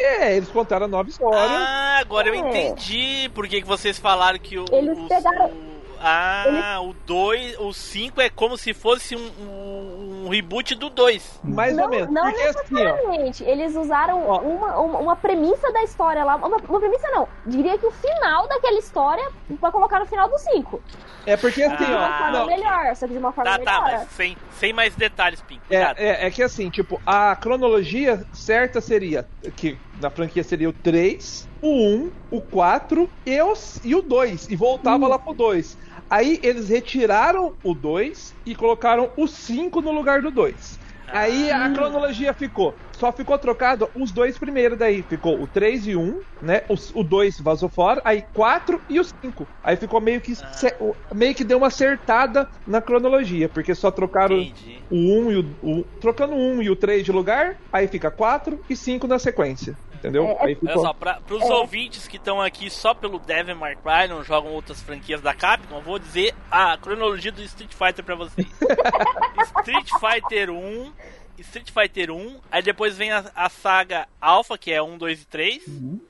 É, 0.00 0.36
eles 0.36 0.48
contaram 0.48 0.86
a 0.86 0.88
nova 0.88 1.08
história. 1.08 1.38
Ah, 1.40 1.98
agora 2.00 2.28
eu 2.28 2.34
É. 2.34 2.38
entendi 2.38 3.28
por 3.34 3.48
que 3.48 3.60
que 3.60 3.66
vocês 3.66 3.98
falaram 3.98 4.38
que 4.38 4.56
o. 4.56 4.64
Eles 4.70 4.96
o- 4.96 5.08
pegaram- 5.08 5.46
o- 5.50 5.77
ah, 6.00 6.78
o 6.82 6.92
2, 7.06 7.58
o 7.58 7.72
5 7.72 8.20
é 8.20 8.28
como 8.30 8.56
se 8.56 8.72
fosse 8.74 9.16
um, 9.16 9.30
um- 9.40 10.24
um 10.26 10.28
reboot 10.28 10.74
do 10.74 10.90
2. 10.90 11.40
mais 11.42 11.74
não, 11.76 11.84
ou 11.84 11.90
menos. 11.90 12.10
não 12.12 12.22
Porque 12.24 12.42
assim, 12.42 12.74
necessariamente. 12.74 13.44
Eles 13.44 13.74
usaram 13.76 14.28
Ó. 14.28 14.40
uma, 14.40 14.78
uma, 14.78 14.98
uma 14.98 15.16
premissa 15.16 15.72
da 15.72 15.82
história 15.82 16.24
lá. 16.24 16.36
Uma, 16.36 16.56
uma 16.58 16.80
premissa 16.80 17.08
não. 17.10 17.28
Diria 17.46 17.78
que 17.78 17.86
o 17.86 17.90
final 17.90 18.46
daquela 18.48 18.78
história 18.78 19.28
pra 19.60 19.70
colocar 19.70 19.98
no 20.00 20.06
final 20.06 20.28
do 20.28 20.38
5. 20.38 20.82
É 21.26 21.36
porque 21.36 21.62
assim, 21.62 21.84
De 21.84 21.90
uma 21.92 22.06
Ah, 22.06 22.18
forma 22.18 22.36
ó. 22.36 22.40
Não, 22.40 22.46
melhor, 22.46 22.96
só 22.96 23.06
que 23.06 23.12
de 23.12 23.18
uma 23.18 23.32
forma 23.32 23.50
Tá, 23.50 23.58
tá, 23.64 23.82
melhor. 23.84 23.98
mas 24.00 24.10
sem, 24.10 24.36
sem 24.52 24.72
mais 24.72 24.94
detalhes, 24.94 25.40
Pink. 25.42 25.60
É, 25.70 25.82
é, 25.96 26.26
é 26.26 26.30
que 26.30 26.42
assim, 26.42 26.70
tipo, 26.70 27.00
a 27.06 27.34
cronologia 27.36 28.24
certa 28.32 28.80
seria 28.80 29.26
que 29.56 29.78
na 30.00 30.10
franquia 30.10 30.42
seria 30.44 30.68
o 30.68 30.72
3, 30.72 31.48
o 31.60 31.68
1, 31.68 32.12
o 32.30 32.40
4 32.40 33.10
e, 33.26 33.42
os, 33.42 33.80
e 33.84 33.94
o 33.94 34.00
2. 34.02 34.48
E 34.50 34.56
voltava 34.56 35.06
lá 35.08 35.18
pro 35.18 35.34
2. 35.34 35.76
Aí 36.10 36.38
eles 36.42 36.68
retiraram 36.68 37.54
o 37.62 37.74
2 37.74 38.34
e 38.46 38.54
colocaram 38.54 39.10
o 39.16 39.26
5 39.26 39.80
no 39.82 39.90
lugar 39.92 40.22
do 40.22 40.30
2. 40.30 40.78
Aí 41.10 41.50
a 41.50 41.70
cronologia 41.70 42.34
ficou. 42.34 42.74
Só 42.94 43.12
ficou 43.12 43.38
trocado 43.38 43.88
os 43.94 44.12
dois 44.12 44.38
primeiros 44.38 44.78
daí. 44.78 45.02
Ficou 45.02 45.40
o 45.42 45.46
3 45.48 45.86
e 45.86 45.96
1, 45.96 46.20
né? 46.40 46.62
O, 46.68 47.00
o 47.00 47.04
2 47.04 47.36
vazou 47.40 47.70
fora, 47.70 48.00
aí 48.04 48.22
4 48.34 48.80
e 48.88 48.98
o 49.00 49.04
5. 49.04 49.48
Aí 49.62 49.76
ficou 49.76 50.00
meio 50.00 50.20
que. 50.20 50.32
o- 50.80 50.94
meio 51.14 51.34
que 51.34 51.44
deu 51.44 51.58
uma 51.58 51.68
acertada 51.68 52.46
na 52.66 52.82
cronologia, 52.82 53.48
porque 53.48 53.74
só 53.74 53.90
trocaram 53.90 54.36
Entendi. 54.36 54.84
o 54.90 54.96
1 54.96 55.32
e 55.32 55.36
o, 55.36 55.56
o. 55.62 55.84
Trocando 56.00 56.34
o 56.34 56.38
1 56.38 56.62
e 56.62 56.70
o 56.70 56.76
3 56.76 57.04
de 57.04 57.12
lugar, 57.12 57.54
aí 57.72 57.86
fica 57.88 58.10
4 58.10 58.58
e 58.68 58.76
5 58.76 59.06
na 59.06 59.18
sequência. 59.18 59.74
Entendeu? 59.98 60.24
É, 60.40 60.52
é- 60.52 60.56
Olha 60.64 60.74
só, 60.74 60.92
pra, 60.92 61.14
pros 61.20 61.42
É. 61.42 61.52
ouvintes 61.54 62.06
que 62.06 62.16
estão 62.16 62.40
aqui 62.40 62.70
só 62.70 62.94
pelo 62.94 63.18
Devil 63.18 63.56
May 63.56 63.74
Cry, 63.76 64.08
não 64.08 64.22
jogam 64.22 64.52
outras 64.52 64.80
franquias 64.80 65.20
da 65.20 65.34
Capcom, 65.34 65.76
eu 65.76 65.82
vou 65.82 65.98
dizer 65.98 66.34
a 66.50 66.76
cronologia 66.76 67.32
do 67.32 67.42
Street 67.42 67.72
Fighter 67.74 68.04
pra 68.04 68.14
vocês. 68.14 68.46
Street 69.58 69.88
Fighter 70.00 70.50
1, 70.50 70.92
Street 71.40 71.70
Fighter 71.70 72.10
1, 72.10 72.40
aí 72.50 72.62
depois 72.62 72.96
vem 72.96 73.12
a, 73.12 73.24
a 73.34 73.48
saga 73.48 74.06
Alpha, 74.20 74.58
que 74.58 74.72
é 74.72 74.82
1, 74.82 74.98
2 74.98 75.22
e 75.22 75.26
3. 75.26 75.62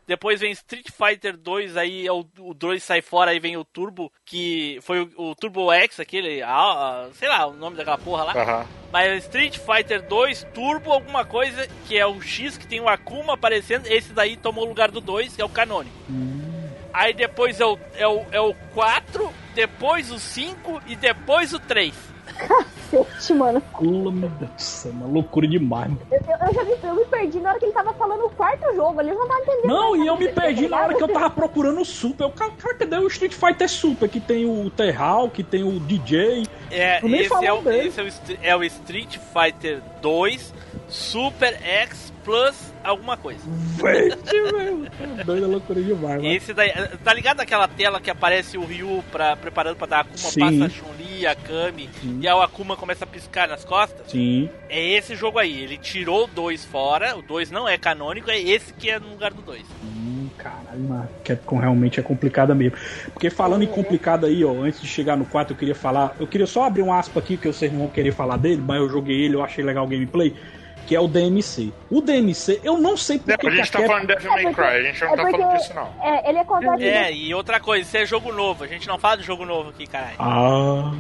Depois 0.07 0.41
vem 0.41 0.51
Street 0.53 0.87
Fighter 0.91 1.37
2, 1.37 1.77
aí 1.77 2.07
é 2.07 2.13
o, 2.13 2.25
o 2.39 2.55
2 2.55 2.83
sai 2.83 3.03
fora, 3.03 3.31
aí 3.31 3.39
vem 3.39 3.57
o 3.57 3.65
Turbo, 3.65 4.11
que 4.25 4.79
foi 4.83 5.03
o, 5.03 5.31
o 5.31 5.35
Turbo 5.35 5.73
X, 5.73 6.01
aquele, 6.01 6.43
a- 6.43 6.49
a- 6.51 7.09
sei 7.15 7.29
lá, 7.29 7.47
o 7.47 7.53
nome 7.53 7.77
daquela 7.77 7.99
porra 7.99 8.25
lá. 8.25 8.33
Aham. 8.33 8.67
Mas 8.91 9.25
Street 9.25 9.59
Fighter 9.59 10.03
2 10.09 10.45
Turbo 10.55 10.91
alguma 10.93 11.25
coisa, 11.25 11.69
que 11.87 11.97
é 11.99 12.07
o 12.07 12.21
X 12.23 12.57
que 12.57 12.67
tem 12.67 12.81
o 12.81 12.89
Akuma 12.89 13.35
aparecendo, 13.35 13.87
esse 13.87 14.13
daí 14.15 14.37
tomou 14.37 14.65
o 14.65 14.69
lugar 14.69 14.91
do 14.91 15.01
2, 15.01 15.37
que 15.37 15.43
é 15.43 15.45
o 15.45 15.49
canônico. 15.49 15.95
Aí 16.93 17.13
depois 17.13 17.61
é 17.61 17.67
o, 17.67 17.79
é, 17.95 18.09
o, 18.09 18.25
é 18.33 18.41
o 18.41 18.55
4, 18.75 19.31
depois 19.55 20.11
o 20.11 20.19
5 20.19 20.83
e 20.87 20.97
depois 20.97 21.53
o 21.53 21.59
3. 21.61 21.95
Cacete, 22.91 23.35
mano. 23.35 23.63
Céu, 24.57 24.93
uma 24.93 25.07
loucura 25.07 25.47
demais. 25.47 25.89
mano. 25.91 26.01
Eu, 26.11 26.19
eu, 26.19 26.47
eu 26.49 26.55
já 26.55 26.65
vi, 26.65 26.75
eu 26.87 26.95
me 26.95 27.05
perdi 27.05 27.41
na 27.41 27.51
hora 27.51 27.59
que 27.59 27.65
ele 27.67 27.73
tava 27.73 27.93
falando 27.95 28.25
o 28.27 28.31
quarto 28.31 28.75
jogo. 28.75 29.01
Eles 29.01 29.15
não 29.15 29.23
estavam 29.25 29.43
entendendo. 29.43 29.67
Não, 29.67 29.97
e 29.97 30.07
eu 30.07 30.17
me 30.17 30.29
tá 30.29 30.41
perdi 30.43 30.69
na 30.69 30.77
hora 30.81 30.95
que 30.95 31.03
eu 31.03 31.09
tava 31.09 31.31
procurando 31.31 31.81
o 31.81 31.85
Super. 31.85 32.25
Eu, 32.25 32.31
cara, 32.31 32.53
cara, 32.53 32.75
cadê 32.75 32.97
o 32.99 33.07
Street 33.09 33.33
Fighter 33.35 33.69
Super? 33.69 34.09
Que 34.09 34.21
tem 34.21 34.45
o 34.47 34.71
T-Hawk, 34.71 35.35
que 35.35 35.43
tem 35.45 35.63
o 35.63 35.79
DJ. 35.81 36.47
É, 36.71 37.01
Eu 37.03 37.09
esse, 37.15 37.33
é 37.45 37.53
o, 37.53 37.71
esse 37.71 38.01
é, 38.01 38.03
o, 38.03 38.09
Str- 38.11 38.39
é 38.43 38.57
o 38.57 38.65
Street 38.65 39.19
Fighter 39.19 39.81
2 40.03 40.55
Super 40.89 41.55
X 41.63 42.13
Plus 42.29 42.75
alguma 42.85 43.17
coisa. 43.17 43.41
Tá 43.79 45.23
Doida 45.25 45.47
loucura 45.47 45.81
demais, 45.81 46.17
mano. 46.17 46.27
Esse 46.27 46.53
daí, 46.53 46.71
tá 47.03 47.15
ligado 47.15 47.41
aquela 47.41 47.67
tela 47.67 48.03
que 48.03 48.11
aparece 48.11 48.59
o 48.59 48.67
Ryu 48.67 49.03
pra, 49.11 49.35
preparando 49.35 49.77
pra 49.77 49.87
dar 49.87 49.97
a 49.97 50.01
Akuma, 50.01 50.19
Sim. 50.19 50.41
passa 50.41 50.65
a 50.67 50.69
Chun-Li, 50.69 51.27
a 51.27 51.35
Kami, 51.35 51.89
Sim. 52.03 52.19
e 52.21 52.29
aí 52.29 52.35
o 52.35 52.43
Akuma 52.43 52.77
começa 52.77 53.05
a 53.05 53.07
piscar 53.07 53.49
nas 53.49 53.65
costas? 53.65 54.11
Sim. 54.11 54.51
É 54.69 54.79
esse 54.91 55.17
jogo 55.17 55.39
aí. 55.39 55.59
Ele 55.59 55.79
tirou 55.79 56.25
o 56.25 56.27
2 56.27 56.67
fora, 56.67 57.17
o 57.17 57.23
2 57.23 57.51
não 57.51 57.67
é 57.67 57.79
canônico, 57.79 58.31
é 58.31 58.39
esse 58.39 58.75
que 58.75 58.91
é 58.91 58.99
no 58.99 59.09
lugar 59.09 59.33
do 59.33 59.41
2. 59.41 59.63
Hum, 59.83 60.29
caralho, 60.37 60.81
mano. 60.81 61.09
Capcom 61.25 61.57
realmente 61.57 61.99
é 61.99 62.03
complicada 62.03 62.55
mesmo. 62.55 62.77
Porque 63.11 63.31
falando 63.31 63.63
em 63.63 63.69
complicado 63.69 64.27
aí, 64.27 64.45
ó, 64.45 64.53
antes 64.53 64.83
de 64.83 64.87
chegar 64.87 65.17
no 65.17 65.25
4, 65.25 65.55
eu 65.55 65.59
queria 65.59 65.75
falar. 65.75 66.15
Eu 66.21 66.27
queria 66.27 66.47
só 66.47 66.65
abrir 66.65 66.83
um 66.83 66.93
aspa 66.93 67.21
aqui, 67.21 67.39
que 67.39 67.47
vocês 67.49 67.73
não 67.73 67.79
vão 67.79 67.89
querer 67.89 68.13
falar 68.13 68.37
dele, 68.37 68.63
mas 68.63 68.77
eu 68.77 68.91
joguei 68.91 69.25
ele, 69.25 69.35
eu 69.35 69.43
achei 69.43 69.65
legal 69.65 69.87
o 69.87 69.89
gameplay. 69.89 70.37
Que 70.89 70.97
é 70.97 71.01
o 71.01 71.07
DMC. 71.07 71.71
O 71.91 72.01
DMC, 72.01 72.61
eu 72.65 72.79
não 72.79 72.97
sei 72.97 73.19
por 73.19 73.31
É, 73.33 73.37
que 73.37 73.47
a 73.47 73.51
que 73.51 73.57
gente 73.57 73.71
tá 73.71 73.79
Capcom- 73.79 73.93
falando 73.95 74.09
de 74.09 74.15
Devil 74.15 74.31
May 74.33 74.55
Cry, 74.55 74.65
a 74.65 74.83
gente 74.83 75.01
não 75.03 75.09
é 75.13 75.17
tá 75.17 75.31
falando 75.31 75.57
disso, 75.59 75.75
não. 75.75 75.95
É, 76.03 76.29
ele 76.31 76.39
é 76.39 76.45
contado 76.45 76.83
É, 76.83 77.13
e 77.13 77.35
outra 77.35 77.61
coisa, 77.61 77.87
isso 77.87 77.97
é 77.97 78.07
jogo 78.07 78.33
novo. 78.33 78.65
A 78.65 78.67
gente 78.67 78.89
não 78.89 78.99
fala 78.99 79.19
de 79.19 79.23
jogo 79.23 79.45
novo 79.45 79.69
aqui, 79.69 79.87
caralho. 79.87 80.17
Ah, 80.19 80.91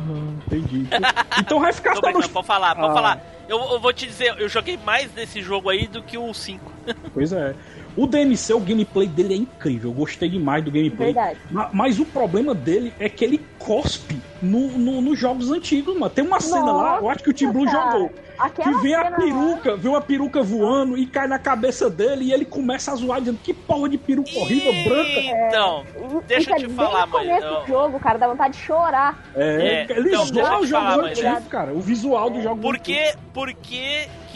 entendi. 0.46 0.86
Então 1.40 1.58
vai 1.58 1.72
ficar 1.72 1.94
só 1.94 2.00
pode 2.02 2.28
falar, 2.46 2.74
pode 2.74 2.90
Ah. 2.90 2.94
falar. 2.94 3.20
Eu, 3.48 3.58
eu 3.72 3.80
vou 3.80 3.92
te 3.94 4.06
dizer, 4.06 4.34
eu 4.38 4.46
joguei 4.46 4.76
mais 4.84 5.10
desse 5.12 5.40
jogo 5.40 5.70
aí 5.70 5.86
do 5.86 6.02
que 6.02 6.18
o 6.18 6.34
5. 6.34 6.70
Pois 7.14 7.32
é. 7.32 7.54
O 7.98 8.06
DMC, 8.06 8.54
o 8.54 8.60
gameplay 8.60 9.08
dele 9.08 9.34
é 9.34 9.36
incrível. 9.36 9.90
Eu 9.90 9.94
gostei 9.94 10.28
demais 10.28 10.64
do 10.64 10.70
gameplay. 10.70 11.12
Verdade. 11.12 11.38
Ma- 11.50 11.68
Mas 11.72 11.98
o 11.98 12.04
problema 12.04 12.54
dele 12.54 12.92
é 13.00 13.08
que 13.08 13.24
ele 13.24 13.40
cospe 13.58 14.20
no, 14.40 14.68
no- 14.78 15.00
nos 15.00 15.18
jogos 15.18 15.50
antigos, 15.50 15.94
mano. 15.98 16.08
Tem 16.10 16.24
uma 16.24 16.40
cena 16.40 16.70
lá, 16.72 16.98
eu 17.00 17.08
acho 17.10 17.24
que 17.24 17.30
o 17.30 17.32
Tim 17.32 17.50
Blue 17.50 17.64
cara. 17.66 17.90
jogou. 17.92 18.10
Aquela 18.38 18.72
Que 18.72 18.82
vem 18.82 18.94
a 18.94 19.02
lá- 19.02 19.10
peruca, 19.16 19.76
vê 19.76 19.88
uma 19.88 20.00
peruca 20.00 20.40
voando 20.44 20.96
e 20.96 21.06
cai 21.06 21.26
na 21.26 21.40
cabeça 21.40 21.90
dele 21.90 22.26
e 22.26 22.32
ele 22.32 22.44
começa 22.44 22.92
a 22.92 22.94
zoar 22.94 23.18
dizendo 23.18 23.40
que 23.42 23.52
porra 23.52 23.88
de 23.88 23.98
peruca 23.98 24.30
horrível, 24.38 24.72
branca. 24.84 25.20
Então, 25.20 25.84
deixa 26.24 26.52
eu 26.52 26.56
te 26.56 26.64
é 26.66 26.68
falar, 26.68 27.06
bem 27.06 27.12
no 27.14 27.18
começo 27.18 27.46
mano. 27.46 27.60
do 27.62 27.66
jogo, 27.66 27.98
cara, 27.98 28.16
dá 28.16 28.28
vontade 28.28 28.56
de 28.56 28.60
chorar. 28.64 29.20
É, 29.34 29.86
É, 29.90 29.96
ele 29.98 30.10
então, 30.10 30.24
zoa 30.24 30.60
os 30.60 30.68
jogos 30.68 30.96
mas, 30.98 31.06
antigos, 31.18 31.46
é. 31.46 31.50
cara. 31.50 31.72
O 31.74 31.80
visual 31.80 32.30
dos 32.30 32.44
jogos 32.44 32.62
Por 32.62 32.78
que, 32.78 33.12
por 33.34 33.52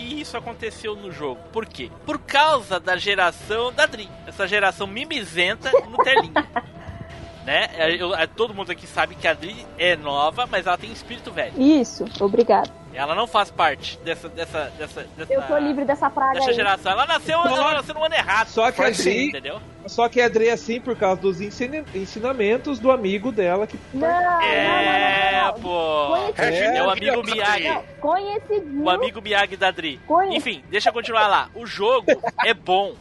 que 0.03 0.20
isso 0.20 0.36
aconteceu 0.36 0.96
no 0.96 1.12
jogo? 1.12 1.40
Por 1.53 1.64
quê? 1.66 1.90
Por 2.05 2.18
causa 2.18 2.80
da 2.80 2.96
geração 2.96 3.72
da 3.72 3.86
Dream. 3.86 4.11
Essa 4.26 4.46
geração 4.46 4.86
mimizenta 4.86 5.70
no 5.88 5.96
telinha. 5.98 6.32
né? 7.45 7.68
É, 7.76 7.95
eu- 8.03 8.14
é, 8.14 8.26
todo 8.26 8.55
mundo 8.55 8.70
aqui 8.72 8.86
sabe 8.86 9.14
que 9.14 9.26
a 9.26 9.32
Adri 9.32 9.66
é 9.78 9.97
nova, 9.97 10.47
mas 10.51 10.66
ela 10.66 10.76
tem 10.78 10.93
espírito 10.93 11.30
velho. 11.30 11.53
Isso, 11.61 12.05
obrigado. 12.20 12.70
Ela 12.95 13.14
não 13.14 13.26
faz 13.26 13.51
parte 13.51 13.99
dessa 14.05 14.28
dessa 14.28 14.70
dessa, 14.78 15.07
dessa 15.16 15.32
Eu 15.32 15.40
tô 15.43 15.57
livre 15.57 15.82
dessa 15.82 16.11
praga 16.11 16.34
dessa 16.34 16.51
aí. 16.51 16.55
geração. 16.55 16.93
Ela 16.93 17.07
nasceu, 17.07 17.40
ela 17.40 17.72
nasceu 17.74 17.95
no 17.95 18.05
ano 18.05 18.14
errado. 18.14 18.49
Só 18.49 18.70
que 18.70 18.82
a 18.82 18.86
Adri, 18.88 19.28
entendeu? 19.28 19.61
só 19.86 20.11
que 20.11 20.20
a 20.20 20.26
Adri 20.26 20.49
é 20.49 20.53
assim 20.53 20.78
por 20.78 20.95
causa 20.95 21.18
dos 21.18 21.40
ensina- 21.40 21.84
ensinamentos 21.95 22.78
do 22.78 22.90
amigo 22.90 23.32
dela 23.32 23.66
que 23.66 23.78
Não, 23.95 24.01
não, 24.07 24.43
É, 24.43 25.32
não, 25.32 25.43
não, 25.43 25.53
não. 25.55 25.61
pô. 25.62 26.32
Conhecidinho. 26.36 26.76
É 26.76 26.82
o 26.86 26.90
amigo 26.90 27.22
Miyagi. 27.24 27.68
Não, 27.68 27.82
Conhecidinho. 27.99 28.84
O 28.84 28.90
amigo 28.90 29.22
Miyagi 29.22 29.57
da 29.57 29.68
Adri. 29.68 29.99
Conhe- 30.07 30.36
Enfim, 30.36 30.62
deixa 30.68 30.90
eu 30.90 30.93
continuar 30.93 31.26
lá. 31.28 31.49
O 31.55 31.64
jogo 31.66 32.09
é 32.45 32.53
bom. 32.53 32.95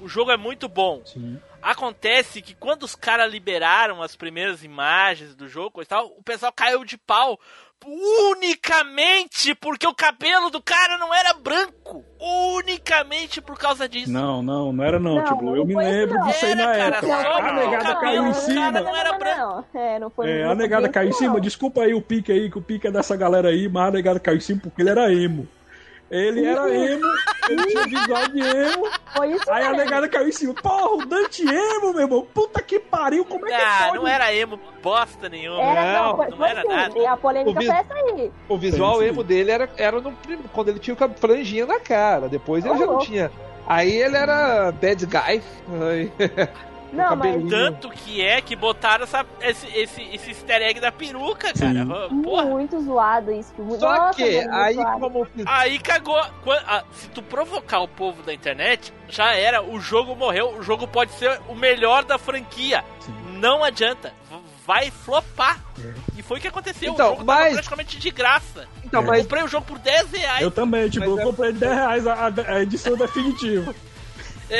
O 0.00 0.08
jogo 0.08 0.30
é 0.30 0.38
muito 0.38 0.68
bom. 0.70 1.02
Sim. 1.04 1.38
Acontece 1.64 2.42
que 2.42 2.54
quando 2.54 2.82
os 2.82 2.94
caras 2.94 3.32
liberaram 3.32 4.02
as 4.02 4.14
primeiras 4.14 4.62
imagens 4.62 5.34
do 5.34 5.48
jogo 5.48 5.80
e 5.80 5.86
tal, 5.86 6.08
o 6.18 6.22
pessoal 6.22 6.52
caiu 6.52 6.84
de 6.84 6.98
pau 6.98 7.40
unicamente 7.86 9.54
porque 9.54 9.86
o 9.86 9.94
cabelo 9.94 10.50
do 10.50 10.62
cara 10.62 10.98
não 10.98 11.12
era 11.14 11.32
branco. 11.34 12.04
Unicamente 12.20 13.40
por 13.40 13.58
causa 13.58 13.88
disso. 13.88 14.10
Não, 14.12 14.42
não, 14.42 14.72
não 14.72 14.84
era 14.84 14.98
não, 14.98 15.16
Não, 15.16 15.24
tipo, 15.24 15.48
eu 15.50 15.56
não 15.56 15.64
me 15.66 15.74
foi 15.74 15.84
isso, 15.84 15.92
lembro 15.92 16.18
não. 16.18 16.26
disso 16.26 16.46
aí 16.46 16.54
na 16.54 16.62
Era, 16.62 16.76
cara, 16.76 16.96
época. 16.96 17.06
só 17.06 17.14
A 17.30 17.34
porque 17.34 17.50
o 17.50 17.54
negada 17.54 17.94
caiu 18.00 18.26
em 18.26 18.34
cima. 18.34 18.72
cara 18.72 18.80
não 18.84 18.96
era 18.96 19.12
branco. 19.18 19.64
É, 19.74 19.98
não 19.98 20.10
foi 20.10 20.30
É, 20.30 20.44
a 20.44 20.54
negada 20.54 20.88
caiu 20.88 21.08
em 21.10 21.12
cima, 21.12 21.40
desculpa 21.40 21.82
aí 21.82 21.94
o 21.94 22.00
pique 22.02 22.32
aí, 22.32 22.50
que 22.50 22.58
o 22.58 22.62
pique 22.62 22.86
é 22.86 22.90
dessa 22.90 23.16
galera 23.16 23.48
aí, 23.48 23.68
mas 23.68 23.88
a 23.88 23.90
negada 23.90 24.20
caiu 24.20 24.36
em 24.36 24.40
cima 24.40 24.60
porque 24.62 24.82
ele 24.82 24.90
era 24.90 25.12
emo. 25.12 25.46
Ele 26.16 26.46
era 26.46 26.72
emo, 26.72 27.04
ele 27.50 27.66
tinha 27.66 27.86
visual 27.88 28.28
de 28.28 28.38
emo, 28.40 28.88
Foi 29.16 29.32
isso 29.32 29.50
aí 29.50 29.62
a 29.64 29.70
mesmo. 29.70 29.84
negada 29.84 30.08
caiu 30.08 30.28
em 30.28 30.32
cima. 30.32 30.54
Porra, 30.54 30.94
o 30.94 31.04
Dante 31.06 31.42
emo, 31.42 31.92
meu 31.92 32.02
irmão. 32.02 32.26
Puta 32.32 32.62
que 32.62 32.78
pariu, 32.78 33.24
como 33.24 33.46
é 33.46 33.48
que 33.50 33.54
Ah, 33.64 33.84
pode? 33.88 33.96
não 33.98 34.06
era 34.06 34.32
emo 34.32 34.60
bosta 34.80 35.28
nenhuma. 35.28 35.60
Era, 35.60 35.92
não, 36.02 36.16
Não, 36.16 36.28
não 36.38 36.46
era 36.46 36.62
sim. 36.62 36.68
nada. 36.68 36.98
E 36.98 37.04
a 37.06 37.16
polêmica 37.16 37.60
foi 37.60 37.68
essa 37.76 37.94
aí. 37.94 38.30
o 38.48 38.56
visual 38.56 39.02
emo 39.02 39.24
dele 39.24 39.50
era, 39.50 39.68
era 39.76 40.00
no, 40.00 40.12
quando 40.52 40.68
ele 40.68 40.78
tinha 40.78 40.94
o 40.94 41.18
franjinha 41.18 41.66
na 41.66 41.80
cara. 41.80 42.28
Depois 42.28 42.64
ele 42.64 42.78
já 42.78 42.86
não 42.86 42.98
tinha. 42.98 43.30
Aí 43.66 43.90
ele 44.00 44.16
era 44.16 44.70
bad 44.70 45.06
guy. 45.06 45.42
Não, 46.94 47.16
mas. 47.16 47.50
Tanto 47.50 47.90
que 47.90 48.20
é 48.22 48.40
que 48.40 48.54
botaram 48.56 49.04
essa, 49.04 49.24
esse, 49.40 49.66
esse, 49.76 50.02
esse 50.02 50.30
easter 50.30 50.62
egg 50.62 50.80
da 50.80 50.92
peruca, 50.92 51.52
cara. 51.52 52.08
Sim. 52.08 52.22
Porra. 52.22 52.44
muito 52.46 52.80
zoado 52.82 53.32
isso. 53.32 53.52
Muito... 53.58 53.80
Só 53.80 53.94
Nossa, 53.94 54.14
que 54.14 54.38
aí 54.48 54.74
zoado. 54.74 55.00
como 55.00 55.26
Aí 55.46 55.78
cagou. 55.78 56.20
Ah, 56.66 56.84
Se 56.92 57.08
tu 57.08 57.22
provocar 57.22 57.80
o 57.80 57.88
povo 57.88 58.22
da 58.22 58.32
internet, 58.32 58.92
já 59.08 59.34
era. 59.34 59.62
O 59.62 59.80
jogo 59.80 60.14
morreu. 60.14 60.56
O 60.58 60.62
jogo 60.62 60.86
pode 60.86 61.12
ser 61.12 61.40
o 61.48 61.54
melhor 61.54 62.04
da 62.04 62.18
franquia. 62.18 62.84
Não 63.34 63.62
adianta. 63.64 64.12
Vai 64.66 64.90
flopar. 64.90 65.60
E 66.16 66.22
foi 66.22 66.38
o 66.38 66.40
que 66.40 66.48
aconteceu. 66.48 66.92
Então, 66.94 67.08
o 67.08 67.10
jogo 67.16 67.24
tava 67.26 67.40
mas- 67.40 67.52
praticamente 67.52 67.98
de 67.98 68.10
graça. 68.10 68.66
Então, 68.82 69.02
Eu 69.02 69.06
mas 69.08 69.22
comprei 69.22 69.42
o 69.42 69.48
jogo 69.48 69.66
por 69.66 69.78
10 69.78 70.10
reais. 70.12 70.40
Eu 70.42 70.50
também, 70.50 70.88
tipo, 70.88 71.00
Mas 71.06 71.16
eu 71.16 71.20
é- 71.20 71.24
comprei 71.24 71.52
10 71.52 71.72
reais 71.74 72.06
a, 72.06 72.14
a- 72.14 72.32
a 72.54 72.62
edição 72.62 72.96
definitiva. 72.96 73.74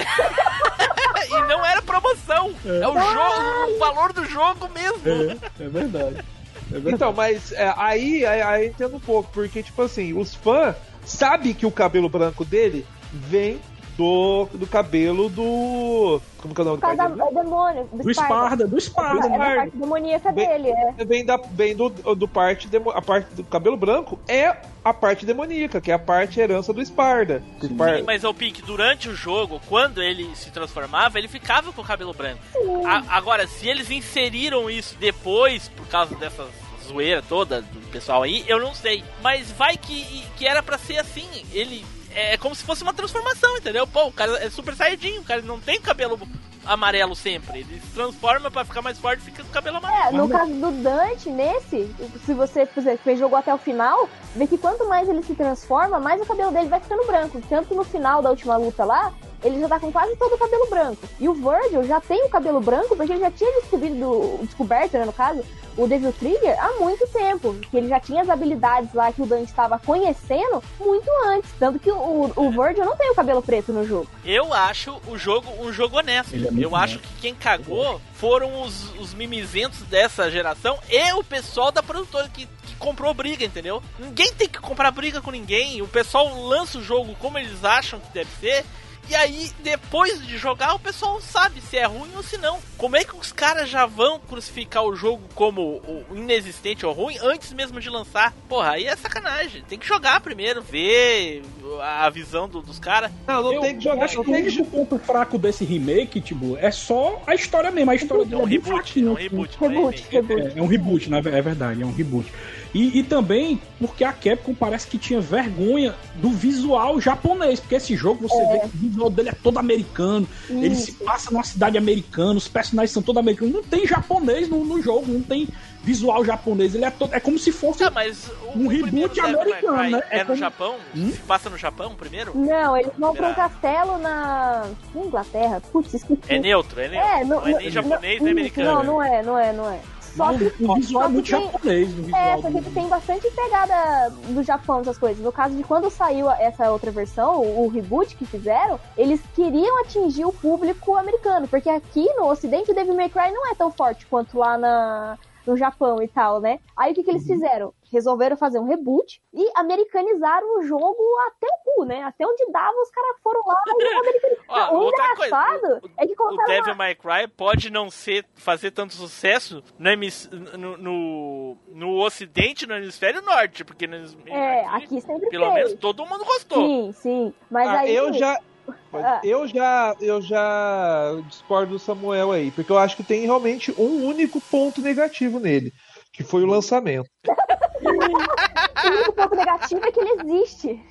e 1.26 1.48
não 1.48 1.64
era 1.64 1.82
promoção. 1.82 2.54
É, 2.64 2.86
o 2.88 2.92
jogo, 2.94 3.74
o 3.74 3.78
valor 3.78 4.12
do 4.12 4.24
jogo 4.26 4.68
mesmo. 4.68 5.40
É, 5.60 5.64
é 5.64 5.68
verdade. 5.68 6.24
É 6.70 6.72
verdade. 6.72 6.94
Então, 6.94 7.12
mas 7.12 7.52
é, 7.52 7.72
aí, 7.76 8.24
aí, 8.24 8.42
aí 8.42 8.64
eu 8.64 8.70
entendo 8.70 8.96
um 8.96 9.00
pouco, 9.00 9.30
porque, 9.32 9.62
tipo 9.62 9.82
assim, 9.82 10.12
os 10.18 10.34
fãs 10.34 10.76
sabem 11.04 11.52
que 11.52 11.66
o 11.66 11.70
cabelo 11.70 12.08
branco 12.08 12.44
dele 12.44 12.86
vem 13.12 13.60
do, 13.96 14.46
do 14.52 14.66
cabelo 14.66 15.28
do. 15.28 16.20
Como 16.38 16.54
que 16.54 16.60
é 16.60 16.64
o 16.64 16.66
nome 16.66 16.80
do 16.80 16.86
dele? 16.86 17.22
é 17.22 17.42
demônio. 17.42 17.88
Do, 17.92 18.02
do 18.02 18.10
Esparda, 18.10 18.66
do 18.66 18.76
Esparda. 18.76 19.26
É 19.26 19.28
da 19.30 19.34
Esparda. 19.36 19.54
parte 19.56 19.76
demoníaca 19.76 20.32
Bem- 20.32 20.48
dele, 20.48 20.68
é. 20.70 21.04
Vem, 21.04 21.24
da, 21.24 21.36
vem 21.36 21.74
do, 21.76 21.88
do 21.88 22.28
parte 22.28 22.68
demo, 22.68 22.90
a 22.90 23.00
parte 23.00 23.34
do 23.34 23.44
cabelo 23.44 23.76
branco 23.76 24.18
é 24.28 24.56
a 24.84 24.92
parte 24.92 25.24
demoníaca, 25.24 25.80
que 25.80 25.90
é 25.90 25.94
a 25.94 25.98
parte 25.98 26.38
herança 26.40 26.72
do 26.72 26.82
Esparda. 26.82 27.42
Sim, 27.60 27.76
mas 28.04 28.24
o 28.24 28.34
Pink, 28.34 28.60
durante 28.62 29.08
o 29.08 29.14
jogo, 29.14 29.60
quando 29.68 30.02
ele 30.02 30.28
se 30.34 30.50
transformava, 30.50 31.18
ele 31.18 31.28
ficava 31.28 31.72
com 31.72 31.80
o 31.80 31.84
cabelo 31.84 32.12
branco. 32.12 32.40
A- 32.86 33.16
agora, 33.16 33.46
se 33.46 33.66
eles 33.68 33.90
inseriram 33.90 34.68
isso 34.68 34.96
depois, 34.98 35.68
por 35.68 35.86
causa 35.86 36.14
dessa 36.16 36.46
zoeira 36.86 37.22
toda 37.22 37.62
do 37.62 37.80
pessoal 37.90 38.22
aí, 38.22 38.44
eu 38.46 38.60
não 38.60 38.74
sei. 38.74 39.02
Mas 39.22 39.50
vai 39.50 39.76
que, 39.78 40.04
que 40.36 40.46
era 40.46 40.62
pra 40.62 40.76
ser 40.76 40.98
assim. 40.98 41.26
Ele. 41.52 41.82
É 42.14 42.36
como 42.36 42.54
se 42.54 42.62
fosse 42.62 42.82
uma 42.82 42.94
transformação, 42.94 43.56
entendeu? 43.56 43.86
Pô, 43.86 44.06
o 44.06 44.12
cara 44.12 44.38
é 44.44 44.48
super 44.48 44.74
saiyajin, 44.74 45.18
o 45.18 45.24
cara 45.24 45.42
não 45.42 45.60
tem 45.60 45.80
cabelo 45.80 46.18
amarelo 46.66 47.14
sempre. 47.14 47.60
Ele 47.60 47.80
se 47.80 47.92
transforma 47.92 48.50
pra 48.50 48.64
ficar 48.64 48.82
mais 48.82 48.98
forte 48.98 49.20
e 49.20 49.24
fica 49.24 49.42
com 49.42 49.48
o 49.48 49.52
cabelo 49.52 49.78
amarelo. 49.78 50.08
É, 50.08 50.12
no 50.12 50.28
caso 50.28 50.52
do 50.52 50.70
Dante, 50.82 51.30
nesse, 51.30 51.94
se 52.24 52.34
você, 52.34 52.66
por 52.66 52.80
exemplo, 52.80 53.16
jogou 53.16 53.38
até 53.38 53.54
o 53.54 53.58
final, 53.58 54.08
vê 54.34 54.46
que 54.46 54.58
quanto 54.58 54.88
mais 54.88 55.08
ele 55.08 55.22
se 55.22 55.34
transforma, 55.34 55.98
mais 55.98 56.20
o 56.20 56.26
cabelo 56.26 56.50
dele 56.50 56.68
vai 56.68 56.80
ficando 56.80 57.06
branco. 57.06 57.40
Tanto 57.48 57.74
no 57.74 57.84
final 57.84 58.22
da 58.22 58.30
última 58.30 58.56
luta 58.56 58.84
lá, 58.84 59.12
ele 59.42 59.60
já 59.60 59.68
tá 59.68 59.78
com 59.78 59.92
quase 59.92 60.16
todo 60.16 60.34
o 60.34 60.38
cabelo 60.38 60.66
branco. 60.68 61.06
E 61.20 61.28
o 61.28 61.34
Virgil 61.34 61.84
já 61.84 62.00
tem 62.00 62.24
o 62.24 62.28
cabelo 62.30 62.60
branco, 62.60 62.96
porque 62.96 63.12
ele 63.12 63.20
já 63.20 63.30
tinha 63.30 63.60
descobrido, 63.60 64.38
descoberto, 64.42 64.94
né, 64.94 65.04
no 65.04 65.12
caso, 65.12 65.44
o 65.76 65.86
Devil 65.86 66.12
Trigger 66.12 66.56
há 66.58 66.72
muito 66.80 67.06
tempo. 67.08 67.54
Que 67.70 67.76
ele 67.76 67.88
já 67.88 68.00
tinha 68.00 68.22
as 68.22 68.28
habilidades 68.28 68.92
lá 68.94 69.12
que 69.12 69.20
o 69.20 69.26
Dante 69.26 69.50
estava 69.50 69.78
conhecendo 69.78 70.62
muito 70.80 71.08
antes. 71.26 71.50
Tanto 71.58 71.78
que 71.78 71.90
o, 71.90 72.32
o 72.34 72.50
Virgil 72.50 72.84
não 72.84 72.96
tem 72.96 73.10
o 73.10 73.14
cabelo 73.14 73.42
preto 73.42 73.72
no 73.72 73.84
jogo. 73.84 74.06
Eu 74.24 74.52
acho 74.52 75.00
o 75.06 75.18
jogo 75.18 75.48
um 75.60 75.72
jogo 75.72 75.98
honesto. 75.98 76.34
Ele 76.34 76.48
é 76.48 76.50
Eu 76.56 76.76
acho 76.76 76.98
que 76.98 77.08
quem 77.20 77.34
cagou 77.34 78.00
foram 78.14 78.62
os, 78.62 78.90
os 78.98 79.12
mimizentos 79.14 79.80
dessa 79.82 80.30
geração 80.30 80.78
e 80.88 81.12
o 81.14 81.24
pessoal 81.24 81.72
da 81.72 81.82
produtora 81.82 82.28
que, 82.28 82.46
que 82.62 82.76
comprou 82.76 83.12
briga, 83.12 83.44
entendeu? 83.44 83.82
Ninguém 83.98 84.32
tem 84.34 84.48
que 84.48 84.58
comprar 84.58 84.90
briga 84.90 85.20
com 85.20 85.30
ninguém. 85.30 85.82
O 85.82 85.88
pessoal 85.88 86.46
lança 86.46 86.78
o 86.78 86.84
jogo 86.84 87.14
como 87.16 87.38
eles 87.38 87.64
acham 87.64 88.00
que 88.00 88.12
deve 88.12 88.30
ser. 88.40 88.64
E 89.08 89.14
aí, 89.14 89.50
depois 89.62 90.26
de 90.26 90.38
jogar, 90.38 90.74
o 90.74 90.78
pessoal 90.78 91.20
sabe 91.20 91.60
se 91.60 91.76
é 91.76 91.84
ruim 91.84 92.10
ou 92.16 92.22
se 92.22 92.38
não. 92.38 92.58
Como 92.78 92.96
é 92.96 93.04
que 93.04 93.14
os 93.14 93.32
caras 93.32 93.68
já 93.68 93.84
vão 93.84 94.18
crucificar 94.18 94.82
o 94.82 94.96
jogo 94.96 95.22
como 95.34 95.82
o 96.10 96.16
inexistente 96.16 96.86
ou 96.86 96.92
ruim 96.92 97.16
antes 97.22 97.52
mesmo 97.52 97.78
de 97.80 97.90
lançar? 97.90 98.32
Porra, 98.48 98.70
aí 98.72 98.86
é 98.86 98.96
sacanagem. 98.96 99.62
Tem 99.68 99.78
que 99.78 99.86
jogar 99.86 100.20
primeiro, 100.20 100.62
ver 100.62 101.42
a 101.82 102.08
visão 102.08 102.48
do- 102.48 102.62
dos 102.62 102.78
caras. 102.78 103.10
Não, 103.26 103.42
não 103.42 103.52
eu, 103.52 103.60
tem 103.60 103.76
que 103.76 103.84
jogar. 103.84 104.04
acho 104.06 104.16
Não 104.16 104.24
que 104.24 104.30
o 104.30 104.34
único 104.34 104.64
ponto 104.64 104.98
fraco 104.98 105.36
desse 105.38 105.64
remake, 105.66 106.20
tipo, 106.22 106.56
é 106.58 106.70
só 106.70 107.22
a 107.26 107.34
história 107.34 107.70
mesmo. 107.70 107.90
A 107.90 107.94
história 107.94 108.22
É 108.22 108.36
um 108.36 108.42
é 108.42 108.46
bem 108.46 108.58
reboot, 108.58 109.00
é 109.00 109.10
um 109.10 109.14
reboot. 109.14 109.58
não 109.60 109.66
é 109.68 109.72
Reboot, 109.72 110.02
remake. 110.02 110.08
reboot. 110.10 110.56
É, 110.56 110.58
é 110.58 110.62
um 110.62 110.66
reboot, 110.66 111.14
é 111.14 111.42
verdade, 111.42 111.82
é 111.82 111.86
um 111.86 111.92
reboot. 111.92 112.32
E, 112.74 112.98
e 112.98 113.02
também 113.04 113.60
porque 113.78 114.02
a 114.02 114.12
Capcom 114.12 114.52
parece 114.54 114.86
que 114.88 114.98
tinha 114.98 115.20
vergonha 115.20 115.94
do 116.16 116.30
visual 116.30 117.00
japonês, 117.00 117.60
porque 117.60 117.76
esse 117.76 117.94
jogo 117.96 118.28
você 118.28 118.44
vê 118.48 118.58
que 118.60 118.66
o 118.66 118.70
visual 118.70 119.10
dele 119.10 119.28
é 119.28 119.32
todo 119.32 119.58
americano, 119.58 120.26
ele 120.50 120.74
se 120.74 120.90
passa 120.92 121.30
numa 121.30 121.44
cidade 121.44 121.78
americana, 121.78 122.34
os 122.36 122.48
personagens 122.48 122.90
são 122.90 123.02
todos 123.02 123.20
americanos, 123.20 123.54
não 123.54 123.62
tem 123.62 123.86
japonês 123.86 124.48
no, 124.48 124.64
no 124.64 124.82
jogo, 124.82 125.04
não 125.12 125.22
tem 125.22 125.46
visual 125.84 126.24
japonês, 126.24 126.74
ele 126.74 126.84
é 126.84 126.90
todo, 126.90 127.14
é 127.14 127.20
como 127.20 127.38
se 127.38 127.52
fosse 127.52 127.88
mas 127.90 128.28
o, 128.54 128.58
Um 128.58 128.66
o 128.66 128.68
reboot 128.68 129.20
americano, 129.20 129.90
né? 129.90 130.02
É 130.10 130.16
É 130.16 130.20
no 130.20 130.26
como- 130.28 130.38
Japão? 130.38 130.74
Hum? 130.96 131.10
Se 131.12 131.18
passa 131.20 131.48
no 131.50 131.58
Japão 131.58 131.94
primeiro? 131.94 132.32
Não, 132.36 132.76
eles 132.76 132.90
vão 132.98 133.14
pra 133.14 133.28
um 133.28 133.34
castelo 133.34 133.98
na 133.98 134.64
Inglaterra. 134.96 135.60
Putz, 135.70 135.94
esqueci. 135.94 136.18
É 136.28 136.38
neutro, 136.38 136.80
é 136.80 136.88
neutro. 136.88 137.08
É, 137.10 137.24
não, 137.24 137.46
é 137.46 137.52
nem 137.58 137.70
japonês 137.70 138.20
nem 138.22 138.32
americano. 138.32 138.72
Não, 138.74 138.82
não 138.84 139.02
é, 139.02 139.22
não 139.22 139.38
é, 139.38 139.52
não 139.52 139.70
é. 139.70 139.78
Só 140.16 140.30
o, 140.30 140.38
que, 140.38 140.64
o 140.64 140.74
visual 140.74 141.02
só 141.02 141.08
é 141.08 141.12
muito 141.12 141.30
tem- 141.30 141.46
japonês 141.52 141.94
no 141.94 142.02
visual. 142.04 142.20
É, 142.22 142.36
porque 142.40 142.60
tem 142.70 142.88
bastante 142.88 143.30
pegada 143.30 144.10
do 144.28 144.42
Japão, 144.42 144.80
essas 144.80 144.98
coisas. 144.98 145.22
No 145.24 145.32
caso 145.32 145.56
de 145.56 145.62
quando 145.64 145.90
saiu 145.90 146.30
essa 146.30 146.70
outra 146.70 146.90
versão, 146.90 147.40
o, 147.40 147.64
o 147.64 147.68
reboot 147.68 148.14
que 148.16 148.24
fizeram, 148.26 148.78
eles 148.96 149.20
queriam 149.34 149.80
atingir 149.80 150.24
o 150.24 150.32
público 150.32 150.96
americano. 150.96 151.48
Porque 151.48 151.68
aqui 151.68 152.04
no 152.16 152.26
ocidente 152.28 152.70
o 152.70 152.74
Devil 152.74 152.94
May 152.94 153.08
Cry 153.08 153.30
não 153.32 153.50
é 153.50 153.54
tão 153.54 153.70
forte 153.70 154.06
quanto 154.06 154.38
lá 154.38 154.56
na, 154.56 155.18
no 155.46 155.56
Japão 155.56 156.00
e 156.02 156.08
tal, 156.08 156.40
né? 156.40 156.58
Aí 156.76 156.92
o 156.92 156.94
que, 156.94 157.02
que 157.02 157.10
eles 157.10 157.22
Uhum. 157.22 157.34
fizeram? 157.34 157.74
Resolveram 157.94 158.36
fazer 158.36 158.58
um 158.58 158.66
reboot 158.66 159.22
e 159.32 159.48
americanizaram 159.56 160.58
o 160.58 160.62
jogo 160.64 161.02
até 161.28 161.46
o 161.46 161.58
cu, 161.76 161.84
né? 161.84 162.02
Até 162.02 162.26
onde 162.26 162.44
dava, 162.50 162.76
os 162.82 162.90
caras 162.90 163.16
foram 163.22 163.40
lá 163.46 163.54
e 163.68 163.70
americanizaram. 163.96 164.44
Ó, 164.48 164.58
Não, 164.58 164.74
o 164.74 164.84
outra 164.84 165.16
coisa, 165.16 165.26
engraçado 165.26 165.80
o- 165.84 165.90
é 165.96 166.06
que 166.06 166.14
O 166.22 166.36
Devil 166.46 166.64
uma... 166.72 166.74
May 166.74 166.94
Cry 166.94 167.28
pode 167.36 167.70
não 167.70 167.88
ser 167.90 168.26
fazer 168.34 168.72
tanto 168.72 168.94
sucesso 168.94 169.62
no, 169.78 170.58
no, 170.58 170.76
no, 170.76 171.56
no 171.68 172.04
Ocidente, 172.04 172.66
no 172.66 172.74
Hemisfério 172.74 173.22
Norte, 173.22 173.64
porque 173.64 173.86
no, 173.86 173.96
É, 174.26 174.66
aqui 174.66 175.00
sempre 175.00 175.28
pelo 175.30 175.44
fez. 175.52 175.54
menos 175.54 175.74
todo 175.74 176.04
mundo 176.04 176.24
gostou. 176.24 176.66
Sim, 176.66 176.92
sim. 176.92 177.34
Mas 177.50 177.68
Ah, 177.68 177.80
aí... 177.80 177.94
eu 177.94 178.12
já. 178.12 178.36
Ah. 178.94 179.20
Eu 179.22 179.46
já, 179.46 179.94
eu 180.00 180.22
já 180.22 181.10
discordo 181.28 181.72
do 181.72 181.78
Samuel 181.78 182.32
aí, 182.32 182.50
porque 182.50 182.70
eu 182.72 182.78
acho 182.78 182.96
que 182.96 183.02
tem 183.04 183.22
realmente 183.26 183.70
um 183.78 184.06
único 184.06 184.40
ponto 184.40 184.80
negativo 184.80 185.38
nele, 185.38 185.70
que 186.12 186.22
foi 186.22 186.42
o 186.44 186.46
lançamento. 186.46 187.04
O 187.90 188.88
único 188.88 189.12
ponto 189.12 189.34
negativo 189.36 189.84
é 189.84 189.90
que 189.92 190.00
ele 190.00 190.22
existe. 190.22 190.84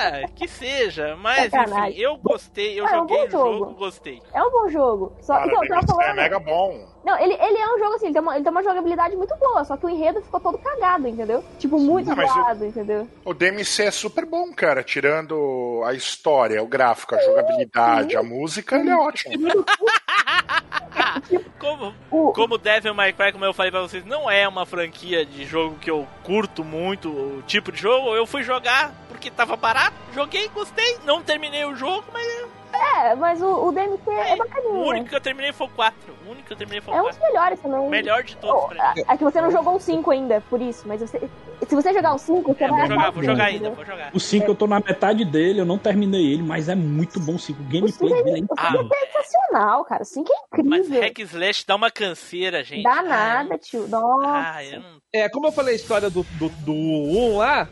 É, 0.00 0.26
que 0.34 0.46
seja, 0.48 1.16
mas 1.16 1.50
Sacanagem. 1.50 1.90
enfim, 1.92 2.00
eu 2.02 2.16
gostei, 2.16 2.78
eu 2.80 2.86
Ah, 2.86 2.90
é 2.90 2.96
um 2.96 2.98
joguei 3.00 3.16
bom 3.18 3.24
o 3.26 3.30
jogo, 3.30 3.58
jogo. 3.58 3.74
gostei. 3.74 4.22
É 4.32 4.42
um 4.42 4.50
bom 4.50 4.68
jogo. 4.68 5.12
Só, 5.20 5.34
Cara, 5.34 5.46
então, 5.46 5.62
eu 5.62 5.68
tava 5.68 5.80
Demon 5.82 5.98
falando. 5.98 6.08
é 6.10 6.14
mega 6.22 6.38
bom. 6.38 6.88
Não, 7.04 7.18
ele, 7.18 7.34
ele 7.34 7.58
é 7.58 7.74
um 7.74 7.78
jogo 7.78 7.94
assim, 7.94 8.06
ele 8.06 8.14
tem, 8.14 8.22
uma, 8.22 8.34
ele 8.34 8.42
tem 8.44 8.50
uma 8.50 8.62
jogabilidade 8.62 9.14
muito 9.16 9.34
boa, 9.36 9.62
só 9.64 9.76
que 9.76 9.84
o 9.86 9.90
enredo 9.90 10.22
ficou 10.22 10.40
todo 10.40 10.56
cagado, 10.58 11.06
entendeu? 11.06 11.44
Tipo, 11.58 11.78
muito 11.78 12.14
Não, 12.14 12.26
zoado, 12.26 12.64
entendeu? 12.64 13.06
O 13.24 13.34
DMC 13.34 13.84
é 13.84 13.90
super 13.90 14.24
bom, 14.24 14.52
cara. 14.52 14.82
Tirando 14.82 15.82
a 15.84 15.92
história, 15.92 16.62
o 16.62 16.66
gráfico, 16.66 17.14
a 17.14 17.20
jogabilidade, 17.22 18.16
a 18.16 18.22
música, 18.22 18.76
ele 18.76 18.90
é 18.90 18.96
ótimo. 18.96 19.64
Como, 21.58 21.94
O, 22.10 22.32
como 22.32 22.58
Devil 22.58 22.92
May 22.92 23.12
Cry, 23.12 23.32
como 23.32 23.44
eu 23.44 23.54
falei 23.54 23.70
pra 23.70 23.80
vocês, 23.80 24.04
não 24.04 24.30
é 24.30 24.46
uma 24.46 24.66
franquia 24.66 25.24
de 25.24 25.44
jogo 25.46 25.78
que 25.78 25.90
eu 25.90 26.06
curto 26.22 26.62
muito, 26.62 27.08
o 27.08 27.42
tipo 27.46 27.72
de 27.72 27.80
jogo. 27.80 28.14
Eu 28.14 28.26
fui 28.26 28.42
jogar 28.42 28.92
porque 29.08 29.30
tava 29.30 29.56
barato, 29.56 29.94
joguei, 30.12 30.48
gostei, 30.48 30.98
não 31.04 31.22
terminei 31.22 31.64
o 31.64 31.74
jogo, 31.76 32.04
mas 32.12 32.26
é, 32.74 33.14
mas 33.14 33.40
o, 33.42 33.66
o 33.68 33.72
DMC 33.72 34.10
é 34.10 34.34
o 34.34 34.36
bacaninho. 34.38 34.74
único 34.74 35.04
né? 35.04 35.08
que 35.10 35.16
eu 35.16 35.20
terminei 35.20 35.52
foi 35.52 35.66
o 35.66 35.70
4. 35.70 35.96
O 36.26 36.30
único 36.30 36.46
que 36.46 36.52
eu 36.52 36.56
terminei 36.56 36.80
foi 36.80 36.94
É 36.94 37.00
o 37.00 37.04
um 37.04 37.08
dos 37.08 37.16
4. 37.18 37.32
melhores 37.32 37.60
também. 37.60 37.78
O 37.80 37.88
melhor 37.90 38.22
de 38.22 38.36
todos 38.36 38.64
Oh, 38.64 38.68
pra 38.68 38.94
mim. 38.94 39.02
é 39.08 39.14
é 39.14 39.16
que 39.16 39.24
você 39.24 39.40
não 39.40 39.50
jogou 39.50 39.76
o 39.76 39.80
5 39.80 40.10
ainda, 40.10 40.40
por 40.48 40.60
isso. 40.60 40.86
Mas 40.86 41.00
você, 41.00 41.18
se 41.68 41.74
você 41.74 41.92
jogar 41.92 42.14
o 42.14 42.18
5, 42.18 42.54
você 42.54 42.64
É, 42.64 42.68
vai 42.68 42.78
vou 42.80 42.88
jogar, 42.88 43.10
vou 43.10 43.22
jogar 43.24 43.44
ainda, 43.44 43.70
vou 43.70 43.84
jogar. 43.84 44.10
O 44.14 44.20
5 44.20 44.46
eu 44.50 44.54
tô 44.54 44.66
na 44.66 44.80
metade 44.80 45.24
dele, 45.24 45.60
eu 45.60 45.64
não 45.66 45.78
terminei 45.78 46.32
ele, 46.32 46.42
mas 46.42 46.68
é 46.68 46.74
muito 46.74 47.18
bom 47.20 47.34
o 47.34 47.38
5. 47.38 47.60
O 47.60 47.64
gameplay 47.64 47.90
O 47.90 47.92
cinco 47.92 48.14
é- 48.14 48.22
dele 48.22 48.30
é 48.30 48.32
o 48.32 48.36
cinco 48.38 48.54
incrível. 48.54 48.88
é 48.92 49.06
sensacional, 49.22 49.84
cara. 49.84 50.02
O 50.02 50.06
5 50.06 50.32
é 50.32 50.62
Mas 50.62 50.80
incrível. 50.86 51.02
Hack 51.02 51.18
Slash 51.20 51.66
dá 51.66 51.76
uma 51.76 51.90
canseira, 51.90 52.62
gente. 52.64 52.82
Dá 52.82 52.98
Ah, 52.98 53.02
nada, 53.02 53.58
tio. 53.58 53.86
Nossa. 53.88 54.52
Ah, 54.54 54.64
eu 54.64 54.80
não... 54.80 54.94
É, 55.12 55.28
como 55.28 55.46
eu 55.46 55.52
falei 55.52 55.74
a 55.74 55.76
história 55.76 56.10
do, 56.10 56.22
do, 56.38 56.48
do 56.48 56.72
1 56.72 57.36
lá, 57.36 57.68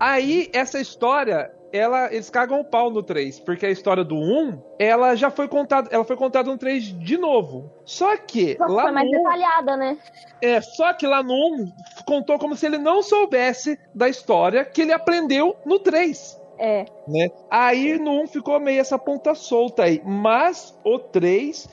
aí 0.00 0.48
essa 0.54 0.80
história, 0.80 1.50
ela, 1.72 2.12
eles 2.12 2.30
cagam 2.30 2.60
o 2.60 2.64
pau 2.64 2.90
no 2.90 3.02
3, 3.02 3.40
porque 3.40 3.66
a 3.66 3.70
história 3.70 4.04
do 4.04 4.16
1, 4.16 4.60
ela 4.78 5.14
já 5.14 5.30
foi 5.30 5.48
contada, 5.48 5.88
ela 5.92 6.04
foi 6.04 6.16
contada 6.16 6.50
no 6.50 6.58
3 6.58 6.84
de 6.98 7.18
novo. 7.18 7.70
Só 7.84 8.16
que 8.16 8.54
que 8.54 8.62
lá 8.62 8.82
foi 8.82 8.92
mais 8.92 9.10
no 9.10 9.18
1, 9.18 9.22
detalhada, 9.22 9.76
né? 9.76 9.98
é, 10.40 10.60
só 10.60 10.92
que 10.92 11.06
lá 11.06 11.22
no 11.22 11.34
1 11.34 11.72
contou 12.06 12.38
como 12.38 12.56
se 12.56 12.66
ele 12.66 12.78
não 12.78 13.02
soubesse 13.02 13.78
da 13.94 14.08
história 14.08 14.64
que 14.64 14.82
ele 14.82 14.92
aprendeu 14.92 15.56
no 15.64 15.78
3 15.78 16.38
É. 16.58 16.86
né? 17.06 17.28
Aí 17.50 17.98
no 17.98 18.22
1 18.22 18.26
ficou 18.28 18.58
meio 18.60 18.80
essa 18.80 18.98
ponta 18.98 19.34
solta 19.34 19.84
aí. 19.84 20.00
Mas 20.04 20.76
o 20.84 20.98
3. 20.98 21.68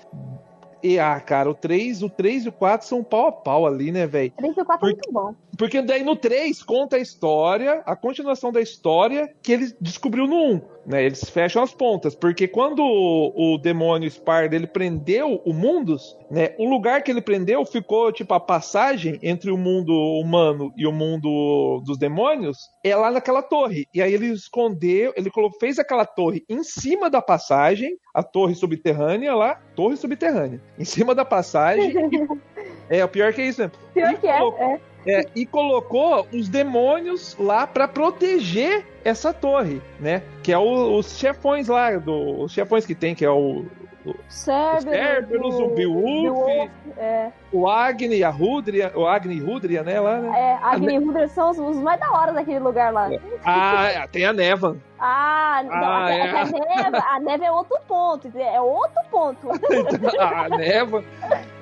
E, 0.83 0.99
ah, 0.99 1.19
cara, 1.19 1.49
o 1.49 1.55
3, 1.55 2.03
o 2.03 2.09
3 2.09 2.45
e 2.45 2.49
o 2.49 2.51
4 2.51 2.85
são 2.87 3.03
pau 3.03 3.27
a 3.27 3.31
pau 3.31 3.65
ali, 3.65 3.91
né, 3.91 4.05
velho? 4.05 4.31
3 4.37 4.55
e 4.55 4.63
4 4.63 4.87
é 4.87 4.91
muito 4.91 5.11
bom. 5.11 5.33
Porque 5.57 5.81
daí 5.81 6.03
no 6.03 6.15
3 6.15 6.61
conta 6.63 6.95
a 6.97 6.99
história, 6.99 7.81
a 7.85 7.95
continuação 7.95 8.51
da 8.51 8.61
história 8.61 9.33
que 9.41 9.51
ele 9.53 9.73
descobriu 9.79 10.27
no 10.27 10.35
1. 10.35 10.61
Né? 10.85 11.03
Eles 11.05 11.27
fecham 11.29 11.63
as 11.63 11.73
pontas. 11.73 12.13
Porque 12.13 12.47
quando 12.47 12.79
o, 12.83 13.55
o 13.55 13.57
demônio 13.57 14.09
Spar 14.09 14.47
dele 14.49 14.67
prendeu 14.67 15.41
o 15.43 15.51
Mundus, 15.53 16.15
né? 16.29 16.53
O 16.59 16.69
lugar 16.69 17.01
que 17.01 17.09
ele 17.09 17.21
prendeu 17.21 17.65
ficou, 17.65 18.11
tipo, 18.11 18.33
a 18.35 18.39
passagem 18.39 19.17
entre 19.23 19.49
o 19.49 19.57
mundo 19.57 19.91
humano 19.93 20.71
e 20.77 20.85
o 20.85 20.91
mundo 20.91 21.81
dos 21.85 21.97
demônios 21.97 22.57
é 22.83 22.95
lá 22.95 23.09
naquela 23.09 23.41
torre. 23.41 23.87
E 23.93 23.99
aí 24.01 24.13
ele 24.13 24.27
escondeu, 24.27 25.11
ele 25.15 25.31
fez 25.59 25.79
aquela 25.79 26.05
torre 26.05 26.43
em 26.47 26.63
cima 26.63 27.09
da 27.09 27.21
passagem, 27.21 27.97
a 28.13 28.21
torre 28.21 28.53
subterrânea 28.53 29.33
lá, 29.33 29.55
torre 29.75 29.97
subterrânea, 29.97 30.61
em 30.77 30.85
cima 30.85 31.15
da 31.15 31.25
passagem. 31.25 31.91
e- 31.91 32.39
é, 32.99 33.03
o 33.03 33.07
pior 33.07 33.33
que 33.33 33.41
é 33.41 33.47
isso, 33.47 33.61
né? 33.63 33.71
Pior 33.93 34.11
E 34.13 34.17
que 34.17 34.27
é, 34.27 34.37
colocou- 34.37 34.63
é. 34.65 34.73
É, 34.75 34.94
e 35.35 35.45
colocou 35.45 36.27
os 36.33 36.49
demônios 36.49 37.35
lá 37.39 37.67
pra 37.67 37.87
proteger 37.87 38.85
essa 39.03 39.31
torre, 39.33 39.81
né? 39.99 40.23
Que 40.41 40.51
é 40.51 40.57
o- 40.57 40.97
os 40.97 41.17
chefões 41.17 41.67
lá, 41.67 41.95
do, 41.97 42.41
os 42.43 42.51
chefões 42.51 42.85
que 42.85 42.95
tem, 42.95 43.13
que 43.13 43.23
é 43.23 43.29
o, 43.29 43.65
Cerberus, 44.29 44.83
Cerberus, 44.83 45.55
o 45.59 45.67
Beowulf, 45.69 46.69
É, 46.97 47.31
o 47.51 47.67
Agni, 47.67 48.23
a 48.23 48.29
Rudria, 48.29 48.91
o 48.95 49.05
Agni 49.07 49.35
e 49.35 49.39
Rudria, 49.39 49.83
né? 49.83 49.99
Lá, 49.99 50.17
né? 50.19 50.39
é, 50.39 50.59
Agni 50.61 50.93
e 50.95 50.97
Rudra 50.97 51.27
são 51.27 51.49
os, 51.51 51.57
os 51.59 51.77
mais 51.77 51.99
da 51.99 52.11
hora 52.11 52.31
daquele 52.33 52.59
lugar 52.59 52.91
lá. 52.93 53.09
Ah, 53.43 54.07
tem 54.11 54.25
a 54.25 54.33
Nevan. 54.33 54.77
Ah, 54.99 55.61
não, 55.65 55.73
Ah, 55.73 56.05
a, 56.05 56.11
é. 56.13 56.21
a, 56.29 56.45
neve, 56.45 56.97
a 56.97 57.19
neve 57.19 57.45
é 57.45 57.51
outro 57.51 57.77
ponto, 57.87 58.31
é 58.35 58.61
outro 58.61 59.01
ponto. 59.11 59.47
a 60.19 60.49
Nevan, 60.49 61.03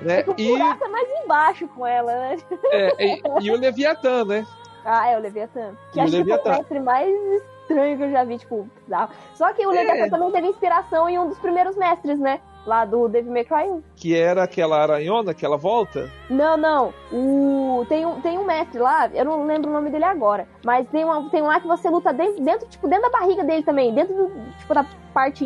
né? 0.02 0.24
O 0.26 0.34
E, 0.38 0.52
é 0.54 0.88
mais 0.88 1.08
embaixo 1.24 1.66
com 1.68 1.86
ela, 1.86 2.12
né? 2.12 2.36
é, 2.72 3.04
e, 3.06 3.22
e 3.42 3.50
o 3.50 3.56
Leviatã, 3.58 4.24
né? 4.24 4.46
Ah, 4.84 5.08
é 5.08 5.16
o 5.16 5.20
Leviatã. 5.20 5.72
Que 5.92 5.98
E 5.98 6.02
o 6.02 6.04
acho 6.04 6.12
que 6.12 6.18
foi 6.18 6.18
Leviatã. 6.18 6.50
o 6.50 6.56
mestre 6.58 6.80
mais 6.80 7.42
estranho 7.74 7.96
que 7.96 8.04
eu 8.04 8.10
já 8.10 8.24
vi, 8.24 8.38
tipo, 8.38 8.68
bizarro. 8.84 9.10
Só 9.34 9.52
que 9.52 9.66
o 9.66 9.72
É. 9.72 9.82
Leviatã 9.82 10.08
também 10.10 10.30
teve 10.30 10.46
inspiração 10.48 11.08
em 11.08 11.18
um 11.18 11.28
dos 11.28 11.38
primeiros 11.38 11.76
mestres, 11.76 12.18
né? 12.18 12.40
Lá 12.66 12.84
do 12.86 13.08
Devil 13.08 13.30
May 13.32 13.44
Cry 13.44 13.68
1. 13.68 13.82
Que 13.96 14.16
era 14.16 14.42
aquela 14.42 14.80
aranhona 14.80 15.34
que 15.34 15.44
ela 15.44 15.56
volta. 15.58 16.08
Não, 16.30 16.56
não. 16.56 16.94
O... 17.12 17.84
Tem, 17.88 18.06
um, 18.06 18.20
tem 18.22 18.38
um 18.38 18.44
mestre 18.44 18.78
lá, 18.78 19.10
eu 19.12 19.24
não 19.24 19.44
lembro 19.44 19.68
o 19.68 19.72
nome 19.72 19.90
dele 19.90 20.04
agora. 20.04 20.48
Mas 20.64 20.88
tem, 20.88 21.04
uma, 21.04 21.28
tem 21.28 21.42
um 21.42 21.46
lá 21.46 21.60
que 21.60 21.66
você 21.66 21.90
luta 21.90 22.10
dentro, 22.12 22.42
dentro, 22.42 22.66
tipo, 22.68 22.88
dentro 22.88 23.10
da 23.10 23.18
barriga 23.18 23.44
dele 23.44 23.62
também. 23.62 23.92
Dentro 23.92 24.14
do, 24.14 24.30
tipo, 24.58 24.72
da 24.72 24.86
parte 25.12 25.44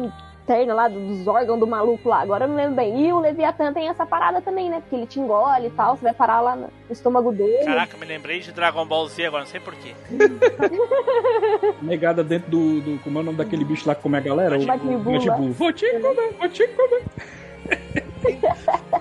interna 0.48 0.72
lá, 0.72 0.88
dos 0.88 1.26
órgãos 1.26 1.60
do 1.60 1.66
maluco 1.66 2.08
lá. 2.08 2.22
Agora 2.22 2.44
eu 2.44 2.48
não 2.48 2.56
lembro 2.56 2.76
bem. 2.76 3.06
E 3.06 3.12
o 3.12 3.20
Leviatã 3.20 3.70
tem 3.72 3.88
essa 3.88 4.06
parada 4.06 4.40
também, 4.40 4.70
né? 4.70 4.80
Porque 4.80 4.96
ele 4.96 5.06
te 5.06 5.20
engole 5.20 5.66
e 5.66 5.70
tal. 5.70 5.94
Você 5.96 6.02
vai 6.02 6.14
parar 6.14 6.40
lá 6.40 6.56
no 6.56 6.70
estômago 6.90 7.30
dele. 7.30 7.64
Caraca, 7.64 7.96
me 7.98 8.06
lembrei 8.06 8.40
de 8.40 8.50
Dragon 8.50 8.86
Ball 8.86 9.06
Z 9.08 9.26
agora, 9.26 9.44
não 9.44 9.50
sei 9.50 9.60
porquê. 9.60 9.94
Negada 11.82 12.24
dentro 12.24 12.50
do, 12.50 12.80
do. 12.80 12.98
Como 13.00 13.18
é 13.18 13.20
o 13.20 13.24
nome 13.24 13.36
daquele 13.36 13.64
bicho 13.64 13.86
lá 13.86 13.94
que 13.94 14.02
come 14.02 14.16
a 14.16 14.20
galera? 14.20 14.56
O-. 14.58 15.52
Vou 15.52 15.72
te 15.72 15.86
comer, 16.00 16.34
vou 16.38 16.48
te 16.48 16.66
comer. 16.68 17.04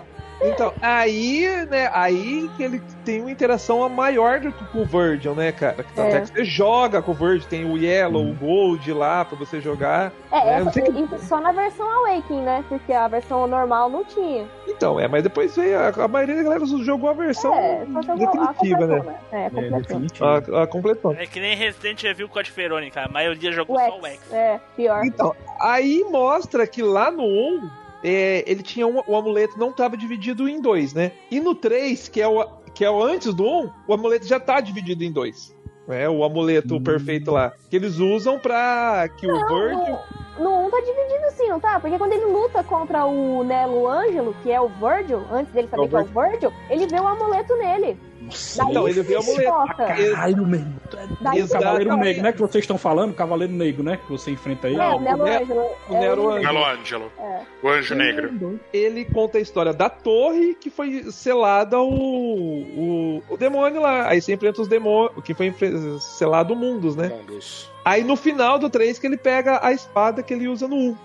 Então, 0.39 0.71
aí, 0.81 1.47
né, 1.69 1.89
aí 1.93 2.47
que 2.55 2.61
ele 2.63 2.79
tem 3.03 3.21
uma 3.21 3.31
interação 3.31 3.83
a 3.83 3.89
maior 3.89 4.39
do 4.39 4.51
que 4.51 4.63
com 4.65 4.83
o 4.83 4.85
Virgil, 4.85 5.33
né, 5.33 5.51
cara? 5.51 5.83
Que 5.83 5.99
Até 5.99 6.17
É. 6.17 6.21
que 6.21 6.27
você 6.27 6.45
joga 6.45 7.01
com 7.01 7.11
o 7.11 7.15
Virgil, 7.15 7.49
tem 7.49 7.65
o 7.65 7.75
Yellow, 7.77 8.29
o 8.29 8.33
Gold 8.35 8.93
lá 8.93 9.25
pra 9.25 9.35
você 9.37 9.59
jogar. 9.59 10.11
É, 10.31 10.37
É, 10.37 10.53
essa- 10.61 10.79
que- 10.81 11.19
só 11.25 11.39
na 11.41 11.51
versão 11.51 11.89
Awakening, 11.89 12.41
né? 12.43 12.63
Porque 12.69 12.93
a 12.93 13.07
versão 13.07 13.47
normal 13.47 13.89
não 13.89 14.03
tinha. 14.05 14.47
Então, 14.67 14.99
é, 14.99 15.07
mas 15.07 15.23
depois 15.23 15.55
veio, 15.55 15.77
a, 15.79 15.87
a 15.89 16.07
maioria 16.07 16.35
da 16.35 16.43
galera 16.43 16.65
jogou 16.83 17.09
a 17.09 17.13
versão 17.13 17.53
É, 17.55 17.81
a 17.81 17.85
definitiva, 18.15 18.53
completou, 18.53 18.87
né? 18.87 18.99
né? 19.31 19.51
É, 19.53 20.55
É. 20.55 20.59
A, 20.59 20.63
a 20.63 20.67
completou. 20.67 21.13
É 21.13 21.25
que 21.25 21.39
nem 21.39 21.55
Resident 21.55 22.03
Evil 22.03 22.29
Code 22.29 22.51
Verônica, 22.51 23.01
a 23.01 23.07
maioria 23.09 23.51
jogou 23.51 23.75
O 23.75 23.79
só 23.79 23.99
o 23.99 24.05
X. 24.05 24.13
X. 24.19 24.33
É, 24.33 24.59
pior. 24.75 25.03
Então, 25.03 25.35
aí 25.59 26.03
mostra 26.11 26.67
que 26.67 26.83
lá 26.83 27.09
no 27.09 27.23
1, 27.23 27.69
é, 28.03 28.43
ele 28.49 28.61
tinha 28.61 28.85
um, 28.85 29.01
o 29.07 29.15
amuleto 29.15 29.57
não 29.57 29.69
estava 29.69 29.97
dividido 29.97 30.47
em 30.47 30.61
dois, 30.61 30.93
né? 30.93 31.11
E 31.31 31.39
no 31.39 31.55
3, 31.55 32.07
que 32.07 32.21
é 32.21 32.27
o, 32.27 32.45
que 32.73 32.85
é 32.85 32.89
o 32.89 33.01
antes 33.01 33.33
do 33.33 33.43
1, 33.43 33.71
o 33.87 33.93
amuleto 33.93 34.25
já 34.25 34.39
tá 34.39 34.59
dividido 34.59 35.03
em 35.03 35.11
dois. 35.11 35.55
É 35.87 36.09
o 36.09 36.23
amuleto 36.23 36.81
perfeito 36.81 37.31
lá. 37.31 37.53
Que 37.69 37.77
eles 37.77 37.97
usam 37.97 38.37
pra 38.37 39.07
que 39.17 39.25
o 39.25 39.47
Virgil. 39.47 39.97
No, 40.37 40.43
no 40.43 40.67
1 40.67 40.69
tá 40.69 40.79
dividido 40.81 41.31
sim, 41.31 41.47
não 41.47 41.59
tá? 41.61 41.79
Porque 41.79 41.97
quando 41.97 42.11
ele 42.11 42.25
luta 42.25 42.61
contra 42.61 43.05
o 43.05 43.41
Nelo 43.43 43.87
Ângelo, 43.87 44.35
que 44.43 44.51
é 44.51 44.59
o 44.59 44.67
Virgil, 44.67 45.21
antes 45.31 45.53
dele 45.53 45.69
saber 45.69 45.83
É 45.83 45.85
o 45.85 45.89
que 45.89 45.95
é 45.95 45.99
o 45.99 46.03
Virgil, 46.05 46.53
ele 46.69 46.87
vê 46.87 46.99
o 46.99 47.07
amuleto 47.07 47.55
nele. 47.55 47.97
Nossa, 48.27 48.57
Daí 48.63 48.71
Então, 48.71 48.87
ele 48.87 49.01
vê 49.01 49.15
o 49.17 49.21
se 49.21 49.29
amuleto. 49.31 49.51
choca. 49.51 49.73
caralho 49.85 50.45
mesmo. 50.47 50.73
Daí 51.21 51.41
O. 51.43 51.49
Cavaleiro 51.49 51.97
Negro, 51.97 52.23
né? 52.23 52.31
Que 52.31 52.39
vocês 52.39 52.63
estão 52.63 52.77
falando, 52.77 53.13
Cavaleiro 53.13 53.53
Negro, 53.53 53.83
né? 53.83 53.97
Que 53.97 54.09
você 54.11 54.31
enfrenta 54.31 54.67
aí. 54.67 54.75
É, 54.75 54.77
Não, 54.77 54.97
o 54.97 54.99
Nelo 55.01 55.21
o 55.21 55.25
Ne- 55.25 55.37
Ângelo. 55.37 55.65
o 55.89 55.93
Nero 55.93 56.21
é, 56.31 56.37
Ângelo. 56.37 56.53
Melo 56.53 56.65
Ângelo, 56.65 57.11
É. 57.19 57.41
o 57.63 57.69
Anjo 57.69 57.95
Negro. 57.95 58.59
ele 58.73 59.05
conta 59.05 59.37
a 59.37 59.41
história 59.41 59.73
da 59.73 59.89
torre 59.89 60.53
que 60.55 60.69
foi 60.69 61.11
selada 61.11 61.79
o, 61.79 61.89
o, 61.89 63.23
o 63.29 63.37
demônio 63.37 63.81
lá. 63.81 64.07
Aí 64.09 64.21
você 64.21 64.33
enfrenta 64.33 64.61
os 64.61 64.67
demônios, 64.67 65.23
que 65.23 65.33
foi 65.33 65.53
selado 65.99 66.53
o 66.53 66.57
Mundus, 66.57 66.95
né? 66.95 67.07
Mundos. 67.09 67.69
Aí 67.83 68.03
no 68.03 68.15
final 68.15 68.59
do 68.59 68.69
3 68.69 68.99
que 68.99 69.07
ele 69.07 69.17
pega 69.17 69.59
a 69.65 69.71
espada 69.71 70.21
que 70.21 70.33
ele 70.33 70.47
usa 70.47 70.67
no 70.67 70.75
1. 70.75 70.95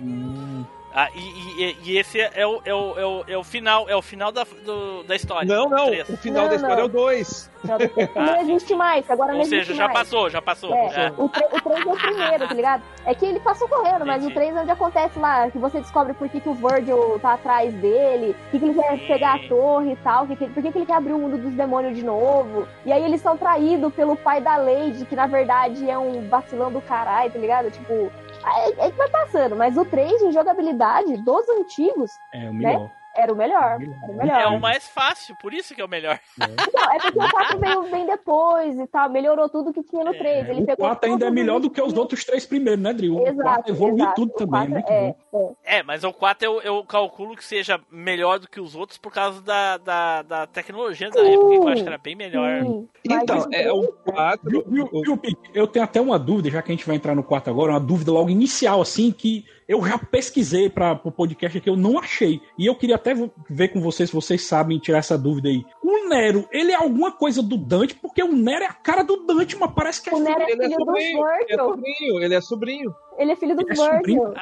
Hum, 0.00 0.64
Ah, 0.94 1.08
e, 1.14 1.62
e- 1.62 1.76
e 1.84 1.98
esse 1.98 2.20
é 2.20 2.46
o, 2.46 2.60
é, 2.64 2.74
o, 2.74 2.98
é, 2.98 3.06
o, 3.06 3.24
é 3.28 3.36
o 3.38 3.42
final, 3.42 3.88
é 3.88 3.96
o 3.96 4.02
final 4.02 4.30
da, 4.30 4.44
do- 4.64 5.02
da 5.04 5.16
história. 5.16 5.46
Não, 5.48 5.68
não, 5.68 5.88
o 5.90 6.16
final 6.18 6.42
Não, 6.42 6.48
da 6.50 6.54
história 6.56 6.76
não. 6.76 6.82
é 6.82 6.84
o 6.84 6.88
2. 6.88 7.50
Não, 7.64 7.78
não 8.26 8.40
existe 8.42 8.74
mais, 8.74 9.10
agora 9.10 9.32
não 9.32 9.38
Ou 9.38 9.46
existe 9.46 9.66
seja, 9.66 9.74
já 9.74 9.84
mais. 9.88 9.98
passou, 10.00 10.28
já 10.28 10.42
passou. 10.42 10.74
É, 10.74 11.06
É. 11.06 11.12
o 11.16 11.28
3, 11.28 11.50
é 11.86 11.88
o 11.88 11.96
primeiro, 11.96 12.48
tá 12.48 12.54
ligado? 12.54 12.82
É 13.06 13.14
que 13.14 13.24
ele 13.24 13.40
passou 13.40 13.66
correndo, 13.68 14.04
mas 14.04 14.22
o 14.22 14.26
Entendi. 14.26 14.34
3 14.34 14.56
é 14.56 14.60
onde 14.60 14.70
acontece 14.70 15.18
lá, 15.18 15.50
que 15.50 15.58
você 15.58 15.80
descobre 15.80 16.12
por 16.12 16.28
que, 16.28 16.40
que 16.40 16.48
o 16.48 16.54
Virgil 16.54 17.18
tá 17.20 17.34
atrás 17.34 17.72
dele, 17.74 18.34
por 18.34 18.50
que, 18.50 18.58
que 18.58 18.64
ele 18.66 18.74
quer 18.74 18.98
Sim. 18.98 19.06
pegar 19.06 19.34
a 19.36 19.48
torre 19.48 19.92
e 19.92 19.96
tal, 19.96 20.26
que 20.26 20.36
que 20.36 20.46
por 20.48 20.62
que, 20.62 20.72
que 20.72 20.78
ele 20.78 20.86
quer 20.86 20.94
abrir 20.96 21.12
o 21.14 21.18
mundo 21.18 21.38
dos 21.38 21.52
demônios 21.54 21.96
de 21.96 22.04
novo. 22.04 22.68
E 22.84 22.92
aí 22.92 23.02
eles 23.02 23.20
são 23.22 23.36
traídos 23.36 23.94
pelo 23.94 24.14
pai 24.16 24.40
da 24.42 24.56
Lady, 24.56 25.06
que 25.06 25.16
na 25.16 25.26
verdade 25.26 25.88
é 25.88 25.96
um 25.98 26.28
vacilão 26.28 26.70
do 26.70 26.82
caralho, 26.82 27.30
tá 27.30 27.38
ligado? 27.38 27.70
Tipo, 27.70 28.12
é, 28.44 28.86
é 28.86 28.90
que 28.90 28.96
vai 28.96 29.08
passando, 29.08 29.56
mas 29.56 29.76
o 29.76 29.84
3 29.84 30.22
em 30.22 30.32
jogabilidade 30.32 31.16
dos 31.18 31.48
antigos 31.48 32.18
é 32.32 32.48
o 32.48 32.54
melhor. 32.54 32.90
Era 33.16 33.32
o 33.32 33.36
melhor. 33.36 33.78
Era 33.80 34.12
o 34.12 34.16
melhor. 34.16 34.40
É 34.40 34.46
o 34.46 34.60
mais 34.60 34.88
fácil, 34.88 35.36
por 35.40 35.52
isso 35.52 35.74
que 35.74 35.80
é 35.80 35.84
o 35.84 35.88
melhor. 35.88 36.18
Não, 36.38 36.92
é 36.94 36.98
porque 36.98 37.18
o 37.18 37.30
4 37.30 37.58
veio 37.58 37.82
bem 37.90 38.06
depois 38.06 38.78
e 38.78 38.86
tal, 38.86 39.10
melhorou 39.10 39.48
tudo 39.48 39.72
que 39.72 39.82
tinha 39.82 40.04
no 40.04 40.12
3. 40.14 40.48
Ele 40.48 40.62
O 40.62 40.66
pegou 40.66 40.86
4 40.86 41.10
ainda 41.10 41.26
é 41.26 41.30
melhor 41.30 41.60
do 41.60 41.70
que 41.70 41.80
os 41.80 41.92
outros 41.94 42.24
três 42.24 42.46
primeiros, 42.46 42.82
né, 42.82 42.92
Drill? 42.92 43.16
O 43.16 43.26
Exato, 43.26 43.42
4 43.42 43.72
evoluiu 43.72 44.04
exato. 44.04 44.14
tudo 44.14 44.32
também, 44.32 44.48
quatro 44.70 44.70
muito 44.72 44.88
é, 44.90 45.14
bom. 45.30 45.56
é. 45.64 45.78
É, 45.78 45.82
mas 45.82 46.04
o 46.04 46.12
4 46.12 46.44
eu, 46.44 46.60
eu 46.62 46.84
calculo 46.84 47.36
que 47.36 47.44
seja 47.44 47.80
melhor 47.90 48.38
do 48.38 48.48
que 48.48 48.60
os 48.60 48.74
outros 48.74 48.98
por 48.98 49.12
causa 49.12 49.40
da, 49.42 49.76
da, 49.78 50.22
da 50.22 50.46
tecnologia 50.46 51.10
da 51.10 51.20
época, 51.20 51.48
que 51.50 51.56
eu 51.56 51.68
acho 51.68 51.82
que 51.82 51.88
era 51.88 51.98
bem 51.98 52.14
melhor. 52.16 52.62
Sim, 52.62 52.88
Então, 53.04 53.46
é 53.52 53.70
o 53.72 53.92
4. 54.04 54.64
Viu, 54.66 54.88
viu? 54.90 55.20
Eu 55.54 55.66
tenho 55.66 55.84
até 55.84 56.00
uma 56.00 56.18
dúvida, 56.18 56.50
já 56.50 56.62
que 56.62 56.72
a 56.72 56.74
gente 56.74 56.86
vai 56.86 56.96
entrar 56.96 57.14
no 57.14 57.22
quarto 57.22 57.50
agora, 57.50 57.72
uma 57.72 57.80
dúvida 57.80 58.10
logo 58.12 58.30
inicial, 58.30 58.80
assim, 58.80 59.10
que 59.12 59.44
eu 59.68 59.84
já 59.86 59.98
pesquisei 59.98 60.68
para 60.68 61.00
o 61.04 61.10
podcast 61.10 61.58
aqui, 61.58 61.68
eu 61.68 61.76
não 61.76 61.98
achei. 61.98 62.40
E 62.58 62.66
eu 62.66 62.74
queria 62.74 62.96
até 62.96 63.14
ver 63.48 63.68
com 63.68 63.80
vocês 63.80 64.10
se 64.10 64.14
vocês 64.14 64.42
sabem 64.44 64.78
tirar 64.78 64.98
essa 64.98 65.16
dúvida 65.16 65.48
aí. 65.48 65.64
O 65.82 66.08
Nero, 66.08 66.48
ele 66.52 66.72
é 66.72 66.76
alguma 66.76 67.12
coisa 67.12 67.42
do 67.42 67.56
Dante, 67.56 67.94
porque 67.94 68.22
o 68.22 68.32
Nero 68.32 68.64
é 68.64 68.68
a 68.68 68.72
cara 68.72 69.02
do 69.02 69.24
Dante, 69.24 69.56
mas 69.56 69.72
parece 69.72 70.02
que 70.02 70.10
é 70.10 70.14
O 70.14 70.18
Nero 70.20 70.42
é 70.42 70.50
Ele 70.50 70.62
é 70.62 70.68
filho 70.68 70.78
do 70.78 70.84
sobrinho, 70.84 71.26
ele 71.40 71.54
é 71.54 71.58
sobrinho, 71.58 72.22
ele 72.22 72.34
é 72.34 72.40
sobrinho. 72.40 72.94
Ele 73.18 73.32
é 73.32 73.36
filho 73.36 73.54
do 73.54 73.62
Ele 73.62 73.80
é? 73.80 73.98
Virgil. 73.98 74.34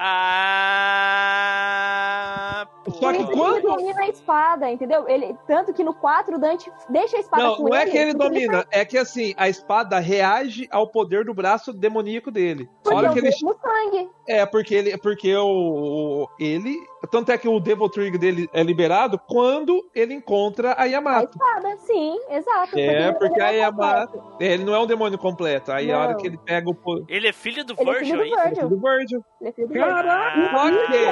Ah. 1.71 2.67
Só 2.89 3.11
que 3.13 3.19
Ele 3.19 3.27
quando- 3.33 3.63
domina 3.63 4.01
a 4.03 4.09
espada, 4.09 4.71
entendeu? 4.71 5.09
Ele, 5.09 5.37
tanto 5.47 5.73
que 5.73 5.83
no 5.85 5.95
4 5.95 6.37
o 6.37 6.39
Dante 6.39 6.71
deixa 6.89 7.17
a 7.17 7.21
espada 7.21 7.43
Não, 7.43 7.57
com 7.57 7.69
não 7.69 7.75
é 7.77 7.83
ele. 7.83 7.91
que 7.91 7.99
ele 7.99 8.15
domina, 8.15 8.67
é 8.71 8.85
que 8.85 8.99
assim, 8.99 9.35
a 9.37 9.49
espada 9.49 9.99
reage 9.99 10.69
ao 10.71 10.87
poder 10.89 11.25
do 11.25 11.33
braço 11.35 11.73
demoníaco 11.73 12.31
dele. 12.31 12.69
Porque 12.83 12.97
hora 12.97 13.07
é 13.09 13.11
o 13.11 13.13
que 13.13 13.19
ele. 13.21 13.33
sangue. 13.33 14.11
É, 14.27 14.45
porque 14.47 14.75
ele. 14.75 14.99
Porque 14.99 15.35
o. 15.37 15.47
o- 16.25 16.29
Ele. 16.39 16.75
Tanto 17.11 17.33
é 17.33 17.39
que 17.39 17.49
o 17.49 17.59
Devil 17.61 17.89
Trigger 17.89 18.19
dele 18.21 18.49
é 18.53 18.63
liberado 18.63 19.19
quando 19.19 19.89
ele 19.95 20.13
encontra 20.15 20.73
a 20.73 20.83
A 20.83 20.85
Yamato. 20.85 21.31
espada, 21.31 21.77
sim, 21.79 22.19
exato. 22.31 22.79
É, 22.79 23.13
porque 23.13 23.41
ele 23.41 23.43
a 23.43 23.47
não 23.47 23.53
é 23.53 23.57
Yamato. 23.59 24.13
completo. 24.19 24.43
Ele 24.43 24.65
não 24.65 24.75
é 24.75 24.79
um 24.81 24.87
demônio 24.87 25.19
completo. 25.19 25.73
Aí 25.73 25.91
a 25.91 25.99
hora 25.99 26.13
Não. 26.13 26.19
que 26.19 26.27
ele 26.27 26.39
pega 26.39 26.69
o. 26.69 26.77
Ele 27.09 27.29
é 27.29 27.33
filho 27.33 27.65
do 27.65 27.75
Ele 27.79 27.91
é 27.91 27.95
Virgil, 27.95 28.21
é? 28.23 28.47
Virgil. 28.49 28.69
do 28.69 28.81
Virgil. 28.81 29.25
Ele 29.41 29.49
é 29.51 29.53
filho 29.53 29.69
do 29.69 29.73
Virgil. 29.75 29.93
Caraca! 29.95 30.51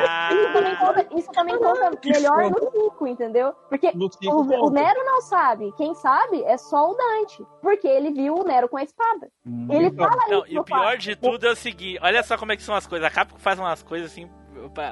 Ah. 0.08 0.30
Isso 0.32 0.52
também 0.52 0.76
conta, 0.76 1.06
isso 1.16 1.32
também 1.32 1.58
conta 1.58 1.90
melhor 2.04 2.50
no 2.50 2.70
5, 2.70 3.06
entendeu? 3.06 3.52
Porque 3.68 3.88
o, 3.88 4.12
cinco 4.12 4.40
o 4.42 4.46
pontos. 4.46 4.72
Nero 4.72 5.04
não 5.04 5.20
sabe. 5.22 5.72
Quem 5.76 5.94
sabe 5.94 6.42
é 6.44 6.56
só 6.56 6.90
o 6.90 6.94
Dante. 6.94 7.44
Porque 7.62 7.86
ele 7.86 8.10
viu 8.10 8.34
o 8.34 8.44
Nero 8.44 8.68
com 8.68 8.76
a 8.76 8.82
espada. 8.82 9.28
Ele 9.70 9.86
então. 9.86 10.08
fala 10.08 10.22
Não, 10.28 10.38
isso 10.44 10.52
e 10.52 10.54
no 10.54 10.60
o 10.60 10.64
pior 10.64 10.80
quarto. 10.82 11.00
de 11.00 11.16
tudo 11.16 11.46
é 11.46 11.50
o 11.52 11.56
seguinte: 11.56 11.98
olha 12.02 12.22
só 12.22 12.36
como 12.36 12.52
é 12.52 12.56
que 12.56 12.62
são 12.62 12.74
as 12.74 12.86
coisas. 12.86 13.06
A 13.06 13.10
Capcom 13.10 13.38
faz 13.38 13.58
umas 13.58 13.82
coisas 13.82 14.10
assim 14.12 14.28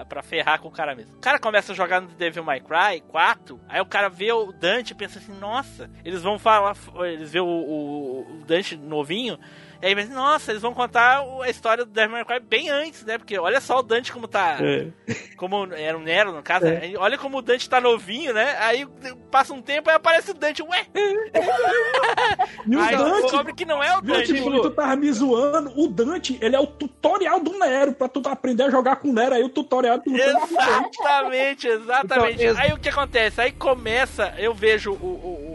pra, 0.05 0.23
ferrar 0.23 0.61
com 0.61 0.69
o 0.69 0.73
cara 0.73 0.95
mesmo. 0.95 1.17
O 1.17 1.21
cara 1.21 1.39
começa 1.39 1.73
a 1.73 1.75
jogar 1.75 2.01
no 2.01 2.09
Devil 2.09 2.45
May 2.45 2.61
Cry 2.61 3.01
4, 3.09 3.61
aí 3.69 3.81
o 3.81 3.87
cara 3.87 4.09
vê 4.09 4.33
o 4.33 4.53
Dante 4.53 4.91
e 4.93 4.95
pensa 4.95 5.19
assim: 5.19 5.33
nossa, 5.39 5.91
eles 6.05 6.23
vão 6.23 6.39
falar. 6.39 6.77
Eles 7.05 7.33
vê 7.33 7.41
o, 7.41 7.47
o- 7.47 8.21
o 8.41 8.45
Dante 8.47 8.77
novinho. 8.77 9.39
E 9.83 9.87
aí, 9.87 9.95
mas, 9.95 10.09
nossa, 10.09 10.53
eles 10.53 10.63
vão 10.63 10.73
contar 10.73 11.23
a 11.43 11.51
história 11.51 11.85
do 11.85 11.91
Devil 11.91 12.13
May 12.13 12.25
Cry 12.25 12.41
bem 12.41 12.69
antes, 12.71 13.05
né? 13.05 13.19
Porque 13.19 13.39
olha 13.39 13.61
só 13.61 13.79
o 13.79 13.83
Dante 13.83 14.13
como 14.13 14.27
tá. 14.27 14.59
É. 14.61 14.89
Como 15.37 15.73
era 15.73 15.97
o 15.97 16.01
Nero, 16.01 16.33
no 16.33 16.43
caso. 16.43 16.67
aí 16.67 16.97
Olha 16.97 17.19
como 17.19 17.39
o 17.39 17.43
Dante 17.43 17.69
tá 17.69 17.81
novinho, 17.81 18.33
né? 18.33 18.57
Aí 18.61 18.87
passa 19.31 19.53
um 19.53 19.61
tempo 19.61 19.91
e 19.91 19.93
aparece 19.93 20.31
o 20.31 20.35
Dante. 20.35 20.63
Ué! 20.63 20.87
E 22.69 22.75
o 22.75 22.81
Aí 22.81 22.97
Dante, 22.97 23.23
descobre 23.23 23.55
que 23.55 23.65
não 23.65 23.83
é 23.83 23.97
o 23.97 24.03
viu, 24.03 24.15
Dante. 24.15 24.35
tipo, 24.35 24.61
tu 24.61 24.71
tava 24.71 24.97
me 24.97 25.11
zoando, 25.13 25.73
o 25.77 25.87
Dante, 25.87 26.37
ele 26.41 26.57
é 26.57 26.59
o 26.59 26.67
tutorial 26.67 27.39
do 27.39 27.57
Nero, 27.59 27.93
pra 27.93 28.09
tu 28.09 28.21
aprender 28.29 28.65
a 28.65 28.71
jogar 28.71 28.97
com 28.97 29.11
o 29.11 29.13
Nero, 29.13 29.35
aí 29.35 29.45
o 29.45 29.49
tutorial 29.49 30.01
tu 30.01 30.11
Exatamente, 30.13 31.69
exatamente. 31.69 32.45
Então, 32.45 32.63
Aí 32.63 32.73
o 32.73 32.79
que 32.79 32.89
acontece? 32.89 33.41
Aí 33.41 33.53
começa, 33.53 34.35
eu 34.37 34.53
vejo 34.53 34.93
o, 34.93 34.97
o 34.97 35.46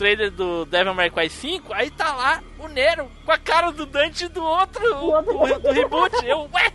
trailer 0.00 0.30
do 0.30 0.64
Devil 0.64 0.94
May 0.94 1.10
Cry 1.10 1.28
5, 1.28 1.74
aí 1.74 1.90
tá 1.90 2.10
lá 2.16 2.40
o 2.58 2.68
Nero 2.68 3.06
com 3.26 3.32
a 3.32 3.36
cara 3.36 3.70
do 3.70 3.84
Dante 3.84 4.26
do 4.28 4.42
outro, 4.42 4.82
o, 4.96 5.18
o- 5.18 5.58
do 5.58 5.70
reboot. 5.72 6.16
Eu, 6.26 6.48
ué, 6.54 6.72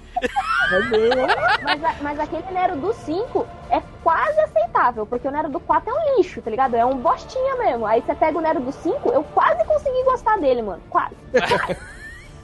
Mas, 1.63 2.01
mas 2.01 2.19
aquele 2.19 2.43
Nero 2.51 2.75
do 2.77 2.93
5 2.93 3.47
é 3.71 3.81
quase 4.03 4.39
aceitável, 4.41 5.07
porque 5.07 5.27
o 5.27 5.31
Nero 5.31 5.49
do 5.49 5.59
4 5.59 5.89
é 5.89 5.93
um 5.93 6.17
lixo, 6.17 6.39
tá 6.39 6.51
ligado? 6.51 6.75
É 6.75 6.85
um 6.85 6.97
bostinha 6.97 7.55
mesmo. 7.55 7.85
Aí 7.87 8.01
você 8.01 8.13
pega 8.13 8.37
o 8.37 8.41
Nero 8.41 8.59
do 8.61 8.71
5, 8.71 9.09
eu 9.11 9.23
quase 9.23 9.63
consegui 9.65 10.03
gostar 10.03 10.37
dele, 10.37 10.61
mano. 10.61 10.81
Quase. 10.89 11.15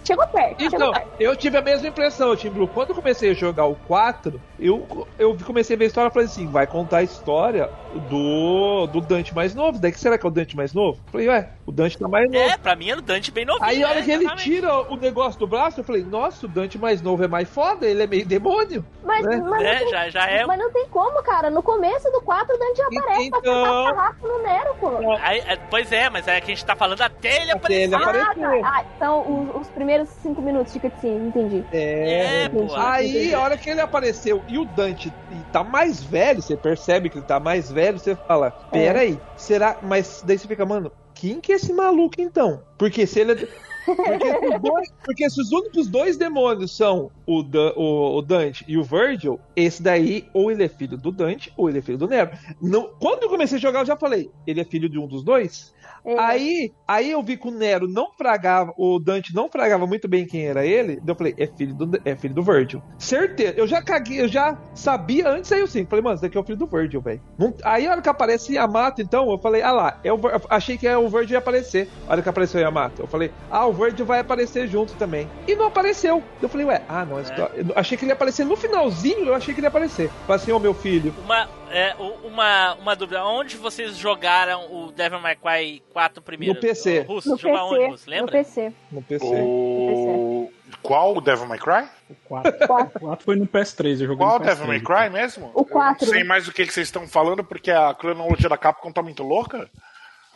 chegou 0.03 0.25
perto, 0.27 0.59
chegou 0.63 0.77
Então, 0.79 0.91
perto. 0.93 1.09
eu 1.19 1.35
tive 1.35 1.57
a 1.57 1.61
mesma 1.61 1.87
impressão, 1.87 2.35
Tim 2.35 2.49
Blue. 2.49 2.67
Quando 2.67 2.89
eu 2.89 2.95
comecei 2.95 3.29
a 3.29 3.33
jogar 3.35 3.65
o 3.65 3.75
4, 3.87 4.41
eu, 4.59 5.07
eu 5.19 5.37
comecei 5.45 5.75
a 5.75 5.79
ver 5.79 5.85
a 5.85 5.87
história 5.87 6.09
e 6.09 6.11
falei 6.11 6.27
assim: 6.27 6.47
vai 6.47 6.65
contar 6.65 6.97
a 6.97 7.03
história 7.03 7.69
do, 7.99 8.87
do 8.87 9.01
Dante 9.01 9.33
mais 9.35 9.53
novo. 9.55 9.79
Daí 9.79 9.91
que 9.91 9.99
será 9.99 10.17
que 10.17 10.25
é 10.25 10.29
o 10.29 10.31
Dante 10.31 10.55
mais 10.55 10.73
novo? 10.73 10.99
Eu 11.07 11.11
falei, 11.11 11.27
ué, 11.27 11.49
o 11.65 11.71
Dante 11.71 11.97
tá 11.97 12.07
mais 12.07 12.25
novo. 12.29 12.37
é, 12.43 12.57
pra 12.57 12.75
mim 12.75 12.89
era 12.89 12.99
o 12.99 13.01
Dante 13.03 13.31
bem 13.31 13.45
novinho. 13.45 13.65
Aí 13.67 13.83
a 13.83 13.89
hora 13.89 13.99
é, 13.99 14.03
que 14.03 14.11
ele 14.11 14.27
tira 14.35 14.81
o 14.91 14.95
negócio 14.95 15.39
do 15.39 15.47
braço, 15.47 15.79
eu 15.79 15.83
falei, 15.83 16.03
nossa, 16.03 16.45
o 16.45 16.49
Dante 16.49 16.77
mais 16.77 17.01
novo 17.01 17.23
é 17.23 17.27
mais 17.27 17.49
foda, 17.49 17.85
ele 17.85 18.03
é 18.03 18.07
meio 18.07 18.25
demônio. 18.25 18.85
Mas, 19.03 19.25
né? 19.25 19.37
mas, 19.37 19.61
É, 19.63 19.73
não 19.73 19.79
tem, 19.79 19.89
já, 19.89 20.09
já 20.09 20.25
é. 20.27 20.45
mas 20.45 20.59
não 20.59 20.71
tem 20.71 20.87
como, 20.87 21.21
cara. 21.23 21.49
No 21.49 21.61
começo 21.63 22.09
do 22.11 22.21
4, 22.21 22.55
o 22.55 22.59
Dante 22.59 22.77
já 22.77 22.85
aparece 22.87 23.29
pra 23.29 23.39
Então- 23.39 23.53
tentar 23.53 23.95
sarrafo 23.95 24.27
no 24.27 24.39
Nero, 24.43 24.75
pô. 24.79 24.89
Aí, 25.21 25.39
é, 25.39 25.55
pois 25.69 25.91
é, 25.91 26.09
mas 26.09 26.27
é 26.27 26.39
que 26.39 26.51
a 26.51 26.55
gente 26.55 26.65
tá 26.65 26.75
falando 26.75 27.01
até 27.01 27.41
ele 27.41 27.51
Até 27.51 27.73
ele 27.73 27.93
aparecer. 27.95 28.21
aparecer. 28.21 28.63
Ah, 28.65 28.71
tá. 28.71 28.79
Ah, 28.79 28.85
são 28.99 29.49
os, 29.55 29.61
os 29.61 29.67
primeiros 29.69 30.09
5 30.21 30.41
minutos 30.41 30.73
de 30.73 30.79
cutscene, 30.79 31.27
entendi. 31.27 31.63
É, 31.71 32.49
pô. 32.49 32.67
Aí, 32.75 33.33
a 33.33 33.39
hora 33.41 33.57
que 33.57 33.69
ele 33.69 33.81
apareceu 33.81 34.41
e 34.47 34.57
o 34.57 34.65
Dante 34.65 35.11
tá 35.51 35.63
mais 35.63 36.01
velho, 36.03 36.41
você 36.41 36.55
percebe 36.55 37.09
que 37.09 37.17
ele 37.17 37.25
tá 37.25 37.39
mais 37.39 37.71
velho, 37.71 37.80
você 37.89 38.15
fala, 38.27 38.51
pera 38.69 38.99
aí, 38.99 39.19
será? 39.37 39.79
Mas 39.81 40.21
daí 40.25 40.37
você 40.37 40.47
fica, 40.47 40.65
mano, 40.65 40.91
quem 41.15 41.39
que 41.39 41.53
é 41.53 41.55
esse 41.55 41.71
maluco 41.73 42.15
então? 42.19 42.61
Porque 42.77 43.07
se 43.07 43.21
ele. 43.21 43.47
Porque 43.83 44.29
se 44.29 44.45
os, 44.45 44.61
dois- 44.61 44.89
porque 45.03 45.29
se 45.31 45.41
os 45.41 45.51
únicos 45.51 45.87
dois 45.87 46.15
demônios 46.15 46.77
são 46.77 47.09
o, 47.25 47.41
Dan- 47.41 47.73
o- 47.75 48.15
o 48.17 48.21
Dante 48.21 48.63
e 48.67 48.77
o 48.77 48.83
Virgil, 48.83 49.39
esse 49.55 49.81
daí, 49.81 50.29
ou 50.35 50.51
ele 50.51 50.63
é 50.63 50.69
filho 50.69 50.95
do 50.99 51.11
Dante, 51.11 51.51
ou 51.57 51.67
ele 51.67 51.79
é 51.79 51.81
filho 51.81 51.97
do 51.97 52.07
Nero. 52.07 52.29
Não, 52.61 52.91
quando 52.99 53.23
eu 53.23 53.29
comecei 53.29 53.57
a 53.57 53.59
jogar, 53.61 53.79
eu 53.79 53.85
já 53.87 53.97
falei, 53.97 54.29
ele 54.45 54.61
é 54.61 54.63
filho 54.63 54.87
de 54.87 54.99
um 54.99 55.07
dos 55.07 55.23
dois? 55.23 55.73
É. 56.05 56.19
Aí, 56.19 56.73
aí 56.87 57.11
eu 57.11 57.21
vi 57.21 57.37
que 57.37 57.47
o 57.47 57.51
Nero 57.51 57.87
não 57.87 58.11
fragava, 58.11 58.73
o 58.77 58.99
Dante 58.99 59.33
não 59.33 59.49
fragava 59.49 59.85
muito 59.85 60.07
bem 60.07 60.25
quem 60.25 60.47
era 60.47 60.65
ele. 60.65 60.95
daí 60.95 61.03
Eu 61.07 61.15
falei, 61.15 61.35
é 61.37 61.47
filho 61.47 61.73
do, 61.75 62.01
é 62.03 62.15
filho 62.15 62.33
do 62.33 62.43
Virgil. 62.43 62.81
Certeza. 62.97 63.53
Eu 63.57 63.67
já 63.67 63.81
caguei, 63.81 64.21
eu 64.21 64.27
já 64.27 64.57
sabia 64.73 65.29
antes 65.29 65.51
aí 65.51 65.59
eu 65.59 65.67
sim. 65.67 65.85
Falei, 65.85 66.03
mano, 66.03 66.15
esse 66.15 66.23
daqui 66.23 66.37
é 66.37 66.39
o 66.39 66.43
filho 66.43 66.57
do 66.57 66.67
Virgil, 66.67 67.01
velho. 67.01 67.21
Aí 67.63 67.87
a 67.87 67.91
hora 67.91 68.01
que 68.01 68.09
aparece 68.09 68.53
Yamato, 68.53 69.01
então, 69.01 69.29
eu 69.31 69.37
falei, 69.37 69.61
ah 69.61 69.71
lá, 69.71 69.99
é 70.03 70.11
o, 70.11 70.19
achei 70.49 70.77
que 70.77 70.87
é 70.87 70.97
o 70.97 71.07
Virgil 71.09 71.33
ia 71.33 71.39
aparecer. 71.39 71.87
A 72.07 72.13
hora 72.13 72.21
que 72.21 72.29
apareceu 72.29 72.59
Yamato, 72.59 73.01
eu 73.01 73.07
falei, 73.07 73.31
ah, 73.49 73.65
o 73.65 73.73
Virgil 73.73 74.05
vai 74.05 74.19
aparecer 74.19 74.67
junto 74.67 74.93
também. 74.95 75.27
E 75.47 75.55
não 75.55 75.67
apareceu. 75.67 76.23
Eu 76.41 76.49
falei, 76.49 76.65
ué, 76.65 76.81
ah, 76.87 77.05
não, 77.05 77.19
eu 77.19 77.73
achei 77.75 77.97
que 77.97 78.03
ele 78.03 78.11
ia 78.11 78.15
aparecer 78.15 78.45
no 78.45 78.55
finalzinho, 78.55 79.25
eu 79.25 79.35
achei 79.35 79.53
que 79.53 79.59
ele 79.59 79.65
ia 79.65 79.69
aparecer. 79.69 80.09
Falei 80.25 80.41
assim, 80.41 80.51
ô 80.51 80.59
meu 80.59 80.73
filho. 80.73 81.13
Uma, 81.23 81.47
é, 81.69 81.95
uma, 82.23 82.73
uma 82.75 82.95
dúvida. 82.95 83.23
Onde 83.23 83.57
vocês 83.57 83.97
jogaram 83.97 84.71
o 84.71 84.91
Devil 84.91 85.19
May 85.19 85.35
Cry 85.35 85.83
4 85.91 86.21
primeiro? 86.21 86.55
No 86.55 86.59
PC. 86.59 87.05
O 87.07 87.13
Russo, 87.13 87.29
No 87.29 87.37
jogou 87.37 87.57
aonde, 87.57 87.85
Russo? 87.85 88.05
PC, 88.05 88.09
no 88.09 88.15
Lembra? 88.15 88.31
PC. 88.31 88.73
No 88.91 89.01
PC. 89.01 89.25
O... 89.25 90.51
Qual 90.81 91.15
o 91.15 91.21
Devil 91.21 91.45
May 91.47 91.59
Cry? 91.59 91.87
O 92.09 92.15
4. 92.27 92.67
Quatro. 92.67 92.99
4 92.99 93.25
foi 93.25 93.35
no 93.35 93.45
PS3, 93.45 93.91
eu 93.91 94.07
joguei 94.07 94.17
Qual 94.17 94.35
o 94.35 94.39
no 94.39 94.45
Devil 94.45 94.67
May 94.67 94.79
PS3. 94.79 94.83
Cry 94.83 95.09
mesmo? 95.09 95.51
O 95.53 95.65
quatro. 95.65 96.05
Eu 96.05 96.07
não 96.07 96.13
sei 96.13 96.23
mais 96.23 96.45
do 96.45 96.51
que 96.51 96.65
que 96.65 96.73
vocês 96.73 96.87
estão 96.87 97.07
falando 97.07 97.43
porque 97.43 97.69
a 97.71 97.93
cronologia 97.93 98.49
da 98.49 98.57
Capcom 98.57 98.91
tá 98.91 99.01
muito 99.03 99.23
louca. 99.23 99.69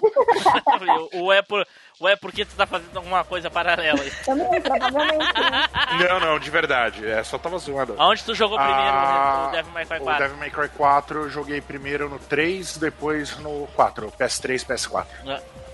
ou, 1.14 1.32
é 1.32 1.42
por, 1.42 1.66
ou 2.00 2.08
é 2.10 2.16
porque 2.16 2.46
tu 2.46 2.56
tá 2.56 2.66
fazendo 2.66 2.96
alguma 2.98 3.24
coisa 3.24 3.50
paralela 3.50 4.02
aí? 4.02 4.12
Também, 4.26 4.62
provavelmente. 4.62 5.34
né? 5.40 5.68
Não, 6.08 6.20
não, 6.20 6.40
de 6.40 6.50
verdade. 6.50 7.06
É, 7.10 7.24
só 7.24 7.38
tava 7.38 7.58
zoando. 7.58 7.96
Aonde 7.98 8.24
tu 8.24 8.34
jogou 8.36 8.58
primeiro 8.58 8.82
Ah, 8.82 9.48
o 9.48 9.52
Devil 9.52 9.72
May 9.72 9.86
Cry 9.86 9.98
O 9.98 10.04
4? 10.04 10.24
Devil 10.24 10.38
May 10.38 10.50
Cry 10.50 10.70
4 10.70 11.20
eu 11.22 11.30
joguei 11.30 11.62
primeiro 11.62 12.10
no 12.10 12.20
3, 12.20 12.78
depois 12.78 13.38
no 13.40 13.68
4, 13.76 14.12
PS3, 14.20 14.66
PS4. 14.66 15.06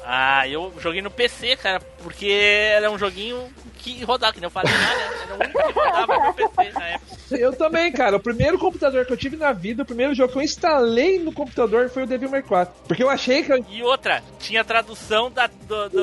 Ah, 0.03 0.48
eu 0.48 0.73
joguei 0.80 1.02
no 1.02 1.11
PC, 1.11 1.56
cara, 1.57 1.80
porque 2.02 2.28
era 2.30 2.90
um 2.91 2.98
joguinho 2.98 3.48
que 3.78 4.03
rodava, 4.03 4.32
que 4.34 4.40
nem 4.40 4.45
eu 4.48 4.52
falei, 4.52 4.72
né? 4.72 4.80
Era 5.23 5.34
o 5.34 5.40
único 5.40 5.64
que 5.73 5.80
rodava 5.80 6.28
no 6.28 6.34
PC 6.34 6.72
na 6.73 6.88
época. 6.88 7.11
Eu 7.32 7.53
também, 7.53 7.91
cara. 7.91 8.18
O 8.18 8.19
primeiro 8.19 8.60
computador 8.60 9.06
que 9.06 9.14
eu 9.14 9.18
tive 9.18 9.38
na 9.38 9.53
vida, 9.53 9.84
o 9.84 9.86
primeiro 9.86 10.14
jogo 10.14 10.34
que 10.34 10.38
eu 10.38 10.41
instalei 10.44 11.18
no 11.18 11.32
computador 11.32 11.90
foi 11.90 12.03
o 12.03 12.06
Devil 12.07 12.30
May 12.30 12.41
4. 12.41 12.73
Porque 12.88 13.02
eu 13.02 13.10
achei 13.10 13.41
que 13.41 13.53
eu. 13.53 13.65
E 13.69 13.82
outra, 13.84 14.22
tinha 14.40 14.64
tradução 14.64 15.32
da. 15.32 15.48
Do, 15.48 15.90
do- 15.90 16.02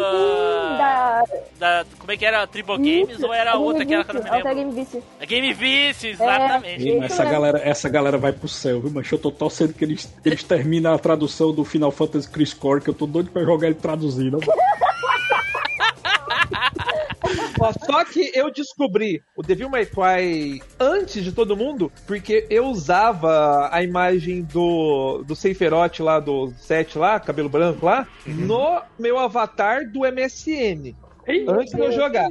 Da... 0.79 1.25
da- 1.59 1.85
como 1.99 2.11
é 2.13 2.17
que 2.17 2.25
era? 2.25 2.47
Tribo 2.47 2.77
Games 2.77 3.23
ou 3.23 3.33
era 3.35 3.53
Game 3.53 3.65
outra 3.65 3.85
que 3.85 3.95
era 3.95 4.05
que 4.05 4.11
eu 4.11 4.15
não 4.15 4.23
me 4.23 4.31
lembro? 4.31 4.55
Game 4.55 4.73
Vício. 4.73 5.05
A 5.21 5.25
Game 5.27 5.53
Vice, 5.53 6.07
exatamente. 6.09 6.93
Mas 6.99 7.13
essa 7.13 7.25
galera, 7.25 7.59
essa 7.63 7.89
galera 7.89 8.17
vai 8.19 8.33
pro 8.33 8.49
céu, 8.49 8.81
viu? 8.81 8.91
Mas 8.91 9.11
eu 9.13 9.19
tô 9.19 9.31
torcendo 9.31 9.75
que 9.75 9.85
eles, 9.85 10.11
eles 10.25 10.43
terminam 10.43 10.95
a 10.95 10.99
tradução 10.99 11.53
do 11.53 11.65
Final 11.65 11.91
Fantasy 11.91 12.29
Chris 12.31 12.55
Core, 12.55 12.81
que 12.81 12.89
eu 12.89 12.95
tô 12.95 13.07
doido 13.07 13.31
pra 13.31 13.43
jogar 13.45 13.67
ele 13.67 13.77
só 17.85 18.05
que 18.05 18.31
eu 18.35 18.51
descobri 18.53 19.23
o 19.37 19.43
Devil 19.43 19.69
May 19.69 19.87
Cry 19.87 20.63
antes 20.79 21.25
de 21.25 21.33
todo 21.33 21.57
mundo, 21.57 21.91
porque 22.07 22.47
eu 22.51 22.67
usava 22.67 23.69
a 23.73 23.83
imagem 23.83 24.43
do, 24.43 25.23
do 25.27 25.35
Seiferote 25.35 26.03
lá, 26.03 26.21
do 26.21 26.53
7 26.57 26.99
lá, 26.99 27.19
cabelo 27.21 27.49
branco 27.49 27.85
lá, 27.85 28.07
no 28.27 28.81
meu 28.99 29.19
avatar 29.19 29.91
do 29.91 30.01
MSN. 30.01 30.95
Antes 31.47 31.75
de 31.75 31.81
eu 31.81 31.93
jogar. 31.93 32.29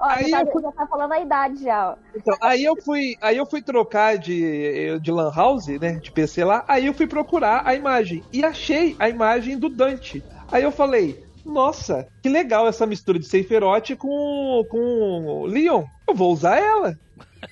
Ó, 0.00 0.04
Aí 0.08 0.30
tá, 0.30 0.42
eu- 0.42 0.62
já 0.62 0.72
tá 0.72 0.86
falando 0.86 1.12
a 1.12 1.20
idade 1.20 1.62
já, 1.62 1.90
ó. 1.90 1.94
Então, 2.16 2.36
aí 2.40 2.64
eu 2.64 2.74
fui, 2.82 3.14
aí 3.20 3.36
eu 3.36 3.46
fui 3.46 3.62
trocar 3.62 4.18
de, 4.18 4.98
de 4.98 5.12
Lan 5.12 5.30
House, 5.32 5.68
né, 5.68 6.00
de 6.02 6.10
PC 6.10 6.42
lá, 6.44 6.64
aí 6.66 6.86
eu 6.86 6.94
fui 6.94 7.06
procurar 7.06 7.62
a 7.64 7.74
imagem 7.74 8.24
e 8.32 8.44
achei 8.44 8.96
a 8.98 9.08
imagem 9.08 9.56
do 9.56 9.68
Dante. 9.68 10.24
Aí 10.52 10.62
eu 10.62 10.72
falei, 10.72 11.22
nossa, 11.44 12.06
que 12.22 12.28
legal 12.28 12.66
essa 12.68 12.86
mistura 12.86 13.18
de 13.18 13.26
Seiferote 13.26 13.96
com 13.96 14.64
com 14.70 15.44
Leon. 15.46 15.84
Eu 16.08 16.14
vou 16.14 16.32
usar 16.32 16.58
ela. 16.58 16.98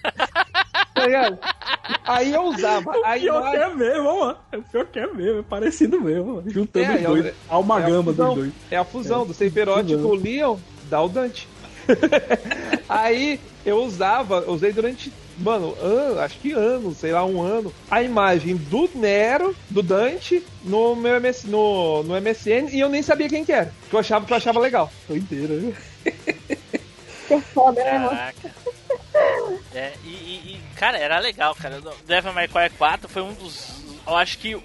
tá 0.95 1.05
ligado? 1.07 1.39
Aí 2.05 2.33
eu 2.33 2.43
usava 2.43 2.91
a 3.05 3.15
Pior 3.19 3.43
que 3.51 3.57
imagem. 3.57 3.61
é 3.61 3.75
mesmo, 3.75 4.09
ó. 4.09 4.35
É 4.53 4.59
pior 4.59 4.87
que 4.87 4.99
é 4.99 5.07
mesmo, 5.13 5.39
é 5.41 5.43
parecido 5.43 6.01
mesmo. 6.01 6.43
Juntando 6.47 6.87
É, 6.87 6.97
os 6.97 7.03
é 7.03 7.09
o- 7.09 7.13
dois. 7.23 7.35
A 7.49 7.55
almagama 7.55 8.13
dos 8.13 8.17
fusão, 8.17 8.35
dois. 8.35 8.53
É 8.71 8.77
a 8.77 8.85
fusão 8.85 9.27
do 9.27 9.35
Seiferote 9.35 9.97
com 9.97 10.09
o 10.09 10.15
Leon, 10.15 10.57
dá 10.91 11.03
o 11.03 11.09
Dante. 11.09 11.49
Aí 12.89 13.41
eu 13.65 13.79
usava, 13.83 14.45
usei 14.51 14.73
durante, 14.73 15.13
mano, 15.39 15.77
an- 15.83 16.21
acho 16.23 16.39
que 16.39 16.53
anos, 16.53 16.99
sei 16.99 17.13
lá, 17.13 17.25
um 17.25 17.41
ano, 17.43 17.73
a 17.91 18.03
imagem 18.03 18.57
do 18.57 18.89
Nero, 18.95 19.55
do 19.71 19.83
Dante, 19.83 20.45
no 20.65 20.95
meu 20.97 21.17
MS, 21.17 21.47
no, 21.49 22.03
no 22.03 22.15
MSN, 22.21 22.69
e 22.73 22.81
eu 22.81 22.89
nem 22.89 23.03
sabia 23.03 23.29
quem 23.29 23.45
que 23.45 23.53
era. 23.53 23.73
Que 23.89 23.95
eu 23.95 24.01
achava 24.01 24.27
que 24.27 24.33
eu 24.33 24.37
achava 24.37 24.59
legal. 24.61 24.91
Doideira, 25.09 25.57
viu? 25.57 25.75
Ser 27.29 27.41
foda, 27.43 27.83
né, 27.85 27.99
mano? 27.99 28.11
Caraca. 28.11 28.55
É, 29.75 29.93
e, 30.05 30.09
e- 30.09 30.53
e, 30.57 30.61
cara, 30.77 30.97
era 30.99 31.19
legal, 31.19 31.55
cara. 31.55 31.81
Devil 32.07 32.33
May 32.33 32.49
Cry 32.49 32.71
4 32.77 33.09
foi 33.09 33.23
um 33.23 33.33
dos. 33.35 33.79
Eu 34.07 34.17
acho 34.17 34.39
que 34.39 34.55
o 34.55 34.63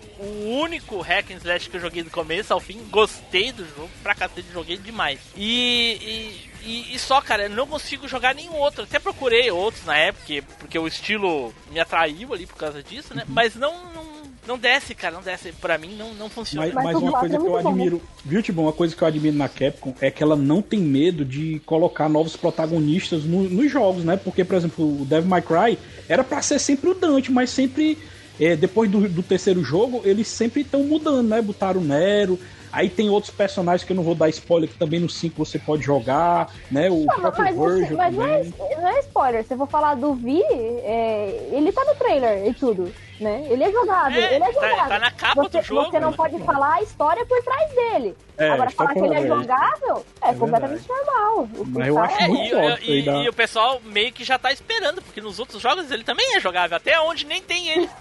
único 0.62 1.02
hack 1.02 1.32
and 1.32 1.38
slash 1.44 1.70
que 1.70 1.76
eu 1.76 1.82
joguei 1.82 2.02
do 2.04 2.10
começo 2.10 2.54
ao 2.54 2.62
fim. 2.62 2.80
Gostei 2.90 3.52
do 3.52 3.66
jogo, 3.76 3.90
pra 4.02 4.16
cacete, 4.16 4.48
joguei 4.54 4.78
demais. 4.78 5.20
E, 5.36 5.98
e, 6.02 6.53
e- 6.66 6.96
e 6.96 7.00
só, 7.00 7.22
cara, 7.22 7.44
eu 7.44 7.50
não 7.50 7.68
consigo 7.68 8.08
jogar 8.08 8.34
nenhum 8.36 8.56
outro. 8.56 8.84
Até 8.84 9.00
procurei 9.00 9.50
outros 9.52 9.86
na 9.86 9.98
época, 9.98 10.24
porque- 10.26 10.44
porque 10.60 10.80
o 10.80 10.88
estilo 10.88 11.54
me 11.72 11.80
atraiu 11.80 12.34
ali 12.34 12.46
por 12.46 12.56
causa 12.58 12.82
disso, 12.84 13.14
né? 13.16 13.24
Mas 13.28 13.56
não, 13.56 13.72
não, 13.94 14.04
não 14.48 14.58
desce, 14.58 14.94
cara, 14.96 15.16
não 15.16 15.22
desce. 15.22 15.52
Pra 15.54 15.78
mim 15.78 15.96
não, 15.98 16.14
não 16.14 16.30
funciona. 16.30 16.66
Mas, 16.74 16.84
Mas 16.86 16.98
uma 16.98 17.20
coisa 17.20 17.36
é 17.36 17.40
que 17.40 17.46
eu 17.46 17.50
bom. 17.50 17.58
admiro, 17.70 18.02
viu, 18.26 18.42
Tibão? 18.42 18.66
Uma 18.66 18.74
coisa 18.74 18.96
que 18.96 19.02
eu 19.02 19.08
admiro 19.08 19.36
na 19.38 19.50
Capcom 19.50 19.94
é 20.02 20.10
que 20.12 20.22
ela 20.24 20.36
não 20.36 20.62
tem 20.62 20.80
medo 20.80 21.24
de 21.26 21.62
colocar 21.66 22.08
novos 22.10 22.36
protagonistas 22.36 23.24
no- 23.24 23.50
nos 23.50 23.72
jogos, 23.72 24.04
né? 24.04 24.18
Porque, 24.18 24.44
por 24.44 24.56
exemplo, 24.56 25.02
o 25.02 25.06
Devil 25.06 25.30
May 25.30 25.42
Cry 25.42 25.78
era 26.08 26.24
pra 26.24 26.42
ser 26.42 26.60
sempre 26.60 26.90
o 26.90 26.94
Dante, 26.94 27.32
mas 27.32 27.50
sempre, 27.50 27.98
é, 28.40 28.56
depois 28.56 28.90
do, 28.90 29.08
do 29.10 29.22
terceiro 29.24 29.64
jogo, 29.64 30.02
eles 30.06 30.28
sempre 30.28 30.62
estão 30.62 30.84
mudando, 30.84 31.28
né? 31.28 31.42
Botaram 31.42 31.82
o 31.82 31.84
Nero. 31.84 32.40
Aí 32.74 32.90
tem 32.90 33.08
outros 33.08 33.32
personagens 33.32 33.86
que 33.86 33.94
eu 33.94 33.96
não 33.96 34.02
vou 34.04 34.16
dar 34.16 34.30
spoiler, 34.30 34.68
que 34.68 34.76
também 34.80 35.00
no 35.00 35.08
5 35.08 35.46
você 35.46 35.60
pode 35.60 35.84
jogar, 35.84 36.52
né? 36.72 36.90
O 36.90 37.06
Não, 37.06 37.22
próprio 37.22 37.44
mas, 37.44 37.56
Virgil 37.56 37.98
mas 37.98 38.16
não, 38.16 38.26
é, 38.26 38.44
não 38.82 38.88
é 38.88 39.00
spoiler. 39.02 39.46
Se 39.46 39.54
eu 39.54 39.60
for 39.60 39.68
falar 39.68 39.94
do 39.94 40.16
Vi, 40.16 40.42
é, 40.42 41.50
ele 41.52 41.72
tá 41.72 41.86
no 41.86 41.94
trailer 41.94 42.48
e 42.48 42.54
tudo, 42.54 42.92
né? 43.20 43.46
Ele 43.50 43.64
é 43.64 43.72
jogável, 43.72 44.22
É, 44.22 44.36
ele 44.36 44.44
é 44.44 44.48
tá- 44.48 44.54
jogável. 44.54 44.88
tá 44.90 45.00
na 45.00 45.12
capa 45.12 45.44
você, 45.44 45.60
do 45.60 45.64
jogo, 45.64 45.92
Você 45.92 46.00
não 46.00 46.12
né? 46.12 46.18
pode 46.18 46.40
falar 46.44 46.74
a 46.76 46.82
história 46.82 47.26
por 47.26 47.42
trás 47.44 47.72
dele. 47.74 48.18
É, 48.38 48.50
Agora, 48.50 48.70
é 48.70 48.74
falar 48.74 48.94
que 48.94 49.00
ele 49.00 49.14
é 49.16 49.28
jogável 49.28 50.06
é, 50.22 50.30
É 50.30 50.34
completamente 50.34 50.88
normal. 50.90 51.50
Mas 51.68 51.88
eu 51.88 51.96
cara- 51.96 52.08
acho 52.08 52.24
É, 52.24 52.28
muito 52.28 52.44
e, 52.44 52.50
foda 52.50 52.80
e- 52.82 53.00
e- 53.00 53.06
da- 53.06 53.14
e 53.24 53.30
o 53.30 53.34
pessoal 53.34 53.82
meio 53.86 54.12
que 54.12 54.24
já 54.24 54.40
tá 54.40 54.52
esperando, 54.52 55.02
porque 55.02 55.22
nos 55.22 55.40
outros 55.40 55.62
jogos 55.62 55.90
ele 55.92 56.04
também 56.04 56.36
é 56.36 56.40
jogável, 56.40 56.76
até 56.76 57.00
onde 57.00 57.26
nem 57.26 57.42
tem 57.42 57.68
ele. 57.70 57.90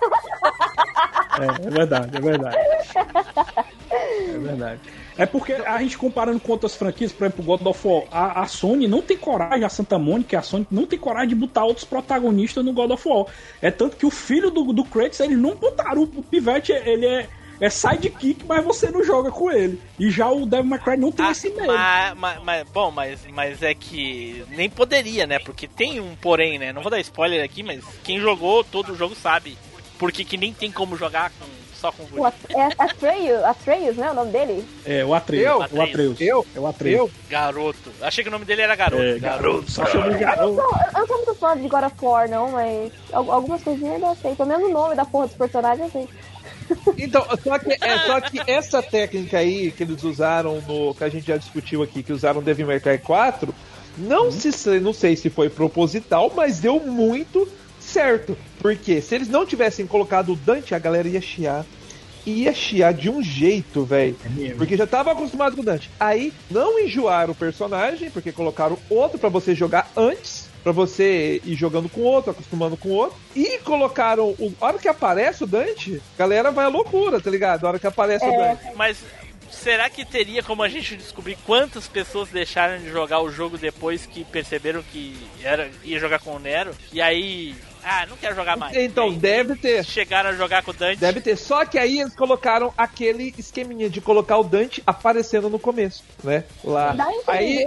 É, 1.32 1.66
é 1.66 1.70
verdade, 1.70 2.16
é 2.16 2.20
verdade. 2.20 2.56
É 3.92 4.38
verdade. 4.38 4.80
É 5.16 5.26
porque 5.26 5.52
a 5.52 5.78
gente 5.82 5.98
comparando 5.98 6.40
com 6.40 6.52
outras 6.52 6.74
franquias, 6.74 7.12
por 7.12 7.24
exemplo, 7.26 7.44
God 7.44 7.66
of 7.66 7.86
War, 7.86 8.02
a, 8.10 8.42
a 8.42 8.46
Sony 8.46 8.88
não 8.88 9.02
tem 9.02 9.16
coragem, 9.16 9.64
a 9.64 9.68
Santa 9.68 9.98
Mônica, 9.98 10.38
a 10.38 10.42
Sony 10.42 10.66
não 10.70 10.86
tem 10.86 10.98
coragem 10.98 11.28
de 11.30 11.34
botar 11.34 11.64
outros 11.64 11.84
protagonistas 11.84 12.64
no 12.64 12.72
God 12.72 12.90
of 12.92 13.06
War. 13.08 13.26
É 13.60 13.70
tanto 13.70 13.96
que 13.96 14.06
o 14.06 14.10
filho 14.10 14.50
do, 14.50 14.72
do 14.72 14.84
Kratos, 14.84 15.20
eles 15.20 15.36
não 15.38 15.54
botaram. 15.54 16.02
O, 16.02 16.04
o 16.04 16.22
Pivete, 16.22 16.72
ele 16.72 17.04
é, 17.06 17.28
é 17.60 17.68
sidekick, 17.70 18.44
mas 18.46 18.64
você 18.64 18.90
não 18.90 19.04
joga 19.04 19.30
com 19.30 19.50
ele. 19.50 19.78
E 19.98 20.10
já 20.10 20.30
o 20.30 20.46
Devil 20.46 20.64
May 20.66 20.78
Cry 20.78 20.96
não 20.96 21.12
tem 21.12 21.28
esse 21.30 21.50
medo. 21.50 21.66
mas, 21.66 22.16
mas- 22.18 22.42
mas- 22.42 22.68
bom, 22.70 22.90
mas, 22.90 23.20
mas 23.34 23.62
é 23.62 23.74
que 23.74 24.42
nem 24.48 24.70
poderia, 24.70 25.26
né? 25.26 25.38
Porque 25.38 25.68
tem 25.68 26.00
um 26.00 26.16
porém, 26.16 26.58
né? 26.58 26.72
Não 26.72 26.80
vou 26.82 26.90
dar 26.90 27.00
spoiler 27.00 27.44
aqui, 27.44 27.62
mas 27.62 27.84
quem 28.02 28.18
jogou 28.18 28.64
todo 28.64 28.92
o 28.92 28.96
jogo 28.96 29.14
sabe. 29.14 29.58
Porque 29.98 30.24
que 30.24 30.36
nem 30.36 30.52
tem 30.52 30.72
como 30.72 30.96
jogar 30.96 31.30
com, 31.30 31.44
só 31.82 31.92
com 31.92 32.04
O 32.18 32.24
At- 32.24 32.34
é 32.50 32.68
Atreus, 32.78 33.44
Atreus, 33.44 33.96
né? 33.96 34.10
O 34.10 34.14
nome 34.14 34.30
dele? 34.32 34.64
É, 34.86 35.04
o 35.04 35.12
Atreus. 35.14 35.44
Eu? 35.44 35.58
O 35.78 35.82
Atreus. 35.82 36.20
Eu? 36.20 36.46
É 36.56 36.60
o 36.60 36.66
Atreus. 36.66 36.98
Eu? 36.98 37.10
garoto. 37.28 37.90
Achei 38.00 38.22
que 38.24 38.28
o 38.28 38.32
nome 38.32 38.44
dele 38.44 38.62
era 38.62 38.74
garoto. 38.76 39.02
É, 39.02 39.18
garoto. 39.18 39.70
Só 39.70 39.84
chama 39.86 40.10
de 40.12 40.18
garoto. 40.18 40.54
Não, 40.54 40.64
eu 40.64 40.70
eu 40.94 41.00
não 41.00 41.06
sou 41.06 41.16
muito 41.16 41.34
fã 41.34 41.56
de 41.60 41.68
God 41.68 41.84
of 41.84 41.94
War, 42.00 42.28
não, 42.30 42.52
mas 42.52 42.92
al- 43.12 43.30
algumas 43.32 43.62
coisinhas 43.62 44.00
eu 44.00 44.16
sei. 44.22 44.34
Pelo 44.36 44.48
menos 44.48 44.68
o 44.68 44.72
nome 44.72 44.94
da 44.94 45.04
porra 45.04 45.26
dos 45.26 45.36
personagens 45.36 45.92
eu 45.94 46.06
sei. 46.06 46.08
Então, 46.96 47.26
só 47.44 47.58
que, 47.58 47.72
é, 47.72 47.98
só 48.06 48.20
que 48.20 48.40
essa 48.46 48.82
técnica 48.82 49.38
aí 49.38 49.70
que 49.72 49.82
eles 49.82 50.02
usaram 50.04 50.62
no. 50.66 50.94
que 50.94 51.04
a 51.04 51.08
gente 51.08 51.26
já 51.26 51.36
discutiu 51.36 51.82
aqui, 51.82 52.02
que 52.02 52.12
usaram 52.12 52.36
no 52.40 52.42
Devil 52.46 52.66
May 52.66 52.80
Cry 52.80 52.96
4, 52.98 53.52
não, 53.98 54.30
se, 54.30 54.50
sei- 54.52 54.80
não 54.80 54.92
sei 54.94 55.14
se 55.16 55.28
foi 55.28 55.50
proposital, 55.50 56.32
mas 56.34 56.60
deu 56.60 56.80
muito 56.80 57.46
certo. 57.92 58.36
Porque 58.60 59.00
se 59.00 59.14
eles 59.14 59.28
não 59.28 59.44
tivessem 59.46 59.86
colocado 59.86 60.32
o 60.32 60.36
Dante, 60.36 60.74
a 60.74 60.78
galera 60.78 61.08
ia 61.08 61.20
chiar. 61.20 61.64
Ia 62.24 62.54
chiar 62.54 62.94
de 62.94 63.10
um 63.10 63.20
jeito, 63.20 63.84
velho. 63.84 64.16
Porque 64.56 64.76
já 64.76 64.86
tava 64.86 65.10
acostumado 65.10 65.56
com 65.56 65.62
o 65.62 65.64
Dante. 65.64 65.90
Aí 65.98 66.32
não 66.50 66.78
enjoaram 66.78 67.32
o 67.32 67.36
personagem, 67.36 68.10
porque 68.10 68.30
colocaram 68.30 68.78
outro 68.88 69.18
pra 69.18 69.28
você 69.28 69.54
jogar 69.54 69.90
antes. 69.96 70.48
Pra 70.62 70.70
você 70.70 71.42
ir 71.44 71.56
jogando 71.56 71.88
com 71.88 72.02
outro, 72.02 72.30
acostumando 72.30 72.76
com 72.76 72.90
outro. 72.90 73.18
E 73.34 73.58
colocaram. 73.58 74.28
O, 74.38 74.54
a 74.60 74.66
hora 74.66 74.78
que 74.78 74.86
aparece 74.86 75.42
o 75.42 75.46
Dante, 75.48 76.00
a 76.14 76.18
galera 76.18 76.52
vai 76.52 76.64
à 76.66 76.68
loucura, 76.68 77.20
tá 77.20 77.28
ligado? 77.28 77.64
A 77.64 77.70
hora 77.70 77.78
que 77.80 77.86
aparece 77.88 78.24
o 78.24 78.28
É. 78.28 78.48
Dante. 78.50 78.76
Mas 78.76 78.98
será 79.50 79.90
que 79.90 80.04
teria 80.04 80.44
como 80.44 80.62
a 80.62 80.68
gente 80.68 80.96
descobrir 80.96 81.36
quantas 81.44 81.88
pessoas 81.88 82.28
deixaram 82.28 82.78
de 82.78 82.88
jogar 82.88 83.20
o 83.20 83.32
jogo 83.32 83.58
depois 83.58 84.06
que 84.06 84.24
perceberam 84.24 84.84
que 84.84 85.16
era, 85.42 85.68
ia 85.82 85.98
jogar 85.98 86.20
com 86.20 86.36
o 86.36 86.38
Nero? 86.38 86.70
E 86.92 87.02
aí. 87.02 87.56
Ah, 87.84 88.06
não 88.08 88.16
quero 88.16 88.34
jogar 88.34 88.56
mais. 88.56 88.76
Então, 88.76 89.08
aí 89.10 89.16
deve 89.16 89.56
ter. 89.56 89.84
Chegaram 89.84 90.30
a 90.30 90.32
jogar 90.34 90.62
com 90.62 90.70
o 90.70 90.74
Dante. 90.74 90.98
Deve 91.00 91.20
ter. 91.20 91.36
Só 91.36 91.64
que 91.64 91.78
aí 91.78 92.00
eles 92.00 92.14
colocaram 92.14 92.72
aquele 92.76 93.34
esqueminha 93.36 93.90
de 93.90 94.00
colocar 94.00 94.38
o 94.38 94.44
Dante 94.44 94.82
aparecendo 94.86 95.50
no 95.50 95.58
começo, 95.58 96.04
né? 96.22 96.44
Lá. 96.62 96.92
Dá. 96.92 97.08
Aí, 97.26 97.66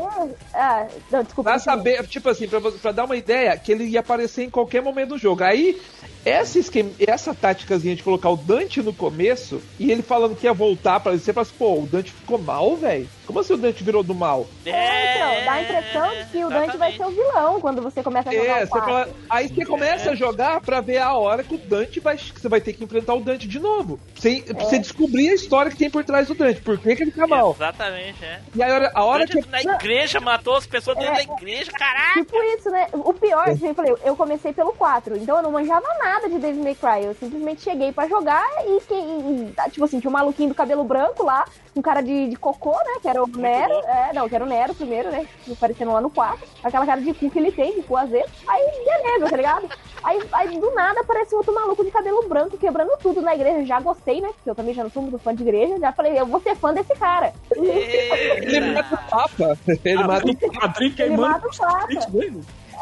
Ah, 0.53 0.87
não, 1.11 1.23
desculpa. 1.23 1.51
Pra 1.51 1.59
saber, 1.59 2.05
tipo 2.07 2.29
assim, 2.29 2.47
pra, 2.47 2.59
pra 2.61 2.91
dar 2.91 3.05
uma 3.05 3.15
ideia, 3.15 3.57
que 3.57 3.71
ele 3.71 3.85
ia 3.85 3.99
aparecer 3.99 4.43
em 4.43 4.49
qualquer 4.49 4.81
momento 4.81 5.09
do 5.09 5.17
jogo. 5.17 5.43
Aí, 5.43 5.81
essa, 6.25 6.57
esquema, 6.59 6.91
essa 6.99 7.33
táticazinha 7.33 7.95
de 7.95 8.03
colocar 8.03 8.29
o 8.29 8.35
Dante 8.35 8.81
no 8.81 8.91
começo 8.93 9.61
e 9.79 9.91
ele 9.91 10.01
falando 10.01 10.35
que 10.35 10.45
ia 10.47 10.53
voltar 10.53 10.99
pra 10.99 11.11
você, 11.13 11.31
fala 11.31 11.43
assim, 11.43 11.55
pô, 11.57 11.79
o 11.81 11.85
Dante 11.87 12.11
ficou 12.11 12.37
mal, 12.39 12.75
velho? 12.75 13.07
Como 13.25 13.39
assim 13.39 13.53
o 13.53 13.57
Dante 13.57 13.83
virou 13.83 14.03
do 14.03 14.13
mal? 14.13 14.45
É, 14.65 15.15
então, 15.15 15.45
dá 15.45 15.51
a 15.53 15.61
impressão 15.63 16.09
de 16.09 16.25
que 16.25 16.45
o 16.45 16.49
Dante 16.49 16.77
vai 16.77 16.91
ser 16.95 17.05
o 17.05 17.09
vilão 17.09 17.59
quando 17.61 17.81
você 17.81 18.03
começa 18.03 18.29
a 18.29 18.33
jogar 18.33 18.61
É, 18.61 18.65
você 18.65 18.79
fala, 18.79 19.09
aí 19.29 19.47
você 19.47 19.65
começa 19.65 20.11
a 20.11 20.15
jogar 20.15 20.61
pra 20.61 20.81
ver 20.81 20.97
a 20.97 21.13
hora 21.13 21.43
que 21.43 21.55
o 21.55 21.57
Dante 21.57 21.99
vai. 21.99 22.17
Que 22.17 22.39
você 22.39 22.47
vai 22.49 22.61
ter 22.61 22.73
que 22.73 22.83
enfrentar 22.83 23.13
o 23.15 23.21
Dante 23.21 23.47
de 23.47 23.59
novo. 23.59 23.99
Sem, 24.15 24.41
Pra 24.41 24.63
você 24.63 24.77
descobrir 24.79 25.29
a 25.29 25.33
história 25.33 25.71
que 25.71 25.77
tem 25.77 25.89
por 25.89 26.03
trás 26.03 26.27
do 26.27 26.35
Dante. 26.35 26.61
Por 26.61 26.77
que, 26.77 26.95
que 26.95 27.03
ele 27.03 27.11
tá 27.11 27.25
mal? 27.27 27.51
Exatamente, 27.55 28.23
é. 28.23 28.41
E 28.55 28.61
aí, 28.63 28.71
a 28.71 28.75
hora, 28.75 28.91
a 28.93 29.03
hora 29.03 29.27
que. 29.27 29.33
Dante 29.41 29.65
na 29.65 29.73
igreja, 29.75 30.19
matou 30.19 30.55
as 30.55 30.65
pessoas 30.67 30.97
dentro 30.97 31.13
É. 31.13 31.25
da 31.25 31.33
igreja, 31.33 31.71
caralho! 31.71 32.25
Tipo 32.25 32.41
isso, 32.57 32.69
né? 32.69 32.87
O 32.93 33.13
pior, 33.13 33.45
como 33.45 33.67
eu 33.67 33.75
falei, 33.75 33.95
eu 34.03 34.15
comecei 34.15 34.53
pelo 34.53 34.71
4, 34.73 35.17
então 35.17 35.37
eu 35.37 35.43
não 35.43 35.51
manjava 35.51 35.85
nada 35.99 36.14
de 36.21 36.39
Devil 36.39 36.63
May 36.63 36.75
Cry. 36.75 37.05
Eu 37.05 37.13
simplesmente 37.15 37.61
cheguei 37.61 37.91
pra 37.91 38.07
jogar 38.07 38.45
e, 38.65 38.81
quem, 38.81 39.53
tipo 39.71 39.85
assim, 39.85 39.99
tinha 39.99 40.09
um 40.09 40.13
maluquinho 40.13 40.49
do 40.49 40.55
cabelo 40.55 40.83
branco 40.83 41.23
lá, 41.23 41.45
um 41.75 41.81
cara 41.81 42.01
de, 42.01 42.29
de 42.29 42.35
cocô, 42.35 42.71
né? 42.71 42.99
Que 43.01 43.07
era 43.07 43.23
o 43.23 43.27
Nero. 43.27 43.73
É, 43.85 44.13
não, 44.13 44.27
que 44.29 44.35
era 44.35 44.43
o 44.43 44.47
Nero 44.47 44.73
primeiro, 44.73 45.11
né? 45.11 45.27
Aparecendo 45.51 45.91
lá 45.91 46.01
no 46.01 46.09
4. 46.09 46.39
Aquela 46.63 46.85
cara 46.85 47.01
de 47.01 47.13
cu 47.13 47.29
que 47.29 47.37
ele 47.39 47.51
tem, 47.51 47.75
de 47.75 47.83
cu 47.83 47.97
azedo. 47.97 48.29
Aí, 48.47 48.63
beleza, 48.85 49.29
tá 49.29 49.37
ligado? 49.37 49.69
Aí, 50.03 50.21
aí 50.33 50.59
do 50.59 50.71
nada 50.73 51.01
aparece 51.01 51.35
outro 51.35 51.53
maluco 51.53 51.83
de 51.83 51.91
cabelo 51.91 52.27
branco 52.27 52.57
quebrando 52.57 52.91
tudo 53.01 53.21
na 53.21 53.35
igreja. 53.35 53.65
Já 53.65 53.79
gostei, 53.79 54.21
né? 54.21 54.29
Porque 54.35 54.49
eu 54.49 54.55
também 54.55 54.73
já 54.73 54.83
não 54.83 54.89
sou 54.89 55.01
muito 55.01 55.17
fã 55.19 55.33
de 55.35 55.43
igreja. 55.43 55.79
Já 55.79 55.91
falei, 55.91 56.19
eu 56.19 56.25
vou 56.25 56.39
ser 56.41 56.55
fã 56.55 56.73
desse 56.73 56.93
cara. 56.95 57.33
Ele 57.51 58.73
mata 58.73 58.95
o 58.95 59.09
Papa. 59.09 59.57
Ele 59.83 60.01
Ah, 60.01 60.07
mata 60.07 60.27
o 60.27 60.59
padrinho 60.59 60.95
Ele 60.99 61.17
mata 61.17 61.47
o 61.47 61.57
Papa. 61.57 61.87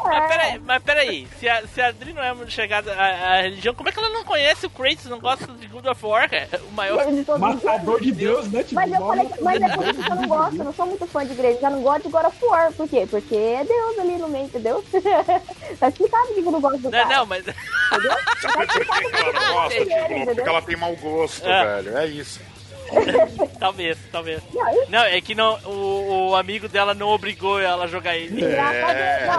Mas 0.04 0.28
peraí, 0.28 0.58
mas 0.60 0.82
peraí, 0.82 1.28
se 1.40 1.48
a, 1.48 1.66
se 1.66 1.80
a 1.80 1.88
Adri 1.88 2.12
não 2.12 2.22
é 2.22 2.32
muito 2.34 2.50
chegada 2.52 2.92
à, 2.94 3.04
à 3.38 3.40
religião, 3.42 3.74
como 3.74 3.88
é 3.88 3.92
que 3.92 3.98
ela 3.98 4.10
não 4.10 4.22
conhece 4.24 4.66
o 4.66 4.70
Kratos, 4.70 5.06
não 5.06 5.18
gosta 5.18 5.46
de 5.46 5.66
God 5.66 5.86
of 5.86 6.04
War, 6.06 6.28
cara? 6.30 6.48
O 6.68 6.72
maior. 6.72 7.04
De 7.10 7.24
todos 7.24 7.42
os 7.56 7.62
Matador 7.64 8.00
de 8.00 8.12
Deus, 8.12 8.50
né? 8.52 8.62
Tipo, 8.62 8.74
Mas 8.76 8.92
eu 8.92 8.98
falei 9.06 9.26
que, 9.26 9.42
mas 9.42 9.62
é 9.62 9.68
por 9.74 9.86
isso 9.88 10.02
que 10.02 10.10
eu 10.10 10.16
não 10.16 10.28
gosto, 10.28 10.56
eu 10.56 10.64
não 10.64 10.72
sou 10.74 10.86
muito 10.86 11.06
fã 11.06 11.24
de 11.26 11.32
igreja, 11.32 11.58
já 11.60 11.70
não 11.70 11.82
gosto 11.82 12.02
de 12.04 12.08
God 12.10 12.24
of 12.26 12.44
War. 12.44 12.72
Por 12.72 12.88
quê? 12.88 13.06
Porque 13.10 13.34
é 13.34 13.64
Deus 13.64 13.98
ali 13.98 14.16
no 14.18 14.28
meio, 14.28 14.44
entendeu? 14.44 14.84
tá 15.80 15.88
explicado 15.88 16.28
que 16.34 16.40
eu 16.40 16.50
não 16.52 16.60
gosto 16.60 16.78
do 16.78 16.90
Não, 16.90 17.02
cara. 17.02 17.16
não, 17.16 17.26
mas. 17.26 17.44
Entendeu? 17.46 18.10
Tá 18.42 18.48
Por 18.52 18.66
que 18.66 18.78
explicado 18.78 19.10
que 19.10 19.16
ela 19.16 19.32
não 19.32 19.66
entendeu? 19.72 20.34
Porque 20.34 20.48
ela 20.48 20.62
tem 20.62 20.76
mau 20.76 20.94
gosto, 20.96 21.46
É. 21.48 21.64
velho. 21.82 21.98
É 21.98 22.06
isso. 22.06 22.40
talvez, 23.58 23.98
talvez. 24.12 24.42
Não, 24.88 25.02
é 25.04 25.20
que 25.20 25.34
não, 25.34 25.58
o, 25.64 26.30
o 26.30 26.36
amigo 26.36 26.68
dela 26.68 26.94
não 26.94 27.08
obrigou 27.08 27.58
ela 27.60 27.84
a 27.84 27.86
jogar 27.86 28.16
ele. 28.16 28.40
Deus. 28.40 28.52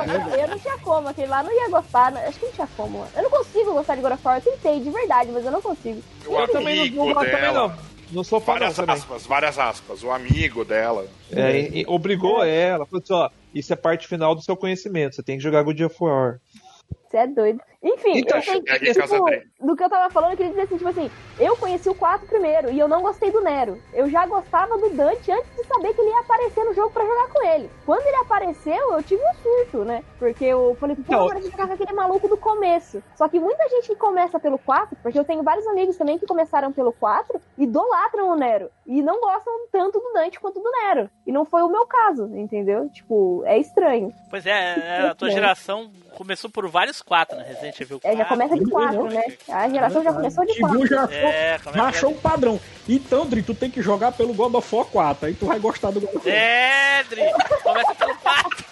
Não, 0.07 0.35
eu- 0.35 0.47
não 0.47 0.59
tinha 0.59 0.77
como, 0.79 1.07
aquele 1.07 1.27
lá 1.27 1.43
não 1.43 1.51
ia 1.51 1.69
gostar. 1.69 2.11
não- 2.11 2.21
Acho 2.21 2.39
que 2.39 2.45
não 2.45 2.53
tinha 2.53 2.67
como. 2.75 3.05
Eu 3.15 3.23
não 3.23 3.29
consigo 3.29 3.73
gostar 3.73 3.95
de 3.95 4.01
God 4.01 4.13
of 4.13 4.21
War. 4.25 4.37
Eu 4.37 4.51
tentei, 4.51 4.79
de 4.79 4.89
verdade, 4.89 5.31
mas 5.31 5.45
eu 5.45 5.51
não 5.51 5.61
consigo. 5.61 6.01
O 6.25 6.39
Eu 6.39 6.47
também 6.47 6.89
não, 6.91 7.05
não 7.07 7.13
também, 7.15 7.53
não. 7.53 7.73
Não 8.11 8.23
sou 8.23 8.39
fã 8.39 8.53
Várias 8.53 8.75
também. 8.75 8.95
aspas, 8.95 9.25
várias 9.25 9.57
aspas. 9.59 10.03
O 10.03 10.11
amigo 10.11 10.63
dela. 10.63 11.07
É, 11.31 11.59
e- 11.59 11.81
e 11.81 11.85
obrigou 11.87 12.43
ela, 12.43 12.85
falou 12.85 13.01
assim, 13.03 13.13
ó, 13.13 13.29
isso 13.53 13.73
é 13.73 13.75
parte 13.75 14.07
final 14.07 14.35
do 14.35 14.41
seu 14.43 14.55
conhecimento, 14.55 15.15
você 15.15 15.23
tem 15.23 15.37
que 15.37 15.43
jogar 15.43 15.63
God 15.63 15.79
of 15.81 15.95
War. 15.99 16.39
Você 17.15 17.19
é 17.19 17.27
doido. 17.27 17.61
Enfim, 17.81 18.17
Então, 18.17 18.37
eu 18.37 18.41
sei, 18.43 18.63
é 18.67 18.79
tipo, 18.79 19.65
do 19.67 19.75
que 19.75 19.83
eu 19.83 19.89
tava 19.89 20.09
falando, 20.11 20.31
eu 20.31 20.37
queria 20.37 20.49
dizer 20.51 20.63
assim, 20.63 20.77
tipo 20.77 20.89
assim, 20.89 21.09
eu 21.39 21.55
conheci 21.55 21.87
o 21.87 21.93
4 21.93 22.25
primeiro 22.27 22.71
e 22.71 22.79
eu 22.79 22.87
não 22.87 23.01
gostei 23.03 23.31
do 23.31 23.41
Nero. 23.41 23.79
Eu 23.93 24.09
já 24.09 24.25
gostava 24.25 24.75
do 24.77 24.89
Dante 24.89 25.31
antes 25.31 25.55
de 25.55 25.63
saber 25.67 25.93
que 25.93 26.01
ele 26.01 26.09
ia 26.09 26.19
aparecer 26.19 26.63
no 26.65 26.73
jogo 26.73 26.89
pra 26.91 27.05
jogar 27.05 27.27
com 27.31 27.45
ele. 27.45 27.69
Quando 27.85 28.01
ele 28.07 28.15
apareceu, 28.17 28.91
eu 28.93 29.03
tive 29.03 29.21
um 29.23 29.33
surto, 29.35 29.85
né? 29.85 30.03
Porque 30.17 30.43
eu 30.45 30.75
falei, 30.79 30.95
pô, 30.95 31.03
Então- 31.03 31.21
agora 31.25 31.39
eu 31.39 31.49
jogar 31.51 31.67
com 31.67 31.73
aquele 31.73 31.93
maluco 31.93 32.27
do 32.27 32.37
começo. 32.37 33.03
Só 33.15 33.29
que 33.29 33.39
muita 33.39 33.69
gente 33.69 33.87
que 33.89 33.95
começa 33.95 34.39
pelo 34.39 34.57
4, 34.57 34.97
porque 35.03 35.19
eu 35.19 35.23
tenho 35.23 35.43
vários 35.43 35.67
amigos 35.67 35.95
também 35.95 36.17
que 36.17 36.25
começaram 36.25 36.73
pelo 36.73 36.91
4, 36.91 37.39
idolatram 37.55 38.29
o 38.29 38.35
Nero. 38.35 38.69
E 38.87 39.01
não 39.03 39.19
gostam 39.21 39.53
tanto 39.71 39.99
do 39.99 40.11
Dante 40.13 40.39
quanto 40.39 40.59
do 40.59 40.71
Nero. 40.71 41.07
E 41.25 41.31
não 41.31 41.45
foi 41.45 41.61
o 41.61 41.69
meu 41.69 41.85
caso, 41.85 42.25
entendeu? 42.35 42.89
Tipo, 42.89 43.43
é 43.45 43.59
estranho. 43.59 44.11
Pois 44.29 44.45
é, 44.45 44.51
é, 45.03 45.07
a 45.07 45.15
tua 45.15 45.29
geração 45.29 45.91
começou 46.15 46.49
por 46.49 46.67
vários 46.67 47.01
quatro, 47.05 47.37
né? 47.37 47.45
Resident 47.47 47.79
Evil 47.79 47.99
4. 47.99 48.15
É, 48.15 48.23
já 48.23 48.25
começa 48.29 48.55
de 48.57 48.65
4, 48.69 49.03
né? 49.09 49.23
A 49.47 49.69
geração 49.69 50.03
já 50.03 50.13
começou 50.13 50.45
de 50.45 50.53
Tibu 50.53 50.67
4. 50.67 50.87
já 50.87 51.03
achou, 51.03 51.13
É, 51.29 51.59
já 51.73 51.83
achou 51.83 52.11
o 52.11 52.15
padrão. 52.15 52.59
Então, 52.89 53.25
Dri, 53.25 53.43
tu 53.43 53.53
tem 53.53 53.69
que 53.69 53.81
jogar 53.81 54.11
pelo 54.11 54.33
God 54.33 54.53
of 54.55 54.75
War 54.75 54.85
4. 54.85 55.27
Aí 55.27 55.33
tu 55.35 55.45
vai 55.45 55.59
gostar 55.59 55.91
do 55.91 56.01
God 56.01 56.15
of 56.15 56.27
War. 56.27 56.35
É, 56.35 57.03
Dri, 57.03 57.21
começa 57.63 57.95
pelo 57.95 58.15
4. 58.15 58.65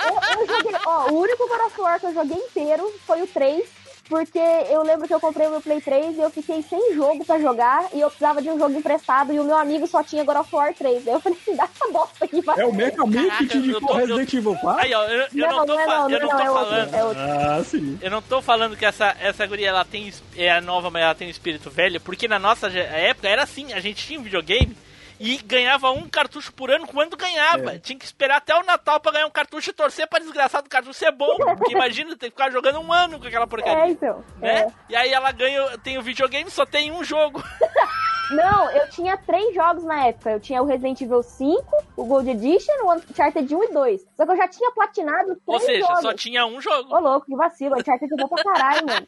Eu, 0.00 0.40
eu 0.40 0.46
joguei, 0.46 0.80
ó, 0.86 1.10
o 1.10 1.20
único 1.20 1.46
God 1.46 1.60
of 1.66 1.80
War 1.80 2.00
que 2.00 2.06
eu 2.06 2.14
joguei 2.14 2.36
inteiro 2.38 2.90
foi 3.06 3.20
o 3.22 3.26
3, 3.26 3.68
porque 4.10 4.40
eu 4.68 4.82
lembro 4.82 5.06
que 5.06 5.14
eu 5.14 5.20
comprei 5.20 5.46
o 5.46 5.50
meu 5.50 5.60
Play 5.60 5.80
3 5.80 6.16
e 6.16 6.20
eu 6.20 6.30
fiquei 6.30 6.60
sem 6.62 6.94
jogo 6.94 7.24
pra 7.24 7.38
jogar 7.38 7.86
e 7.94 8.00
eu 8.00 8.08
precisava 8.08 8.42
de 8.42 8.50
um 8.50 8.58
jogo 8.58 8.76
emprestado 8.76 9.32
e 9.32 9.38
o 9.38 9.44
meu 9.44 9.56
amigo 9.56 9.86
só 9.86 10.02
tinha 10.02 10.24
God 10.24 10.36
of 10.38 10.54
War 10.54 10.74
3. 10.74 11.04
Daí 11.04 11.14
eu 11.14 11.20
falei, 11.20 11.38
dá 11.56 11.64
essa 11.64 11.92
bosta 11.92 12.24
aqui, 12.24 12.40
vai. 12.42 12.58
É 12.60 12.66
o 12.66 12.74
Mega 12.74 13.06
Man 13.06 13.30
que 13.38 13.46
te 13.46 13.56
indicou 13.58 13.94
Resident 13.94 14.34
Evil 14.34 14.56
4? 14.56 14.82
Aí, 14.82 14.92
ó, 14.92 15.04
eu, 15.04 15.20
eu 15.20 15.28
não, 15.34 15.48
não, 15.48 15.66
tô, 15.66 15.72
não 15.74 15.80
é 15.80 15.84
fa- 15.86 15.96
não, 15.98 16.10
eu 16.10 16.20
não, 16.20 16.28
não 16.28 16.34
é 16.34 16.36
tô 16.36 16.42
é 16.42 16.50
outro, 16.50 16.66
falando. 16.66 16.94
é 16.94 17.04
outro. 17.04 17.22
Ah, 17.22 17.62
sim. 17.64 17.98
Eu 18.02 18.10
não 18.10 18.20
tô 18.20 18.42
falando 18.42 18.76
que 18.76 18.84
essa, 18.84 19.16
essa 19.20 19.46
guria 19.46 19.68
ela 19.68 19.84
tem 19.84 20.12
é 20.36 20.50
a 20.50 20.60
nova, 20.60 20.90
mas 20.90 21.02
ela 21.04 21.14
tem 21.14 21.28
um 21.28 21.30
espírito 21.30 21.70
velho, 21.70 22.00
porque 22.00 22.26
na 22.26 22.38
nossa 22.40 22.68
época 22.68 23.28
era 23.28 23.44
assim, 23.44 23.72
a 23.72 23.78
gente 23.80 24.04
tinha 24.04 24.18
um 24.18 24.24
videogame 24.24 24.76
e 25.20 25.36
ganhava 25.36 25.90
um 25.90 26.08
cartucho 26.08 26.50
por 26.50 26.70
ano 26.70 26.86
quando 26.86 27.14
ganhava. 27.14 27.78
Tinha 27.78 27.98
que 27.98 28.06
esperar 28.06 28.38
até 28.38 28.54
o 28.54 28.64
Natal 28.64 28.98
pra 28.98 29.12
ganhar 29.12 29.26
um 29.26 29.30
cartucho 29.30 29.68
e 29.68 29.72
torcer 29.74 30.08
pra 30.08 30.18
desgraçado 30.18 30.64
do 30.64 30.70
cartucho 30.70 30.98
ser 30.98 31.12
bom. 31.12 31.36
Porque 31.58 31.74
imagina 31.74 32.16
ter 32.16 32.30
que 32.30 32.36
ficar 32.36 32.50
jogando 32.50 32.80
um 32.80 32.90
ano 32.90 33.20
com 33.20 33.26
aquela 33.26 33.46
porcaria. 33.46 33.84
É, 33.84 33.90
então. 33.90 34.24
Né? 34.38 34.60
é. 34.60 34.72
E 34.88 34.96
aí 34.96 35.12
ela 35.12 35.30
ganha, 35.30 35.76
tem 35.78 35.98
o 35.98 36.02
videogame, 36.02 36.50
só 36.50 36.64
tem 36.64 36.90
um 36.90 37.04
jogo. 37.04 37.44
Não, 38.30 38.70
eu 38.70 38.88
tinha 38.90 39.16
três 39.16 39.54
jogos 39.54 39.82
na 39.84 40.06
época. 40.06 40.30
Eu 40.30 40.40
tinha 40.40 40.62
o 40.62 40.66
Resident 40.66 41.00
Evil 41.00 41.22
5, 41.22 41.62
o 41.96 42.04
Gold 42.04 42.30
Edition, 42.30 42.72
o 42.84 42.92
Uncharted 42.94 43.54
1 43.54 43.64
e 43.64 43.68
2. 43.72 44.06
Só 44.16 44.24
que 44.26 44.32
eu 44.32 44.36
já 44.36 44.48
tinha 44.48 44.70
platinado 44.72 45.26
três 45.26 45.40
Ou 45.46 45.60
seja, 45.60 45.86
jogos. 45.86 46.00
só 46.02 46.14
tinha 46.14 46.46
um 46.46 46.60
jogo. 46.60 46.94
Ô, 46.94 47.00
louco, 47.00 47.26
que 47.26 47.34
vacilo. 47.36 47.76
Uncharted 47.78 48.12
é 48.12 48.16
bom 48.16 48.28
pra 48.28 48.42
caralho, 48.44 48.86
mano. 48.86 49.06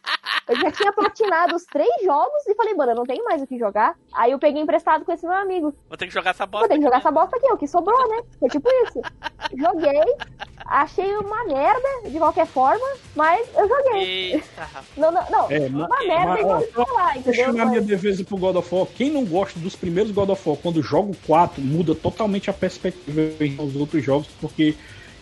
Eu 0.49 0.57
já 0.57 0.70
tinha 0.73 0.93
platinado 0.93 1.55
os 1.55 1.65
três 1.65 1.90
jogos 2.05 2.47
e 2.49 2.55
falei, 2.55 2.74
mano, 2.74 2.93
eu 2.93 2.97
não 2.97 3.05
tenho 3.05 3.24
mais 3.24 3.40
o 3.40 3.47
que 3.47 3.59
jogar. 3.59 3.94
Aí 4.15 4.32
eu 4.32 4.39
peguei 4.39 4.61
emprestado 4.61 5.05
com 5.05 5.12
esse 5.12 5.24
meu 5.27 5.36
amigo. 5.36 5.74
Vou 5.89 5.97
ter 5.97 6.07
que 6.07 6.12
jogar 6.15 6.31
essa 6.31 6.44
Vou 6.44 6.53
bosta. 6.61 6.69
ter 6.69 6.77
que 6.78 6.82
jogar 6.85 6.97
essa 6.99 7.11
bosta 7.11 7.36
aqui, 7.36 7.47
o 7.53 7.57
que 7.57 7.66
sobrou, 7.69 8.09
né? 8.09 8.23
Foi 8.40 8.49
tipo 8.49 8.69
isso. 8.86 9.01
Joguei, 9.57 10.03
achei 10.66 11.16
uma 11.16 11.44
merda, 11.44 11.89
de 12.11 12.19
qualquer 12.19 12.47
forma, 12.47 12.85
mas 13.15 13.49
eu 13.57 13.69
joguei. 13.69 14.32
Eita. 14.35 14.69
Não, 14.97 15.11
não, 15.12 15.24
não. 15.31 15.51
É, 15.51 15.59
uma 15.61 15.89
mas- 15.89 16.07
merda 16.07 16.40
igual 16.40 16.62
falar, 16.62 17.16
entendeu? 17.16 17.32
Deixa 17.32 17.53
minha 17.53 17.66
Mas- 17.66 17.86
defesa 17.86 18.24
pro 18.24 18.36
God 18.36 18.57
of 18.57 18.74
War. 18.74 18.86
Quem 18.86 19.11
não 19.13 19.25
gosta 19.25 19.59
dos 19.61 19.77
primeiros 19.77 20.11
God 20.11 20.31
of 20.31 20.43
War, 20.49 20.59
quando 20.59 20.83
joga 20.83 21.13
o 21.13 21.17
4, 21.27 21.63
muda 21.63 21.95
totalmente 21.95 22.51
a 22.51 22.53
perspectiva 22.53 23.21
em 23.45 23.57
os 23.61 23.77
outros 23.77 24.05
jogos, 24.05 24.29
porque 24.41 24.75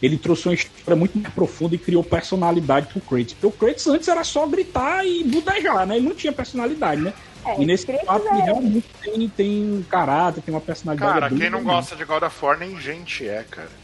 ele 0.03 0.17
trouxe 0.17 0.49
uma 0.49 0.55
história 0.55 0.97
muito 0.97 1.19
mais 1.19 1.35
profunda 1.35 1.75
e 1.75 1.79
criou 1.79 2.03
personalidade 2.03 2.87
pro 2.87 3.01
Kratos. 3.01 3.35
Porque 3.35 3.47
o 3.47 3.53
Kratos 3.53 3.87
antes 3.87 4.09
era 4.09 4.25
só 4.25 4.47
gritar 4.47 5.05
e 5.07 5.25
budejar, 5.25 5.87
né? 5.87 5.97
Ele 5.97 6.09
não 6.09 6.15
tinha 6.15 6.33
personalidade, 6.33 7.03
né? 7.03 7.12
É, 7.45 7.61
e 7.61 7.67
nesse 7.67 7.87
4 7.87 8.29
é- 8.29 8.33
ele 8.33 8.43
realmente 8.43 8.87
tem, 9.03 9.29
tem 9.29 9.73
um 9.73 9.83
caráter, 9.83 10.43
tem 10.43 10.55
uma 10.55 10.61
personalidade. 10.61 11.21
Cara, 11.21 11.31
quem 11.31 11.51
não 11.51 11.62
gosta 11.62 11.97
de 11.97 12.05
God 12.05 12.23
of 12.23 12.45
War 12.45 12.59
nem 12.59 12.79
gente 12.81 13.27
é, 13.27 13.45
cara. 13.51 13.80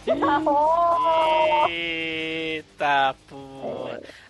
Eita, 1.69 3.15
pô. 3.29 3.37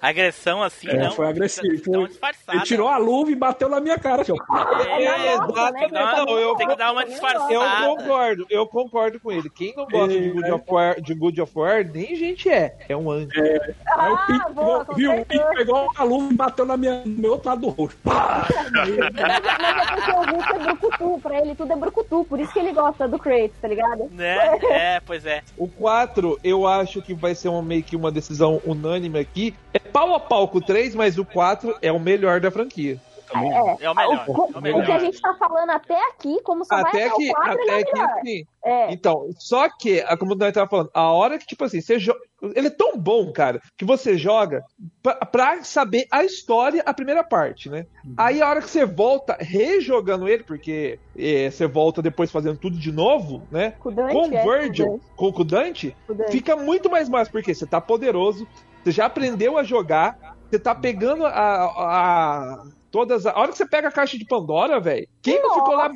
Agressão 0.01 0.63
assim, 0.63 0.89
É, 0.89 0.97
não. 0.97 1.11
foi 1.13 1.27
agressivo. 1.27 1.83
Foi-. 1.85 2.09
Ele 2.53 2.63
tirou 2.63 2.89
a 2.89 2.97
luva 2.97 3.31
e 3.31 3.35
bateu 3.35 3.69
na 3.69 3.81
minha 3.81 3.99
cara, 3.99 4.23
ó. 4.29 4.83
É, 4.85 5.05
É, 5.05 5.37
Nossa, 5.37 5.53
exato. 5.53 5.73
tem, 5.75 5.89
que 5.89 5.93
dar 5.95 6.05
uma, 6.15 6.25
Não, 6.25 6.39
eu- 6.39 6.55
tem 6.57 6.69
que 6.69 6.77
dar 6.77 6.93
uma 6.93 7.03
eu- 7.03 7.09
disfarçada. 7.09 7.53
Eu 7.53 7.61
concordo, 7.97 8.47
eu 8.49 8.67
concordo 8.67 9.21
com 9.21 9.33
ele. 9.33 9.51
Quem 9.51 9.75
não 9.77 9.87
gosta 9.87 10.09
de 10.21 10.31
God 10.31 10.49
of 10.51 10.65
War, 10.69 11.01
de 11.01 11.15
God 11.15 11.39
of 11.39 11.53
War 11.59 11.85
nem 11.93 12.15
gente 12.15 12.49
é. 12.49 12.77
É 12.89 12.97
um 12.97 13.11
anjo. 13.11 13.29
Aí 13.37 14.13
o 14.13 14.15
Ah, 14.15 14.25
Pink 14.27 14.53
boa, 14.53 14.87
viu? 14.95 15.13
O 15.21 15.27
Pink 15.27 15.45
pegou 15.57 15.91
a 15.97 16.05
luva 16.05 16.33
e 16.33 16.37
bateu 16.37 16.65
na 16.65 16.77
minha, 16.77 17.03
no 17.05 17.19
meu 17.21 17.33
outro 17.33 17.49
lado 17.49 17.61
do 17.63 17.69
rosto. 17.69 17.99
Pá! 18.05 18.47
Mas 18.73 18.89
é 18.91 19.95
porque 19.95 20.11
o 20.13 20.23
Hulk 20.23 20.53
é 20.55 20.59
brucutu, 20.59 21.21
pra 21.23 21.41
ele 21.41 21.55
tudo 21.55 21.73
é 21.73 21.77
brucutu, 21.77 22.25
por 22.29 22.39
isso 22.39 22.53
que 22.53 22.59
ele 22.61 22.73
gosta 22.73 23.09
do 23.09 23.19
Kratos, 23.19 23.57
tá 23.61 23.69
ligado? 23.69 24.09
Né? 24.13 24.37
É, 24.71 25.01
pois 25.01 25.25
é. 25.27 25.43
O 25.57 25.66
4, 25.69 26.39
eu 26.43 26.67
acho 26.67 27.03
que 27.03 27.15
vai 27.15 27.35
ser 27.35 27.49
uma, 27.49 27.63
meio 27.63 27.83
que 27.83 27.97
uma 27.97 28.11
decisão 28.11 28.61
unânime 28.65 29.19
aqui. 29.19 29.55
É 29.73 29.79
pau 29.79 30.15
a 30.15 30.21
pau 30.21 30.49
com 30.49 30.59
o 30.59 30.63
3, 30.63 30.95
mas 30.95 31.19
o 31.19 31.25
4 31.25 31.77
é 31.81 31.91
o 31.93 32.01
melhor 32.01 32.41
da 32.41 32.51
franquia. 32.51 33.01
É. 33.35 33.85
É 33.85 33.91
o 33.91 33.95
melhor. 33.95 34.25
O, 34.29 34.33
é 34.33 34.37
o 34.37 34.43
o 34.45 34.53
que 34.53 34.59
a 34.59 34.61
melhor. 34.61 35.01
gente 35.01 35.21
tá 35.21 35.35
falando 35.35 35.71
até 35.71 36.01
aqui, 36.11 36.41
como 36.43 36.65
só 36.65 36.81
vai 36.81 36.91
Até 36.91 37.07
até 37.07 37.17
que, 37.17 37.31
o 37.31 37.35
4, 37.35 37.61
ele 37.61 37.71
é 37.71 37.81
até 37.83 37.91
o 37.93 37.95
melhor. 37.95 38.21
que 38.21 38.27
sim. 38.31 38.47
É. 38.65 38.93
Então, 38.93 39.29
só 39.39 39.69
que, 39.69 40.01
a 40.01 40.17
comunidade 40.17 40.55
tava 40.55 40.69
falando, 40.69 40.91
a 40.93 41.13
hora 41.13 41.39
que, 41.39 41.47
tipo 41.47 41.65
assim, 41.65 41.81
você 41.81 41.99
joga. 41.99 42.19
Ele 42.55 42.67
é 42.67 42.71
tão 42.71 42.97
bom, 42.99 43.33
cara, 43.33 43.61
que 43.79 43.85
você 43.85 44.19
joga 44.19 44.63
pra, 45.03 45.15
pra 45.27 45.65
saber 45.65 46.07
a 46.11 46.23
história, 46.25 46.83
a 46.85 46.93
primeira 46.93 47.25
parte, 47.25 47.71
né? 47.71 47.87
Aí 48.17 48.43
a 48.43 48.49
hora 48.49 48.61
que 48.61 48.69
você 48.69 48.85
volta 48.85 49.37
rejogando 49.41 50.29
ele, 50.29 50.43
porque 50.45 50.99
eh, 51.17 51.51
você 51.51 51.67
volta 51.67 52.03
depois 52.03 52.31
fazendo 52.31 52.59
tudo 52.59 52.77
de 52.79 52.93
novo, 52.93 53.43
né? 53.51 53.73
Com 53.79 53.89
o 53.89 53.93
Dante, 53.93 54.13
Com 54.13 54.25
é, 54.35 54.45
o 54.45 54.47
o 54.47 54.53
Virgil, 54.53 55.01
com 55.17 55.29
o 55.29 55.45
Dante, 55.45 55.97
com 56.07 56.13
o 56.13 56.17
Dante. 56.17 56.31
fica 56.33 56.55
muito 56.57 56.91
mais 56.91 57.09
massa, 57.09 57.31
porque 57.31 57.55
você 57.55 57.67
tá 57.67 57.81
poderoso, 57.81 58.47
você 58.85 58.91
já 58.91 59.07
aprendeu 59.07 59.57
a 59.57 59.63
jogar, 59.65 60.37
você 60.51 60.59
tá 60.59 60.75
pegando 60.75 61.25
a. 61.25 61.31
a 61.33 62.65
todas 62.97 63.27
a... 63.27 63.39
hora 63.39 63.53
que 63.53 63.59
você 63.59 63.69
pega 63.69 63.89
a 63.89 63.93
caixa 63.93 64.17
de 64.17 64.25
Pandora, 64.25 64.81
velho, 64.81 65.07
quem 65.21 65.43
não 65.43 65.53
ficou 65.53 65.75
lá 65.75 65.91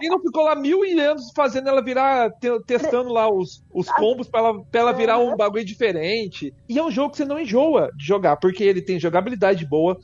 quem 0.00 0.10
não 0.10 0.20
ficou 0.20 0.42
lá 0.42 0.56
mil 0.56 0.84
e 0.84 0.98
anos 0.98 1.30
fazendo 1.34 1.68
ela 1.68 1.80
virar, 1.80 2.28
te- 2.40 2.60
testando 2.66 3.12
lá 3.12 3.30
os, 3.32 3.62
os 3.72 3.88
combos 3.92 4.28
pra 4.28 4.40
ela, 4.40 4.64
pra 4.64 4.80
ela 4.80 4.92
virar 4.92 5.18
um 5.18 5.36
bagulho 5.36 5.64
diferente. 5.64 6.52
E 6.68 6.76
é 6.76 6.82
um 6.82 6.90
jogo 6.90 7.12
que 7.12 7.18
você 7.18 7.24
não 7.24 7.38
enjoa 7.38 7.92
de 7.96 8.04
jogar, 8.04 8.36
porque 8.36 8.64
ele 8.64 8.82
tem 8.82 8.98
jogabilidade 8.98 9.64
boa, 9.64 9.96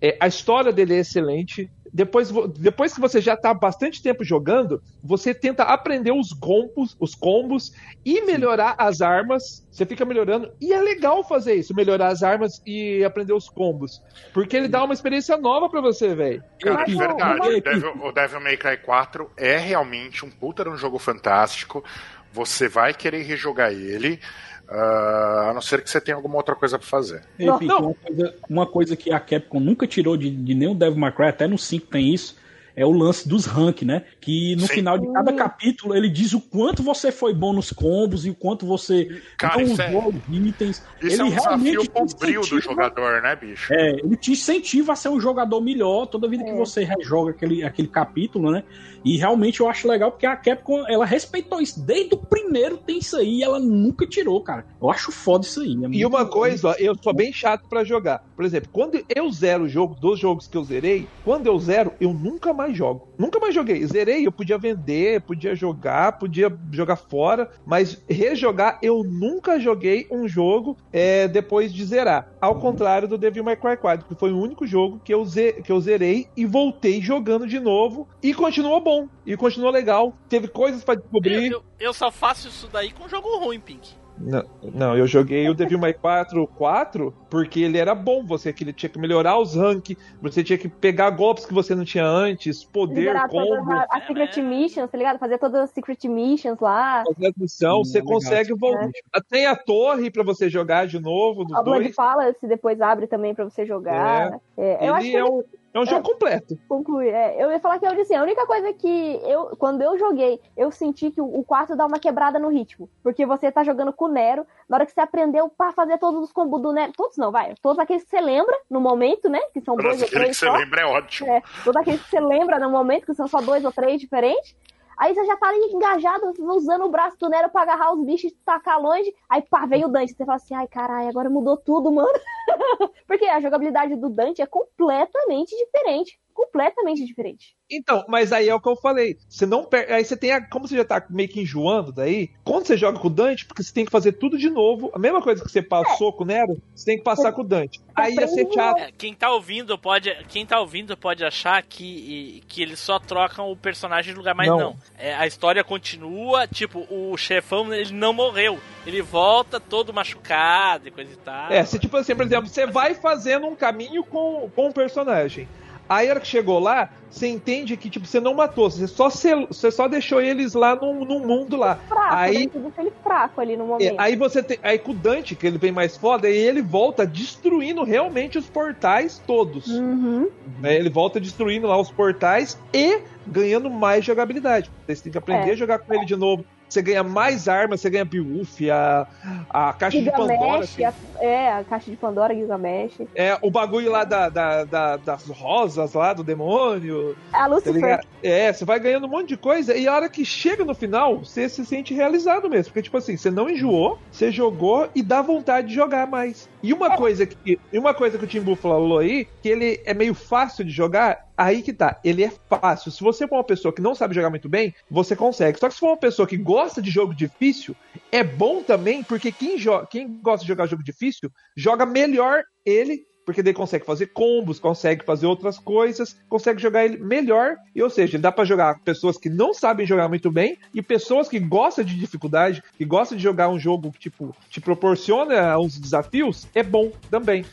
é, 0.00 0.16
a 0.20 0.28
história 0.28 0.72
dele 0.72 0.94
é 0.94 0.98
excelente. 0.98 1.68
Depois, 1.92 2.30
depois 2.58 2.92
que 2.94 3.00
você 3.00 3.20
já 3.20 3.36
tá 3.36 3.50
há 3.50 3.54
bastante 3.54 4.02
tempo 4.02 4.24
jogando, 4.24 4.82
você 5.02 5.32
tenta 5.34 5.62
aprender 5.62 6.12
os 6.12 6.32
combos, 6.32 6.96
os 6.98 7.14
combos 7.14 7.72
e 8.04 8.20
melhorar 8.22 8.74
as 8.78 9.00
armas. 9.00 9.66
Você 9.70 9.84
fica 9.86 10.04
melhorando. 10.04 10.50
E 10.60 10.72
é 10.72 10.80
legal 10.80 11.22
fazer 11.22 11.54
isso, 11.54 11.74
melhorar 11.74 12.08
as 12.08 12.22
armas 12.22 12.60
e 12.66 13.04
aprender 13.04 13.32
os 13.32 13.48
combos. 13.48 14.02
Porque 14.32 14.56
ele 14.56 14.68
dá 14.68 14.82
uma 14.84 14.94
experiência 14.94 15.36
nova 15.36 15.68
pra 15.68 15.80
você, 15.80 16.14
velho. 16.14 16.42
Cara, 16.60 16.84
de 16.84 16.94
verdade, 16.96 17.40
o- 17.40 17.56
o 17.56 17.60
Devil, 17.60 18.06
o 18.06 18.12
Devil 18.12 18.40
May 18.40 18.56
Cry 18.56 18.76
4 18.78 19.30
é 19.36 19.56
realmente 19.56 20.24
um 20.24 20.30
puta 20.30 20.64
de 20.64 20.70
um 20.70 20.76
jogo 20.76 20.98
fantástico. 20.98 21.84
Você 22.32 22.68
vai 22.68 22.92
querer 22.92 23.22
rejogar 23.22 23.72
ele, 23.72 24.20
ah, 24.68 25.48
a 25.50 25.54
não 25.54 25.60
ser 25.60 25.82
que 25.82 25.90
você 25.90 26.00
tenha 26.00 26.16
alguma 26.16 26.36
outra 26.36 26.54
coisa 26.54 26.78
pra 26.78 26.86
fazer. 26.86 27.22
Não, 27.38 27.60
não. 27.60 27.78
Uma, 27.78 27.94
coisa, 27.94 28.34
uma 28.48 28.66
coisa 28.66 28.96
que 28.96 29.12
a 29.12 29.20
Capcom 29.20 29.60
nunca 29.60 29.86
tirou 29.86 30.16
de, 30.16 30.30
de 30.30 30.54
nenhum 30.54 30.74
Devil 30.74 30.98
May 30.98 31.12
Cry, 31.12 31.26
até 31.26 31.46
no 31.46 31.58
5 31.58 31.86
tem 31.86 32.12
isso, 32.12 32.36
é 32.76 32.84
o 32.84 32.92
lance 32.92 33.26
dos 33.26 33.46
rank, 33.46 33.82
né? 33.82 34.04
Que 34.20 34.54
no 34.54 34.62
Sim. 34.62 34.74
final 34.74 34.98
de 34.98 35.10
cada 35.12 35.32
capítulo 35.32 35.96
ele 35.96 36.08
diz 36.10 36.34
o 36.34 36.40
quanto 36.40 36.82
você 36.82 37.10
foi 37.10 37.32
bom 37.32 37.52
nos 37.54 37.72
combos 37.72 38.26
e 38.26 38.30
o 38.30 38.34
quanto 38.34 38.66
você 38.66 39.08
Cara, 39.38 39.56
não 39.56 39.62
isso 39.72 39.80
é- 39.82 39.88
usou 39.88 40.14
os 40.14 40.22
itens. 40.28 40.76
Isso 41.02 41.12
ele 41.14 41.22
é 41.22 41.24
um 41.24 41.28
desafio 41.30 41.80
realmente 41.82 42.16
brilho 42.20 42.40
do 42.42 42.60
jogador, 42.60 43.22
né, 43.22 43.34
bicho? 43.34 43.72
É, 43.72 43.90
ele 44.04 44.16
te 44.16 44.32
incentiva 44.32 44.92
a 44.92 44.96
ser 44.96 45.08
um 45.08 45.18
jogador 45.18 45.60
melhor 45.60 46.06
toda 46.06 46.28
vida 46.28 46.44
que 46.44 46.52
você 46.54 46.84
rejoga 46.84 47.30
aquele, 47.30 47.64
aquele 47.64 47.88
capítulo, 47.88 48.50
né? 48.50 48.62
E 49.04 49.16
realmente 49.16 49.60
eu 49.60 49.68
acho 49.68 49.88
legal 49.88 50.10
porque 50.10 50.26
a 50.26 50.36
Capcom, 50.36 50.84
ela 50.88 51.06
respeitou 51.06 51.60
isso. 51.60 51.80
Desde 51.84 52.14
o 52.14 52.18
primeiro 52.18 52.76
tem 52.76 52.98
isso 52.98 53.16
aí 53.16 53.38
e 53.38 53.42
ela 53.42 53.58
nunca 53.58 54.06
tirou, 54.06 54.42
cara. 54.42 54.66
Eu 54.82 54.90
acho 54.90 55.10
foda 55.12 55.46
isso 55.46 55.60
aí. 55.60 55.72
é 55.84 55.88
E 55.92 56.04
uma 56.04 56.24
bom. 56.24 56.30
coisa, 56.30 56.68
ó, 56.68 56.74
eu 56.78 56.94
sou 57.02 57.14
bem 57.14 57.32
chato 57.32 57.62
pra 57.68 57.84
jogar. 57.84 58.20
Por 58.34 58.44
exemplo, 58.44 58.68
quando 58.72 59.00
eu 59.14 59.30
zero 59.30 59.64
o 59.64 59.68
jogo, 59.68 59.94
dos 59.94 60.18
jogos 60.18 60.46
que 60.48 60.56
eu 60.56 60.64
zerei, 60.64 61.06
quando 61.24 61.46
eu 61.46 61.58
zero, 61.58 61.92
eu 62.00 62.12
nunca 62.12 62.52
mais 62.52 62.65
jogo. 62.74 63.08
Nunca 63.18 63.38
mais 63.38 63.54
joguei. 63.54 63.84
Zerei, 63.86 64.26
eu 64.26 64.32
podia 64.32 64.58
vender, 64.58 65.20
podia 65.22 65.54
jogar, 65.54 66.18
podia 66.18 66.52
jogar 66.70 66.96
fora, 66.96 67.50
mas 67.64 68.02
rejogar, 68.08 68.78
eu 68.82 69.02
nunca 69.02 69.58
joguei 69.58 70.06
um 70.10 70.28
jogo 70.28 70.76
é, 70.92 71.28
depois 71.28 71.72
de 71.72 71.84
zerar. 71.84 72.28
Ao 72.40 72.58
contrário 72.58 73.08
do 73.08 73.18
Devil 73.18 73.44
May 73.44 73.56
Cry 73.56 73.76
4, 73.76 74.06
que 74.06 74.14
foi 74.14 74.32
o 74.32 74.40
único 74.40 74.66
jogo 74.66 75.00
que 75.04 75.12
eu, 75.12 75.24
que 75.64 75.72
eu 75.72 75.80
zerei 75.80 76.28
e 76.36 76.44
voltei 76.44 77.00
jogando 77.00 77.46
de 77.46 77.60
novo 77.60 78.08
e 78.22 78.34
continuou 78.34 78.80
bom. 78.80 79.08
E 79.24 79.36
continuou 79.36 79.72
legal. 79.72 80.14
Teve 80.28 80.48
coisas 80.48 80.84
pra 80.84 80.94
descobrir. 80.94 81.50
Eu, 81.50 81.58
eu, 81.58 81.64
eu 81.80 81.92
só 81.92 82.10
faço 82.10 82.48
isso 82.48 82.68
daí 82.72 82.92
com 82.92 83.08
jogo 83.08 83.38
ruim, 83.38 83.58
Pink. 83.60 84.05
Não, 84.18 84.42
não, 84.74 84.96
eu 84.96 85.06
joguei 85.06 85.48
o 85.48 85.54
Devil 85.54 85.78
May 85.78 85.92
4 85.92 86.46
4 86.56 87.14
porque 87.28 87.60
ele 87.60 87.76
era 87.78 87.94
bom. 87.94 88.24
Você 88.24 88.52
que 88.52 88.64
ele 88.64 88.72
tinha 88.72 88.88
que 88.88 88.98
melhorar 88.98 89.38
os 89.38 89.54
rank, 89.54 89.90
você 90.22 90.42
tinha 90.42 90.56
que 90.58 90.68
pegar 90.68 91.10
golpes 91.10 91.44
que 91.44 91.52
você 91.52 91.74
não 91.74 91.84
tinha 91.84 92.04
antes, 92.06 92.64
poder, 92.64 93.00
Liberar 93.00 93.28
combo, 93.28 93.72
as, 93.72 93.86
as 93.90 94.06
Secret 94.06 94.42
Missions, 94.42 94.90
tá 94.90 94.96
ligado? 94.96 95.18
Fazer 95.18 95.38
todas 95.38 95.60
as 95.60 95.70
Secret 95.70 96.08
Missions 96.08 96.58
lá. 96.60 97.04
fazer 97.06 97.26
a 97.28 97.32
missão, 97.36 97.80
Hum, 97.80 97.84
você 97.84 97.98
legal. 97.98 98.14
consegue 98.14 98.54
voltar. 98.54 98.90
Tem 99.28 99.46
a 99.46 99.54
torre 99.54 100.10
pra 100.10 100.22
você 100.22 100.48
jogar 100.48 100.86
de 100.86 100.98
novo 100.98 101.44
A 101.54 101.62
Blood. 101.62 101.92
Palace 101.94 102.46
depois 102.46 102.80
abre 102.80 103.06
também 103.06 103.34
pra 103.34 103.44
você 103.44 103.66
jogar. 103.66 104.40
É, 104.56 104.88
eu 104.88 104.94
acho 104.94 105.06
Ele 105.06 105.10
que 105.12 105.16
é 105.18 105.24
um, 105.24 105.42
é 105.80 105.82
um 105.82 105.86
jogo 105.86 106.02
completo. 106.02 106.58
concluir. 106.68 107.08
É, 107.08 107.42
eu 107.42 107.50
ia 107.50 107.58
falar 107.60 107.78
que 107.78 107.86
eu 107.86 107.94
disse, 107.94 108.14
a 108.14 108.22
única 108.22 108.46
coisa 108.46 108.72
que 108.72 109.20
eu, 109.24 109.56
quando 109.56 109.82
eu 109.82 109.98
joguei, 109.98 110.40
eu 110.56 110.70
senti 110.70 111.10
que 111.10 111.20
o, 111.20 111.38
o 111.38 111.44
4 111.44 111.76
dá 111.76 111.86
uma 111.86 111.98
quebrada 111.98 112.38
no 112.38 112.48
ritmo. 112.48 112.88
Porque 113.02 113.26
você 113.26 113.50
tá 113.50 113.62
jogando 113.64 113.92
com 113.92 114.06
o 114.06 114.08
Nero, 114.08 114.46
na 114.68 114.76
hora 114.76 114.86
que 114.86 114.92
você 114.92 115.00
aprendeu 115.00 115.48
pra 115.48 115.72
fazer 115.72 115.98
todos 115.98 116.22
os 116.22 116.32
combos 116.32 116.60
do 116.62 116.72
Nero. 116.72 116.92
Todos 116.96 117.16
não, 117.16 117.30
vai. 117.30 117.54
Todos 117.62 117.78
aqueles 117.78 118.04
que 118.04 118.10
você 118.10 118.20
lembra 118.20 118.56
no 118.70 118.80
momento, 118.80 119.28
né? 119.28 119.40
Que 119.52 119.60
são 119.60 119.76
dois 119.76 120.00
Nossa, 120.00 120.04
ou 120.04 120.06
aquele 120.06 120.10
que 120.10 120.24
três 120.24 120.36
você 120.36 120.46
só. 120.46 120.52
lembra 120.52 120.80
é 120.80 120.86
ótimo. 120.86 121.30
É, 121.30 121.42
todos 121.64 121.80
aqueles 121.80 122.02
que 122.02 122.10
você 122.10 122.20
lembra 122.20 122.58
no 122.58 122.70
momento, 122.70 123.06
que 123.06 123.14
são 123.14 123.28
só 123.28 123.40
dois 123.40 123.64
ou 123.64 123.72
três 123.72 124.00
diferentes. 124.00 124.56
Aí 124.96 125.14
você 125.14 125.24
já 125.24 125.36
tá 125.36 125.48
ali 125.48 125.58
engajado, 125.72 126.32
usando 126.38 126.84
o 126.84 126.90
braço 126.90 127.18
do 127.18 127.28
Nero 127.28 127.50
pra 127.50 127.62
agarrar 127.62 127.92
os 127.92 128.04
bichos 128.04 128.32
e 128.32 128.36
tacar 128.44 128.80
longe. 128.80 129.14
Aí 129.28 129.42
pá, 129.42 129.66
vem 129.66 129.84
o 129.84 129.88
Dante. 129.88 130.12
Você 130.12 130.24
fala 130.24 130.36
assim, 130.36 130.54
ai 130.54 130.66
caralho, 130.66 131.08
agora 131.08 131.28
mudou 131.28 131.56
tudo, 131.56 131.92
mano. 131.92 132.08
Porque 133.06 133.26
a 133.26 133.40
jogabilidade 133.40 133.94
do 133.96 134.08
Dante 134.08 134.40
é 134.40 134.46
completamente 134.46 135.54
diferente. 135.56 136.18
Completamente 136.36 137.02
diferente. 137.04 137.56
Então, 137.70 138.04
mas 138.06 138.30
aí 138.30 138.46
é 138.46 138.54
o 138.54 138.60
que 138.60 138.68
eu 138.68 138.76
falei. 138.76 139.16
Você 139.26 139.46
não 139.46 139.64
per... 139.64 139.90
Aí 139.90 140.04
você 140.04 140.14
tem 140.14 140.32
a... 140.32 140.46
Como 140.46 140.68
você 140.68 140.76
já 140.76 140.84
tá 140.84 141.04
meio 141.08 141.30
que 141.30 141.40
enjoando 141.40 141.90
daí, 141.90 142.28
quando 142.44 142.66
você 142.66 142.76
joga 142.76 142.98
com 142.98 143.08
o 143.08 143.10
Dante, 143.10 143.46
porque 143.46 143.62
você 143.62 143.72
tem 143.72 143.86
que 143.86 143.90
fazer 143.90 144.12
tudo 144.12 144.36
de 144.36 144.50
novo. 144.50 144.90
A 144.92 144.98
mesma 144.98 145.22
coisa 145.22 145.42
que 145.42 145.50
você 145.50 145.62
passou 145.62 146.12
com 146.12 146.24
o 146.24 146.26
Nero, 146.26 146.60
você 146.74 146.84
tem 146.84 146.98
que 146.98 147.02
passar 147.02 147.32
com 147.32 147.40
o 147.40 147.44
Dante. 147.44 147.80
Aí 147.94 148.14
ia 148.14 148.28
ser 148.28 148.46
chato. 148.52 148.78
É, 148.78 148.92
quem 148.92 149.14
tá 149.14 149.32
ouvindo 149.32 149.78
pode, 149.78 150.14
quem 150.28 150.44
tá 150.44 150.60
ouvindo 150.60 150.94
pode 150.94 151.24
achar 151.24 151.62
que, 151.62 152.42
que 152.46 152.60
eles 152.60 152.78
só 152.78 152.98
trocam 152.98 153.50
o 153.50 153.56
personagem 153.56 154.12
de 154.12 154.18
lugar, 154.18 154.34
mas 154.34 154.48
Não. 154.48 154.58
não. 154.58 154.76
É, 154.98 155.14
a 155.14 155.26
história 155.26 155.64
continua, 155.64 156.46
tipo, 156.46 156.86
o 156.90 157.16
chefão 157.16 157.72
ele 157.72 157.94
não 157.94 158.12
morreu. 158.12 158.60
Ele 158.86 159.00
volta 159.00 159.58
todo 159.58 159.92
machucado 159.92 160.88
e 160.88 160.90
coisa 160.90 161.12
e 161.12 161.16
tal. 161.16 161.50
É, 161.50 161.64
se 161.64 161.78
tipo 161.78 161.96
assim, 161.96 162.14
por 162.14 162.26
exemplo, 162.26 162.46
você 162.48 162.66
vai 162.66 162.94
fazendo 162.94 163.46
um 163.46 163.56
caminho 163.56 164.04
com, 164.04 164.50
com 164.54 164.68
um 164.68 164.72
personagem. 164.72 165.48
Aí 165.88 166.08
a 166.08 166.10
hora 166.12 166.20
que 166.20 166.26
chegou 166.26 166.58
lá, 166.58 166.88
você 167.08 167.28
entende 167.28 167.76
que, 167.76 167.88
tipo, 167.88 168.06
você 168.06 168.18
não 168.20 168.34
matou, 168.34 168.68
você 168.70 168.86
só, 168.88 169.08
sel- 169.08 169.46
você 169.48 169.70
só 169.70 169.86
deixou 169.86 170.20
eles 170.20 170.52
lá 170.54 170.74
num, 170.74 171.04
num 171.04 171.24
mundo 171.26 171.56
lá. 171.56 171.76
Fraco, 171.88 172.14
Aí, 172.14 172.46
né? 172.46 172.50
Você 172.52 172.58
deixa 172.58 172.80
ele 172.82 172.92
fraco 173.02 173.40
ali 173.40 173.56
no 173.56 173.64
é, 173.64 173.66
momento. 173.66 173.94
aí 174.00 174.16
você 174.16 174.42
tem. 174.42 174.58
Aí 174.62 174.78
com 174.78 174.90
o 174.90 174.94
Dante, 174.94 175.34
que 175.36 175.46
ele 175.46 175.58
vem 175.58 175.70
mais 175.72 175.96
foda, 175.96 176.26
aí 176.26 176.36
ele 176.36 176.60
volta 176.62 177.06
destruindo 177.06 177.84
realmente 177.84 178.36
os 178.38 178.48
portais 178.48 179.22
todos. 179.26 179.66
Uhum. 179.68 180.28
né? 180.60 180.74
Ele 180.76 180.90
volta 180.90 181.20
destruindo 181.20 181.66
lá 181.66 181.78
os 181.80 181.90
portais 181.90 182.58
e 182.72 183.00
ganhando 183.26 183.70
mais 183.70 184.04
jogabilidade. 184.04 184.70
Você 184.86 185.02
tem 185.04 185.12
que 185.12 185.18
aprender 185.18 185.50
É. 185.50 185.52
a 185.52 185.56
jogar 185.56 185.78
com 185.78 185.94
ele 185.94 186.04
de 186.04 186.16
novo. 186.16 186.44
Você 186.68 186.82
ganha 186.82 187.02
mais 187.02 187.46
armas, 187.48 187.80
você 187.80 187.88
ganha 187.90 188.04
Beowulf, 188.04 188.60
a, 188.70 189.06
a 189.50 189.72
caixa 189.72 190.00
de 190.02 190.10
Pandora. 190.10 190.58
Assim. 190.64 190.84
a- 190.84 190.94
é, 191.20 191.52
a 191.52 191.64
caixa 191.64 191.90
de 191.90 191.96
Pandora, 191.96 192.34
Gilgamesh. 192.34 192.98
É, 193.14 193.38
o 193.40 193.50
bagulho 193.50 193.90
lá 193.90 194.04
da, 194.04 194.28
da- 194.28 194.64
da- 194.64 194.96
das 194.96 195.26
rosas 195.28 195.94
lá, 195.94 196.12
do 196.12 196.22
demônio. 196.24 197.16
A 197.32 197.38
Tá 197.38 197.46
Lucifer. 197.46 197.74
ligado? 197.74 198.06
É, 198.22 198.52
você 198.52 198.64
vai 198.64 198.78
ganhando 198.80 199.06
um 199.06 199.10
monte 199.10 199.28
de 199.28 199.36
coisa 199.36 199.74
e 199.76 199.86
a 199.86 199.94
hora 199.94 200.08
que 200.08 200.24
chega 200.24 200.64
no 200.64 200.74
final, 200.74 201.18
você 201.20 201.48
se 201.48 201.64
sente 201.64 201.94
realizado 201.94 202.50
mesmo. 202.50 202.64
Porque, 202.72 202.82
tipo 202.82 202.96
assim, 202.96 203.16
você 203.16 203.30
não 203.30 203.48
enjoou, 203.48 203.98
você 204.10 204.30
jogou 204.30 204.88
e 204.94 205.02
dá 205.02 205.22
vontade 205.22 205.68
de 205.68 205.74
jogar 205.74 206.06
mais. 206.06 206.48
E 206.62 206.72
uma 206.72 206.96
coisa 206.96 207.24
que, 207.24 207.58
e 207.72 207.78
uma 207.78 207.94
coisa 207.94 208.18
que 208.18 208.24
o 208.24 208.28
Timbu 208.28 208.56
falou 208.56 208.98
aí, 208.98 209.26
que 209.42 209.48
ele 209.48 209.80
é 209.86 209.94
meio 209.94 210.14
fácil 210.14 210.64
de 210.64 210.70
jogar, 210.70 211.25
aí 211.36 211.62
que 211.62 211.72
tá. 211.72 212.00
Ele 212.02 212.24
é 212.24 212.30
fácil. 212.48 212.90
Se 212.90 213.02
você 213.02 213.26
for 213.28 213.36
uma 213.36 213.44
pessoa 213.44 213.72
que 213.72 213.82
não 213.82 213.94
sabe 213.94 214.14
jogar 214.14 214.30
muito 214.30 214.48
bem, 214.48 214.74
você 214.90 215.14
consegue. 215.14 215.58
Só 215.58 215.68
que 215.68 215.74
se 215.74 215.80
for 215.80 215.88
uma 215.88 215.96
pessoa 215.96 216.26
que 216.26 216.36
gosta 216.36 216.80
de 216.80 216.90
jogo 216.90 217.14
difícil, 217.14 217.76
é 218.10 218.24
bom 218.24 218.62
também, 218.62 219.02
porque 219.02 219.30
quem, 219.30 219.56
quem 219.90 220.20
gosta 220.20 220.44
de 220.44 220.48
jogar 220.48 220.66
jogo 220.66 220.82
difícil, 220.82 221.30
joga 221.56 221.84
melhor 221.84 222.42
ele 222.64 223.04
porque 223.26 223.42
daí 223.42 223.52
consegue 223.52 223.84
fazer 223.84 224.06
combos, 224.06 224.60
consegue 224.60 225.04
fazer 225.04 225.26
outras 225.26 225.58
coisas, 225.58 226.16
consegue 226.28 226.62
jogar 226.62 226.84
ele 226.84 226.96
melhor. 226.98 227.56
E 227.74 227.82
ou 227.82 227.90
seja, 227.90 228.18
dá 228.18 228.30
pra 228.30 228.44
jogar 228.44 228.78
pessoas 228.78 229.18
que 229.18 229.28
não 229.28 229.52
sabem 229.52 229.84
jogar 229.84 230.08
muito 230.08 230.30
bem 230.30 230.56
e 230.72 230.80
pessoas 230.80 231.28
que 231.28 231.40
gostam 231.40 231.84
de 231.84 231.98
dificuldade, 231.98 232.62
que 232.78 232.84
gostam 232.84 233.18
de 233.18 233.22
jogar 233.22 233.48
um 233.48 233.58
jogo 233.58 233.90
que 233.90 233.98
tipo 233.98 234.34
te 234.48 234.60
proporciona 234.60 235.58
uns 235.58 235.76
desafios, 235.76 236.46
é 236.54 236.62
bom 236.62 236.92
também. 237.10 237.44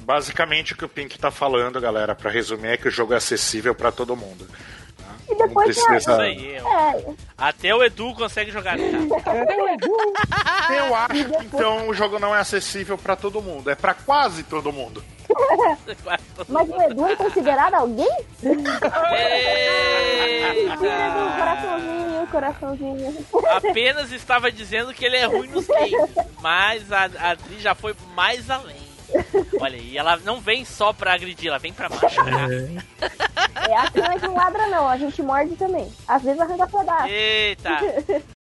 Basicamente 0.00 0.72
o 0.72 0.76
que 0.76 0.84
o 0.84 0.88
Pink 0.88 1.16
tá 1.18 1.30
falando, 1.30 1.80
galera, 1.80 2.14
pra 2.14 2.28
resumir, 2.28 2.68
é 2.68 2.76
que 2.76 2.88
o 2.88 2.90
jogo 2.90 3.14
é 3.14 3.16
acessível 3.16 3.74
pra 3.74 3.92
todo 3.92 4.16
mundo. 4.16 4.46
E 5.32 5.36
depois 5.36 5.76
Não 5.76 5.86
precisa- 5.86 5.96
Isso 5.96 6.12
aí. 6.20 6.56
É, 6.56 7.04
Até 7.38 7.74
o 7.74 7.82
Edu 7.82 8.14
consegue 8.14 8.50
jogar. 8.50 8.76
Tá? 8.76 8.82
Eu 10.76 10.94
acho 10.94 11.24
que 11.24 11.44
então 11.44 11.88
o 11.88 11.94
jogo 11.94 12.18
não 12.18 12.34
é 12.34 12.40
acessível 12.40 12.96
pra 12.98 13.16
todo 13.16 13.40
mundo, 13.42 13.70
é 13.70 13.74
pra 13.74 13.94
quase 13.94 14.42
todo 14.42 14.72
mundo. 14.72 15.02
mas 16.48 16.68
o 16.68 16.82
Edu 16.82 17.06
é 17.06 17.16
considerado 17.16 17.74
alguém? 17.74 18.08
Edu, 18.42 18.62
coraçãozinho, 21.38 22.26
coraçãozinho. 22.30 23.26
Apenas 23.56 24.12
estava 24.12 24.50
dizendo 24.52 24.92
que 24.94 25.04
ele 25.04 25.16
é 25.16 25.24
ruim 25.24 25.48
nos 25.48 25.66
games, 25.66 26.10
mas 26.40 26.90
a, 26.92 27.08
a 27.18 27.30
Adri 27.30 27.58
já 27.60 27.74
foi 27.74 27.94
mais 28.14 28.48
além. 28.50 28.76
Olha 29.60 29.76
aí, 29.76 29.96
ela 29.98 30.16
não 30.24 30.40
vem 30.40 30.64
só 30.64 30.92
pra 30.92 31.14
agredir, 31.14 31.48
ela 31.48 31.58
vem 31.58 31.72
pra 31.72 31.88
machucar. 31.88 32.50
É, 32.50 32.68
aqui 33.54 34.00
não 34.00 34.12
é 34.12 34.18
que 34.18 34.26
ladra 34.26 34.66
não, 34.68 34.88
a 34.88 34.96
gente 34.96 35.22
morde 35.22 35.56
também. 35.56 35.92
Às 36.06 36.22
vezes 36.22 36.40
arranca 36.40 36.66
pedaço. 36.66 37.06
Eita! 37.06 37.78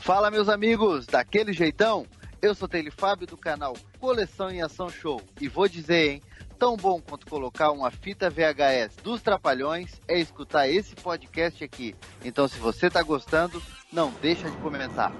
Fala, 0.00 0.30
meus 0.30 0.48
amigos, 0.48 1.06
daquele 1.06 1.52
jeitão? 1.52 2.04
Eu 2.40 2.56
sou 2.56 2.66
Tele 2.66 2.90
Fábio 2.90 3.24
do 3.24 3.36
canal 3.36 3.76
Coleção 4.00 4.50
em 4.50 4.60
Ação 4.60 4.88
Show 4.88 5.22
e 5.40 5.46
vou 5.46 5.68
dizer, 5.68 6.10
hein? 6.10 6.22
Tão 6.58 6.76
bom 6.76 7.00
quanto 7.00 7.26
colocar 7.26 7.70
uma 7.70 7.88
fita 7.90 8.28
VHS 8.28 8.96
dos 9.02 9.22
Trapalhões 9.22 10.00
é 10.08 10.18
escutar 10.18 10.68
esse 10.68 10.96
podcast 10.96 11.62
aqui. 11.62 11.94
Então, 12.24 12.48
se 12.48 12.58
você 12.58 12.90
tá 12.90 13.00
gostando, 13.02 13.62
não 13.92 14.10
deixa 14.20 14.50
de 14.50 14.56
comentar. 14.56 15.12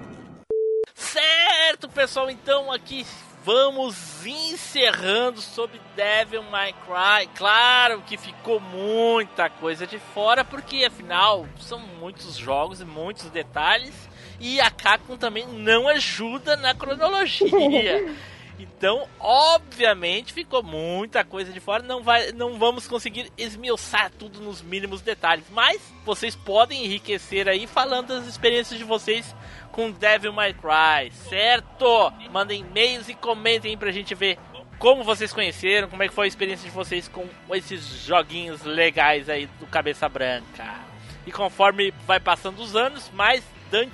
Certo, 0.93 1.87
pessoal, 1.87 2.29
então 2.29 2.71
aqui 2.71 3.05
vamos 3.43 4.25
encerrando 4.25 5.41
sobre 5.41 5.79
Devil 5.95 6.43
May 6.43 6.73
Cry. 6.85 7.29
Claro 7.35 8.01
que 8.01 8.17
ficou 8.17 8.59
muita 8.59 9.49
coisa 9.49 9.85
de 9.85 9.99
fora, 9.99 10.45
porque 10.45 10.85
afinal 10.85 11.45
são 11.59 11.79
muitos 11.79 12.35
jogos 12.35 12.79
e 12.81 12.85
muitos 12.85 13.29
detalhes. 13.29 13.93
E 14.39 14.59
a 14.59 14.71
Capcom 14.71 15.17
também 15.17 15.45
não 15.47 15.87
ajuda 15.87 16.55
na 16.55 16.73
cronologia. 16.73 18.13
Então, 18.63 19.07
obviamente, 19.19 20.31
ficou 20.31 20.63
muita 20.63 21.23
coisa 21.23 21.51
de 21.51 21.59
fora. 21.59 21.83
Não, 21.83 22.01
vai, 22.01 22.31
não 22.31 22.57
vamos 22.57 22.87
conseguir 22.87 23.31
esmiuçar 23.37 24.09
tudo 24.17 24.39
nos 24.39 24.61
mínimos 24.61 25.01
detalhes. 25.01 25.45
Mas 25.51 25.81
vocês 26.05 26.35
podem 26.35 26.85
enriquecer 26.85 27.49
aí 27.49 27.67
falando 27.67 28.07
das 28.07 28.25
experiências 28.25 28.79
de 28.79 28.85
vocês 28.85 29.35
com 29.71 29.91
Devil 29.91 30.31
May 30.31 30.53
Cry, 30.53 31.11
certo? 31.11 32.11
Mandem 32.31 32.61
e-mails 32.61 33.09
e 33.09 33.13
comentem 33.13 33.77
pra 33.77 33.91
gente 33.91 34.15
ver 34.15 34.37
como 34.79 35.03
vocês 35.03 35.33
conheceram, 35.33 35.89
como 35.89 36.03
é 36.03 36.07
que 36.07 36.13
foi 36.13 36.25
a 36.25 36.27
experiência 36.27 36.69
de 36.69 36.75
vocês 36.75 37.07
com 37.07 37.27
esses 37.51 38.05
joguinhos 38.05 38.63
legais 38.63 39.29
aí 39.29 39.45
do 39.59 39.65
Cabeça 39.67 40.07
Branca. 40.07 40.79
E 41.25 41.31
conforme 41.31 41.93
vai 42.05 42.19
passando 42.19 42.61
os 42.61 42.75
anos, 42.75 43.09
mais 43.13 43.43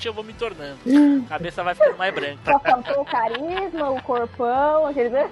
Eu 0.06 0.14
vou 0.14 0.24
me 0.26 0.34
tornando. 0.34 0.78
A 1.26 1.30
cabeça 1.30 1.64
vai 1.64 1.74
ficando 1.74 1.98
mais 1.98 2.14
branca. 2.14 2.40
Só 2.44 2.60
faltou 2.60 3.02
o 3.02 3.06
carisma, 3.06 3.90
o 3.92 4.02
corpão, 4.04 4.88
aquele. 4.88 5.26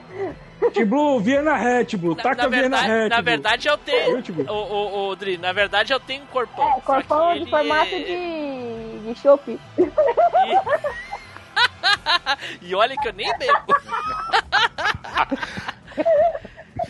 T-Blue, 0.74 1.20
Viena 1.20 1.56
Red, 1.56 1.98
Blue. 1.98 2.16
Na, 2.16 2.24
Taca 2.24 2.44
na 2.44 2.48
Viena 2.48 2.78
verdade, 2.78 2.88
Red. 2.88 3.10
na 3.10 3.22
verdade 3.22 3.68
eu 3.68 3.78
tenho. 3.78 4.24
Ô, 4.50 4.54
ô, 4.54 5.08
ô, 5.10 5.16
Dri, 5.18 5.38
na 5.38 5.52
verdade 5.52 5.92
eu 5.92 6.00
tenho 6.00 6.24
um 6.24 6.28
corpão. 6.28 6.78
É, 6.78 6.82
corpão 6.82 7.38
de 7.38 7.50
formato 7.50 7.94
é- 7.94 8.00
de. 8.00 9.00
de 9.14 9.20
chope. 9.20 9.60
E 12.62 12.74
olha 12.76 12.96
que 12.98 13.08
eu 13.08 13.14
nem 13.14 13.36
bebo. 13.38 13.54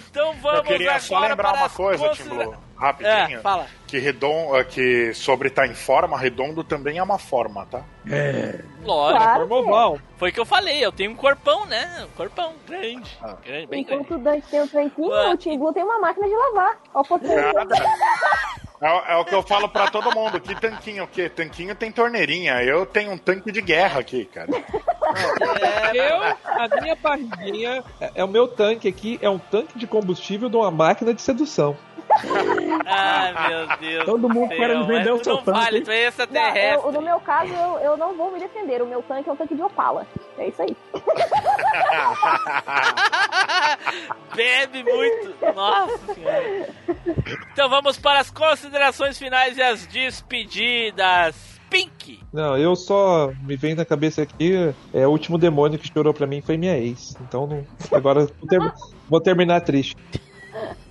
então 0.10 0.34
vamos 0.42 0.58
Eu 0.60 0.64
queria 0.64 0.88
agora 0.90 1.02
só 1.02 1.20
lembrar 1.20 1.52
para 1.52 1.58
uma 1.62 1.70
coisa, 1.70 2.08
considera- 2.10 2.44
Tim 2.46 2.50
Blue, 2.52 2.58
rapidinho. 2.78 3.40
É, 3.40 3.42
fala. 3.42 3.68
Que, 3.88 3.98
redon, 4.00 4.52
que 4.70 5.14
sobre 5.14 5.48
estar 5.48 5.66
em 5.68 5.74
forma, 5.74 6.18
redondo 6.18 6.64
também 6.64 6.98
é 6.98 7.04
uma 7.04 7.18
forma, 7.18 7.66
tá? 7.66 7.84
É. 8.10 8.60
Lógico. 8.84 9.24
Claro. 9.24 9.40
Forma 9.48 9.56
oval. 9.56 10.00
Foi 10.18 10.30
o 10.30 10.34
que 10.34 10.40
eu 10.40 10.46
falei, 10.46 10.84
eu 10.84 10.92
tenho 10.92 11.12
um 11.12 11.16
corpão, 11.16 11.66
né? 11.66 12.06
Um 12.06 12.16
corpão 12.16 12.54
grande. 12.68 13.18
Ah. 13.22 13.36
grande 13.44 13.68
bem 13.68 13.84
grande. 13.84 14.04
Enquanto 14.04 14.20
o 14.20 14.24
Dante 14.24 14.48
tem 14.48 14.62
o 14.62 14.68
tanquinho, 14.68 15.10
Ué. 15.10 15.30
o 15.30 15.38
Tim 15.38 15.58
Blue 15.58 15.74
tem 15.74 15.84
uma 15.84 16.00
máquina 16.00 16.28
de 16.28 16.36
lavar. 16.36 16.78
Ó. 16.94 17.04
É, 18.80 19.14
é 19.14 19.16
o 19.18 19.26
que 19.26 19.34
eu 19.34 19.42
falo 19.42 19.68
pra 19.68 19.90
todo 19.90 20.14
mundo. 20.14 20.40
Que 20.40 20.54
tanquinho 20.54 21.04
o 21.04 21.08
quê? 21.08 21.28
Tanquinho 21.30 21.74
tem 21.74 21.92
torneirinha. 21.92 22.62
Eu 22.64 22.86
tenho 22.86 23.12
um 23.12 23.18
tanque 23.18 23.52
de 23.52 23.60
guerra 23.62 24.00
aqui, 24.00 24.26
cara. 24.26 24.50
Eu, 25.94 26.22
a 26.46 26.82
minha 26.82 26.96
barriguinha, 26.96 27.84
é, 28.00 28.12
é 28.16 28.24
o 28.24 28.28
meu 28.28 28.48
tanque 28.48 28.88
aqui, 28.88 29.18
é 29.22 29.30
um 29.30 29.40
tanque 29.40 29.80
de 29.80 29.88
combustível 29.88 30.48
de 30.48 30.56
uma 30.56 30.70
máquina 30.70 31.14
de 31.14 31.22
sedução. 31.22 31.76
Ai, 32.86 33.48
meu 33.50 33.78
Deus. 33.78 34.06
Todo 34.06 34.30
mundo 34.30 34.50
do 34.50 34.50
céu, 34.50 34.58
querendo 34.58 34.88
vender 34.88 35.12
o 35.12 35.24
seu 35.24 35.36
não 35.36 35.44
tanque, 35.44 35.60
Vale, 35.60 35.82
tu 35.82 35.92
é 35.92 36.12
Não, 36.32 36.56
eu- 36.86 36.92
no 36.92 37.02
meu 37.02 37.20
caso, 37.20 37.54
eu, 37.54 37.78
eu 37.80 37.98
não 37.98 38.16
vou 38.16 38.32
me 38.32 38.40
defender. 38.40 38.82
O 38.82 38.88
meu 38.88 39.02
tanque 39.04 39.30
é 39.30 39.32
um 39.32 39.36
tanque 39.36 39.56
de 39.56 39.62
Opala. 39.62 40.06
É 40.38 40.48
isso 40.48 40.62
aí. 40.62 40.76
Bebe 44.36 44.84
muito. 44.84 45.36
Nossa 45.56 46.14
senhora. 46.14 46.70
Então 47.54 47.70
vamos 47.70 47.98
para 47.98 48.20
as 48.20 48.30
considerações 48.30 49.18
finais 49.18 49.58
e 49.58 49.62
as 49.62 49.86
despedidas. 49.88 51.58
Pink. 51.70 52.22
Não, 52.32 52.58
eu 52.58 52.78
só 52.78 53.30
me 53.44 53.58
vem 53.58 53.76
na 53.76 53.84
cabeça 53.84 54.22
aqui, 54.22 54.74
é 54.94 55.06
o 55.06 55.10
último 55.10 55.38
demônio 55.38 55.78
que 55.78 55.92
chorou 55.92 56.14
pra 56.14 56.26
mim 56.26 56.42
foi 56.42 56.56
minha 56.56 56.78
ex. 56.78 57.14
Então 57.20 57.46
não, 57.46 57.66
agora 57.92 58.22
vou, 58.26 58.48
ter- 58.48 58.74
vou 59.10 59.20
terminar 59.20 59.60
triste. 59.62 59.98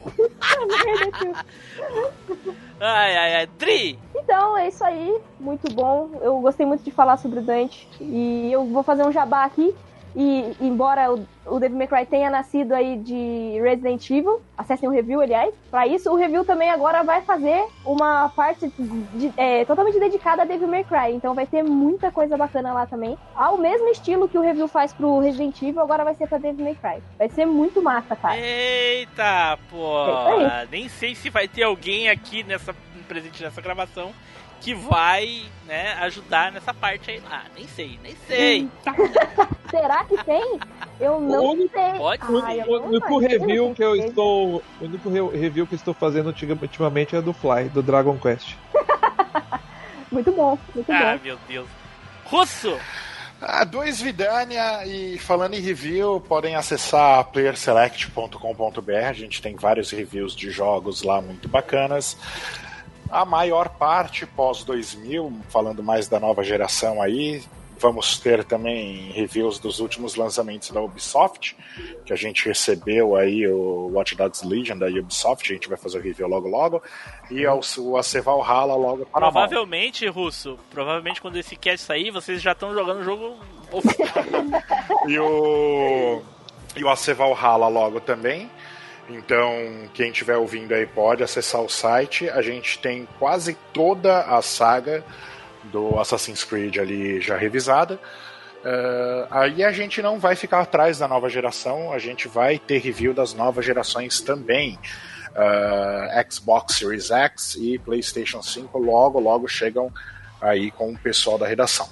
Ai, 2.78 3.16
ai, 3.16 3.34
ai. 3.36 3.46
Dri. 3.58 3.98
Então, 4.14 4.56
é 4.56 4.68
isso 4.68 4.84
aí. 4.84 5.18
Muito 5.40 5.72
bom. 5.72 6.10
Eu 6.20 6.40
gostei 6.40 6.66
muito 6.66 6.84
de 6.84 6.90
falar 6.90 7.16
sobre 7.16 7.38
o 7.38 7.42
Dante. 7.42 7.88
E 8.00 8.52
eu 8.52 8.66
vou 8.66 8.82
fazer 8.82 9.06
um 9.06 9.12
jabá 9.12 9.44
aqui. 9.44 9.74
E 10.18 10.56
embora 10.62 11.12
o, 11.12 11.26
o 11.44 11.60
Devil 11.60 11.76
May 11.76 11.86
Cry 11.86 12.06
tenha 12.06 12.30
nascido 12.30 12.72
aí 12.72 12.96
de 12.96 13.60
Resident 13.62 14.08
Evil, 14.10 14.40
acessem 14.56 14.88
o 14.88 14.92
review, 14.92 15.20
aliás. 15.20 15.54
Pra 15.70 15.86
isso, 15.86 16.10
o 16.10 16.16
review 16.16 16.42
também 16.42 16.70
agora 16.70 17.02
vai 17.04 17.20
fazer 17.20 17.62
uma 17.84 18.30
parte 18.30 18.72
de- 19.14 19.30
é, 19.36 19.64
totalmente 19.66 20.00
dedicada 20.00 20.40
a 20.40 20.44
Devil 20.46 20.68
May 20.68 20.84
Cry. 20.84 21.12
Então 21.12 21.34
vai 21.34 21.46
ter 21.46 21.62
muita 21.62 22.10
coisa 22.10 22.34
bacana 22.34 22.72
lá 22.72 22.86
também. 22.86 23.18
Ao 23.34 23.58
mesmo 23.58 23.88
estilo 23.88 24.26
que 24.26 24.38
o 24.38 24.42
review 24.42 24.66
faz 24.66 24.90
pro 24.92 25.18
Resident 25.20 25.60
Evil, 25.60 25.82
agora 25.82 26.02
vai 26.02 26.14
ser 26.14 26.26
pra 26.26 26.38
Devil 26.38 26.64
May 26.64 26.74
Cry. 26.76 27.02
Vai 27.18 27.28
ser 27.28 27.44
muito 27.44 27.82
massa, 27.82 28.16
cara. 28.16 28.38
Eita, 28.38 29.58
pô. 29.70 29.98
É 30.40 30.66
Nem 30.70 30.88
sei 30.88 31.14
se 31.14 31.28
vai 31.28 31.46
ter 31.46 31.64
alguém 31.64 32.08
aqui 32.08 32.42
nessa 32.42 32.74
presente 33.06 33.42
nessa 33.42 33.60
gravação 33.60 34.10
que 34.60 34.74
vai, 34.74 35.42
né, 35.66 35.92
ajudar 36.00 36.50
nessa 36.52 36.72
parte 36.74 37.10
aí 37.10 37.20
lá. 37.20 37.44
Nem 37.54 37.66
sei, 37.68 37.98
nem 38.02 38.16
sei. 38.26 38.68
Será 39.70 40.04
que 40.04 40.16
tem? 40.24 40.58
Eu 41.00 41.20
não 41.20 41.44
O 41.44 41.52
único- 41.52 41.74
sei. 41.78 41.92
Pode 41.98 42.32
O 42.32 42.38
Ai, 42.44 42.60
o 42.62 42.82
único 42.86 43.18
review 43.18 43.74
que 43.74 43.82
eu 43.84 43.94
estou. 43.96 44.62
O 44.80 44.84
único 44.84 45.08
re- 45.10 45.38
review 45.38 45.66
que 45.66 45.74
estou 45.74 45.92
fazendo 45.94 46.28
ultima- 46.28 46.58
ultimamente 46.60 47.14
é 47.16 47.20
do 47.22 47.32
Fly, 47.32 47.68
do 47.68 47.82
Dragon 47.82 48.16
Quest. 48.18 48.54
Muito 50.10 50.30
bom, 50.32 50.56
muito 50.74 50.90
Ah, 50.90 51.16
bom. 51.16 51.20
meu 51.24 51.38
Deus. 51.48 51.68
Russo. 52.24 52.78
Ah, 53.42 53.64
dois 53.64 54.00
Vidania 54.00 54.86
e 54.86 55.18
falando 55.18 55.54
em 55.54 55.60
review, 55.60 56.20
podem 56.26 56.54
acessar 56.54 57.22
playerselect.com.br. 57.24 58.92
A 59.08 59.12
gente 59.12 59.42
tem 59.42 59.56
vários 59.56 59.90
reviews 59.90 60.34
de 60.34 60.50
jogos 60.50 61.02
lá 61.02 61.20
muito 61.20 61.48
bacanas. 61.48 62.16
A 63.10 63.24
maior 63.24 63.68
parte 63.68 64.26
pós 64.26 64.64
2000, 64.64 65.32
falando 65.48 65.82
mais 65.82 66.08
da 66.08 66.18
nova 66.18 66.42
geração 66.42 67.00
aí, 67.00 67.42
vamos 67.78 68.18
ter 68.18 68.44
também 68.44 69.10
reviews 69.12 69.58
dos 69.58 69.80
últimos 69.80 70.16
lançamentos 70.16 70.70
da 70.70 70.80
Ubisoft, 70.80 71.56
que 72.04 72.12
a 72.12 72.16
gente 72.16 72.46
recebeu 72.46 73.16
aí 73.16 73.46
o 73.46 73.90
Watch 73.92 74.14
Dogs 74.14 74.46
Legion 74.46 74.78
da 74.78 74.86
Ubisoft, 74.86 75.50
a 75.50 75.54
gente 75.54 75.68
vai 75.68 75.76
fazer 75.76 75.98
o 75.98 76.02
review 76.02 76.26
logo 76.26 76.48
logo, 76.48 76.82
e 77.30 77.46
o 77.46 77.96
AC 77.96 78.22
Valhalla 78.22 78.74
logo 78.74 79.06
para. 79.06 79.30
Provavelmente, 79.30 80.06
Russo, 80.06 80.58
provavelmente 80.70 81.20
quando 81.20 81.36
esse 81.36 81.56
cast 81.56 81.86
sair, 81.86 82.10
vocês 82.10 82.40
já 82.40 82.52
estão 82.52 82.74
jogando 82.74 83.00
o 83.00 83.04
jogo. 83.04 83.36
E 85.08 85.18
o. 85.18 86.22
E 86.76 86.84
o 86.84 86.88
AC 86.88 87.14
Valhalla 87.14 87.68
logo 87.68 88.00
também. 88.00 88.50
Então, 89.08 89.88
quem 89.94 90.10
estiver 90.10 90.36
ouvindo 90.36 90.74
aí 90.74 90.86
pode 90.86 91.22
acessar 91.22 91.60
o 91.60 91.68
site. 91.68 92.28
A 92.28 92.42
gente 92.42 92.78
tem 92.78 93.06
quase 93.18 93.56
toda 93.72 94.22
a 94.22 94.42
saga 94.42 95.04
do 95.64 95.98
Assassin's 95.98 96.44
Creed 96.44 96.78
ali 96.78 97.20
já 97.20 97.36
revisada. 97.36 98.00
Eh, 98.64 99.26
aí 99.30 99.64
a 99.64 99.70
gente 99.70 100.02
não 100.02 100.18
vai 100.18 100.34
ficar 100.34 100.60
atrás 100.60 100.98
da 100.98 101.06
nova 101.06 101.28
geração, 101.28 101.92
a 101.92 101.98
gente 102.00 102.26
vai 102.26 102.58
ter 102.58 102.78
review 102.78 103.14
das 103.14 103.32
novas 103.32 103.64
gerações 103.64 104.20
também. 104.20 104.76
Eh, 105.36 106.26
Xbox 106.28 106.74
Series 106.74 107.10
X 107.10 107.56
e 107.60 107.78
PlayStation 107.78 108.42
5 108.42 108.76
logo, 108.76 109.20
logo 109.20 109.46
chegam 109.46 109.92
aí 110.40 110.72
com 110.72 110.90
o 110.90 110.98
pessoal 110.98 111.38
da 111.38 111.46
redação. 111.46 111.88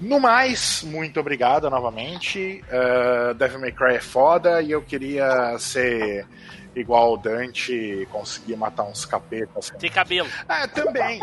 No 0.00 0.18
mais, 0.18 0.82
muito 0.82 1.20
obrigado 1.20 1.68
novamente. 1.68 2.64
Uh, 2.68 3.34
Devil 3.34 3.60
May 3.60 3.72
Cry 3.72 3.96
é 3.96 4.00
foda 4.00 4.62
e 4.62 4.70
eu 4.70 4.80
queria 4.80 5.58
ser 5.58 6.26
igual 6.74 7.14
o 7.14 7.16
Dante 7.16 8.06
conseguir 8.10 8.56
matar 8.56 8.84
uns 8.84 9.04
capetas. 9.04 9.70
Tem 9.78 9.90
cabelo. 9.90 10.28
É, 10.48 10.66
também. 10.66 11.20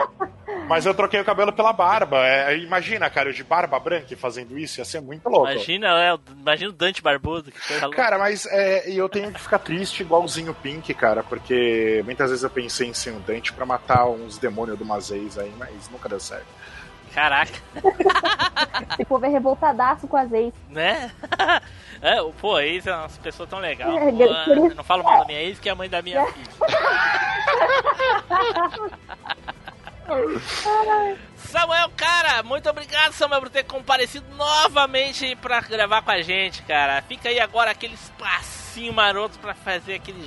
Mas 0.68 0.86
eu 0.86 0.94
troquei 0.94 1.20
o 1.20 1.26
cabelo 1.26 1.54
pela 1.54 1.72
barba. 1.72 2.26
É, 2.26 2.58
imagina, 2.58 3.10
cara, 3.10 3.30
eu 3.30 3.34
de 3.34 3.44
barba 3.44 3.80
branca 3.80 4.16
fazendo 4.18 4.58
isso 4.58 4.80
ia 4.80 4.86
ser 4.86 5.02
muito 5.02 5.28
louco. 5.30 5.52
Imagina, 5.52 5.88
é, 6.00 6.18
imagina 6.40 6.70
o 6.70 6.74
Dante 6.74 7.02
Barbudo. 7.02 7.52
Cara, 7.94 8.18
mas 8.18 8.46
é, 8.48 8.90
eu 8.92 9.08
tenho 9.10 9.32
que 9.32 9.42
ficar 9.42 9.60
triste 9.60 10.02
igualzinho 10.02 10.52
o 10.52 10.56
Pink, 10.56 10.94
cara, 10.94 11.24
porque 11.24 12.02
muitas 12.06 12.30
vezes 12.30 12.44
eu 12.44 12.50
pensei 12.50 12.88
em 12.88 12.94
ser 12.94 13.12
um 13.12 13.22
Dante 13.22 13.54
pra 13.54 13.66
matar 13.66 14.08
uns 14.08 14.38
demônios 14.38 14.78
do 14.78 14.86
Mazeis 14.86 15.38
aí, 15.38 15.52
mas 15.58 15.90
nunca 15.90 16.10
deu 16.10 16.20
certo. 16.20 16.57
Caraca, 17.18 17.52
Esse 18.94 19.06
povo 19.06 19.26
é 19.26 19.30
revoltadaço 19.30 20.08
com 20.08 20.18
as 20.18 20.32
ex. 20.32 20.54
né? 20.70 21.12
É, 22.00 22.18
pô, 22.40 22.56
a 22.56 22.64
ex 22.64 22.86
é 22.86 22.96
uma 22.96 23.10
pessoa 23.10 23.48
tão 23.48 23.58
legal. 23.58 23.90
É, 23.98 24.12
pô, 24.12 24.18
queria- 24.18 24.68
eu 24.70 24.76
não 24.76 24.84
falo 24.84 25.04
mal 25.04 25.22
da 25.22 25.26
minha 25.26 25.42
ex, 25.42 25.58
que 25.60 25.68
é 25.68 25.72
a 25.72 25.76
mãe 25.76 25.90
da 25.90 26.00
minha 26.00 26.24
filha. 26.28 26.48
Samuel, 31.36 31.90
cara, 31.98 32.44
muito 32.44 32.70
obrigado, 32.70 33.14
Samuel, 33.14 33.42
por 33.42 33.50
ter 33.50 33.64
comparecido 33.64 34.26
novamente 34.36 35.36
pra 35.38 35.60
gravar 35.62 36.04
com 36.04 36.12
a 36.12 36.22
gente, 36.22 36.62
cara. 36.64 37.02
Fica 37.02 37.30
aí 37.30 37.40
agora 37.40 37.72
aquele 37.72 37.96
espacinho 37.96 38.94
maroto 38.94 39.40
pra 39.40 39.56
fazer 39.56 39.96
aquele 39.96 40.24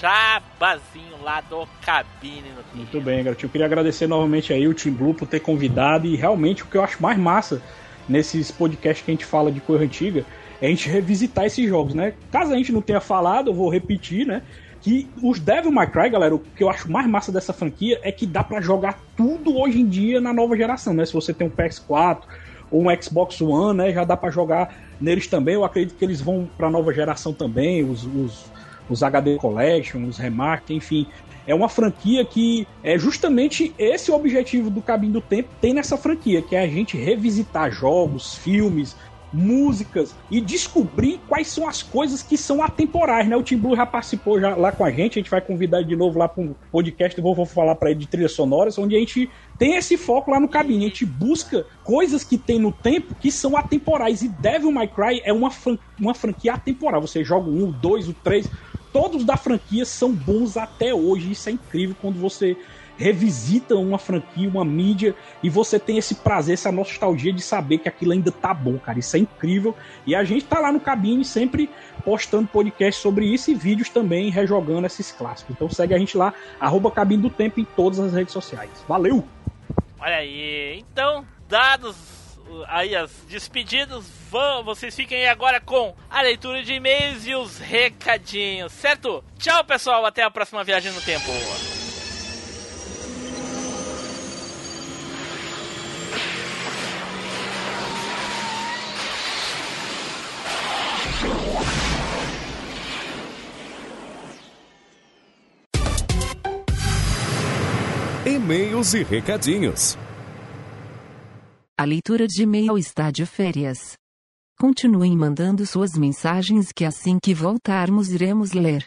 jabazinho 0.00 1.22
lá 1.22 1.40
do 1.40 1.66
cabine 1.82 2.50
no 2.50 2.76
Muito 2.78 3.00
bem, 3.00 3.22
garotinho. 3.24 3.46
Eu 3.46 3.52
queria 3.52 3.66
agradecer 3.66 4.06
novamente 4.06 4.52
aí 4.52 4.68
o 4.68 4.74
Team 4.74 4.94
Blue 4.94 5.14
por 5.14 5.26
ter 5.26 5.40
convidado 5.40 6.06
e 6.06 6.16
realmente 6.16 6.62
o 6.62 6.66
que 6.66 6.76
eu 6.76 6.84
acho 6.84 7.02
mais 7.02 7.18
massa 7.18 7.62
nesses 8.08 8.50
podcasts 8.50 9.04
que 9.04 9.10
a 9.10 9.14
gente 9.14 9.24
fala 9.24 9.50
de 9.50 9.60
coisa 9.60 9.84
antiga 9.84 10.24
é 10.60 10.66
a 10.66 10.70
gente 10.70 10.88
revisitar 10.88 11.44
esses 11.44 11.68
jogos, 11.68 11.94
né? 11.94 12.14
Caso 12.30 12.52
a 12.52 12.56
gente 12.56 12.72
não 12.72 12.80
tenha 12.80 13.00
falado, 13.00 13.50
eu 13.50 13.54
vou 13.54 13.68
repetir, 13.68 14.26
né? 14.26 14.42
Que 14.80 15.08
os 15.22 15.40
Devil 15.40 15.72
May 15.72 15.86
Cry, 15.88 16.08
galera, 16.10 16.34
o 16.34 16.38
que 16.38 16.62
eu 16.62 16.70
acho 16.70 16.90
mais 16.90 17.06
massa 17.06 17.32
dessa 17.32 17.52
franquia 17.52 17.98
é 18.02 18.12
que 18.12 18.26
dá 18.26 18.44
pra 18.44 18.60
jogar 18.60 18.98
tudo 19.16 19.58
hoje 19.58 19.80
em 19.80 19.86
dia 19.86 20.20
na 20.20 20.32
nova 20.32 20.56
geração, 20.56 20.94
né? 20.94 21.04
Se 21.04 21.12
você 21.12 21.34
tem 21.34 21.46
um 21.46 21.50
PS4 21.50 22.22
ou 22.70 22.82
um 22.82 23.02
Xbox 23.02 23.40
One, 23.40 23.78
né? 23.78 23.92
Já 23.92 24.04
dá 24.04 24.16
pra 24.16 24.30
jogar 24.30 24.74
neles 25.00 25.26
também. 25.26 25.54
Eu 25.54 25.64
acredito 25.64 25.96
que 25.96 26.04
eles 26.04 26.20
vão 26.20 26.48
pra 26.56 26.70
nova 26.70 26.92
geração 26.92 27.32
também, 27.32 27.84
os, 27.84 28.04
os, 28.04 28.50
os 28.88 29.02
HD 29.02 29.36
Collection, 29.36 30.04
os 30.04 30.18
Remaster, 30.18 30.76
enfim. 30.76 31.06
É 31.46 31.54
uma 31.54 31.68
franquia 31.68 32.24
que 32.24 32.66
é 32.82 32.98
justamente 32.98 33.72
esse 33.78 34.10
o 34.10 34.14
objetivo 34.14 34.68
do 34.68 34.82
Cabinho 34.82 35.14
do 35.14 35.20
Tempo 35.20 35.48
tem 35.60 35.72
nessa 35.72 35.96
franquia, 35.96 36.42
que 36.42 36.56
é 36.56 36.60
a 36.60 36.66
gente 36.66 36.96
revisitar 36.96 37.70
jogos, 37.70 38.34
filmes, 38.34 38.96
músicas 39.32 40.14
e 40.30 40.40
descobrir 40.40 41.20
quais 41.28 41.48
são 41.48 41.68
as 41.68 41.82
coisas 41.82 42.22
que 42.22 42.36
são 42.36 42.62
atemporais, 42.62 43.28
né? 43.28 43.36
O 43.36 43.42
Tim 43.42 43.58
Blue 43.58 43.76
já 43.76 43.84
participou 43.84 44.40
já 44.40 44.54
lá 44.56 44.72
com 44.72 44.84
a 44.84 44.90
gente, 44.90 45.18
a 45.18 45.22
gente 45.22 45.30
vai 45.30 45.40
convidar 45.40 45.78
ele 45.78 45.88
de 45.88 45.96
novo 45.96 46.18
lá 46.18 46.28
para 46.28 46.42
um 46.42 46.54
podcast, 46.72 47.20
vou, 47.20 47.34
vou 47.34 47.46
falar 47.46 47.74
para 47.74 47.90
ele 47.90 48.00
de 48.00 48.06
trilhas 48.06 48.32
sonoras, 48.32 48.78
onde 48.78 48.96
a 48.96 48.98
gente 48.98 49.30
tem 49.58 49.76
esse 49.76 49.96
foco 49.96 50.30
lá 50.30 50.40
no 50.40 50.48
cabine, 50.48 50.86
a 50.86 50.88
gente 50.88 51.04
busca 51.04 51.66
coisas 51.84 52.24
que 52.24 52.38
tem 52.38 52.58
no 52.58 52.72
tempo 52.72 53.14
que 53.14 53.30
são 53.30 53.56
atemporais 53.56 54.22
e 54.22 54.28
Devil 54.28 54.72
May 54.72 54.88
Cry 54.88 55.20
é 55.24 55.32
uma, 55.32 55.50
fran 55.50 55.76
uma 55.98 56.14
franquia 56.14 56.54
atemporal, 56.54 57.00
você 57.00 57.22
joga 57.22 57.48
um, 57.48 57.70
dois, 57.70 58.08
o 58.08 58.14
três, 58.14 58.50
todos 58.96 59.24
da 59.24 59.36
franquia 59.36 59.84
são 59.84 60.10
bons 60.10 60.56
até 60.56 60.94
hoje, 60.94 61.32
isso 61.32 61.50
é 61.50 61.52
incrível 61.52 61.94
quando 62.00 62.18
você 62.18 62.56
revisita 62.96 63.74
uma 63.74 63.98
franquia, 63.98 64.48
uma 64.48 64.64
mídia, 64.64 65.14
e 65.42 65.50
você 65.50 65.78
tem 65.78 65.98
esse 65.98 66.14
prazer, 66.14 66.54
essa 66.54 66.72
nostalgia 66.72 67.30
de 67.30 67.42
saber 67.42 67.76
que 67.76 67.90
aquilo 67.90 68.12
ainda 68.12 68.32
tá 68.32 68.54
bom, 68.54 68.78
cara. 68.78 68.98
Isso 68.98 69.14
é 69.14 69.18
incrível. 69.18 69.76
E 70.06 70.14
a 70.14 70.24
gente 70.24 70.46
tá 70.46 70.58
lá 70.60 70.72
no 70.72 70.80
cabine 70.80 71.26
sempre 71.26 71.68
postando 72.06 72.48
podcast 72.48 73.02
sobre 73.02 73.26
isso 73.26 73.50
e 73.50 73.54
vídeos 73.54 73.90
também 73.90 74.30
rejogando 74.30 74.86
esses 74.86 75.12
clássicos. 75.12 75.54
Então 75.54 75.68
segue 75.68 75.92
a 75.92 75.98
gente 75.98 76.16
lá, 76.16 76.32
arroba 76.58 76.90
Cabine 76.90 77.20
do 77.20 77.28
Tempo 77.28 77.60
em 77.60 77.64
todas 77.64 78.00
as 78.00 78.14
redes 78.14 78.32
sociais. 78.32 78.70
Valeu! 78.88 79.22
Olha 80.00 80.16
aí, 80.16 80.82
então, 80.90 81.22
dados 81.46 82.15
aí 82.68 82.94
as 82.94 83.10
despedidas, 83.28 84.04
vão, 84.30 84.64
vocês 84.64 84.94
fiquem 84.94 85.18
aí 85.18 85.28
agora 85.28 85.60
com 85.60 85.94
a 86.10 86.22
leitura 86.22 86.62
de 86.62 86.74
e-mails 86.74 87.26
e 87.26 87.34
os 87.34 87.58
recadinhos, 87.58 88.72
certo? 88.72 89.22
Tchau, 89.38 89.64
pessoal, 89.64 90.04
até 90.06 90.22
a 90.22 90.30
próxima 90.30 90.64
viagem 90.64 90.92
no 90.92 91.00
tempo. 91.00 91.26
E-mails 108.24 108.92
e 108.94 109.02
recadinhos. 109.02 109.96
A 111.78 111.84
leitura 111.84 112.26
de 112.26 112.42
e-mail 112.42 112.78
está 112.78 113.10
de 113.10 113.26
férias. 113.26 113.98
Continuem 114.58 115.14
mandando 115.16 115.66
suas 115.66 115.92
mensagens 115.92 116.72
que 116.72 116.84
assim 116.86 117.18
que 117.22 117.34
voltarmos 117.34 118.08
iremos 118.10 118.52
ler. 118.52 118.86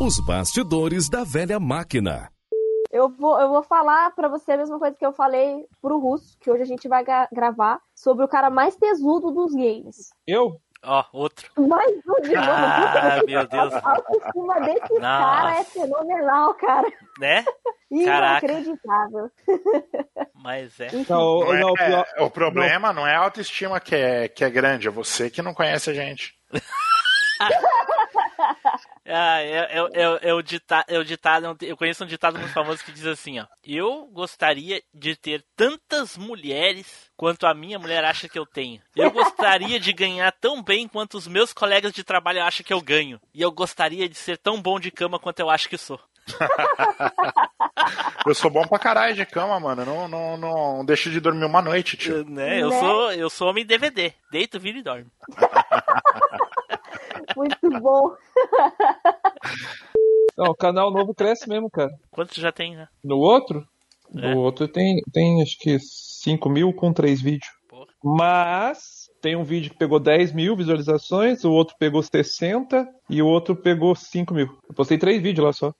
Os 0.00 0.18
bastidores 0.24 1.10
da 1.10 1.22
velha 1.24 1.60
máquina. 1.60 2.30
Eu 2.90 3.10
vou, 3.10 3.38
eu 3.38 3.50
vou 3.50 3.62
falar 3.62 4.14
pra 4.14 4.28
você 4.28 4.52
a 4.52 4.56
mesma 4.56 4.78
coisa 4.78 4.96
que 4.96 5.04
eu 5.04 5.12
falei 5.12 5.66
pro 5.82 5.98
Russo, 6.00 6.38
que 6.40 6.50
hoje 6.50 6.62
a 6.62 6.66
gente 6.66 6.88
vai 6.88 7.04
gra- 7.04 7.28
gravar 7.30 7.78
sobre 7.94 8.24
o 8.24 8.28
cara 8.28 8.48
mais 8.48 8.74
tesudo 8.76 9.30
dos 9.30 9.52
games. 9.52 10.08
Eu? 10.26 10.58
Ó, 10.84 11.04
outro. 11.12 11.50
Mais 11.56 11.90
um 12.06 12.22
de 12.22 12.34
novo. 12.34 12.48
Ah, 12.50 13.20
meu 13.26 13.46
Deus. 13.48 13.74
A 13.74 13.90
autoestima 13.90 14.60
desse 14.60 15.00
cara 15.00 15.58
é 15.60 15.64
fenomenal, 15.64 16.54
cara. 16.54 16.88
Né? 17.18 17.44
Caraca. 18.04 18.46
Inacreditável. 18.46 19.30
Mas 20.34 20.78
é. 20.78 20.88
Não, 21.08 21.40
Não 21.40 21.54
é- 21.54 21.60
não, 21.60 21.74
pior- 21.74 22.06
o 22.20 22.30
problema 22.30 22.92
não. 22.92 23.06
é 23.06 23.16
a 23.16 23.20
autoestima 23.20 23.80
que 23.80 23.94
é, 23.96 24.28
que 24.28 24.44
é 24.44 24.50
grande, 24.50 24.86
é 24.88 24.90
você 24.90 25.28
que 25.30 25.42
não 25.42 25.52
conhece 25.54 25.90
a 25.90 25.94
gente. 25.94 26.34
Ah, 29.10 29.40
é, 29.40 29.78
é, 29.78 29.78
é, 29.78 30.28
é 30.30 30.34
o 30.34 30.42
dita, 30.42 30.84
é 30.86 30.98
o 30.98 31.04
ditado, 31.04 31.56
eu 31.62 31.76
conheço 31.76 32.04
um 32.04 32.06
ditado 32.06 32.38
muito 32.38 32.52
famoso 32.52 32.84
que 32.84 32.92
diz 32.92 33.06
assim, 33.06 33.38
ó. 33.40 33.46
Eu 33.64 34.06
gostaria 34.12 34.82
de 34.92 35.16
ter 35.16 35.42
tantas 35.56 36.16
mulheres 36.18 37.07
quanto 37.18 37.48
a 37.48 37.52
minha 37.52 37.80
mulher 37.80 38.04
acha 38.04 38.28
que 38.28 38.38
eu 38.38 38.46
tenho. 38.46 38.80
Eu 38.94 39.10
gostaria 39.10 39.80
de 39.80 39.92
ganhar 39.92 40.30
tão 40.40 40.62
bem 40.62 40.86
quanto 40.86 41.18
os 41.18 41.26
meus 41.26 41.52
colegas 41.52 41.92
de 41.92 42.04
trabalho 42.04 42.44
acham 42.44 42.64
que 42.64 42.72
eu 42.72 42.80
ganho. 42.80 43.20
E 43.34 43.42
eu 43.42 43.50
gostaria 43.50 44.08
de 44.08 44.14
ser 44.14 44.38
tão 44.38 44.62
bom 44.62 44.78
de 44.78 44.92
cama 44.92 45.18
quanto 45.18 45.40
eu 45.40 45.50
acho 45.50 45.68
que 45.68 45.76
sou. 45.76 45.98
Eu 48.26 48.34
sou 48.34 48.50
bom 48.50 48.66
pra 48.66 48.78
caralho 48.78 49.14
de 49.14 49.24
cama, 49.24 49.58
mano. 49.58 49.82
Não, 49.86 50.06
não, 50.08 50.36
não 50.36 50.84
deixo 50.84 51.08
de 51.10 51.20
dormir 51.20 51.46
uma 51.46 51.62
noite, 51.62 51.96
tio. 51.96 52.22
Né? 52.28 52.60
Eu 52.60 52.68
Né? 52.68 52.78
sou 52.80 53.12
eu 53.12 53.30
sou 53.30 53.48
homem 53.48 53.64
DVD. 53.64 54.12
Deito, 54.30 54.60
vira 54.60 54.78
e 54.78 54.82
dorme. 54.82 55.06
Muito 57.34 57.70
bom. 57.80 58.14
Não, 60.36 60.50
o 60.50 60.54
canal 60.54 60.90
novo 60.90 61.14
cresce 61.14 61.48
mesmo, 61.48 61.70
cara. 61.70 61.90
Quantos 62.10 62.36
já 62.36 62.52
tem, 62.52 62.76
né? 62.76 62.88
No 63.02 63.16
outro? 63.16 63.66
É. 64.14 64.34
No 64.34 64.40
outro 64.40 64.68
tem, 64.68 65.00
tem 65.12 65.40
acho 65.40 65.56
que 65.58 65.78
5 66.22 66.48
mil 66.48 66.72
com 66.72 66.92
3 66.92 67.20
vídeos. 67.20 67.50
Porra. 67.68 67.86
Mas 68.02 69.08
tem 69.20 69.36
um 69.36 69.44
vídeo 69.44 69.70
que 69.70 69.78
pegou 69.78 69.98
10 70.00 70.32
mil 70.32 70.56
visualizações, 70.56 71.44
o 71.44 71.52
outro 71.52 71.76
pegou 71.78 72.02
60 72.02 72.86
e 73.10 73.20
o 73.22 73.26
outro 73.26 73.54
pegou 73.56 73.94
5 73.94 74.32
mil. 74.34 74.46
Eu 74.68 74.74
postei 74.74 74.98
3 74.98 75.22
vídeos 75.22 75.46
lá 75.46 75.52
só. 75.52 75.74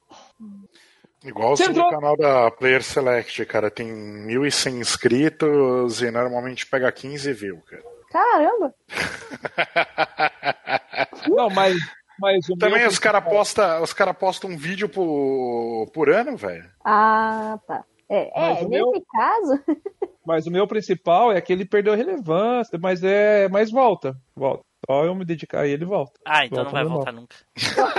Igual 1.24 1.56
Você 1.56 1.66
o 1.66 1.70
entrou- 1.70 1.90
canal 1.90 2.16
da 2.16 2.50
Player 2.50 2.82
Select, 2.82 3.44
cara. 3.46 3.70
Tem 3.70 3.86
1.100 3.88 4.80
inscritos 4.80 6.00
e 6.00 6.10
normalmente 6.10 6.66
pega 6.66 6.90
15 6.92 7.32
views, 7.32 7.60
cara. 7.68 7.82
Caramba. 8.10 8.74
Não, 11.28 11.50
mas, 11.50 11.76
mas 12.18 12.48
o 12.48 12.56
Também 12.56 12.86
os 12.86 12.98
caras 12.98 13.24
postam 13.24 13.82
os 13.82 13.92
cara 13.92 14.14
postam 14.14 14.50
um 14.50 14.56
vídeo 14.56 14.88
por, 14.88 15.90
por 15.92 16.08
ano, 16.08 16.36
velho. 16.36 16.64
Ah, 16.84 17.58
tá. 17.66 17.84
É, 18.10 18.30
Mas 18.34 18.58
é 18.58 18.64
o 18.64 18.68
nesse 18.68 18.68
meu- 18.68 19.04
caso, 19.12 19.64
Mas 20.26 20.46
o 20.46 20.50
meu 20.50 20.66
principal 20.66 21.32
é 21.32 21.40
que 21.40 21.52
ele 21.52 21.64
perdeu 21.64 21.92
a 21.92 21.96
relevância, 21.96 22.78
mas 22.78 23.02
é. 23.02 23.48
Mas 23.48 23.70
volta. 23.70 24.14
Volta. 24.36 24.62
Só 24.86 25.04
eu 25.04 25.14
me 25.14 25.24
dedicar 25.24 25.62
a 25.62 25.66
ele 25.66 25.84
volta. 25.86 26.18
Ah, 26.24 26.44
então 26.46 26.64
não 26.64 26.70
Volta 26.70 26.72
vai 26.72 26.82
normal. 26.84 26.98
voltar 26.98 27.12
nunca. 27.12 27.36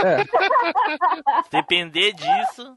É. 0.08 0.24
Se 1.44 1.50
depender 1.52 2.14
disso. 2.14 2.76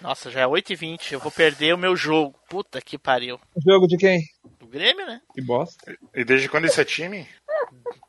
Nossa, 0.00 0.30
já 0.30 0.40
é 0.40 0.46
8h20. 0.46 1.12
Eu 1.12 1.20
vou 1.20 1.30
perder 1.30 1.74
o 1.74 1.78
meu 1.78 1.94
jogo. 1.94 2.34
Puta 2.48 2.80
que 2.80 2.98
pariu. 2.98 3.38
Jogo 3.64 3.86
de 3.86 3.96
quem? 3.96 4.20
Do 4.58 4.66
Grêmio, 4.66 5.06
né? 5.06 5.20
Que 5.34 5.42
bosta. 5.42 5.96
E 6.14 6.24
desde 6.24 6.48
quando 6.48 6.64
esse 6.64 6.80
é 6.80 6.84
time? 6.84 7.26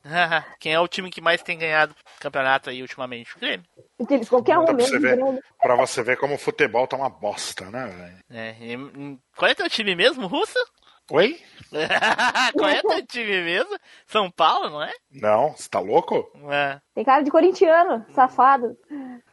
Quem 0.60 0.74
é 0.74 0.80
o 0.80 0.88
time 0.88 1.10
que 1.10 1.20
mais 1.22 1.42
tem 1.42 1.58
ganhado 1.58 1.96
campeonato 2.20 2.70
aí 2.70 2.82
ultimamente? 2.82 3.36
O 3.36 3.40
Grêmio. 3.40 3.66
eles 4.10 4.30
qualquer 4.30 4.58
um 4.60 4.66
Pra 4.66 4.74
você, 4.76 5.00
mesmo. 5.00 5.02
ver, 5.02 5.16
grande. 5.18 5.42
pra 5.60 5.76
você 5.76 6.04
ver 6.04 6.18
como 6.18 6.36
o 6.36 6.40
futebol 6.40 6.88
tá 6.88 6.96
uma 6.96 7.10
bosta, 7.10 7.70
né, 7.72 7.88
velho? 7.88 8.18
É, 8.30 8.56
e- 8.62 9.18
qual 9.36 9.50
é 9.50 9.56
teu 9.56 9.70
time 9.70 9.96
mesmo, 9.96 10.28
Russo? 10.28 10.58
Oi? 11.12 11.40
qual 12.58 12.70
é 12.70 12.82
teu 12.82 13.06
time 13.06 13.44
mesmo? 13.44 13.78
São 14.08 14.30
Paulo, 14.32 14.70
não 14.72 14.82
é? 14.84 14.92
Não, 15.12 15.52
você 15.52 15.70
tá 15.70 15.80
louco? 15.80 16.32
É. 16.52 16.80
Tem 16.96 17.04
cara 17.04 17.22
de 17.24 17.30
corintiano, 17.32 18.06
safado. 18.14 18.76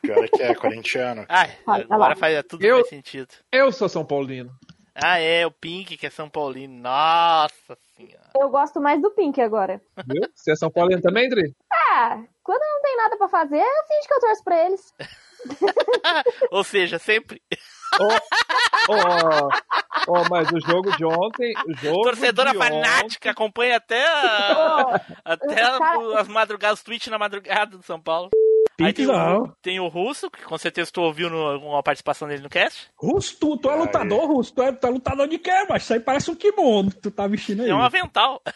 Pior 0.03 0.24
é 0.24 0.28
que 0.28 0.43
é 0.43 0.55
corintiano. 0.55 1.24
Ai, 1.28 1.51
agora 1.89 2.16
faz 2.16 2.43
tudo 2.49 2.65
Eu- 2.65 2.77
faz 2.78 2.89
sentido. 2.89 3.28
Eu 3.51 3.73
sou 3.73 3.89
São 3.89 4.05
Paulino. 4.05 4.51
Ah, 4.94 5.19
é, 5.19 5.47
o 5.47 5.51
Pink, 5.51 5.97
que 5.97 6.06
é 6.06 6.10
São 6.10 6.28
Paulino. 6.28 6.81
Nossa 6.82 7.77
senhora. 7.97 8.31
Eu 8.39 8.48
gosto 8.51 8.81
mais 8.81 9.01
do 9.01 9.10
Pink 9.10 9.40
agora. 9.40 9.81
Viu? 10.06 10.23
Você 10.35 10.52
é 10.52 10.56
São 10.56 10.70
Paulino 10.70 11.01
também, 11.01 11.28
Dri? 11.28 11.55
Ah, 11.73 12.23
quando 12.43 12.60
não 12.60 12.82
tem 12.82 12.97
nada 12.97 13.16
pra 13.16 13.28
fazer, 13.28 13.59
eu 13.60 13.86
finge 13.89 14.09
que 14.09 14.14
eu 14.14 14.20
torço 14.20 14.44
pra 14.44 14.66
eles. 14.66 14.94
Ou 16.52 16.62
seja, 16.64 16.98
sempre. 16.98 17.43
Ó, 18.89 19.48
ó, 20.09 20.24
mas 20.31 20.48
o 20.51 20.60
jogo 20.60 20.94
de 20.97 21.05
ontem. 21.05 21.55
O 21.66 21.74
jogo 21.77 22.02
Torcedora 22.02 22.52
de 22.52 22.59
fanática, 22.59 23.31
acompanha 23.31 23.77
até, 23.77 24.05
a- 24.06 25.01
até 25.24 25.62
a- 25.62 25.78
cara- 25.78 26.20
as 26.20 26.28
madrugadas, 26.28 26.82
tweet 26.82 27.09
na 27.10 27.19
madrugada 27.19 27.77
do 27.77 27.82
São 27.82 28.01
Paulo. 28.01 28.31
Aí 28.84 28.92
tem 28.92 29.06
o, 29.09 29.48
tem 29.62 29.80
o 29.80 29.88
Russo, 29.88 30.30
que 30.30 30.42
com 30.42 30.59
certeza 30.59 30.90
tu 30.92 31.00
ouviu 31.02 31.28
no, 31.30 31.59
uma 31.59 31.82
participação 31.82 32.26
dele 32.28 32.42
no 32.42 32.48
cast. 32.48 32.88
Russo, 32.96 33.36
tu, 33.38 33.56
tu 33.56 33.70
é 33.70 33.74
lutador, 33.76 34.26
Russo? 34.26 34.52
Tu 34.54 34.62
é, 34.62 34.72
tu 34.72 34.86
é 34.86 34.90
lutador 34.90 35.28
de 35.28 35.38
quê, 35.38 35.66
mas 35.68 35.82
isso 35.82 35.94
aí 35.94 36.00
parece 36.00 36.30
um 36.30 36.34
kimono 36.34 36.90
que 36.90 37.00
tu 37.00 37.10
tá 37.10 37.26
vestindo 37.26 37.62
aí. 37.62 37.70
É 37.70 37.74
um 37.74 37.82
avental. 37.82 38.40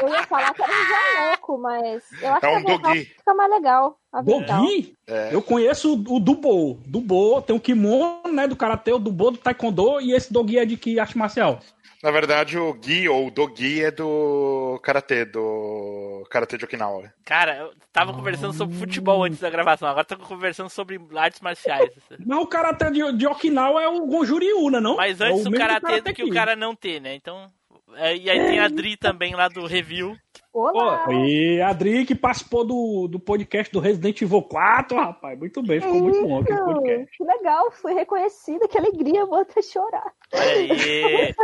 Eu 0.00 0.08
ia 0.08 0.22
falar 0.24 0.54
que 0.54 0.62
era 0.62 0.72
um 0.72 0.86
jaloco, 0.88 1.58
mas 1.58 2.04
eu 2.22 2.28
acho 2.34 2.36
É 2.36 2.40
que 2.40 2.46
um 2.46 2.56
avental 2.56 2.78
dogui. 2.78 3.04
fica 3.04 3.34
mais 3.34 3.50
legal. 3.50 3.98
Avental. 4.12 4.60
Dogi? 4.62 4.94
É. 5.06 5.34
Eu 5.34 5.42
conheço 5.42 5.94
o, 5.94 6.16
o 6.16 6.20
Dubo. 6.20 6.80
Dubo 6.86 7.42
tem 7.42 7.54
um 7.54 7.58
kimono, 7.58 8.32
né, 8.32 8.46
do 8.46 8.56
karatê, 8.56 8.92
o 8.92 8.98
Dubo 8.98 9.32
do 9.32 9.38
taekwondo 9.38 10.00
e 10.00 10.12
esse 10.12 10.32
Dogi 10.32 10.58
é 10.58 10.64
de 10.64 10.76
que 10.76 10.98
arte 11.00 11.18
marcial? 11.18 11.60
Na 12.02 12.10
verdade, 12.10 12.58
o 12.58 12.72
Gui 12.74 13.08
ou 13.08 13.26
o 13.26 13.30
Dogi 13.30 13.82
é 13.82 13.90
do 13.90 14.78
Karatê, 14.82 15.24
do 15.24 16.26
Karatê 16.30 16.58
de 16.58 16.64
Okinawa. 16.64 17.12
Cara, 17.24 17.56
eu 17.56 17.72
tava 17.92 18.12
conversando 18.12 18.52
sobre 18.52 18.76
futebol 18.76 19.24
antes 19.24 19.40
da 19.40 19.50
gravação, 19.50 19.88
agora 19.88 20.04
tô 20.04 20.16
conversando 20.18 20.68
sobre 20.68 21.00
artes 21.16 21.40
marciais. 21.40 21.90
Mas 22.24 22.38
o 22.38 22.46
karatê 22.46 22.90
de, 22.90 23.12
de 23.12 23.26
Okinawa 23.26 23.82
é 23.82 23.88
o 23.88 24.06
Gonjuriuna, 24.06 24.80
não? 24.80 24.96
Mas 24.96 25.20
É 25.20 25.26
antes 25.26 25.44
o 25.44 25.48
o 25.48 25.50
mesmo 25.50 25.66
karatê 25.66 26.00
do 26.00 26.12
que 26.14 26.24
o 26.24 26.30
cara 26.32 26.54
não 26.54 26.74
ter, 26.76 27.00
né? 27.00 27.14
Então. 27.14 27.50
é, 27.94 28.16
E 28.16 28.28
aí 28.30 28.38
tem 28.46 28.58
a 28.60 28.68
Dri 28.68 28.96
também 28.96 29.34
lá 29.34 29.48
do 29.48 29.66
review. 29.66 30.16
Olá. 30.58 31.04
E 31.12 31.60
a 31.60 31.68
Adri 31.68 32.06
que 32.06 32.14
participou 32.14 32.64
do, 32.64 33.08
do 33.08 33.20
podcast 33.20 33.70
do 33.70 33.78
Resident 33.78 34.22
Evil 34.22 34.40
4, 34.42 34.96
rapaz. 34.96 35.38
Muito 35.38 35.62
bem, 35.62 35.82
ficou 35.82 36.00
muito 36.00 36.22
bom 36.26 36.40
aquele 36.40 36.58
podcast. 36.58 37.18
Que 37.18 37.24
legal, 37.24 37.70
fui 37.72 37.92
reconhecida, 37.92 38.66
que 38.66 38.78
alegria, 38.78 39.26
vou 39.26 39.40
até 39.40 39.60
chorar. 39.60 40.10
Olha 40.32 40.42
aí. 40.50 41.34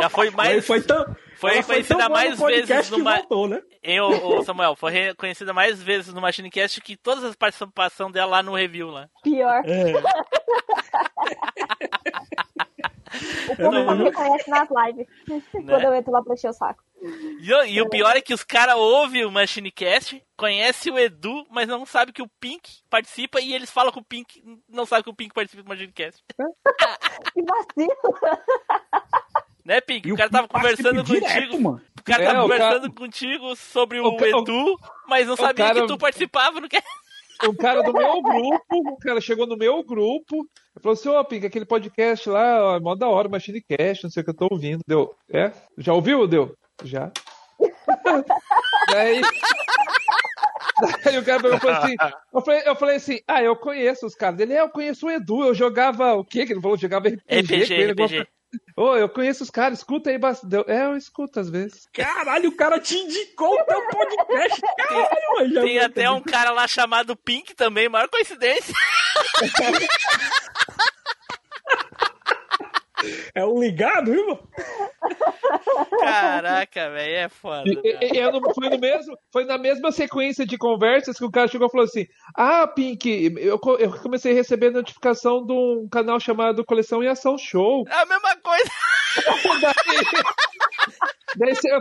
Já 0.00 0.08
foi 0.08 0.30
mais. 0.30 0.66
foi 0.66 0.80
tão, 0.80 1.04
Foi 1.36 1.50
reconhecida 1.50 2.08
mais 2.08 2.40
vezes 2.40 2.90
no 2.90 3.00
Ma- 3.00 3.16
voltou, 3.18 3.46
né? 3.46 3.60
Ô, 4.00 4.38
ô, 4.38 4.42
Samuel, 4.42 4.74
foi 4.74 4.90
reconhecida 4.90 5.52
mais 5.52 5.82
vezes 5.82 6.14
no 6.14 6.22
Machinecast 6.22 6.80
que 6.80 6.96
todas 6.96 7.24
as 7.24 7.36
participações 7.36 8.10
dela 8.12 8.30
lá 8.30 8.42
no 8.42 8.54
review 8.54 8.88
lá. 8.88 9.06
Pior. 9.22 9.62
É. 9.66 9.92
O 13.50 13.56
povo 13.56 13.70
Não, 13.72 13.84
só 13.84 13.90
me 13.92 13.98
não. 13.98 14.04
reconhece 14.04 14.50
nas 14.50 14.68
lives. 14.70 15.06
Quando 15.52 15.84
eu 15.84 15.94
entro 15.94 16.12
lá 16.12 16.22
pra 16.22 16.34
encher 16.34 16.48
o 16.50 16.52
saco. 16.52 16.82
E, 17.40 17.52
o- 17.52 17.64
e 17.64 17.80
o 17.82 17.88
pior 17.88 18.16
é 18.16 18.20
que 18.20 18.32
os 18.32 18.44
caras 18.44 18.76
ouvem 18.76 19.24
o 19.24 19.30
Machinecast, 19.30 20.22
conhece 20.36 20.90
o 20.90 20.98
Edu, 20.98 21.44
mas 21.50 21.66
não 21.68 21.84
sabe 21.84 22.12
que 22.12 22.22
o 22.22 22.30
Pink 22.40 22.70
participa 22.88 23.40
e 23.40 23.52
eles 23.52 23.70
falam 23.70 23.90
que 23.92 23.98
o 23.98 24.04
Pink 24.04 24.42
não 24.68 24.86
sabe 24.86 25.02
que 25.04 25.10
o 25.10 25.14
Pink 25.14 25.34
participa 25.34 25.62
do 25.62 25.68
Machinecast. 25.68 26.22
Que 27.34 27.42
vacilo. 27.42 28.38
Né, 29.64 29.80
Pink? 29.80 30.08
E 30.08 30.12
O 30.12 30.16
cara 30.16 30.28
tava 30.30 30.48
conversando 30.48 31.02
direto, 31.04 31.34
contigo. 31.34 31.60
mano. 31.62 31.80
O 31.98 32.02
cara 32.02 32.22
É, 32.22 32.26
tava 32.26 32.44
o 32.44 32.48
cara- 32.48 32.60
conversando 32.64 32.92
contigo 32.94 33.56
sobre 33.56 34.00
o, 34.00 34.04
o 34.06 34.16
o- 34.16 34.24
Edu, 34.24 34.78
mas 35.06 35.26
não 35.28 35.36
sabia 35.36 35.66
cara- 35.66 35.80
que 35.82 35.86
tu 35.86 35.96
participava 35.98 36.60
no 36.60 36.68
cast. 36.68 36.88
Um 37.44 37.54
cara 37.54 37.82
do 37.82 37.92
meu 37.92 38.22
grupo, 38.22 38.64
um 38.70 38.96
cara 38.98 39.20
chegou 39.20 39.46
no 39.46 39.56
meu 39.56 39.82
grupo, 39.84 40.46
falou 40.80 40.94
assim, 40.94 41.08
ô 41.08 41.24
Pink, 41.24 41.46
aquele 41.46 41.64
podcast 41.64 42.28
lá, 42.28 42.72
ó, 42.72 42.76
é 42.76 42.80
mó 42.80 42.94
da 42.94 43.08
hora, 43.08 43.28
Machine 43.28 43.60
Cast, 43.60 44.04
não 44.04 44.10
sei 44.10 44.22
o 44.22 44.24
que 44.24 44.30
eu 44.30 44.36
tô 44.36 44.48
ouvindo. 44.50 44.80
Deu, 44.86 45.14
é? 45.30 45.52
Já 45.76 45.92
ouviu? 45.92 46.26
Deu? 46.26 46.54
Já. 46.84 47.10
Daí... 48.90 49.20
Daí 51.04 51.18
o 51.18 51.24
cara 51.24 51.40
falou 51.40 51.76
assim, 51.76 51.94
eu 52.32 52.40
falei, 52.40 52.62
eu 52.66 52.76
falei 52.76 52.96
assim, 52.96 53.20
ah, 53.28 53.42
eu 53.42 53.54
conheço 53.56 54.06
os 54.06 54.14
caras. 54.14 54.40
Ele, 54.40 54.54
é, 54.54 54.60
eu 54.60 54.68
conheço 54.68 55.06
o 55.06 55.10
Edu, 55.10 55.44
eu 55.44 55.54
jogava, 55.54 56.14
o 56.14 56.24
que 56.24 56.44
que 56.46 56.52
ele 56.52 56.60
falou? 56.60 56.76
Jogava 56.76 57.08
RPG, 57.08 57.40
RPG, 57.40 57.66
com 57.66 57.72
ele. 57.74 57.92
RPG. 57.92 58.28
Ô, 58.76 58.96
eu 58.96 59.08
conheço 59.08 59.42
os 59.42 59.50
caras, 59.50 59.78
escuta 59.78 60.10
aí 60.10 60.18
bastante. 60.18 60.54
É, 60.70 60.84
eu 60.84 60.96
escuto 60.96 61.40
às 61.40 61.48
vezes. 61.48 61.86
Caralho, 61.92 62.48
o 62.48 62.56
cara 62.56 62.80
te 62.80 62.96
indicou 62.96 63.54
o 63.54 63.64
teu 63.64 63.88
podcast. 63.88 64.60
Caralho, 64.76 65.62
Tem 65.62 65.78
até 65.78 66.10
um 66.10 66.22
cara 66.22 66.50
lá 66.50 66.66
chamado 66.66 67.16
Pink 67.16 67.54
também, 67.54 67.88
maior 67.88 68.08
coincidência. 68.08 68.74
É 73.34 73.44
um 73.44 73.60
ligado, 73.60 74.12
viu, 74.12 74.26
mano? 74.26 74.48
Caraca, 76.00 76.90
velho, 76.90 77.14
é 77.14 77.28
foda. 77.28 77.64
E- 77.68 77.80
e- 77.84 78.14
e 78.14 78.18
eu 78.18 78.32
não- 78.32 78.54
foi, 78.54 78.68
no 78.68 78.78
mesmo, 78.78 79.16
foi 79.32 79.44
na 79.44 79.58
mesma 79.58 79.90
sequência 79.92 80.46
de 80.46 80.56
conversas 80.58 81.16
que 81.18 81.24
o 81.24 81.30
cara 81.30 81.48
chegou 81.48 81.66
e 81.66 81.70
falou 81.70 81.84
assim: 81.84 82.06
Ah, 82.36 82.66
Pink, 82.66 83.34
eu, 83.38 83.58
eu 83.78 83.92
comecei 84.00 84.32
a 84.32 84.34
receber 84.34 84.70
notificação 84.70 85.44
de 85.44 85.52
um 85.52 85.88
canal 85.90 86.18
chamado 86.20 86.64
Coleção 86.64 87.02
e 87.02 87.08
Ação 87.08 87.36
Show. 87.38 87.84
É 87.88 87.94
a 87.94 88.06
mesma 88.06 88.36
coisa. 88.36 88.70
Daí 89.60 90.22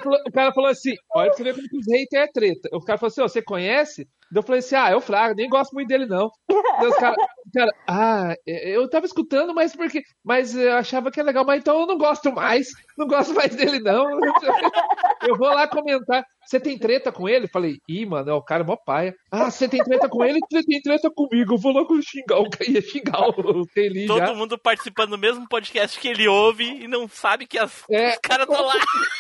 falou- 0.01 0.19
o 0.27 0.31
cara 0.31 0.51
falou 0.53 0.69
assim: 0.69 0.93
Olha 1.15 1.27
pra 1.29 1.37
você 1.37 1.43
ver 1.43 1.55
como 1.55 1.67
que 1.67 1.77
os 1.77 1.85
haters 1.87 2.23
é 2.23 2.31
treta. 2.31 2.69
O 2.73 2.79
cara 2.83 2.97
falou 2.97 3.07
assim: 3.11 3.21
ó, 3.21 3.27
Você 3.27 3.41
conhece? 3.41 4.07
Daí 4.31 4.39
eu 4.39 4.43
falei 4.43 4.59
assim: 4.59 4.75
Ah, 4.75 4.91
eu 4.91 5.01
frago, 5.01 5.35
nem 5.35 5.49
gosto 5.49 5.73
muito 5.73 5.87
dele 5.87 6.05
não. 6.05 6.29
Daí 6.49 6.87
os 6.89 6.95
cara, 6.95 7.15
o 7.15 7.51
cara, 7.53 7.71
ah, 7.87 8.33
eu 8.47 8.89
tava 8.89 9.05
escutando, 9.05 9.53
mas 9.53 9.75
porque. 9.75 10.01
Mas 10.23 10.55
eu 10.55 10.73
achava 10.73 11.11
que 11.11 11.19
é 11.19 11.23
legal, 11.23 11.43
mas 11.45 11.59
então 11.59 11.81
eu 11.81 11.85
não 11.87 11.97
gosto 11.97 12.31
mais. 12.31 12.69
Não 12.97 13.07
gosto 13.07 13.33
mais 13.33 13.55
dele 13.55 13.79
não. 13.79 14.05
Eu 15.23 15.35
vou 15.37 15.49
lá 15.49 15.67
comentar. 15.67 16.23
Você 16.43 16.59
tem 16.59 16.79
treta 16.79 17.11
com 17.11 17.29
ele? 17.29 17.47
Falei, 17.47 17.77
ih, 17.87 18.07
mano, 18.07 18.31
é 18.31 18.33
o 18.33 18.41
cara 18.41 18.63
mó 18.63 18.75
paia. 18.75 19.13
Ah, 19.31 19.51
você 19.51 19.67
tem 19.69 19.83
treta 19.83 20.09
com 20.09 20.23
ele? 20.25 20.39
Você 20.51 20.63
tem 20.63 20.81
treta 20.81 21.11
comigo. 21.13 21.53
Eu 21.53 21.57
vou 21.59 21.71
logo 21.71 22.01
xingar 22.01 22.39
o. 22.39 22.47
Ia 22.67 22.81
xingar 22.81 23.27
o 23.29 23.65
Teli 23.67 24.07
Todo 24.07 24.17
já. 24.17 24.33
mundo 24.33 24.57
participando 24.57 25.11
do 25.11 25.17
mesmo 25.19 25.47
podcast 25.47 25.99
que 25.99 26.07
ele 26.07 26.27
ouve 26.27 26.63
e 26.63 26.87
não 26.87 27.07
sabe 27.07 27.45
que 27.45 27.59
as- 27.59 27.83
É. 27.91 28.09
os 28.13 28.17
caras 28.17 28.47
estão 28.49 28.65
lá, 28.65 28.73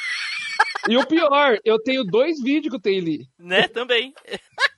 E 0.89 0.97
o 0.97 1.05
pior, 1.05 1.57
eu 1.63 1.79
tenho 1.79 2.03
dois 2.03 2.41
vídeos 2.41 2.71
com 2.71 2.77
o 2.77 2.81
Teli. 2.81 3.27
né? 3.39 3.67
Também. 3.67 4.13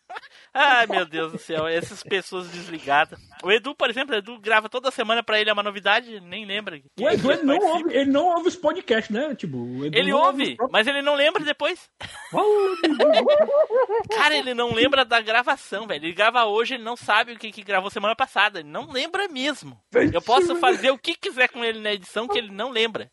Ai, 0.55 0.85
meu 0.85 1.03
Deus 1.03 1.31
do 1.31 1.39
céu, 1.39 1.65
essas 1.67 2.03
pessoas 2.03 2.47
desligadas. 2.51 3.19
O 3.43 3.51
Edu, 3.51 3.73
por 3.73 3.89
exemplo, 3.89 4.13
o 4.13 4.17
Edu 4.19 4.39
grava 4.39 4.69
toda 4.69 4.91
semana 4.91 5.23
pra 5.23 5.41
ele, 5.41 5.49
é 5.49 5.53
uma 5.53 5.63
novidade, 5.63 6.19
nem 6.21 6.45
lembra. 6.45 6.79
O 6.99 7.09
Edu 7.09 7.31
ele 7.31 7.41
não, 7.41 7.57
participa. 7.57 7.85
ouve, 7.85 7.97
ele 7.97 8.11
não 8.11 8.25
ouve 8.27 8.47
os 8.49 8.55
podcasts, 8.55 9.09
né? 9.09 9.33
Tipo, 9.33 9.57
o 9.57 9.85
Edu 9.85 9.97
Ele 9.97 10.13
ouve, 10.13 10.55
os 10.61 10.71
mas 10.71 10.85
ele 10.85 11.01
não 11.01 11.15
lembra 11.15 11.43
depois. 11.43 11.89
Cara, 14.15 14.35
ele 14.35 14.53
não 14.53 14.73
lembra 14.73 15.03
da 15.03 15.19
gravação, 15.21 15.87
velho. 15.87 16.05
Ele 16.05 16.13
grava 16.13 16.45
hoje, 16.45 16.75
ele 16.75 16.83
não 16.83 16.95
sabe 16.95 17.33
o 17.33 17.39
que, 17.39 17.51
que 17.51 17.63
gravou 17.63 17.89
semana 17.89 18.15
passada. 18.15 18.59
Ele 18.59 18.69
não 18.69 18.91
lembra 18.91 19.27
mesmo. 19.27 19.79
Eu 20.13 20.21
posso 20.21 20.55
fazer 20.57 20.91
o 20.91 20.99
que 20.99 21.15
quiser 21.15 21.49
com 21.49 21.65
ele 21.65 21.79
na 21.79 21.93
edição 21.93 22.27
que 22.27 22.37
ele 22.37 22.51
não 22.51 22.69
lembra. 22.69 23.09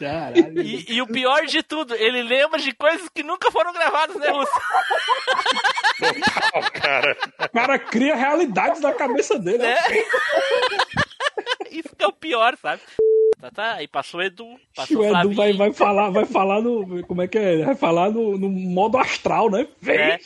Caralho. 0.00 0.62
E, 0.62 0.94
e 0.94 1.02
o 1.02 1.06
pior 1.06 1.44
de 1.44 1.62
tudo, 1.62 1.94
ele 1.94 2.22
lembra 2.22 2.58
de 2.58 2.72
coisas 2.72 3.06
que 3.10 3.22
nunca 3.22 3.50
foram 3.50 3.70
gravadas, 3.70 4.16
né, 4.16 4.28
Russo? 4.30 4.50
Total, 5.98 6.70
cara. 6.72 7.16
O 7.38 7.48
cara 7.50 7.78
cria 7.78 8.16
realidades 8.16 8.80
na 8.80 8.94
cabeça 8.94 9.38
dele. 9.38 9.58
Né? 9.58 9.74
né? 9.74 10.04
Isso 11.70 11.94
que 11.94 12.02
é 12.02 12.06
o 12.06 12.12
pior, 12.12 12.56
sabe? 12.56 12.80
Tá, 13.38 13.50
tá, 13.50 13.74
aí 13.74 13.86
passou 13.86 14.20
o 14.20 14.22
Edu, 14.22 14.58
passou 14.74 14.98
o 14.98 15.04
Edu 15.04 15.12
Flavinho. 15.12 15.36
vai, 15.36 15.52
vai 15.52 15.72
falar, 15.72 16.10
vai 16.10 16.24
falar 16.24 16.62
no. 16.62 17.06
Como 17.06 17.22
é 17.22 17.28
que 17.28 17.38
é? 17.38 17.64
Vai 17.64 17.74
falar 17.74 18.10
no, 18.10 18.38
no 18.38 18.48
modo 18.48 18.98
astral, 18.98 19.50
né? 19.50 19.68
Vem! 19.80 19.96
né? 19.96 20.18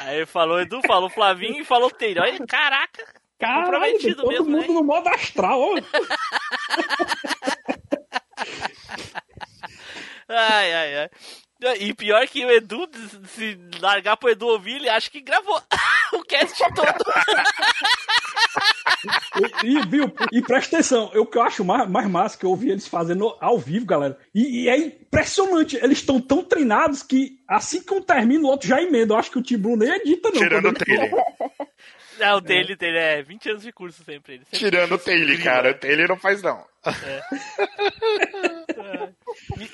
Aí 0.00 0.26
falou 0.26 0.60
Edu, 0.60 0.80
falou 0.86 1.08
Flavinho 1.08 1.60
e 1.60 1.64
falou 1.64 1.90
Teiro. 1.90 2.20
Olha, 2.20 2.46
caraca, 2.46 3.04
Caralho, 3.38 3.64
comprometido 3.64 4.22
todo 4.22 4.28
mesmo, 4.30 4.50
mundo 4.50 4.68
né? 4.68 4.74
no 4.74 4.84
modo 4.84 5.08
astral, 5.08 5.60
ó. 5.60 5.74
Ai, 10.28 10.74
ai, 10.74 10.96
ai. 10.96 11.10
E 11.80 11.92
pior 11.92 12.26
que 12.28 12.44
o 12.44 12.50
Edu, 12.50 12.88
se 13.34 13.58
largar 13.80 14.16
pro 14.16 14.30
Edu 14.30 14.46
ouvir, 14.46 14.76
ele 14.76 14.88
acha 14.88 15.10
que 15.10 15.20
gravou 15.20 15.60
o 16.14 16.22
cast 16.22 16.56
todo. 16.72 17.04
E, 19.64 19.66
e, 19.66 19.86
viu? 19.86 20.12
E 20.32 20.40
presta 20.40 20.76
atenção, 20.76 21.10
eu, 21.12 21.22
o 21.22 21.26
que 21.26 21.36
eu 21.36 21.42
acho 21.42 21.64
mais, 21.64 21.88
mais 21.88 22.08
massa 22.08 22.38
que 22.38 22.46
eu 22.46 22.50
ouvi 22.50 22.70
eles 22.70 22.86
fazendo 22.86 23.36
ao 23.40 23.58
vivo, 23.58 23.86
galera. 23.86 24.16
E, 24.32 24.64
e 24.64 24.68
é 24.68 24.76
impressionante, 24.76 25.76
eles 25.76 25.98
estão 25.98 26.20
tão 26.20 26.44
treinados 26.44 27.02
que 27.02 27.40
assim 27.48 27.82
que 27.82 27.92
um 27.92 28.02
termina, 28.02 28.44
o 28.44 28.50
outro 28.50 28.68
já 28.68 28.80
emenda. 28.80 29.14
Eu 29.14 29.18
acho 29.18 29.30
que 29.30 29.38
o 29.38 29.42
Tibru 29.42 29.76
nem 29.76 29.88
edita, 29.88 30.30
não. 30.30 30.40
Tirando 30.40 30.68
o 30.68 30.74
Quando 30.74 31.57
Não, 32.26 32.36
o 32.36 32.40
dele, 32.40 32.74
dele 32.76 32.98
é 32.98 33.22
20 33.22 33.50
anos 33.50 33.62
de 33.62 33.72
curso 33.72 34.02
sempre. 34.04 34.34
Ele 34.34 34.44
sempre 34.44 34.58
Tirando 34.58 34.92
o 34.94 34.98
Taylor, 34.98 35.42
cara. 35.42 35.70
O 35.70 35.74
Taylor 35.74 36.08
não 36.08 36.16
faz, 36.18 36.42
não. 36.42 36.64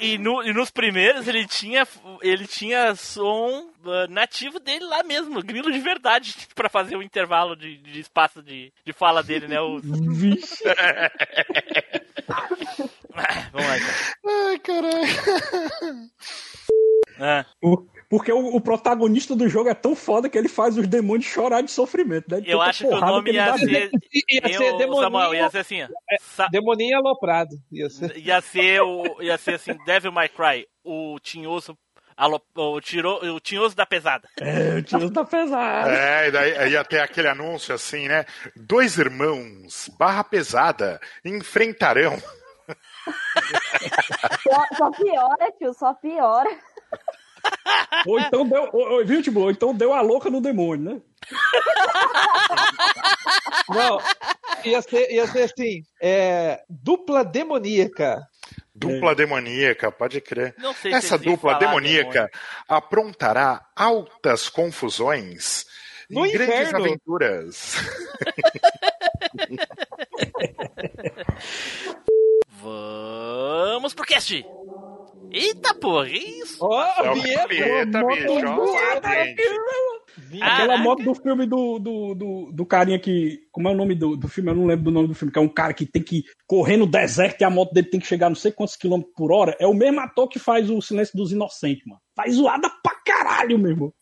E, 0.00 0.14
e 0.14 0.18
no- 0.18 0.42
e 0.42 0.52
nos 0.52 0.70
primeiros 0.70 1.26
ele 1.28 1.46
tinha, 1.46 1.86
ele 2.22 2.46
tinha 2.46 2.94
som 2.94 3.70
ah, 3.86 4.06
nativo 4.08 4.58
dele 4.58 4.84
lá 4.84 5.02
mesmo, 5.02 5.42
grilo 5.42 5.70
de 5.70 5.78
verdade, 5.78 6.34
pra 6.54 6.68
fazer 6.68 6.96
o 6.96 7.02
intervalo 7.02 7.54
de, 7.56 7.76
de 7.78 8.00
espaço 8.00 8.42
de, 8.42 8.72
de 8.84 8.92
fala 8.92 9.22
dele, 9.22 9.46
né? 9.48 9.60
O... 9.60 9.78
Vixe. 9.80 10.64
Ah, 10.68 11.10
Vamos 13.52 13.68
lá 13.68 13.76
então. 13.78 13.94
Ai, 14.48 14.58
caralho. 14.58 16.10
Ah, 17.20 17.46
O- 17.62 17.86
Porque 18.16 18.30
o, 18.32 18.54
o 18.54 18.60
protagonista 18.60 19.34
do 19.34 19.48
jogo 19.48 19.68
é 19.68 19.74
tão 19.74 19.96
foda 19.96 20.28
que 20.28 20.38
ele 20.38 20.48
faz 20.48 20.78
os 20.78 20.86
demônios 20.86 21.26
chorar 21.26 21.62
de 21.62 21.70
sofrimento. 21.72 22.26
Né? 22.30 22.40
De 22.42 22.48
eu 22.48 22.62
acho 22.62 22.86
que 22.86 22.94
o 22.94 23.00
nome 23.00 23.30
ele 23.30 23.38
ia 23.38 23.58
ser. 23.58 23.90
Ia 24.30 24.40
Eu, 24.44 24.58
ser 24.58 24.70
Samuel, 24.78 24.94
ia 24.94 25.00
Demoninho, 25.00 25.50
ser 25.50 25.58
assim, 25.58 25.82
ó. 25.82 25.88
Sa- 26.20 26.46
Demoninho 26.46 26.96
aloprado. 26.96 27.56
Ia 27.72 27.90
ser. 27.90 28.16
ia 28.16 28.40
ser 28.40 28.80
o. 28.82 29.20
Ia 29.20 29.36
ser 29.36 29.54
assim, 29.54 29.76
Devil 29.84 30.12
May 30.12 30.28
Cry, 30.28 30.64
o 30.84 31.18
tinhoso. 31.18 31.76
alo- 32.16 32.40
O, 32.54 32.80
tiro, 32.80 33.18
o 33.34 33.40
tinhoso 33.40 33.74
da 33.74 33.84
pesada. 33.84 34.28
É, 34.40 34.76
o 34.78 34.82
tiro 34.84 35.10
tá 35.10 35.24
pesado. 35.24 35.90
É, 35.90 36.28
e 36.28 36.30
daí 36.30 36.56
aí 36.56 36.72
ia 36.72 36.84
ter 36.84 37.00
aquele 37.00 37.26
anúncio 37.26 37.74
assim, 37.74 38.06
né? 38.06 38.24
Dois 38.54 38.96
irmãos, 38.96 39.90
barra 39.98 40.22
pesada, 40.22 41.00
enfrentarão. 41.24 42.16
Só, 44.42 44.76
só 44.76 44.90
piora, 44.90 45.52
tio, 45.58 45.74
só 45.74 45.92
piora. 45.94 46.48
Ou 48.06 48.20
então 48.20 48.46
deu. 48.46 48.68
Ou, 48.72 49.04
viu, 49.06 49.22
tipo, 49.22 49.40
ou 49.40 49.50
então 49.50 49.74
deu 49.74 49.92
a 49.92 50.00
louca 50.02 50.28
no 50.28 50.40
demônio, 50.40 50.94
né? 50.94 51.00
Não, 53.68 53.98
ia 54.64 54.82
ser, 54.82 55.10
ia 55.10 55.26
ser 55.26 55.44
assim, 55.44 55.82
é, 56.02 56.60
dupla 56.68 57.24
demoníaca. 57.24 58.20
Dupla 58.74 59.14
demoníaca, 59.14 59.90
pode 59.90 60.20
crer. 60.20 60.54
Não 60.58 60.74
sei 60.74 60.90
se 60.90 60.96
Essa 60.98 61.16
dupla 61.16 61.54
demoníaca 61.54 62.30
aprontará 62.68 63.64
altas 63.74 64.50
confusões 64.50 65.64
No 66.10 66.26
e 66.26 66.32
grandes 66.32 66.68
inferno. 66.68 66.84
aventuras. 66.84 67.76
Vamos 72.60 73.94
pro 73.94 74.04
cast! 74.04 74.44
Eita 75.36 75.74
porra, 75.74 76.06
que 76.06 76.16
isso? 76.18 76.58
Ó, 76.60 76.84
É 76.84 77.02
uma 77.02 77.14
vinheta, 77.14 77.48
vinheta, 77.48 78.04
bicho. 78.04 78.28
gente. 80.30 80.42
Aquela 80.42 80.76
moto 80.78 81.02
do 81.02 81.14
filme 81.14 81.46
do, 81.46 81.78
do, 81.78 82.14
do, 82.14 82.52
do 82.52 82.66
carinha 82.66 82.98
que. 82.98 83.40
Como 83.50 83.68
é 83.68 83.72
o 83.72 83.74
nome 83.74 83.94
do, 83.94 84.16
do 84.16 84.28
filme? 84.28 84.50
Eu 84.50 84.54
não 84.54 84.66
lembro 84.66 84.84
do 84.84 84.90
nome 84.90 85.08
do 85.08 85.14
filme, 85.14 85.32
que 85.32 85.38
é 85.38 85.42
um 85.42 85.48
cara 85.48 85.74
que 85.74 85.86
tem 85.86 86.02
que 86.02 86.24
correr 86.46 86.76
no 86.76 86.86
deserto 86.86 87.40
e 87.40 87.44
a 87.44 87.50
moto 87.50 87.72
dele 87.72 87.88
tem 87.88 88.00
que 88.00 88.06
chegar 88.06 88.28
não 88.28 88.36
sei 88.36 88.52
quantos 88.52 88.76
quilômetros 88.76 89.12
por 89.16 89.32
hora. 89.32 89.56
É 89.58 89.66
o 89.66 89.74
mesmo 89.74 90.00
ator 90.00 90.28
que 90.28 90.38
faz 90.38 90.70
o 90.70 90.80
Silêncio 90.80 91.16
dos 91.16 91.32
Inocentes, 91.32 91.84
mano. 91.86 92.00
Faz 92.16 92.34
zoada 92.34 92.70
pra 92.82 92.94
caralho, 93.04 93.58
meu 93.58 93.70
irmão. 93.72 93.92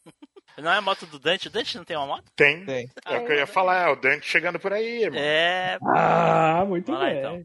Não 0.58 0.70
é 0.70 0.76
a 0.76 0.82
moto 0.82 1.06
do 1.06 1.18
Dante? 1.18 1.48
O 1.48 1.50
Dante 1.50 1.76
não 1.78 1.84
tem 1.84 1.96
uma 1.96 2.06
moto? 2.06 2.24
Tem. 2.36 2.64
Tem. 2.66 2.86
É 3.06 3.18
o 3.18 3.24
que 3.24 3.32
eu 3.32 3.36
ia 3.36 3.46
falar, 3.46 3.88
é 3.88 3.92
o 3.92 3.96
Dante 3.96 4.26
chegando 4.26 4.58
por 4.60 4.70
aí, 4.72 5.04
irmão. 5.04 5.18
É. 5.18 5.78
Ah, 5.96 6.62
muito 6.68 6.92
Vai 6.92 7.00
lá, 7.00 7.08
bem. 7.08 7.18
então. 7.18 7.42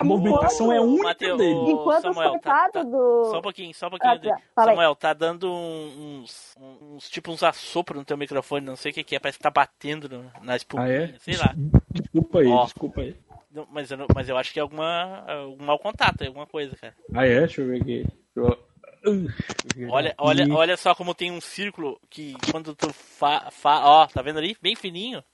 A 0.00 0.04
movimentação 0.04 0.72
é 0.72 0.80
única 0.80 1.12
dele. 1.14 1.44
Enquanto 1.72 2.02
Samuel, 2.02 2.34
os 2.34 2.40
tá- 2.40 2.68
coitados 2.68 2.90
do. 2.92 3.24
Só 3.32 3.38
um 3.38 3.42
pouquinho, 3.42 3.74
só 3.74 3.86
um 3.88 3.90
pouquinho. 3.90 4.12
Ah, 4.32 4.38
tá. 4.54 4.64
Samuel, 4.64 4.94
tá 4.94 5.12
dando 5.12 5.50
um- 5.50 6.20
uns, 6.22 6.56
uns, 6.60 7.08
tipo 7.10 7.32
uns 7.32 7.42
assopros 7.42 7.98
no 7.98 8.04
teu 8.04 8.16
microfone, 8.16 8.64
não 8.64 8.76
sei 8.76 8.92
o 8.92 8.94
que 8.94 9.02
que 9.02 9.16
é, 9.16 9.18
parece 9.18 9.38
que 9.38 9.42
tá 9.42 9.50
batendo 9.50 10.08
no- 10.08 10.30
na 10.42 10.54
espuma, 10.54 10.84
Ah, 10.84 10.88
é? 10.88 11.14
sei 11.18 11.36
lá. 11.36 11.52
Desculpa 11.90 12.38
aí, 12.38 12.46
Ó. 12.46 12.64
desculpa 12.64 13.00
aí. 13.00 13.16
Não, 13.50 13.66
Mas 13.72 13.90
eu, 13.90 13.96
não- 13.96 14.06
mas 14.14 14.28
eu 14.28 14.36
acho 14.36 14.52
que 14.52 14.60
é 14.60 14.62
alguma, 14.62 15.24
algum 15.26 15.64
mau 15.64 15.78
contato, 15.80 16.22
é 16.22 16.26
alguma 16.28 16.46
coisa, 16.46 16.76
cara. 16.76 16.94
Ah, 17.14 17.26
é? 17.26 17.40
Deixa 17.40 17.60
eu 17.62 17.66
ver 17.66 17.80
aqui. 17.82 18.06
Deixa 18.36 18.58
eu- 19.04 19.88
Olha, 19.90 20.14
olha, 20.18 20.46
olha 20.54 20.76
só 20.76 20.94
como 20.94 21.14
tem 21.14 21.30
um 21.32 21.40
círculo 21.40 21.98
que 22.10 22.34
quando 22.52 22.74
tu 22.74 22.92
fa, 22.92 23.48
fa 23.50 23.80
ó, 23.84 24.06
tá 24.06 24.20
vendo 24.22 24.38
ali? 24.38 24.56
Bem 24.60 24.76
fininho. 24.76 25.24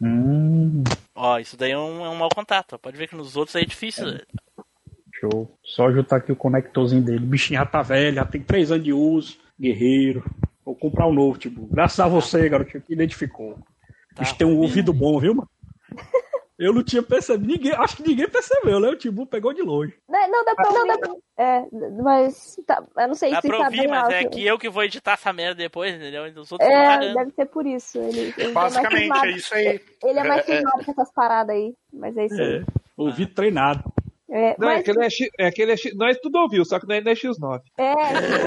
Hum, 0.00 0.82
Ó, 1.22 1.38
isso 1.38 1.54
daí 1.54 1.72
é 1.72 1.78
um, 1.78 2.02
é 2.02 2.08
um 2.08 2.16
mau 2.16 2.30
contato. 2.34 2.78
Pode 2.78 2.96
ver 2.96 3.06
que 3.06 3.14
nos 3.14 3.36
outros 3.36 3.54
aí 3.54 3.64
é 3.64 3.66
difícil. 3.66 4.06
show. 5.12 5.54
Só 5.62 5.88
ajustar 5.88 6.18
aqui 6.18 6.32
o 6.32 6.36
conectorzinho 6.36 7.02
dele. 7.02 7.22
O 7.22 7.26
bichinho 7.26 7.60
já 7.60 7.66
tá 7.66 7.82
velho, 7.82 8.14
já 8.16 8.24
tem 8.24 8.42
três 8.42 8.72
anos 8.72 8.84
de 8.84 8.92
uso. 8.94 9.36
Guerreiro. 9.60 10.24
Vou 10.64 10.74
comprar 10.74 11.06
um 11.06 11.12
novo, 11.12 11.38
tipo. 11.38 11.66
Graças 11.66 12.00
a 12.00 12.08
você, 12.08 12.48
garotinho, 12.48 12.82
que 12.82 12.94
identificou. 12.94 13.58
Tá 14.14 14.22
Bicho 14.22 14.34
tem 14.34 14.46
um 14.46 14.56
ouvido 14.56 14.94
bom, 14.94 15.20
viu, 15.20 15.34
mano? 15.34 15.49
Eu 16.60 16.74
não 16.74 16.84
tinha 16.84 17.02
percebido. 17.02 17.46
Ninguém, 17.50 17.72
acho 17.72 17.96
que 17.96 18.06
ninguém 18.06 18.28
percebeu, 18.28 18.78
né? 18.78 18.88
O 18.90 18.96
Tibu 18.96 19.26
pegou 19.26 19.54
de 19.54 19.62
longe. 19.62 19.94
Não, 20.06 20.30
não 20.30 20.44
dá 20.44 20.54
pra 20.54 20.68
ouvir. 20.68 21.22
É, 21.38 21.62
mas. 22.02 22.56
Tá, 22.66 22.84
eu 22.98 23.08
não 23.08 23.14
sei 23.14 23.30
Dá 23.30 23.40
se 23.40 23.48
pra 23.48 23.56
tá 23.58 23.64
ouvir, 23.64 23.78
bem 23.78 23.88
mas 23.88 24.02
alto. 24.04 24.12
é 24.14 24.24
que 24.26 24.46
eu 24.46 24.58
que 24.58 24.68
vou 24.68 24.84
editar 24.84 25.12
essa 25.14 25.32
merda 25.32 25.54
depois, 25.54 25.94
entendeu? 25.94 26.26
Então 26.26 26.42
os 26.42 26.52
outros 26.52 26.68
É, 26.70 27.14
deve 27.14 27.30
ser 27.30 27.46
por 27.46 27.66
isso. 27.66 27.98
Ele, 27.98 28.34
ele 28.36 28.52
Basicamente, 28.52 29.04
é 29.04 29.08
mais 29.08 29.22
é 29.22 29.36
isso 29.38 29.54
aí. 29.54 29.80
Ele 30.04 30.18
é 30.18 30.24
mais 30.24 30.46
É, 30.48 30.52
é. 30.52 30.56
cismado 30.56 30.84
com 30.84 30.92
essas 30.92 31.12
paradas 31.14 31.56
aí. 31.56 31.72
Mas 31.92 32.14
é 32.18 32.26
isso 32.26 32.40
aí. 32.42 32.56
É, 32.56 32.62
ouvido 32.96 33.32
treinado. 33.34 33.82
É, 34.32 34.54
Não, 34.58 34.68
é 34.68 34.74
mas, 34.76 34.80
aquele 34.82 35.04
é, 35.04 35.10
X- 35.10 35.30
é 35.40 35.46
aquele 35.48 35.72
é 35.72 35.76
X- 35.76 35.96
Nós 35.96 36.16
tudo 36.18 36.38
ouviu, 36.38 36.64
só 36.64 36.78
que 36.78 36.86
não 36.86 36.94
é 36.94 36.98
ainda 36.98 37.10
é 37.10 37.14
X9. 37.14 37.60
é, 37.78 37.92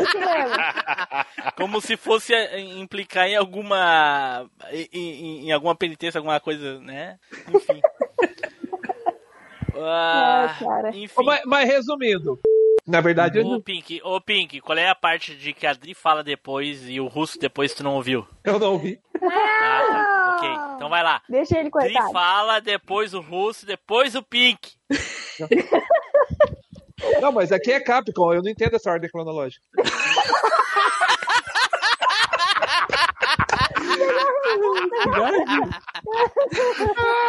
isso 0.01 0.17
mesmo. 0.17 0.55
Como 1.57 1.81
se 1.81 1.97
fosse 1.97 2.33
implicar 2.79 3.27
em 3.27 3.35
alguma. 3.35 4.47
em, 4.71 4.87
em- 4.93 5.47
em 5.47 5.51
alguma 5.51 5.75
penitência, 5.75 6.19
alguma 6.19 6.39
coisa, 6.39 6.79
né? 6.79 7.17
Enfim. 7.53 7.81
Ah, 9.75 10.55
É, 10.59 10.63
cara. 10.63 10.89
enfim. 10.95 11.23
Mas, 11.25 11.41
mas 11.45 11.67
resumindo, 11.69 12.39
na 12.85 12.99
verdade, 13.01 13.41
não, 13.43 13.61
Pink, 13.61 14.01
ô 14.03 14.19
Pink, 14.19 14.59
qual 14.61 14.77
é 14.77 14.89
a 14.89 14.95
parte 14.95 15.35
de 15.35 15.53
que 15.53 15.65
a 15.65 15.71
Adri 15.71 15.93
fala 15.93 16.23
depois 16.23 16.87
e 16.89 16.99
o 16.99 17.07
russo 17.07 17.39
depois 17.39 17.73
tu 17.73 17.83
não 17.83 17.95
ouviu? 17.95 18.27
eu 18.43 18.59
não 18.59 18.73
ouvi. 18.73 18.99
Ah, 19.21 19.83
tá. 19.87 20.35
Ok, 20.37 20.49
então 20.75 20.89
vai 20.89 21.01
lá. 21.03 21.21
Deixa 21.29 21.57
ele, 21.57 21.69
Adri 21.73 21.93
coitado. 21.93 22.11
fala, 22.11 22.59
depois 22.59 23.13
o 23.13 23.21
russo, 23.21 23.65
depois 23.65 24.15
o 24.15 24.21
Pink. 24.23 24.73
Não, 27.21 27.31
mas 27.31 27.51
aqui 27.51 27.71
é 27.71 27.79
Capcom, 27.79 28.33
eu 28.33 28.41
não 28.41 28.49
entendo 28.49 28.75
essa 28.75 28.91
ordem 28.91 29.09
cronológica. 29.09 29.63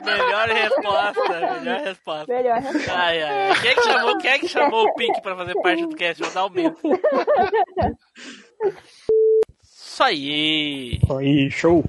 Melhor 0.04 0.48
resposta, 0.48 1.58
melhor 1.60 1.80
resposta. 1.80 2.32
Melhor. 2.32 2.58
Ai, 2.90 3.22
ai, 3.22 3.50
ai. 3.50 3.60
Quem 3.60 3.70
é 3.70 3.74
que 3.74 3.82
chamou, 3.82 4.18
quem 4.18 4.30
é 4.30 4.38
que 4.38 4.48
chamou 4.48 4.86
o 4.86 4.94
Pink 4.94 5.20
pra 5.22 5.36
fazer 5.36 5.54
parte 5.60 5.86
do 5.86 5.94
cast? 5.96 6.22
Vou 6.22 6.32
dar 6.32 6.46
o 6.46 6.50
medo. 6.50 6.76
Isso 9.62 10.02
aí. 10.02 10.98
Aí, 11.16 11.50
show. 11.50 11.84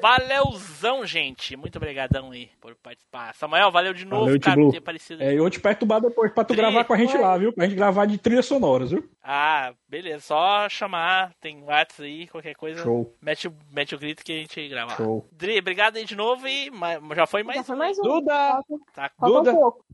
Valeuzão, 0.00 1.06
gente. 1.06 1.56
Muito 1.56 1.76
obrigadão 1.76 2.30
aí 2.30 2.50
por 2.60 2.74
participar. 2.76 3.34
Samuel, 3.34 3.70
valeu 3.70 3.92
de 3.94 4.04
novo, 4.04 4.26
Valeu, 4.26 4.40
cara, 4.40 4.56
por 4.60 4.70
ter 4.72 4.78
aparecido. 4.78 5.22
É, 5.22 5.32
eu 5.34 5.38
vou 5.38 5.50
te 5.50 5.60
perturbar 5.60 6.00
depois 6.00 6.32
pra 6.32 6.44
tu 6.44 6.48
Tri. 6.48 6.56
gravar 6.58 6.84
com 6.84 6.92
a 6.92 6.96
gente 6.96 7.16
lá, 7.16 7.36
viu? 7.38 7.52
Pra 7.52 7.64
gente 7.66 7.76
gravar 7.76 8.06
de 8.06 8.18
trilhas 8.18 8.46
sonoras, 8.46 8.90
viu? 8.90 9.08
Ah, 9.22 9.72
beleza. 9.88 10.20
Só 10.20 10.68
chamar, 10.68 11.32
tem 11.40 11.62
WhatsApp 11.62 12.02
aí, 12.04 12.26
qualquer 12.28 12.54
coisa. 12.54 12.82
Show. 12.82 13.14
Mete, 13.20 13.48
o- 13.48 13.54
mete 13.72 13.94
o 13.94 13.98
grito 13.98 14.24
que 14.24 14.32
a 14.32 14.36
gente 14.36 14.68
grava. 14.68 14.94
Show. 14.96 15.26
Dri, 15.32 15.58
obrigado 15.58 15.96
aí 15.96 16.04
de 16.04 16.14
novo 16.16 16.46
e 16.46 16.70
já 17.14 17.26
foi 17.26 17.42
mais 17.42 17.58
Já 17.58 17.64
foi 17.64 17.74
um, 17.74 17.78
mais 17.78 17.98
um. 17.98 18.02
Duda! 18.02 18.60
Tá 18.94 19.10
falta 19.18 19.38
Duda. 19.38 19.52
um 19.52 19.54
pouco. 19.54 19.84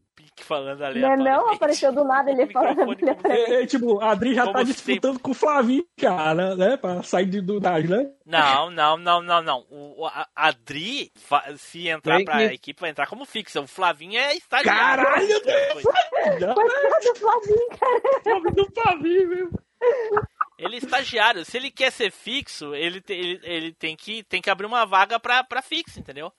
Falando 0.40 0.82
ali. 0.82 1.00
Não, 1.00 1.12
é 1.12 1.16
não 1.16 1.50
apareceu 1.52 1.92
do 1.92 2.04
nada 2.04 2.30
ele 2.30 2.46
falando. 2.50 2.96
É, 3.28 3.62
é, 3.62 3.66
tipo, 3.66 4.00
a 4.00 4.10
Adri 4.12 4.34
já 4.34 4.42
Como 4.42 4.54
tá 4.54 4.62
disputando 4.62 5.18
com 5.18 5.30
o 5.30 5.34
Flavinho, 5.34 5.84
cara, 6.00 6.56
né? 6.56 6.76
Pra 6.76 7.02
sair 7.02 7.26
de, 7.26 7.40
do 7.40 7.60
das, 7.60 7.88
né? 7.88 8.10
Não, 8.26 8.70
não, 8.70 8.96
não, 8.96 9.22
não, 9.22 9.42
não. 9.42 9.66
O, 9.70 10.06
a, 10.06 10.26
a 10.34 10.50
Dri, 10.52 11.12
va- 11.28 11.44
se 11.56 11.86
entrar 11.88 12.16
Tem 12.16 12.24
pra 12.24 12.38
que- 12.38 12.54
equipe, 12.54 12.80
vai 12.80 12.90
entrar 12.90 13.06
como 13.06 13.24
fixa. 13.24 13.60
O 13.60 13.66
Flavinho 13.66 14.18
é 14.18 14.34
estagiário. 14.34 15.04
Caralho, 15.04 15.26
Coisa. 15.72 16.54
Coitado 16.54 17.04
do 17.04 17.14
Flavinho, 17.16 17.68
cara. 17.78 18.50
Do 18.52 18.72
Flavinho? 18.72 19.50
Ele 20.64 20.76
é 20.76 20.78
estagiário. 20.78 21.44
Se 21.44 21.56
ele 21.56 21.70
quer 21.70 21.90
ser 21.90 22.10
fixo, 22.10 22.74
ele, 22.74 23.00
te- 23.00 23.12
ele, 23.12 23.40
ele 23.42 23.72
tem, 23.72 23.96
que, 23.96 24.22
tem 24.22 24.40
que 24.40 24.48
abrir 24.50 24.66
uma 24.66 24.84
vaga 24.86 25.18
pra, 25.18 25.42
pra 25.44 25.60
fixo, 25.62 25.98
entendeu? 26.00 26.32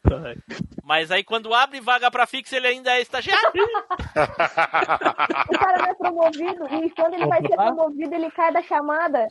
Mas 0.84 1.12
aí 1.12 1.24
quando 1.24 1.54
abre 1.54 1.80
vaga 1.80 2.10
pra 2.12 2.26
fixo, 2.26 2.56
ele 2.56 2.68
ainda 2.68 2.91
é 2.98 3.02
estagiário. 3.02 3.52
O 5.50 5.58
cara 5.58 5.78
não 5.80 5.86
é 5.86 5.94
promovido. 5.95 6.68
E 6.86 6.90
quando 6.91 7.14
ele 7.16 7.26
vai 7.28 7.41
ser 7.41 7.56
promovido, 7.56 8.14
ele 8.16 8.32
cai 8.32 8.52
da 8.54 8.62
chamada. 8.62 9.28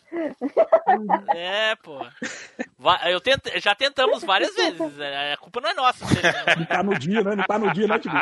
É, 1.35 1.75
pô. 1.77 1.99
Eu 3.09 3.21
tento, 3.21 3.51
já 3.61 3.75
tentamos 3.75 4.23
várias 4.25 4.55
vezes. 4.55 4.99
é, 4.99 5.33
A 5.33 5.37
culpa 5.37 5.61
não 5.61 5.71
é 5.71 5.75
nossa. 5.75 6.05
Ele, 6.05 6.59
Não 6.61 6.67
tá 6.67 6.83
no 6.83 6.99
dia, 6.99 7.23
né? 7.23 7.37
Não 7.37 7.45
tá 7.45 7.59
no 7.59 7.73
dia, 7.73 7.87
né, 7.87 7.99
tipo? 7.99 8.15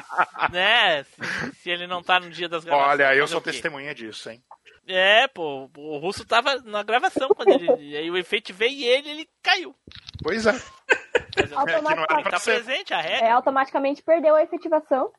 né? 0.53 1.05
Se, 1.05 1.53
se 1.63 1.71
ele 1.71 1.87
não 1.87 2.03
tá 2.03 2.21
no 2.21 2.31
dia 2.31 2.49
das 2.49 2.65
gravações. 2.65 2.93
Olha, 2.93 3.15
eu 3.15 3.27
sou 3.27 3.41
testemunha 3.41 3.95
disso, 3.95 4.31
hein? 4.31 4.43
É, 4.87 5.29
pô. 5.29 5.71
O 5.77 5.99
russo 5.99 6.27
tava 6.27 6.57
na 6.65 6.83
gravação 6.83 7.29
quando 7.29 7.51
ele. 7.51 7.69
Aí 7.97 8.11
o 8.11 8.17
efeito 8.17 8.53
veio 8.53 8.73
e 8.73 8.85
ele, 8.85 9.09
ele 9.11 9.29
caiu. 9.43 9.75
Pois 10.23 10.47
é. 10.47 10.53
Mas, 10.53 11.53
É 11.53 11.77
que 11.77 11.83
não 11.83 11.91
era 11.91 12.07
tem 12.07 12.17
que 12.17 12.17
pra 12.23 12.23
estar 12.23 12.39
ser. 12.41 12.65
presente, 12.65 12.93
a 12.95 12.99
É, 13.01 13.03
regra. 13.03 13.35
automaticamente 13.35 14.03
perdeu 14.03 14.35
a 14.35 14.43
efetivação. 14.43 15.11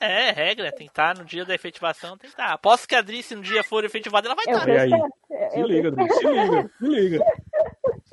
É, 0.00 0.30
regra, 0.30 0.70
tem 0.72 0.86
que 0.86 0.92
estar 0.92 1.16
no 1.16 1.24
dia 1.24 1.44
da 1.44 1.54
efetivação, 1.54 2.16
tem 2.18 2.28
que 2.30 2.34
estar. 2.36 2.52
Aposto 2.52 2.86
que 2.86 2.94
a 2.94 2.98
Adri, 2.98 3.22
se 3.22 3.34
um 3.34 3.40
dia 3.40 3.64
for 3.64 3.82
efetivada, 3.84 4.28
ela 4.28 4.34
vai 4.36 4.44
É 4.46 4.52
estar. 4.52 4.68
eu 4.68 4.80
aí. 4.80 4.92
É, 5.32 5.50
Se 5.50 5.62
liga, 5.62 5.88
Adri, 5.88 6.08
se 6.12 6.26
liga, 6.28 6.70
se 6.78 6.86
liga. 6.86 7.24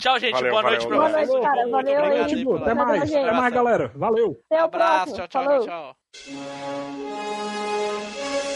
Tchau, 0.00 0.18
gente. 0.18 0.32
Valeu, 0.32 0.50
boa 0.50 0.62
noite 0.62 0.86
valeu, 0.86 0.88
pra 0.88 0.98
Boa 0.98 1.10
vocês. 1.10 1.28
noite, 1.28 1.42
cara. 1.44 1.56
Muito 1.62 1.72
Valeu 1.72 1.98
obrigado 2.02 2.28
Tipo, 2.28 2.50
pela- 2.52 2.62
até 2.62 2.74
mais, 2.74 3.02
até 3.14 3.32
mais, 3.32 3.54
galera. 3.54 3.92
Valeu. 3.94 4.42
Até 4.50 4.62
o 4.62 4.64
Abraço, 4.64 5.14
próximo. 5.14 5.16
tchau, 5.16 5.28
tchau, 5.28 5.44
Falou. 5.44 5.66
tchau, 5.66 5.96
tchau. 6.12 8.55